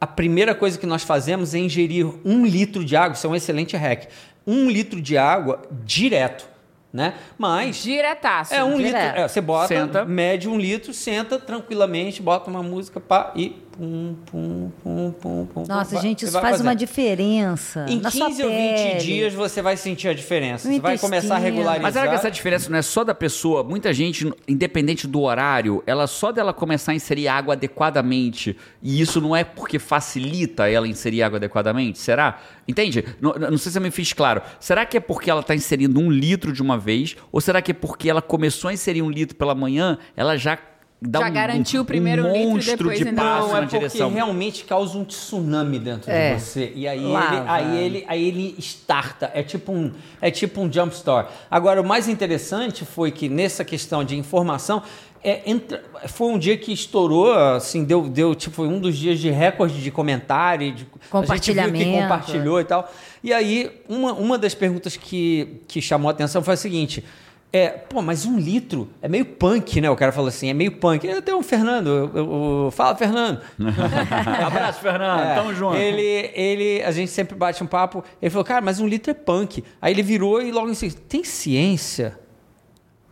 a 0.00 0.06
primeira 0.06 0.54
coisa 0.54 0.78
que 0.78 0.86
nós 0.86 1.02
fazemos 1.02 1.54
é 1.54 1.58
ingerir 1.58 2.06
um 2.24 2.46
litro 2.46 2.84
de 2.84 2.96
água. 2.96 3.14
Isso 3.14 3.26
é 3.26 3.30
um 3.30 3.34
excelente 3.34 3.76
hack. 3.76 4.08
Um 4.46 4.70
litro 4.70 5.00
de 5.00 5.16
água 5.18 5.62
direto. 5.84 6.48
Né? 6.92 7.14
Mas. 7.36 7.82
Diretaço. 7.82 8.54
É 8.54 8.64
um 8.64 8.78
Direto. 8.78 9.04
litro. 9.04 9.20
é, 9.20 9.28
você 9.28 9.40
bota, 9.42 9.68
Senta. 9.68 10.04
mede 10.06 10.48
um 10.48 10.58
litro, 10.58 10.94
senta 10.94 11.38
tranquilamente, 11.38 12.22
bota 12.22 12.48
uma 12.48 12.62
música 12.62 12.98
pá, 12.98 13.30
e 13.36 13.56
pum, 13.78 14.16
pum, 14.26 14.72
pum, 14.82 15.12
pum, 15.12 15.46
pum. 15.46 15.64
Nossa, 15.68 15.94
pum, 15.94 16.02
gente, 16.02 16.24
isso 16.24 16.32
faz 16.32 16.50
fazendo. 16.50 16.66
uma 16.66 16.74
diferença. 16.74 17.86
Em 17.88 18.00
na 18.00 18.10
15 18.10 18.34
sua 18.34 18.44
ou 18.44 18.50
20 18.50 18.50
pele. 18.50 18.98
dias 18.98 19.34
você 19.34 19.62
vai 19.62 19.76
sentir 19.76 20.08
a 20.08 20.12
diferença. 20.12 20.68
No 20.68 20.74
você 20.74 20.80
vai 20.80 20.98
começar 20.98 21.36
a 21.36 21.38
regularizar. 21.38 21.82
Mas 21.82 21.94
será 21.94 22.08
que 22.08 22.14
essa 22.16 22.30
diferença 22.30 22.68
não 22.68 22.78
é 22.78 22.82
só 22.82 23.04
da 23.04 23.14
pessoa? 23.14 23.62
Muita 23.62 23.92
gente, 23.92 24.30
independente 24.48 25.06
do 25.06 25.22
horário, 25.22 25.82
ela 25.86 26.08
só 26.08 26.32
dela 26.32 26.52
começar 26.52 26.90
a 26.92 26.94
inserir 26.96 27.28
água 27.28 27.54
adequadamente, 27.54 28.56
e 28.82 29.00
isso 29.00 29.20
não 29.20 29.34
é 29.36 29.44
porque 29.44 29.78
facilita 29.78 30.68
ela 30.68 30.88
inserir 30.88 31.22
água 31.22 31.36
adequadamente? 31.36 31.98
Será? 31.98 32.40
Entende? 32.66 33.04
Não, 33.20 33.32
não 33.34 33.58
sei 33.58 33.70
se 33.70 33.78
eu 33.78 33.82
me 33.82 33.92
fiz 33.92 34.12
claro. 34.12 34.42
Será 34.58 34.84
que 34.84 34.96
é 34.96 35.00
porque 35.00 35.30
ela 35.30 35.40
está 35.40 35.54
inserindo 35.54 36.00
um 36.00 36.10
litro 36.10 36.52
de 36.52 36.60
uma 36.60 36.76
vez? 36.76 37.16
Ou 37.30 37.40
será 37.40 37.62
que 37.62 37.70
é 37.70 37.74
porque 37.74 38.10
ela 38.10 38.20
começou 38.20 38.70
a 38.70 38.72
inserir 38.72 39.02
um 39.02 39.10
litro 39.10 39.36
pela 39.36 39.54
manhã, 39.54 39.98
ela 40.16 40.36
já 40.36 40.58
dá 41.00 41.20
Já 41.20 41.28
um, 41.28 41.32
garantiu 41.32 41.80
o 41.80 41.82
um 41.82 41.86
primeiro 41.86 42.22
litro 42.22 42.36
e 42.36 42.46
monstro 42.46 42.76
depois 42.76 42.98
de 42.98 43.04
passo 43.12 43.46
Não, 43.46 43.52
na 43.52 43.58
é 43.58 43.60
porque 43.62 43.76
direção? 43.78 44.10
realmente 44.12 44.64
causa 44.64 44.98
um 44.98 45.04
tsunami 45.04 45.78
dentro 45.78 46.10
É. 46.10 46.34
de 46.34 46.40
você. 46.40 46.72
E 46.74 46.88
aí 46.88 46.98
ele, 46.98 47.08
Lava. 47.12 47.44
aí, 47.52 47.76
ele, 47.84 48.04
aí 48.08 48.24
ele 48.28 48.54
starta. 48.58 49.30
É 49.34 49.42
tipo 49.42 49.70
um, 49.72 49.92
é 50.20 50.30
tipo 50.30 50.60
um 50.60 50.72
jump 50.72 50.94
start. 50.94 51.28
Agora, 51.50 51.80
o 51.80 51.86
mais 51.86 52.08
interessante 52.08 52.84
foi 52.84 53.10
que 53.12 53.28
nessa 53.28 53.64
questão 53.64 54.02
de 54.02 54.16
informação, 54.16 54.82
é, 55.22 55.42
entra- 55.50 55.82
foi 56.06 56.28
um 56.28 56.38
dia 56.38 56.56
que 56.56 56.72
estourou, 56.72 57.32
assim, 57.32 57.84
deu, 57.84 58.02
deu 58.08 58.34
tipo, 58.34 58.54
foi 58.56 58.68
um 58.68 58.78
dos 58.80 58.96
dias 58.96 59.18
de 59.18 59.30
recorde 59.30 59.80
de 59.82 59.90
comentário, 59.90 60.72
de, 60.72 60.72
a 60.72 60.76
gente 60.76 60.82
viu 60.82 61.00
que 61.02 61.08
Compartilhamento. 61.10 61.90
compartilhou 62.02 62.60
e 62.60 62.64
tal. 62.64 62.92
E 63.22 63.32
aí, 63.32 63.70
uma, 63.88 64.12
uma 64.12 64.38
das 64.38 64.54
perguntas 64.54 64.96
que, 64.96 65.60
que 65.66 65.80
chamou 65.82 66.08
a 66.08 66.12
atenção 66.12 66.42
foi 66.42 66.54
a 66.54 66.56
seguinte. 66.56 67.04
É, 67.50 67.68
pô, 67.70 68.02
mas 68.02 68.26
um 68.26 68.38
litro 68.38 68.90
é 69.00 69.08
meio 69.08 69.24
punk, 69.24 69.80
né? 69.80 69.88
O 69.88 69.96
cara 69.96 70.12
falou 70.12 70.28
assim, 70.28 70.50
é 70.50 70.54
meio 70.54 70.72
punk. 70.72 71.08
Até 71.10 71.34
o 71.34 71.42
Fernando, 71.42 71.86
eu- 71.88 72.10
eu- 72.14 72.64
eu- 72.64 72.70
fala, 72.70 72.94
Fernando. 72.94 73.40
Abraço, 74.46 74.80
Fernando. 74.80 75.20
É, 75.22 75.34
Tamo 75.34 75.54
junto. 75.54 75.76
Ele, 75.76 76.30
ele, 76.34 76.82
a 76.82 76.90
gente 76.90 77.10
sempre 77.10 77.34
bate 77.34 77.64
um 77.64 77.66
papo. 77.66 78.04
Ele 78.20 78.30
falou, 78.30 78.44
cara, 78.44 78.60
mas 78.60 78.80
um 78.80 78.86
litro 78.86 79.10
é 79.10 79.14
punk. 79.14 79.64
Aí 79.80 79.92
ele 79.94 80.02
virou 80.02 80.42
e 80.42 80.52
logo 80.52 80.70
assim, 80.70 80.90
tem 80.90 81.24
ciência? 81.24 82.18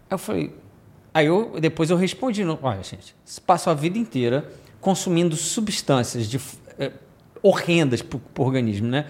Aí 0.08 0.14
eu 0.14 0.18
falei, 0.18 0.54
aí 1.14 1.26
eu 1.26 1.56
depois 1.58 1.88
eu 1.88 1.96
respondi, 1.96 2.44
não, 2.44 2.58
olha, 2.62 2.82
gente, 2.82 3.14
passa 3.46 3.70
a 3.70 3.74
vida 3.74 3.96
inteira 3.98 4.48
consumindo 4.82 5.34
substâncias 5.34 6.28
de, 6.28 6.38
eh, 6.78 6.92
horrendas 7.42 8.02
para 8.02 8.18
o 8.18 8.42
organismo, 8.46 8.86
né? 8.86 9.06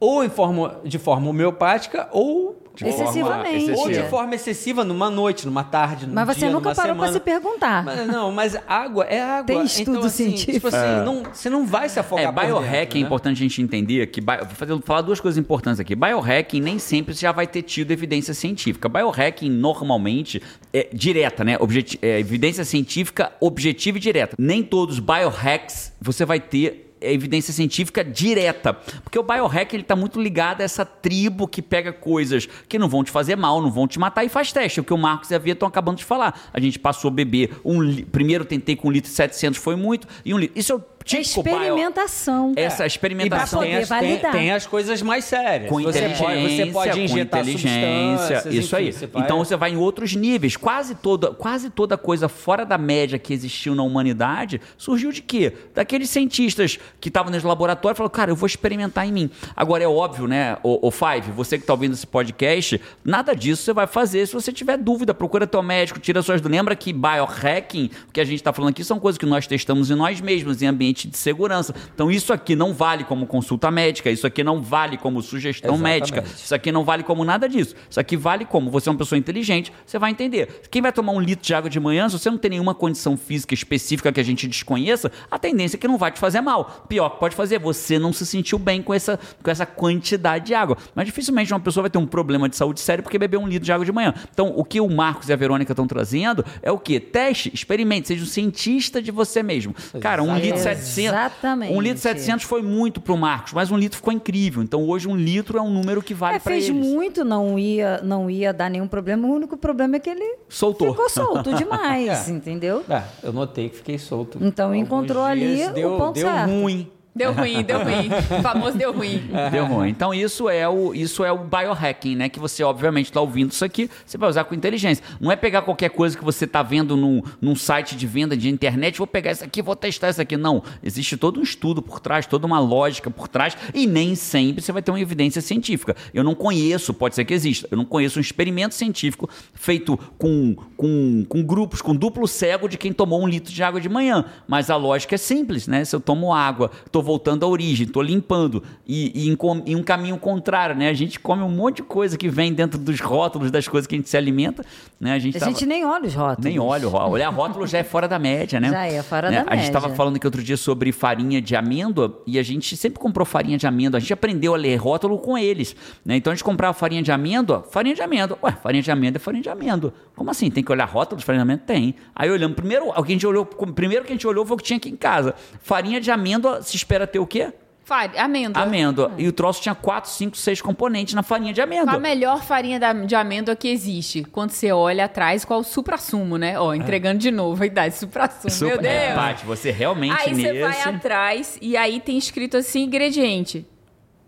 Ou 0.00 0.24
em 0.24 0.30
forma, 0.30 0.80
de 0.82 0.98
forma 0.98 1.28
homeopática 1.28 2.08
ou 2.10 2.56
De 2.74 2.84
forma 2.84 3.02
Excessivamente. 3.04 3.70
ou 3.72 3.76
de 3.76 3.80
excessiva. 3.90 4.08
forma 4.08 4.34
excessiva 4.34 4.84
numa 4.84 5.10
noite, 5.10 5.44
numa 5.44 5.62
tarde, 5.62 6.06
num 6.06 6.14
Mas 6.14 6.26
você 6.28 6.40
dia, 6.40 6.50
nunca 6.50 6.70
numa 6.70 6.74
parou 6.74 6.96
para 6.96 7.12
se 7.12 7.20
perguntar. 7.20 7.84
Mas, 7.84 8.06
não, 8.06 8.32
mas 8.32 8.56
água 8.66 9.04
é 9.04 9.20
água. 9.20 9.44
Tem 9.44 9.62
estudo 9.64 9.90
então, 9.96 10.06
assim, 10.06 10.24
científico. 10.36 10.52
Tipo 10.52 10.66
assim, 10.68 11.04
não, 11.04 11.22
você 11.24 11.50
não 11.50 11.66
vai 11.66 11.88
se 11.90 11.98
afogar 12.00 12.24
É, 12.28 12.32
biohacking 12.46 12.98
é 12.98 13.00
né? 13.02 13.06
importante 13.06 13.36
a 13.36 13.40
gente 13.40 13.60
entender 13.60 14.06
que. 14.06 14.20
bio- 14.22 14.38
Vou 14.38 14.54
fazer- 14.54 14.80
falar 14.84 15.02
duas 15.02 15.20
coisas 15.20 15.36
importantes 15.36 15.78
aqui. 15.80 15.94
Biohacking 15.94 16.60
nem 16.62 16.78
sempre 16.78 17.12
já 17.12 17.32
vai 17.32 17.46
ter 17.46 17.60
tido 17.62 17.90
evidência 17.90 18.32
científica. 18.32 18.88
Biohacking 18.88 19.50
normalmente 19.50 20.40
é 20.72 20.88
direta, 20.94 21.44
né? 21.44 21.58
Objeti- 21.60 21.98
é, 22.00 22.18
evidência 22.20 22.64
científica 22.64 23.32
objetiva 23.40 23.98
e 23.98 24.00
direta. 24.00 24.34
Nem 24.38 24.62
todos 24.62 24.94
os 24.94 25.00
biohacks 25.00 25.92
você 26.00 26.24
vai 26.24 26.40
ter 26.40 26.86
é, 26.86 26.89
evidência 27.00 27.52
científica 27.52 28.04
direta. 28.04 28.74
Porque 29.02 29.18
o 29.18 29.22
biohack 29.22 29.74
ele 29.74 29.82
tá 29.82 29.96
muito 29.96 30.20
ligado 30.20 30.60
a 30.60 30.64
essa 30.64 30.84
tribo 30.84 31.48
que 31.48 31.62
pega 31.62 31.92
coisas 31.92 32.48
que 32.68 32.78
não 32.78 32.88
vão 32.88 33.04
te 33.04 33.10
fazer 33.10 33.36
mal, 33.36 33.60
não 33.60 33.70
vão 33.70 33.86
te 33.86 33.98
matar 33.98 34.24
e 34.24 34.28
faz 34.28 34.52
teste. 34.52 34.80
O 34.80 34.84
que 34.84 34.92
o 34.92 34.98
Marcos 34.98 35.30
e 35.30 35.34
a 35.34 35.38
Via 35.38 35.52
estão 35.52 35.68
acabando 35.68 35.98
de 35.98 36.04
falar. 36.04 36.48
A 36.52 36.60
gente 36.60 36.78
passou 36.78 37.08
a 37.08 37.12
beber 37.12 37.56
um 37.64 37.80
Primeiro 38.04 38.44
tentei 38.44 38.76
com 38.76 38.88
um 38.88 38.90
litro 38.90 39.10
700, 39.10 39.58
foi 39.58 39.76
muito. 39.76 40.06
E 40.24 40.34
um 40.34 40.38
litro. 40.38 40.58
Isso 40.58 40.72
é 40.72 40.76
o 41.00 41.16
É 41.16 41.22
típico 41.22 41.42
bio- 41.42 41.52
experimentação. 41.54 42.52
essa 42.56 42.86
experimentação 42.86 43.60
tem 43.62 43.74
as, 43.76 43.88
tem, 43.88 44.18
tem 44.18 44.52
as 44.52 44.66
coisas 44.66 45.00
mais 45.02 45.24
sérias. 45.24 45.68
com 45.70 45.80
você 45.82 45.98
inteligência, 45.98 46.24
pode, 46.24 46.42
você 46.42 46.66
pode 46.66 46.90
com 46.92 46.98
injetar 46.98 47.40
inteligência, 47.40 48.48
isso 48.50 48.76
enfim, 48.76 48.86
aí. 48.86 48.92
você 48.92 49.06
vai- 49.06 49.22
Então 49.24 49.38
você 49.38 49.56
vai 49.56 49.70
em 49.72 49.76
outros 49.76 50.14
níveis. 50.14 50.56
Quase 50.56 50.94
toda, 50.94 51.32
quase 51.32 51.70
toda 51.70 51.96
coisa 51.96 52.28
fora 52.28 52.64
da 52.64 52.76
média 52.78 53.18
que 53.18 53.32
existiu 53.32 53.74
na 53.74 53.82
humanidade 53.82 54.60
surgiu 54.76 55.10
de 55.10 55.22
quê? 55.22 55.52
Daqueles 55.74 56.10
cientistas 56.10 56.78
que 57.00 57.08
estavam 57.08 57.32
nos 57.32 57.42
laboratórios 57.42 57.96
e 57.96 57.98
falaram, 57.98 58.12
cara, 58.12 58.30
eu 58.30 58.36
vou 58.36 58.46
experimentar 58.46 59.06
em 59.06 59.12
mim. 59.12 59.30
Agora 59.56 59.82
é 59.82 59.88
óbvio, 59.88 60.26
né, 60.26 60.56
o, 60.62 60.86
o 60.86 60.90
Five, 60.90 61.30
você 61.34 61.56
que 61.56 61.62
está 61.64 61.72
ouvindo 61.72 61.94
esse 61.94 62.06
podcast, 62.06 62.80
nada 63.04 63.34
disso 63.34 63.62
você 63.62 63.72
vai 63.72 63.86
fazer 63.86 64.26
se 64.26 64.34
você 64.34 64.52
tiver 64.52 64.76
dúvida. 64.76 65.14
Procura 65.14 65.46
teu 65.46 65.62
médico, 65.62 65.98
tira 65.98 66.20
suas 66.22 66.40
dúvidas. 66.40 66.58
Lembra 66.58 66.76
que 66.76 66.92
biohacking, 66.92 67.90
o 68.08 68.12
que 68.12 68.20
a 68.20 68.24
gente 68.24 68.36
está 68.36 68.52
falando 68.52 68.70
aqui, 68.70 68.84
são 68.84 68.98
coisas 69.00 69.18
que 69.18 69.26
nós 69.26 69.46
testamos 69.46 69.90
em 69.90 69.94
nós 69.94 70.20
mesmos, 70.20 70.60
em 70.62 70.66
ambiente 70.90 71.08
de 71.08 71.16
segurança. 71.16 71.74
Então 71.94 72.10
isso 72.10 72.32
aqui 72.32 72.54
não 72.54 72.74
vale 72.74 73.04
como 73.04 73.26
consulta 73.26 73.70
médica, 73.70 74.10
isso 74.10 74.26
aqui 74.26 74.42
não 74.42 74.60
vale 74.60 74.96
como 74.96 75.22
sugestão 75.22 75.74
Exatamente. 75.74 76.12
médica, 76.12 76.24
isso 76.36 76.54
aqui 76.54 76.72
não 76.72 76.84
vale 76.84 77.02
como 77.02 77.24
nada 77.24 77.48
disso. 77.48 77.74
Isso 77.88 78.00
aqui 78.00 78.16
vale 78.16 78.44
como 78.44 78.70
você 78.70 78.88
é 78.88 78.92
uma 78.92 78.98
pessoa 78.98 79.18
inteligente, 79.18 79.72
você 79.86 79.98
vai 79.98 80.10
entender. 80.10 80.62
Quem 80.70 80.82
vai 80.82 80.92
tomar 80.92 81.12
um 81.12 81.20
litro 81.20 81.44
de 81.44 81.54
água 81.54 81.70
de 81.70 81.78
manhã, 81.78 82.08
se 82.08 82.18
você 82.18 82.30
não 82.30 82.38
tem 82.38 82.50
nenhuma 82.50 82.74
condição 82.74 83.16
física 83.16 83.54
específica 83.54 84.12
que 84.12 84.20
a 84.20 84.24
gente 84.24 84.46
desconheça, 84.48 85.10
a 85.30 85.38
tendência 85.38 85.76
é 85.76 85.78
que 85.78 85.88
não 85.88 85.96
vai 85.96 86.10
te 86.10 86.18
fazer 86.18 86.40
mal. 86.40 86.84
Pior 86.88 87.10
que 87.10 87.20
pode 87.20 87.36
fazer, 87.36 87.58
você 87.58 87.98
não 87.98 88.12
se 88.12 88.26
sentiu 88.26 88.58
bem 88.58 88.82
com 88.82 88.92
essa, 88.92 89.18
com 89.42 89.50
essa 89.50 89.64
quantidade 89.64 90.46
de 90.46 90.54
água. 90.54 90.76
Mas 90.94 91.06
dificilmente 91.06 91.52
uma 91.52 91.60
pessoa 91.60 91.82
vai 91.82 91.90
ter 91.90 91.98
um 91.98 92.06
problema 92.06 92.48
de 92.48 92.56
saúde 92.56 92.80
sério 92.80 93.02
porque 93.02 93.18
bebeu 93.18 93.40
um 93.40 93.46
litro 93.46 93.64
de 93.64 93.72
água 93.72 93.84
de 93.84 93.92
manhã. 93.92 94.14
Então, 94.32 94.52
o 94.56 94.64
que 94.64 94.80
o 94.80 94.88
Marcos 94.88 95.28
e 95.28 95.32
a 95.32 95.36
Verônica 95.36 95.72
estão 95.72 95.86
trazendo 95.86 96.44
é 96.62 96.70
o 96.72 96.78
quê? 96.78 96.98
Teste, 96.98 97.50
experimente, 97.52 98.08
seja 98.08 98.22
um 98.22 98.26
cientista 98.26 99.00
de 99.00 99.10
você 99.10 99.42
mesmo. 99.42 99.74
Cara, 100.00 100.22
um 100.22 100.36
litro 100.36 100.58
700. 100.80 101.12
Exatamente. 101.12 101.72
Um 101.74 101.80
litro 101.80 101.98
e 101.98 102.02
700 102.02 102.44
foi 102.44 102.62
muito 102.62 103.00
pro 103.00 103.16
Marcos, 103.16 103.52
mas 103.52 103.70
um 103.70 103.76
litro 103.76 103.96
ficou 103.96 104.12
incrível. 104.12 104.62
Então, 104.62 104.82
hoje 104.88 105.06
um 105.08 105.16
litro 105.16 105.58
é 105.58 105.62
um 105.62 105.70
número 105.70 106.02
que 106.02 106.14
vale 106.14 106.36
É, 106.36 106.38
para 106.38 106.52
fez 106.52 106.68
eles. 106.68 106.84
muito, 106.86 107.24
não 107.24 107.58
ia, 107.58 108.00
não 108.02 108.28
ia 108.30 108.52
dar 108.52 108.68
nenhum 108.70 108.88
problema. 108.88 109.26
O 109.28 109.32
único 109.32 109.56
problema 109.56 109.96
é 109.96 109.98
que 109.98 110.10
ele 110.10 110.36
Soltou. 110.48 110.90
ficou 110.90 111.08
solto 111.08 111.52
demais, 111.54 112.26
É. 112.28 112.30
entendeu? 112.30 112.84
É, 112.88 113.02
eu 113.22 113.32
notei 113.32 113.68
que 113.68 113.76
fiquei 113.76 113.98
solto. 113.98 114.38
Então, 114.40 114.66
Alguns 114.70 114.82
encontrou 114.82 115.22
ali 115.24 115.56
dias 115.56 115.70
o 115.70 115.74
deu, 115.74 115.96
ponto 115.98 116.14
deu 116.14 116.26
certo. 116.28 116.50
ruim. 116.50 116.90
Deu 117.14 117.32
ruim, 117.32 117.62
deu 117.62 117.82
ruim. 117.82 118.08
O 118.38 118.42
famoso 118.42 118.78
deu 118.78 118.92
ruim. 118.92 119.22
Deu 119.50 119.66
ruim. 119.66 119.88
Então 119.88 120.14
isso 120.14 120.48
é 120.48 120.68
o 120.68 120.94
isso 120.94 121.24
é 121.24 121.32
o 121.32 121.38
biohacking, 121.38 122.14
né? 122.14 122.28
Que 122.28 122.38
você 122.38 122.62
obviamente 122.62 123.06
está 123.06 123.20
ouvindo 123.20 123.50
isso 123.50 123.64
aqui, 123.64 123.90
você 124.06 124.16
vai 124.16 124.28
usar 124.28 124.44
com 124.44 124.54
inteligência. 124.54 125.04
Não 125.20 125.30
é 125.30 125.36
pegar 125.36 125.62
qualquer 125.62 125.90
coisa 125.90 126.16
que 126.16 126.24
você 126.24 126.44
está 126.44 126.62
vendo 126.62 126.96
num, 126.96 127.20
num 127.40 127.56
site 127.56 127.96
de 127.96 128.06
venda 128.06 128.36
de 128.36 128.48
internet, 128.48 128.98
vou 128.98 129.06
pegar 129.06 129.32
isso 129.32 129.44
aqui, 129.44 129.60
vou 129.60 129.74
testar 129.74 130.10
isso 130.10 130.22
aqui. 130.22 130.36
Não, 130.36 130.62
existe 130.82 131.16
todo 131.16 131.40
um 131.40 131.42
estudo 131.42 131.82
por 131.82 131.98
trás, 131.98 132.26
toda 132.26 132.46
uma 132.46 132.60
lógica 132.60 133.10
por 133.10 133.26
trás 133.26 133.56
e 133.74 133.86
nem 133.86 134.14
sempre 134.14 134.62
você 134.62 134.70
vai 134.70 134.82
ter 134.82 134.90
uma 134.92 135.00
evidência 135.00 135.42
científica. 135.42 135.96
Eu 136.14 136.22
não 136.22 136.34
conheço, 136.34 136.94
pode 136.94 137.14
ser 137.16 137.24
que 137.24 137.34
exista, 137.34 137.66
eu 137.70 137.76
não 137.76 137.84
conheço 137.84 138.18
um 138.18 138.22
experimento 138.22 138.74
científico 138.74 139.28
feito 139.52 139.98
com, 140.16 140.54
com, 140.76 141.24
com 141.28 141.42
grupos, 141.42 141.82
com 141.82 141.94
duplo 141.94 142.28
cego 142.28 142.68
de 142.68 142.78
quem 142.78 142.92
tomou 142.92 143.20
um 143.20 143.28
litro 143.28 143.52
de 143.52 143.62
água 143.62 143.80
de 143.80 143.88
manhã. 143.88 144.24
Mas 144.46 144.70
a 144.70 144.76
lógica 144.76 145.16
é 145.16 145.18
simples, 145.18 145.66
né? 145.66 145.84
Se 145.84 145.94
eu 145.94 146.00
tomo 146.00 146.32
água, 146.32 146.70
tô 146.90 146.99
tô 147.00 147.02
voltando 147.02 147.44
à 147.44 147.48
origem, 147.48 147.86
tô 147.86 148.02
limpando. 148.02 148.62
E, 148.86 149.26
e 149.26 149.28
em, 149.28 149.36
em 149.66 149.76
um 149.76 149.82
caminho 149.82 150.18
contrário, 150.18 150.76
né? 150.76 150.88
A 150.88 150.92
gente 150.94 151.18
come 151.18 151.42
um 151.42 151.48
monte 151.48 151.76
de 151.76 151.82
coisa 151.82 152.16
que 152.18 152.28
vem 152.28 152.52
dentro 152.52 152.78
dos 152.78 153.00
rótulos 153.00 153.50
das 153.50 153.66
coisas 153.66 153.86
que 153.86 153.94
a 153.94 153.98
gente 153.98 154.08
se 154.08 154.16
alimenta, 154.16 154.64
né? 155.00 155.12
A 155.12 155.18
gente, 155.18 155.36
A 155.36 155.40
tava- 155.40 155.52
gente 155.52 155.66
nem 155.66 155.84
olha 155.84 156.06
os 156.06 156.14
rótulos. 156.14 156.44
nem 156.44 156.58
olha 156.58 156.86
o 156.86 156.90
rótulo. 156.90 157.12
Olhar 157.12 157.28
rótulo 157.30 157.66
já 157.66 157.78
é 157.78 157.82
fora 157.84 158.06
da 158.06 158.18
média, 158.18 158.60
né? 158.60 158.70
Já 158.70 158.86
é 158.86 159.02
fora 159.02 159.30
Né? 159.30 159.44
da 159.44 159.52
A 159.52 159.56
gente 159.56 159.66
estava 159.66 159.86
média. 159.86 159.96
falando 159.96 160.16
aqui 160.16 160.26
outro 160.26 160.42
dia 160.42 160.56
sobre 160.56 160.92
farinha 160.92 161.40
de 161.40 161.56
amêndoa 161.56 162.22
e 162.26 162.38
a 162.38 162.42
gente 162.42 162.76
sempre 162.76 162.98
comprou 162.98 163.24
farinha 163.24 163.56
de 163.56 163.66
amêndoa. 163.66 163.98
A 163.98 164.00
gente 164.00 164.12
aprendeu 164.12 164.54
a 164.54 164.56
ler 164.56 164.76
rótulo 164.76 165.18
com 165.18 165.36
eles. 165.38 165.74
Né? 166.04 166.16
Então 166.16 166.30
a 166.32 166.34
gente 166.36 166.44
comprava 166.44 166.74
farinha 166.74 167.02
de 167.02 167.10
amêndoa, 167.10 167.62
farinha 167.70 167.94
de 167.94 168.02
amêndoa. 168.02 168.38
Ué, 168.42 168.52
farinha 168.62 168.82
de 168.82 168.90
amêndoa 168.90 169.18
é 169.18 169.20
farinha 169.20 169.42
de 169.42 169.48
amêndoa. 169.48 169.92
Como 170.14 170.30
assim? 170.30 170.50
Tem 170.50 170.62
que 170.62 170.70
olhar 170.70 170.84
rótulo 170.86 171.18
de 171.18 171.24
farinha 171.24 171.44
de 171.44 171.50
amêndoa? 171.50 171.66
Tem. 171.66 171.94
Aí 172.14 172.30
olhamos, 172.30 172.54
primeiro, 172.56 172.88
o 172.88 173.02
que 173.02 173.12
a 173.12 173.14
gente 173.14 173.26
olhou, 173.26 173.46
primeiro 173.46 174.04
que 174.04 174.12
a 174.12 174.14
gente 174.14 174.26
olhou 174.26 174.44
foi 174.44 174.54
o 174.54 174.58
que 174.58 174.64
tinha 174.64 174.76
aqui 174.76 174.90
em 174.90 174.96
casa. 174.96 175.34
Farinha 175.62 176.00
de 176.00 176.10
amêndoa 176.10 176.62
se 176.62 176.76
espera 176.90 177.06
ter 177.06 177.20
o 177.20 177.26
quê? 177.26 177.52
Fari- 177.84 178.18
amêndoa. 178.18 178.62
Amêndoa. 178.62 179.12
E 179.18 179.26
o 179.26 179.32
troço 179.32 179.60
tinha 179.62 179.74
4, 179.74 180.10
5, 180.10 180.36
6 180.36 180.60
componentes 180.60 181.14
na 181.14 181.22
farinha 181.24 181.52
de 181.52 181.60
Qual 181.60 181.66
amêndoa. 181.66 181.94
a 181.94 181.98
melhor 181.98 182.42
farinha 182.42 182.78
de 183.06 183.14
amêndoa 183.16 183.56
que 183.56 183.66
existe? 183.68 184.22
Quando 184.24 184.50
você 184.50 184.70
olha 184.70 185.04
atrás, 185.06 185.44
qual 185.44 185.60
o 185.60 185.64
supra-sumo, 185.64 186.36
né? 186.36 186.58
Ó, 186.58 186.72
entregando 186.72 187.18
de 187.18 187.30
novo 187.32 187.60
a 187.62 187.66
idade, 187.66 187.96
supra-sumo. 187.96 188.44
Meu 188.68 188.76
Super- 188.76 188.84
É, 188.88 189.06
Deus! 189.08 189.18
Paty, 189.18 189.44
você 189.46 189.70
realmente 189.72 190.14
Aí 190.20 190.32
nesse... 190.34 190.52
você 190.52 190.60
vai 190.60 190.82
atrás 190.94 191.58
e 191.60 191.76
aí 191.76 191.98
tem 192.00 192.16
escrito 192.16 192.56
assim, 192.56 192.82
ingrediente. 192.84 193.66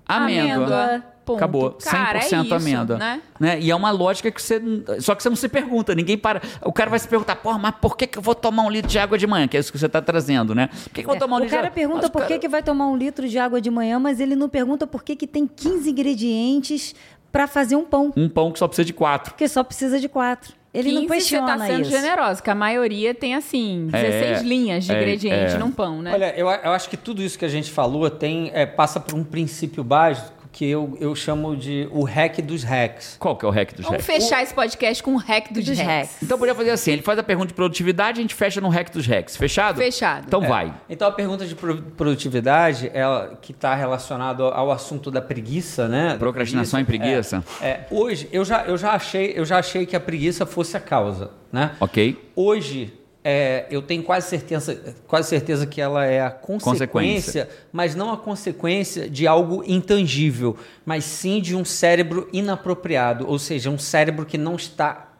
Amêndoa. 0.06 1.04
Ponto. 1.24 1.36
Acabou. 1.36 1.72
100% 1.78 1.90
Cara, 1.90 2.18
é 2.18 2.22
isso, 2.26 2.54
amêndoa. 2.54 2.98
né? 3.38 3.60
E 3.60 3.70
é 3.70 3.76
uma 3.76 3.90
lógica 3.92 4.30
que 4.30 4.42
você. 4.42 4.60
Só 5.00 5.14
que 5.14 5.22
você 5.22 5.28
não 5.28 5.36
se 5.36 5.48
pergunta, 5.48 5.94
ninguém 5.94 6.18
para. 6.18 6.42
O 6.64 6.72
cara 6.72 6.90
vai 6.90 6.98
se 6.98 7.06
perguntar, 7.06 7.36
porra, 7.36 7.58
mas 7.58 7.74
por 7.80 7.96
que, 7.96 8.06
que 8.06 8.18
eu 8.18 8.22
vou 8.22 8.34
tomar 8.34 8.64
um 8.64 8.70
litro 8.70 8.90
de 8.90 8.98
água 8.98 9.16
de 9.16 9.26
manhã? 9.26 9.46
Que 9.46 9.56
é 9.56 9.60
isso 9.60 9.70
que 9.70 9.78
você 9.78 9.86
está 9.86 10.02
trazendo, 10.02 10.54
né? 10.54 10.66
Por 10.68 10.90
que, 10.90 10.90
que 10.94 11.00
eu 11.00 11.06
vou 11.06 11.14
É, 11.16 11.18
tomar 11.18 11.36
um 11.36 11.38
o 11.38 11.42
litro 11.42 11.56
cara 11.56 11.68
de 11.68 11.74
pergunta 11.74 11.98
Mas 12.00 12.08
o 12.08 12.10
por 12.12 12.22
que, 12.22 12.28
cara- 12.28 12.40
que 12.40 12.48
vai 12.48 12.62
tomar 12.62 12.86
um 12.88 12.96
litro 12.96 13.28
de 13.28 13.38
água 13.38 13.60
de 13.60 13.70
manhã, 13.70 13.98
mas 14.00 14.18
ele 14.20 14.34
não 14.34 14.48
pergunta 14.48 14.86
por 14.86 15.02
que, 15.04 15.14
que 15.14 15.26
tem 15.26 15.46
15 15.46 15.90
ingredientes 15.90 16.94
para 17.30 17.46
fazer 17.46 17.76
um 17.76 17.84
pão. 17.84 18.12
Um 18.16 18.28
pão 18.28 18.52
que 18.52 18.58
só 18.58 18.66
precisa 18.66 18.84
de 18.86 18.92
quatro. 18.92 19.32
Porque 19.32 19.48
só 19.48 19.62
precisa 19.64 19.98
de 19.98 20.08
quatro. 20.08 20.52
Ele 20.74 20.88
15 20.90 21.00
não 21.02 21.08
questiona 21.08 21.52
você 21.52 21.58
tá 21.58 21.66
sendo 21.66 21.80
isso. 21.82 21.90
generoso, 21.90 22.42
que 22.42 22.50
a 22.50 22.54
maioria 22.54 23.14
tem 23.14 23.34
assim, 23.34 23.88
É, 23.92 24.02
16 24.02 24.42
linhas 24.42 24.84
de 24.84 24.92
é, 24.92 24.96
ingrediente 24.96 25.54
é. 25.54 25.58
num 25.58 25.70
pão, 25.70 26.00
né? 26.00 26.12
Olha, 26.14 26.34
eu, 26.36 26.48
eu 26.48 26.72
acho 26.72 26.88
que 26.88 26.96
tudo 26.96 27.22
isso 27.22 27.38
que 27.38 27.44
a 27.44 27.48
gente 27.48 27.70
falou 27.70 28.08
tem, 28.08 28.50
é, 28.54 28.64
passa 28.64 28.98
por 28.98 29.14
um 29.14 29.22
princípio 29.22 29.84
básico 29.84 30.41
que 30.52 30.66
eu, 30.68 30.96
eu 31.00 31.14
chamo 31.16 31.56
de 31.56 31.88
o 31.90 32.04
hack 32.04 32.40
dos 32.42 32.62
hacks. 32.62 33.16
Qual 33.18 33.34
que 33.36 33.44
é 33.44 33.48
o 33.48 33.50
hack 33.50 33.72
dos 33.74 33.86
Vamos 33.86 34.04
hacks? 34.04 34.24
fechar 34.24 34.42
esse 34.42 34.52
podcast 34.52 35.02
com 35.02 35.14
o 35.14 35.16
hack 35.16 35.50
dos, 35.50 35.64
Dos 35.64 35.78
hacks. 35.78 36.10
hacks. 36.10 36.22
Então 36.22 36.38
podia 36.38 36.54
fazer 36.54 36.70
assim: 36.70 36.92
ele 36.92 37.02
faz 37.02 37.18
a 37.18 37.22
pergunta 37.22 37.48
de 37.48 37.54
produtividade 37.54 38.18
a 38.18 38.22
gente 38.22 38.34
fecha 38.34 38.60
no 38.60 38.68
hack 38.68 38.90
dos 38.92 39.06
hacks. 39.06 39.36
Fechado? 39.36 39.78
Fechado. 39.78 40.24
Então 40.26 40.42
vai. 40.42 40.74
Então 40.90 41.08
a 41.08 41.12
pergunta 41.12 41.46
de 41.46 41.54
pro- 41.54 41.80
produtividade, 41.82 42.90
ela, 42.92 43.38
que 43.40 43.52
está 43.52 43.74
relacionado 43.74 44.44
ao 44.44 44.70
assunto 44.70 45.10
da 45.10 45.22
preguiça, 45.22 45.88
né? 45.88 46.16
Procrastinação 46.18 46.78
e 46.80 46.84
preguiça. 46.84 47.42
É, 47.60 47.66
é, 47.68 47.86
hoje 47.90 48.28
eu 48.30 48.44
já, 48.44 48.64
eu, 48.64 48.76
já 48.76 48.92
achei, 48.92 49.32
eu 49.34 49.44
já 49.44 49.58
achei 49.58 49.86
que 49.86 49.96
a 49.96 50.00
preguiça 50.00 50.44
fosse 50.44 50.76
a 50.76 50.80
causa, 50.80 51.30
né? 51.50 51.72
Ok? 51.80 52.30
Hoje 52.36 52.92
é, 53.24 53.66
eu 53.70 53.80
tenho 53.82 54.02
quase 54.02 54.28
certeza, 54.28 54.96
quase 55.06 55.28
certeza 55.28 55.66
que 55.66 55.80
ela 55.80 56.04
é 56.04 56.20
a 56.20 56.30
consequência, 56.30 56.86
Consequência. 56.88 57.48
mas 57.72 57.94
não 57.94 58.12
a 58.12 58.16
consequência 58.16 59.08
de 59.08 59.26
algo 59.26 59.62
intangível, 59.66 60.56
mas 60.84 61.04
sim 61.04 61.40
de 61.40 61.54
um 61.54 61.64
cérebro 61.64 62.28
inapropriado, 62.32 63.28
ou 63.28 63.38
seja, 63.38 63.70
um 63.70 63.78
cérebro 63.78 64.26
que 64.26 64.36
não 64.36 64.56
está 64.56 65.11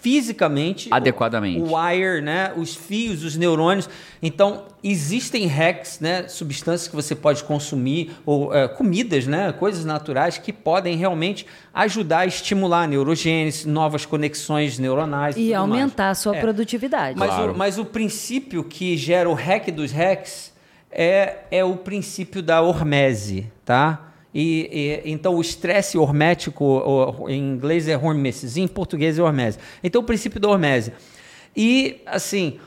fisicamente 0.00 0.88
Adequadamente. 0.90 1.60
o 1.60 1.76
wire, 1.76 2.20
né, 2.22 2.52
os 2.56 2.74
fios, 2.74 3.22
os 3.24 3.36
neurônios. 3.36 3.88
Então 4.22 4.64
existem 4.82 5.46
hacks, 5.46 6.00
né, 6.00 6.26
substâncias 6.28 6.88
que 6.88 6.96
você 6.96 7.14
pode 7.14 7.44
consumir 7.44 8.12
ou 8.24 8.54
é, 8.54 8.66
comidas, 8.66 9.26
né, 9.26 9.52
coisas 9.52 9.84
naturais 9.84 10.38
que 10.38 10.52
podem 10.52 10.96
realmente 10.96 11.46
ajudar 11.72 12.20
a 12.20 12.26
estimular 12.26 12.84
a 12.84 12.86
neurogênese, 12.86 13.68
novas 13.68 14.06
conexões 14.06 14.78
neuronais 14.78 15.36
E 15.36 15.40
tudo 15.40 15.50
mais. 15.50 15.60
aumentar 15.60 16.10
a 16.10 16.14
sua 16.14 16.36
É. 16.36 16.40
produtividade. 16.40 17.18
Mas, 17.18 17.28
Claro. 17.30 17.52
o, 17.52 17.56
mas 17.58 17.78
o 17.78 17.84
princípio 17.84 18.64
que 18.64 18.96
gera 18.96 19.28
o 19.28 19.34
hack 19.34 19.70
dos 19.70 19.92
hacks 19.92 20.50
é, 20.90 21.40
é 21.50 21.64
o 21.64 21.76
princípio 21.76 22.42
da 22.42 22.60
hormese, 22.62 23.46
tá? 23.64 24.09
E, 24.34 25.00
e- 25.04 25.10
então 25.10 25.34
o 25.34 25.40
estresse 25.40 25.98
hormético, 25.98 26.64
o- 26.64 27.28
em 27.28 27.38
inglês 27.52 27.88
é 27.88 27.96
hormesis, 27.96 28.56
em 28.56 28.68
português 28.68 29.18
é 29.18 29.22
hormese. 29.22 29.58
Então 29.82 30.00
o 30.02 30.04
princípio 30.04 30.38
da 30.40 30.48
hormese. 30.48 30.92
E 31.56 32.00
assim, 32.06 32.58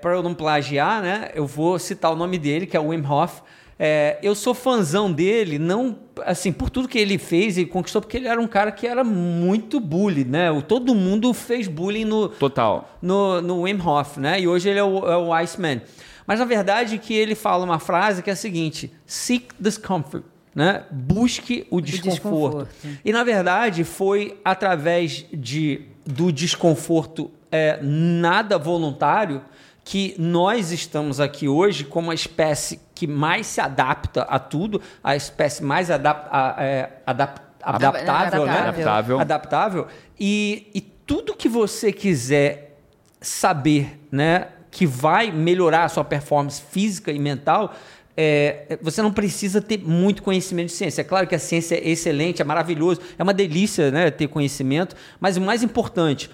para 0.00 0.14
eu 0.14 0.22
não 0.22 0.34
plagiar, 0.34 1.02
né, 1.02 1.30
eu 1.34 1.46
vou 1.46 1.78
citar 1.78 2.12
o 2.12 2.16
nome 2.16 2.38
dele, 2.38 2.66
que 2.66 2.76
é 2.76 2.80
o 2.80 2.88
Wim 2.88 3.04
Hof. 3.06 3.40
É, 3.78 4.18
eu 4.22 4.34
sou 4.34 4.54
fãzão 4.54 5.10
dele, 5.10 5.58
não 5.58 5.98
assim 6.24 6.52
por 6.52 6.70
tudo 6.70 6.86
que 6.86 6.98
ele 6.98 7.18
fez 7.18 7.58
e 7.58 7.64
conquistou, 7.64 8.00
porque 8.00 8.16
ele 8.16 8.28
era 8.28 8.40
um 8.40 8.46
cara 8.46 8.70
que 8.70 8.86
era 8.86 9.02
muito 9.02 9.80
bully, 9.80 10.24
né? 10.24 10.50
O- 10.52 10.62
Todo 10.62 10.94
mundo 10.94 11.32
fez 11.34 11.66
bullying 11.66 12.04
no, 12.04 12.28
Total. 12.28 12.88
no, 13.00 13.40
no 13.40 13.62
Wim 13.62 13.80
Hof, 13.80 14.18
né? 14.20 14.40
E 14.40 14.46
hoje 14.46 14.68
ele 14.68 14.78
é 14.78 14.84
o, 14.84 14.98
é 15.10 15.16
o 15.16 15.32
Iceman. 15.32 15.80
Mas 16.26 16.38
na 16.38 16.44
verdade 16.44 16.98
que 16.98 17.12
ele 17.14 17.34
fala 17.34 17.64
uma 17.64 17.80
frase 17.80 18.22
que 18.22 18.30
é 18.30 18.34
a 18.34 18.36
seguinte: 18.36 18.92
seek 19.04 19.46
discomfort, 19.58 20.22
né? 20.54 20.84
Busque 20.90 21.66
o 21.70 21.80
desconforto. 21.80 22.66
desconforto. 22.66 23.00
E 23.04 23.12
na 23.12 23.24
verdade 23.24 23.84
foi 23.84 24.38
através 24.44 25.24
de 25.32 25.82
do 26.04 26.32
desconforto 26.32 27.30
é, 27.50 27.78
nada 27.82 28.58
voluntário 28.58 29.42
que 29.84 30.14
nós 30.18 30.70
estamos 30.72 31.20
aqui 31.20 31.48
hoje 31.48 31.84
como 31.84 32.10
a 32.10 32.14
espécie 32.14 32.80
que 32.94 33.06
mais 33.06 33.46
se 33.46 33.60
adapta 33.60 34.22
a 34.22 34.38
tudo, 34.38 34.80
a 35.02 35.14
espécie 35.16 35.62
mais 35.62 35.90
adap 35.90 36.28
a- 36.30 36.56
é, 36.58 36.90
adap- 37.06 37.40
adaptável, 37.62 38.46
né? 38.46 38.52
Adaptável. 38.58 39.20
adaptável 39.20 39.86
e, 40.18 40.68
e 40.74 40.80
tudo 40.80 41.34
que 41.34 41.48
você 41.48 41.92
quiser 41.92 42.78
saber, 43.20 44.00
né, 44.10 44.48
que 44.70 44.86
vai 44.86 45.30
melhorar 45.30 45.84
a 45.84 45.88
sua 45.88 46.04
performance 46.04 46.60
física 46.70 47.12
e 47.12 47.18
mental, 47.18 47.74
é, 48.16 48.78
você 48.82 49.00
não 49.02 49.12
precisa 49.12 49.60
ter 49.60 49.78
muito 49.78 50.22
conhecimento 50.22 50.66
de 50.66 50.72
ciência. 50.72 51.00
É 51.00 51.04
claro 51.04 51.26
que 51.26 51.34
a 51.34 51.38
ciência 51.38 51.76
é 51.76 51.88
excelente, 51.88 52.42
é 52.42 52.44
maravilhoso, 52.44 53.00
é 53.18 53.22
uma 53.22 53.32
delícia 53.34 53.90
né, 53.90 54.10
ter 54.10 54.28
conhecimento, 54.28 54.94
mas 55.20 55.36
o 55.36 55.40
mais 55.40 55.62
importante, 55.62 56.30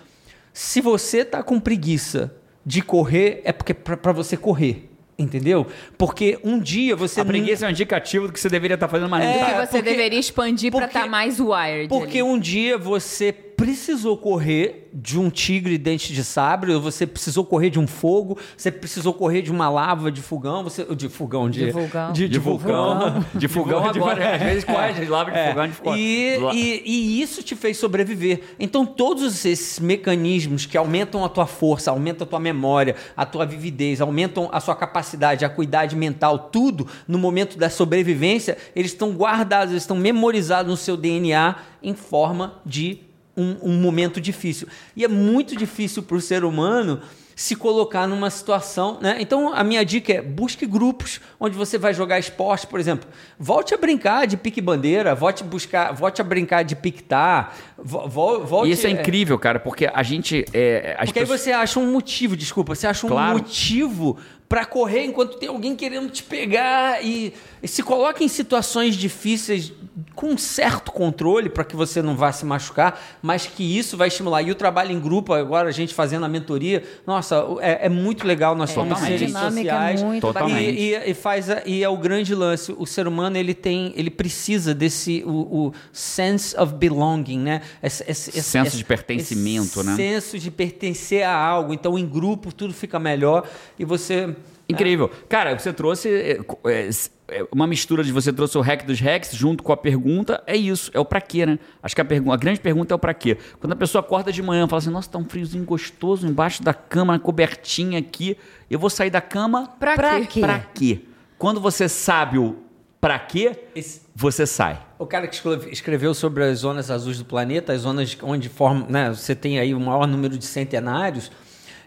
se 0.52 0.80
você 0.80 1.18
está 1.18 1.42
com 1.42 1.60
preguiça 1.60 2.34
de 2.66 2.82
correr, 2.82 3.40
é 3.44 3.52
porque 3.52 3.72
para 3.74 4.12
você 4.12 4.36
correr. 4.36 4.84
Entendeu? 5.20 5.66
Porque 5.96 6.38
um 6.44 6.60
dia 6.60 6.94
você 6.94 7.20
a 7.20 7.24
preguiça 7.24 7.64
é 7.64 7.68
um 7.68 7.72
indicativo 7.72 8.28
do 8.28 8.32
que 8.32 8.38
você 8.38 8.48
deveria 8.48 8.74
estar 8.74 8.86
fazendo 8.86 9.08
mais 9.08 9.24
É, 9.24 9.26
não 9.26 9.32
que 9.46 9.50
tá. 9.52 9.66
você 9.66 9.78
porque- 9.78 9.90
deveria 9.90 10.18
expandir 10.20 10.70
pra 10.70 10.82
porque- 10.82 10.96
estar 10.96 11.10
mais 11.10 11.40
wired. 11.40 11.88
Porque 11.88 12.18
ali. 12.18 12.22
um 12.22 12.38
dia 12.38 12.78
você 12.78 13.34
precisou 13.58 14.16
correr 14.16 14.88
de 14.94 15.18
um 15.18 15.28
tigre 15.28 15.76
dente 15.76 16.12
de 16.12 16.22
sabre, 16.22 16.72
ou 16.72 16.80
você 16.80 17.04
precisou 17.04 17.44
correr 17.44 17.70
de 17.70 17.78
um 17.78 17.88
fogo, 17.88 18.38
você 18.56 18.70
precisou 18.70 19.12
correr 19.12 19.42
de 19.42 19.50
uma 19.50 19.68
lava 19.68 20.12
de 20.12 20.22
fogão, 20.22 20.62
você 20.62 20.84
de 20.94 21.08
fogão 21.08 21.50
de 21.50 21.64
De 21.66 21.70
vulcão. 21.72 22.12
de, 22.12 22.28
de 22.28 22.38
vulcão, 22.38 23.24
De 23.34 23.48
fogão 23.48 23.82
de- 23.90 23.98
agora. 23.98 24.36
Às 24.36 24.42
vezes 24.42 24.64
corre 24.64 24.92
de 24.92 25.04
lava 25.06 25.32
de 25.32 25.36
É. 25.38 25.48
fogão 25.48 25.66
de 25.66 25.72
fogão. 25.74 25.96
E, 25.96 26.38
e, 26.54 26.82
e 26.86 27.20
isso 27.20 27.42
te 27.42 27.56
fez 27.56 27.76
sobreviver. 27.76 28.42
Então, 28.60 28.86
todos 28.86 29.44
esses 29.44 29.80
mecanismos 29.80 30.64
que 30.64 30.78
aumentam 30.78 31.24
a 31.24 31.28
tua 31.28 31.46
força, 31.46 31.90
aumentam 31.90 32.24
a 32.24 32.30
tua 32.30 32.38
memória, 32.40 32.94
a 33.16 33.26
tua 33.26 33.44
vividez, 33.44 34.00
aumentam 34.00 34.48
a 34.52 34.60
sua 34.60 34.76
capacidade, 34.76 35.44
a 35.44 35.48
acuidade 35.48 35.96
mental, 35.96 36.38
tudo 36.52 36.86
no 37.08 37.18
momento 37.18 37.58
da 37.58 37.68
sobrevivência, 37.68 38.56
eles 38.76 38.92
estão 38.92 39.10
guardados, 39.10 39.72
eles 39.72 39.82
estão 39.82 39.96
memorizados 39.96 40.70
no 40.70 40.76
seu 40.76 40.96
DNA 40.96 41.56
em 41.82 41.94
forma 41.94 42.54
de 42.64 43.07
um, 43.38 43.56
um 43.62 43.80
momento 43.80 44.20
difícil. 44.20 44.66
E 44.96 45.04
é 45.04 45.08
muito 45.08 45.56
difícil 45.56 46.02
para 46.02 46.16
o 46.16 46.20
ser 46.20 46.44
humano 46.44 47.00
se 47.36 47.54
colocar 47.54 48.04
numa 48.08 48.30
situação, 48.30 48.98
né? 49.00 49.16
Então 49.20 49.54
a 49.54 49.62
minha 49.62 49.84
dica 49.84 50.12
é 50.14 50.20
busque 50.20 50.66
grupos 50.66 51.20
onde 51.38 51.56
você 51.56 51.78
vai 51.78 51.94
jogar 51.94 52.18
esporte, 52.18 52.66
por 52.66 52.80
exemplo. 52.80 53.08
Volte 53.38 53.72
a 53.72 53.76
brincar 53.78 54.26
de 54.26 54.36
pique 54.36 54.60
bandeira, 54.60 55.14
volte 55.14 55.44
buscar, 55.44 55.92
volte 55.94 56.20
a 56.20 56.24
brincar 56.24 56.64
de 56.64 56.74
piquetar, 56.74 57.54
vo, 57.78 58.08
vo- 58.08 58.40
volte 58.44 58.70
E 58.70 58.72
isso 58.72 58.88
é 58.88 58.90
incrível, 58.90 59.38
cara, 59.38 59.60
porque 59.60 59.88
a 59.94 60.02
gente. 60.02 60.44
É, 60.52 60.96
Porque 61.04 61.20
aí 61.20 61.24
pessoas- 61.26 61.40
você 61.42 61.52
acha 61.52 61.78
um 61.78 61.92
motivo, 61.92 62.36
desculpa, 62.36 62.74
você 62.74 62.88
acha 62.88 63.06
um 63.06 63.10
Claro. 63.10 63.34
motivo 63.38 64.16
para 64.48 64.64
correr 64.64 65.04
enquanto 65.04 65.36
tem 65.36 65.48
alguém 65.48 65.76
querendo 65.76 66.08
te 66.10 66.22
pegar 66.22 67.04
e, 67.04 67.34
e 67.62 67.68
se 67.68 67.82
coloca 67.82 68.24
em 68.24 68.28
situações 68.28 68.96
difíceis 68.96 69.72
com 70.14 70.28
um 70.28 70.38
certo 70.38 70.90
controle 70.92 71.48
para 71.48 71.64
que 71.64 71.74
você 71.76 72.00
não 72.00 72.16
vá 72.16 72.32
se 72.32 72.44
machucar, 72.46 73.00
mas 73.20 73.46
que 73.46 73.62
isso 73.78 73.96
vai 73.96 74.08
estimular. 74.08 74.42
E 74.42 74.50
o 74.50 74.54
trabalho 74.54 74.90
em 74.92 74.98
grupo, 75.00 75.32
agora 75.32 75.68
a 75.68 75.72
gente 75.72 75.92
fazendo 75.92 76.24
a 76.24 76.28
mentoria, 76.28 76.82
nossa, 77.06 77.44
é, 77.60 77.86
é 77.86 77.88
muito 77.88 78.26
legal 78.26 78.54
nós 78.54 78.70
somos 78.70 78.90
Totalmente. 78.94 79.18
seres 79.18 79.26
Dinâmica 79.34 79.70
sociais. 79.70 80.02
muito 80.02 80.20
Totalmente. 80.22 80.80
E, 80.80 80.94
e- 80.94 81.10
e 81.10 81.14
faz 81.14 81.50
a- 81.50 81.62
e 81.66 81.82
é 81.84 81.88
o 81.88 81.96
grande 81.96 82.34
lance. 82.34 82.74
O 82.78 82.86
ser 82.86 83.06
humano 83.08 83.36
ele 83.36 83.54
tem, 83.54 83.92
ele 83.96 84.10
precisa 84.10 84.72
desse 84.74 85.22
o, 85.26 85.30
o 85.68 85.72
sense 85.92 86.56
of 86.58 86.72
belonging, 86.74 87.38
né? 87.40 87.60
Esse, 87.82 88.02
esse- 88.08 88.30
esse- 88.30 88.42
Senso 88.42 88.68
esse- 88.68 88.76
de 88.78 88.84
pertencimento, 88.84 89.80
esse 89.80 89.84
né? 89.90 89.96
Senso 89.96 90.38
de 90.38 90.50
pertencer 90.50 91.22
a 91.24 91.34
algo. 91.36 91.74
Então, 91.74 91.98
em 91.98 92.06
grupo 92.06 92.52
tudo 92.52 92.72
fica 92.72 92.98
melhor 92.98 93.46
e 93.78 93.84
você 93.84 94.34
Incrível. 94.68 95.10
Cara, 95.28 95.58
você 95.58 95.72
trouxe 95.72 96.08
é, 96.10 96.38
é, 96.66 96.90
é, 97.28 97.46
uma 97.50 97.66
mistura 97.66 98.04
de 98.04 98.12
você 98.12 98.32
trouxe 98.32 98.58
o 98.58 98.60
hack 98.60 98.84
dos 98.84 99.00
hacks 99.00 99.32
junto 99.34 99.62
com 99.62 99.72
a 99.72 99.76
pergunta. 99.76 100.42
É 100.46 100.54
isso, 100.56 100.90
é 100.92 101.00
o 101.00 101.04
pra 101.04 101.20
quê, 101.20 101.46
né? 101.46 101.58
Acho 101.82 101.94
que 101.94 102.00
a, 102.00 102.04
pergunta, 102.04 102.34
a 102.34 102.36
grande 102.36 102.60
pergunta 102.60 102.92
é 102.92 102.96
o 102.96 102.98
pra 102.98 103.14
quê. 103.14 103.38
Quando 103.60 103.72
a 103.72 103.76
pessoa 103.76 104.00
acorda 104.00 104.30
de 104.30 104.42
manhã 104.42 104.66
e 104.66 104.68
fala 104.68 104.78
assim: 104.78 104.90
nossa, 104.90 105.08
tá 105.10 105.18
um 105.18 105.24
friozinho 105.24 105.64
gostoso 105.64 106.26
embaixo 106.26 106.62
da 106.62 106.74
cama, 106.74 107.18
cobertinha 107.18 107.98
aqui. 107.98 108.36
Eu 108.70 108.78
vou 108.78 108.90
sair 108.90 109.10
da 109.10 109.20
cama. 109.22 109.68
Pra, 109.80 109.94
Pra 109.94 110.20
quê? 110.20 110.26
quê? 110.26 110.40
Pra 110.40 110.58
quê? 110.58 111.00
Quando 111.38 111.60
você 111.60 111.88
sabe 111.88 112.36
o 112.38 112.56
pra 113.00 113.18
quê, 113.18 113.52
Esse- 113.74 114.02
você 114.14 114.44
sai. 114.46 114.80
O 114.98 115.06
cara 115.06 115.28
que 115.28 115.34
escreve- 115.36 115.70
escreveu 115.70 116.12
sobre 116.12 116.42
as 116.44 116.58
zonas 116.58 116.90
azuis 116.90 117.16
do 117.18 117.24
planeta, 117.24 117.72
as 117.72 117.82
zonas 117.82 118.18
onde 118.22 118.48
forma, 118.48 118.84
né, 118.88 119.10
você 119.14 119.34
tem 119.36 119.58
aí 119.60 119.72
o 119.72 119.78
maior 119.78 120.04
número 120.06 120.36
de 120.36 120.44
centenários, 120.44 121.30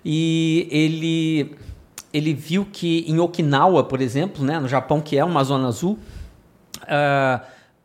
e 0.05 0.67
ele, 0.71 1.55
ele 2.13 2.33
viu 2.33 2.65
que 2.71 3.05
em 3.07 3.19
Okinawa, 3.19 3.83
por 3.83 4.01
exemplo, 4.01 4.43
né, 4.43 4.59
no 4.59 4.67
Japão, 4.67 4.99
que 5.01 5.17
é 5.17 5.23
uma 5.23 5.43
zona 5.43 5.67
azul, 5.67 5.97
ah, 6.87 7.41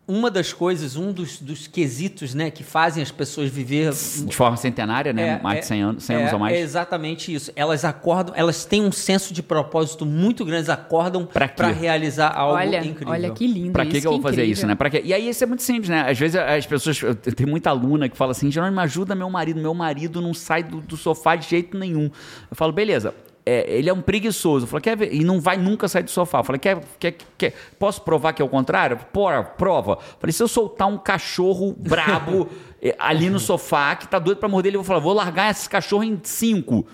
uma 0.09 0.31
das 0.31 0.53
coisas, 0.53 0.95
um 0.95 1.11
dos, 1.11 1.41
dos 1.41 1.67
quesitos 1.67 2.33
né, 2.33 2.49
que 2.49 2.63
fazem 2.63 3.03
as 3.03 3.11
pessoas 3.11 3.51
viver 3.51 3.91
De 3.93 4.37
forma 4.37 4.57
centenária, 4.57 5.13
né? 5.13 5.41
Mais 5.43 5.61
de 5.63 5.67
100 5.67 5.83
anos, 5.83 6.05
100 6.05 6.17
anos 6.17 6.31
é- 6.31 6.35
ou 6.35 6.39
mais. 6.39 6.57
É 6.57 6.61
exatamente 6.61 7.35
isso. 7.35 7.51
Elas 7.57 7.85
acordam, 7.85 8.33
elas 8.37 8.65
têm 8.65 8.85
um 8.85 8.93
senso 8.93 9.35
de 9.35 9.43
propósito 9.43 10.07
muito 10.07 10.45
grande, 10.45 10.69
elas 10.71 10.79
acordam 10.79 11.27
para 11.27 11.67
realizar 11.73 12.29
algo 12.33 12.55
Olha, 12.55 12.85
incrível. 12.85 13.13
olha 13.13 13.31
que 13.31 13.49
lindo 13.49 13.73
Pra 13.73 13.83
isso. 13.83 13.93
que, 13.95 14.01
que 14.01 14.07
eu 14.07 14.13
vou 14.13 14.23
fazer 14.23 14.45
isso, 14.45 14.65
né? 14.65 14.77
Pra 14.77 14.89
quê? 14.89 15.03
E 15.05 15.13
aí 15.13 15.29
isso 15.29 15.43
é 15.43 15.47
muito 15.49 15.65
simples, 15.65 15.89
né? 15.89 16.09
Às 16.09 16.17
vezes 16.17 16.37
as 16.37 16.65
pessoas. 16.65 17.01
Tem 17.35 17.45
muita 17.45 17.71
aluna 17.71 18.09
que 18.09 18.17
fala 18.17 18.31
assim: 18.31 18.49
Jerônimo, 18.49 18.79
ajuda 18.79 19.13
meu 19.13 19.29
marido. 19.29 19.61
Meu 19.61 19.75
marido 19.75 20.21
não 20.21 20.33
sai 20.33 20.63
do, 20.63 20.81
do 20.81 20.97
sofá 20.97 21.35
de 21.35 21.49
jeito 21.49 21.77
nenhum. 21.77 22.05
Eu 22.49 22.55
falo, 22.57 22.71
beleza. 22.71 23.13
É, 23.47 23.65
ele 23.79 23.89
é 23.89 23.93
um 23.93 24.01
preguiçoso. 24.03 24.65
Eu 24.65 24.69
falo, 24.69 24.81
quer 24.83 24.97
ver? 24.97 25.15
E 25.15 25.23
não 25.23 25.41
vai 25.41 25.57
nunca 25.57 25.87
sair 25.87 26.03
do 26.03 26.11
sofá. 26.11 26.43
Falei, 26.43 26.59
quer, 26.59 26.81
quer, 26.99 27.15
quer, 27.39 27.55
posso 27.79 28.03
provar 28.03 28.33
que 28.33 28.43
é 28.43 28.45
o 28.45 28.49
contrário? 28.49 28.99
Porra, 29.13 29.43
prova. 29.45 29.99
Falei, 30.19 30.33
se 30.33 30.43
eu 30.43 30.49
soltar 30.49 30.89
um 30.89 30.99
cachorro 30.99 31.73
brabo 31.79 32.49
eh, 32.83 32.95
ali 32.99 33.31
no 33.31 33.39
sofá, 33.39 33.95
que 33.95 34.09
tá 34.09 34.19
doido 34.19 34.39
pra 34.39 34.49
morder, 34.49 34.71
ele 34.71 34.77
eu 34.77 34.83
vou 34.83 34.87
falar, 34.87 34.99
vou 35.01 35.13
largar 35.15 35.51
esse 35.51 35.69
cachorro 35.69 36.03
em 36.05 36.21
cinco. 36.23 36.85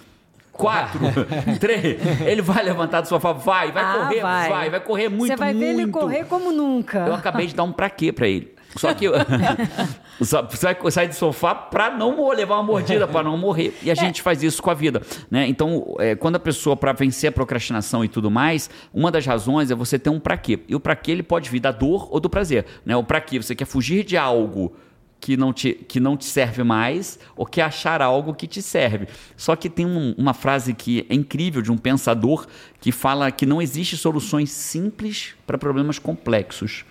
Quatro, 0.52 1.00
três, 1.58 1.96
ele 2.26 2.42
vai 2.42 2.62
levantar 2.62 3.00
do 3.00 3.08
sofá, 3.08 3.32
vai, 3.32 3.72
vai 3.72 3.82
Ah, 3.82 3.94
correr, 3.94 4.20
vai. 4.20 4.48
vai. 4.50 4.70
vai, 4.70 4.80
correr 4.80 5.08
muito, 5.08 5.28
Você 5.28 5.36
vai 5.36 5.54
ver 5.54 5.64
ele 5.64 5.82
muito. 5.86 5.98
correr 5.98 6.24
como 6.26 6.52
nunca. 6.52 7.06
Eu 7.06 7.14
acabei 7.14 7.46
de 7.46 7.54
dar 7.54 7.62
um 7.64 7.72
pra 7.72 7.88
quê 7.88 8.12
pra 8.12 8.28
ele. 8.28 8.54
Só 8.76 8.92
que 8.94 9.06
vai 10.80 10.90
sair 10.90 11.08
do 11.08 11.14
sofá 11.14 11.54
pra 11.54 11.90
não 11.90 12.28
levar 12.30 12.54
uma 12.56 12.62
mordida, 12.62 13.06
pra 13.06 13.22
não 13.22 13.36
morrer. 13.36 13.76
E 13.82 13.90
a 13.90 13.94
gente 13.94 14.22
faz 14.22 14.42
isso 14.42 14.62
com 14.62 14.70
a 14.70 14.74
vida. 14.74 15.02
Né? 15.30 15.46
Então, 15.46 15.94
é, 15.98 16.14
quando 16.14 16.36
a 16.36 16.40
pessoa, 16.40 16.76
pra 16.76 16.92
vencer 16.92 17.28
a 17.28 17.32
procrastinação 17.32 18.04
e 18.04 18.08
tudo 18.08 18.30
mais, 18.30 18.70
uma 18.92 19.10
das 19.10 19.26
razões 19.26 19.70
é 19.70 19.74
você 19.74 19.98
ter 19.98 20.10
um 20.10 20.20
pra 20.20 20.36
quê. 20.36 20.60
E 20.68 20.74
o 20.74 20.80
pra 20.80 20.96
quê 20.96 21.10
ele 21.12 21.22
pode 21.22 21.50
vir 21.50 21.60
da 21.60 21.70
dor 21.72 22.08
ou 22.10 22.20
do 22.20 22.30
prazer. 22.30 22.64
Né? 22.84 22.96
O 22.96 23.04
pra 23.04 23.20
quê, 23.20 23.40
você 23.40 23.54
quer 23.54 23.64
fugir 23.66 24.04
de 24.04 24.16
algo 24.16 24.74
que 25.20 25.36
não, 25.36 25.52
te, 25.52 25.72
que 25.74 26.00
não 26.00 26.16
te 26.16 26.24
serve 26.24 26.64
mais 26.64 27.16
ou 27.36 27.46
quer 27.46 27.62
achar 27.62 28.02
algo 28.02 28.34
que 28.34 28.46
te 28.48 28.60
serve. 28.60 29.06
Só 29.36 29.54
que 29.54 29.68
tem 29.70 29.86
um- 29.86 30.14
uma 30.18 30.34
frase 30.34 30.74
que 30.74 31.06
é 31.08 31.14
incrível 31.14 31.62
de 31.62 31.70
um 31.70 31.76
pensador 31.78 32.44
que 32.80 32.90
fala 32.90 33.30
que 33.30 33.46
não 33.46 33.62
existe 33.62 33.96
soluções 33.96 34.50
simples 34.50 35.34
para 35.46 35.56
problemas 35.56 35.96
complexos. 36.00 36.84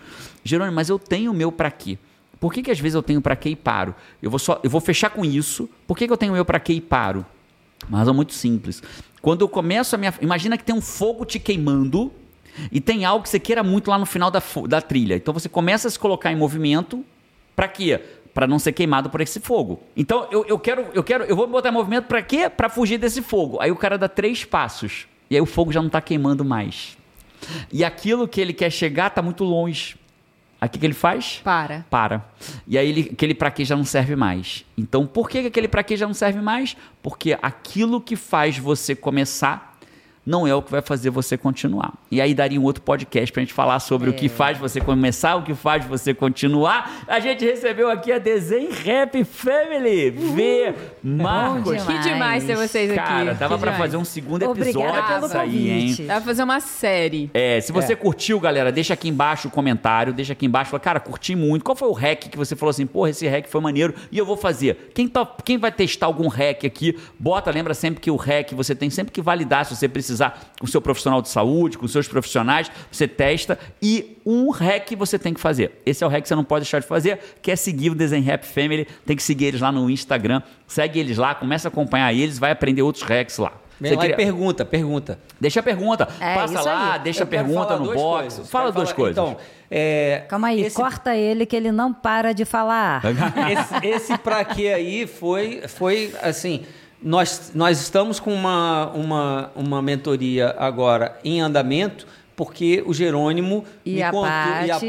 Jerônimo, 0.44 0.76
mas 0.76 0.90
eu 0.90 0.98
tenho 0.98 1.32
o 1.32 1.34
meu 1.34 1.52
para 1.52 1.70
quê? 1.72 1.98
Por 2.40 2.52
que, 2.52 2.64
que 2.64 2.72
às 2.72 2.80
vezes 2.80 2.96
eu 2.96 3.04
tenho 3.04 3.22
para 3.22 3.36
quê 3.36 3.50
e 3.50 3.56
paro? 3.56 3.94
Eu 4.22 4.32
vou, 4.32 4.40
só, 4.40 4.60
eu 4.64 4.70
vou 4.70 4.82
fechar 4.82 5.12
com 5.12 5.24
isso. 5.24 5.70
Por 5.86 5.96
que, 5.96 6.08
que 6.08 6.14
eu 6.14 6.18
tenho 6.18 6.32
o 6.32 6.36
meu 6.36 6.44
para 6.44 6.60
quê 6.60 6.74
e 6.74 6.82
paro? 6.82 7.24
Uma 7.88 8.00
razão 8.00 8.14
muito 8.14 8.34
simples. 8.34 8.82
Quando 9.22 9.42
eu 9.42 9.50
começo 9.50 9.94
a 9.96 9.98
minha. 9.98 10.14
Imagina 10.22 10.58
que 10.58 10.64
tem 10.64 10.74
um 10.74 10.82
fogo 10.82 11.24
te 11.24 11.40
queimando 11.40 12.12
e 12.72 12.82
tem 12.82 13.06
algo 13.06 13.24
que 13.24 13.30
você 13.30 13.40
queira 13.40 13.64
muito 13.64 13.92
lá 13.92 13.98
no 13.98 14.06
final 14.06 14.32
da, 14.32 14.42
da 14.68 14.82
trilha. 14.82 15.16
Então 15.16 15.34
você 15.34 15.48
começa 15.48 15.88
a 15.88 15.92
se 15.92 16.00
colocar 16.00 16.32
em 16.32 16.36
movimento 16.36 17.06
para 17.56 17.68
quê? 17.68 18.02
Para 18.34 18.48
não 18.48 18.58
ser 18.58 18.72
queimado 18.72 19.10
por 19.10 19.22
esse 19.22 19.40
fogo. 19.40 19.82
Então 19.96 20.28
eu, 20.32 20.44
eu 20.48 20.58
quero, 20.58 20.88
eu 20.94 21.04
quero, 21.04 21.24
eu 21.26 21.36
vou 21.36 21.46
botar 21.46 21.70
em 21.70 21.74
movimento 21.74 22.06
para 22.06 22.22
quê? 22.24 22.50
Para 22.50 22.70
fugir 22.70 22.98
desse 22.98 23.22
fogo. 23.22 23.60
Aí 23.62 23.72
o 23.72 23.76
cara 23.76 23.98
dá 23.98 24.08
três 24.08 24.44
passos 24.44 25.06
e 25.30 25.36
aí 25.36 25.42
o 25.42 25.46
fogo 25.46 25.72
já 25.72 25.80
não 25.80 25.88
está 25.88 26.02
queimando 26.02 26.44
mais. 26.44 26.98
E 27.72 27.84
aquilo 27.84 28.28
que 28.28 28.42
ele 28.42 28.54
quer 28.54 28.72
chegar 28.72 29.08
está 29.08 29.22
muito 29.22 29.44
longe. 29.44 29.96
Aí 30.62 30.68
o 30.68 30.70
que, 30.72 30.78
que 30.78 30.86
ele 30.86 30.94
faz? 30.94 31.42
Para. 31.44 31.84
para. 31.90 32.24
E 32.68 32.78
aí 32.78 32.88
ele, 32.88 33.10
aquele 33.12 33.34
pra 33.34 33.50
quê 33.50 33.66
já 33.66 33.76
não 33.76 33.84
serve 33.84 34.16
mais. 34.16 34.64
Então, 34.78 35.08
por 35.08 35.28
que 35.28 35.42
que 35.42 35.48
aquele 35.48 35.68
pra 35.68 35.82
quê 35.82 35.98
já 35.98 36.06
não 36.06 36.14
serve 36.14 36.40
mais? 36.40 36.78
Porque 37.02 37.36
aquilo 37.42 38.00
que 38.00 38.16
faz 38.16 38.60
você 38.60 38.96
começar 38.96 39.71
não 40.26 40.46
é 40.46 40.54
o 40.54 40.62
que 40.62 40.72
vai 40.72 40.82
fazer 40.82 41.10
você 41.10 41.38
continuar. 41.38 41.94
E 42.12 42.22
aí 42.22 42.34
daria 42.34 42.60
um 42.60 42.64
outro 42.64 42.82
podcast 42.84 43.32
pra 43.32 43.42
gente 43.42 43.54
falar 43.54 43.80
sobre 43.80 44.10
o 44.10 44.14
que 44.14 44.30
faz 44.30 44.58
você 44.58 44.80
começar, 44.80 45.36
o 45.36 45.44
que 45.44 45.54
faz 45.54 45.86
você 45.86 46.14
continuar. 46.14 47.04
A 47.08 47.20
gente 47.20 47.44
recebeu 47.44 47.90
aqui 47.90 48.12
a 48.12 48.20
Desenho 48.20 48.72
Rap 48.72 49.24
Family. 49.24 50.12
V. 50.12 50.74
Marcos. 51.04 51.78
demais. 51.78 51.86
Que 51.86 52.10
demais 52.10 52.44
ter 52.44 52.56
vocês 52.56 52.92
aqui. 52.92 53.00
Cara, 53.00 53.34
dava 53.34 53.58
demais. 53.58 53.78
fazer 53.78 53.98
um 53.98 54.06
segundo 54.06 54.44
episódio 54.44 54.80
Obrigada 54.80 55.28
pelo 55.28 55.42
aí, 55.42 55.70
hein? 55.70 55.96
Dá 56.06 56.16
pra 56.16 56.26
fazer 56.26 56.44
uma 56.44 56.60
série. 56.60 57.30
É, 57.34 57.60
se 57.60 57.72
você 57.72 57.96
curtiu, 57.96 58.40
galera, 58.40 58.72
deixa 58.72 58.94
aqui 58.94 59.10
embaixo 59.10 59.48
o 59.48 59.52
comentário, 59.52 60.14
deixa 60.14 60.34
aqui 60.34 60.46
embaixo, 60.46 60.70
fala, 60.70 60.82
cara, 60.82 61.00
curti 61.00 61.36
muito. 61.36 61.64
Qual 61.64 61.76
foi 61.76 61.88
o 61.88 61.94
hack 61.94 62.30
que 62.30 62.38
você 62.38 62.56
falou 62.56 62.70
assim, 62.70 62.86
porra, 62.86 63.10
esse 63.10 63.28
hack 63.28 63.48
foi 63.48 63.62
maneiro 63.62 63.94
e 64.12 64.18
eu 64.18 64.26
vou 64.26 64.38
fazer? 64.38 64.92
Quem, 64.94 65.08
tá, 65.08 65.26
quem 65.44 65.58
vai 65.58 65.72
testar 65.72 66.06
algum 66.06 66.28
hack 66.28 66.66
aqui, 66.66 66.98
bota, 67.18 67.50
lembra 67.50 67.74
sempre 67.74 68.00
que 68.00 68.12
o 68.12 68.16
hack 68.16 68.52
você 68.54 68.76
tem 68.76 68.90
sempre 68.90 69.12
que 69.12 69.22
validar 69.22 69.66
se 69.66 69.76
você 69.76 69.88
precisar 70.12 70.40
com 70.60 70.66
o 70.66 70.68
seu 70.70 70.82
profissional 70.82 71.22
de 71.22 71.30
saúde, 71.30 71.78
com 71.78 71.86
os 71.86 71.92
seus 71.92 72.08
profissionais, 72.08 72.70
você 72.92 73.08
testa 73.08 73.58
e 73.82 74.18
um 74.26 74.50
hack 74.52 74.92
você 74.98 75.18
tem 75.18 75.34
que 75.34 75.40
fazer. 75.40 75.82
Esse 75.86 76.04
é 76.04 76.08
o 76.08 76.10
hack 76.10 76.22
que 76.24 76.28
você 76.28 76.36
não 76.36 76.44
pode 76.44 76.64
deixar 76.66 76.80
de 76.80 76.88
fazer, 76.88 77.20
que 77.42 77.50
é 77.52 77.56
seguir 77.56 77.90
o 77.92 77.96
Design 77.96 78.26
Rap 78.26 78.44
Family, 78.46 78.86
tem 79.06 79.16
que 79.16 79.24
seguir 79.24 79.46
eles 79.46 79.62
lá 79.62 79.72
no 79.72 79.90
Instagram, 79.90 80.42
segue 80.68 81.00
eles 81.00 81.18
lá, 81.18 81.34
começa 81.34 81.68
a 81.68 81.70
acompanhar 81.70 82.14
eles, 82.14 82.38
vai 82.38 82.52
aprender 82.52 82.82
outros 82.82 83.04
hacks 83.04 83.38
lá. 83.38 83.54
Vem 83.80 83.94
lá 83.94 83.98
e 83.98 84.00
queria- 84.02 84.16
pergunta, 84.16 84.64
pergunta. 84.64 85.18
Deixa 85.40 85.60
a 85.60 85.64
pergunta. 85.64 86.08
É, 86.20 86.36
Passa 86.36 86.62
lá, 86.62 86.94
aí. 86.94 87.00
deixa 87.00 87.24
a 87.24 87.26
Eu 87.26 87.28
pergunta 87.28 87.78
no 87.78 87.86
box. 87.94 88.00
coisas. 88.36 88.50
Fala 88.52 88.72
duas 88.72 88.90
falar- 88.92 88.96
coisas. 88.96 89.18
Então, 89.18 89.38
é, 89.72 90.24
Calma 90.30 90.50
aí, 90.50 90.62
esse- 90.62 90.76
corta 90.76 91.16
ele 91.16 91.48
que 91.48 91.56
ele 91.56 91.72
não 91.72 91.92
para 91.92 92.32
de 92.32 92.46
falar. 92.46 93.02
esse, 93.82 93.88
esse 93.88 94.18
pra 94.20 94.46
quê 94.46 94.68
aí 94.68 95.08
foi, 95.08 95.64
foi 95.68 96.14
assim. 96.22 96.64
Nós, 97.02 97.52
nós 97.56 97.82
estamos 97.82 98.20
com 98.20 98.34
uma, 98.34 98.88
uma, 98.94 99.52
uma 99.56 99.82
mentoria 99.82 100.56
agora 100.58 101.18
em 101.24 101.42
andamento, 101.42 102.06
porque 102.36 102.84
o 102.86 102.94
Jerônimo 102.94 103.66
E 103.86 103.96
me 103.96 104.04
a 104.04 104.12
contou, 104.12 104.66
e 104.66 104.72
a 104.72 104.80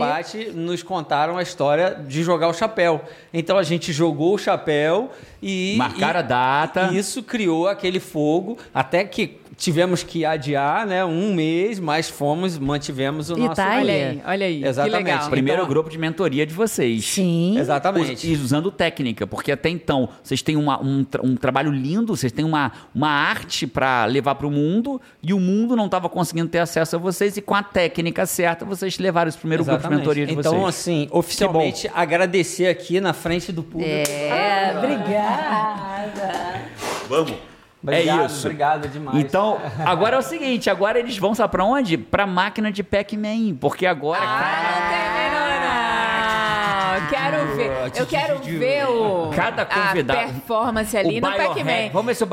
nos 0.55 0.83
contaram 0.83 1.37
a 1.37 1.43
história 1.43 2.03
de 2.07 2.23
jogar 2.23 2.49
o 2.49 2.55
chapéu. 2.55 3.03
Então 3.33 3.59
a 3.59 3.63
gente 3.63 3.93
jogou 3.93 4.35
o 4.35 4.39
chapéu 4.39 5.11
e. 5.43 5.75
Marcaram 5.77 6.21
e- 6.21 6.23
a 6.23 6.27
data. 6.27 6.91
E 6.93 6.99
isso 6.99 7.23
criou 7.23 7.69
aquele 7.69 8.01
fogo, 8.01 8.59
até 8.75 9.05
que 9.05 9.41
tivemos 9.63 10.03
que 10.03 10.25
adiar 10.25 10.85
né, 10.85 11.05
um 11.05 11.33
mês, 11.33 11.79
mas 11.79 12.11
fomos, 12.11 12.59
mantivemos 12.59 13.31
o 13.31 13.37
nosso. 13.37 13.55
tá. 13.55 13.77
Olha 13.79 13.93
aí, 13.95 14.21
olha 14.27 14.47
aí. 14.47 14.65
Exatamente. 14.65 14.99
Que 15.05 15.05
legal. 15.13 15.31
Primeiro 15.31 15.61
Então- 15.61 15.69
grupo 15.71 15.89
de 15.89 15.97
mentoria 15.99 16.45
de 16.45 16.53
vocês. 16.53 17.05
Sim. 17.05 17.57
Exatamente. 17.57 18.27
E 18.29 18.35
usando 18.35 18.73
técnica, 18.73 19.25
porque 19.25 19.53
até 19.53 19.69
então 19.69 20.09
vocês 20.21 20.43
têm 20.43 20.57
uma- 20.57 20.83
um, 20.83 21.05
tra- 21.05 21.23
um 21.25 21.37
trabalho 21.37 21.71
lindo, 21.71 22.17
vocês 22.17 22.33
têm 22.33 22.45
uma, 22.45 22.73
uma 22.93 23.09
arte 23.09 23.65
para 23.65 24.05
levar 24.07 24.35
para 24.35 24.49
o 24.49 24.51
mundo 24.51 25.01
e 25.23 25.33
o 25.33 25.39
mundo 25.39 25.77
não 25.77 25.87
estava 25.87 26.09
conseguindo 26.09 26.49
ter 26.49 26.59
acesso 26.59 26.97
a 26.97 26.99
vocês 26.99 27.37
e 27.37 27.41
com 27.41 27.55
a 27.55 27.63
técnica 27.63 28.27
certa 28.27 28.65
vocês 28.65 28.99
levaram 28.99 29.29
esse 29.29 29.39
primeiro 29.39 29.65
grupo 29.65 29.81
de 29.89 29.95
mentoria 29.95 30.27
de 30.27 30.33
então, 30.33 30.55
vocês. 30.61 30.69
assim, 30.69 31.09
oficialmente 31.13 31.89
agradecer 31.95 32.67
aqui 32.67 33.01
na 33.01 33.13
frente 33.13 33.53
do 33.53 33.63
público. 33.63 33.89
É, 34.11 34.75
obrigada. 34.77 36.63
Vamos. 37.09 37.52
Obrigado, 37.83 38.23
é 38.23 38.27
isso. 38.27 38.47
obrigado 38.47 38.89
demais. 38.89 39.19
Então, 39.19 39.59
agora 39.85 40.17
é 40.17 40.19
o 40.19 40.23
seguinte, 40.23 40.71
agora 40.71 40.99
eles 40.99 41.19
vão 41.19 41.35
sabe 41.35 41.51
pra 41.51 41.65
onde? 41.65 41.99
Pra 41.99 42.27
máquina 42.27 42.71
de 42.71 42.83
Pac-Man, 42.83 43.57
porque 43.61 43.85
agora, 43.87 44.21
Ah, 44.23 44.81
não 44.81 44.89
tem, 44.89 45.31
não, 45.31 45.43
não. 45.63 47.09
Quero 47.11 47.57
ver. 47.57 47.93
Eu 47.97 48.07
quero 48.07 48.39
ver 48.39 48.85
o. 48.87 49.31
Cada 49.35 49.65
convidado- 49.65 50.21
A 50.21 50.23
performance 50.25 50.97
ali 50.97 51.19
O 51.19 51.21
no 51.23 51.31
biohack. 51.31 51.49
Pac-Man. 51.55 51.89
Vamos 51.93 52.07
ver 52.07 52.15
se 52.15 52.25
o 52.25 52.27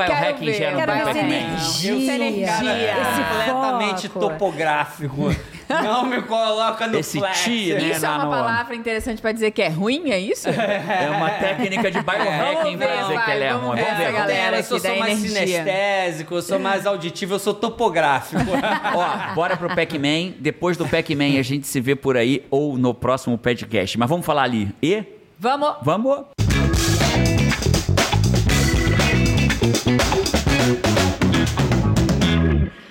ver. 0.45 0.53
gera 0.53 0.73
um 0.93 1.05
Pac-Man. 1.05 1.21
energia. 1.21 1.91
Essa 2.03 2.11
energia. 2.11 3.01
Esse 3.01 3.23
completamente 3.23 4.09
foco. 4.09 4.19
topográfico. 4.29 5.35
Não 5.69 6.05
me 6.05 6.21
coloca 6.23 6.87
no 6.87 6.97
Esse 6.97 7.19
flex. 7.19 7.43
ti, 7.43 7.73
né? 7.73 7.91
Isso 7.91 8.05
é 8.05 8.09
uma 8.09 8.25
no- 8.25 8.31
palavra 8.31 8.75
interessante 8.75 9.21
pra 9.21 9.31
dizer 9.31 9.51
que 9.51 9.61
é 9.61 9.67
ruim, 9.69 10.09
é 10.11 10.19
isso? 10.19 10.47
É 10.49 11.09
uma 11.11 11.29
técnica 11.29 11.91
de 11.91 12.01
biohacking 12.01 12.77
Vamos 12.77 12.77
pra 12.77 12.87
ver, 12.87 13.01
dizer 13.01 13.13
vai, 13.15 13.25
que 13.25 13.31
ela 13.31 13.43
é 13.43 13.51
ruim. 13.51 13.79
Vamos 13.81 13.97
ver, 13.97 14.11
galera 14.11 14.57
eu 14.57 14.63
sou, 14.63 14.79
sou 14.79 14.95
mais 14.97 15.19
sinestésico, 15.19 16.35
eu 16.35 16.41
sou 16.41 16.59
mais 16.59 16.85
auditivo, 16.85 17.35
eu 17.35 17.39
sou 17.39 17.53
topográfico. 17.53 18.41
Ó, 18.95 19.33
bora 19.35 19.55
pro 19.55 19.69
Pac-Man. 19.75 20.33
Depois 20.39 20.75
do 20.77 20.87
Pac-Man 20.87 21.39
a 21.39 21.43
gente 21.43 21.67
se 21.67 21.79
vê 21.79 21.95
por 21.95 22.17
aí 22.17 22.43
ou 22.49 22.77
no 22.77 22.93
próximo 22.93 23.37
podcast. 23.37 23.97
Mas 23.97 24.09
vamos 24.09 24.25
falar 24.25 24.43
ali. 24.43 24.69
E 24.81 25.03
Vamos. 25.39 25.75
vamos. 25.83 26.25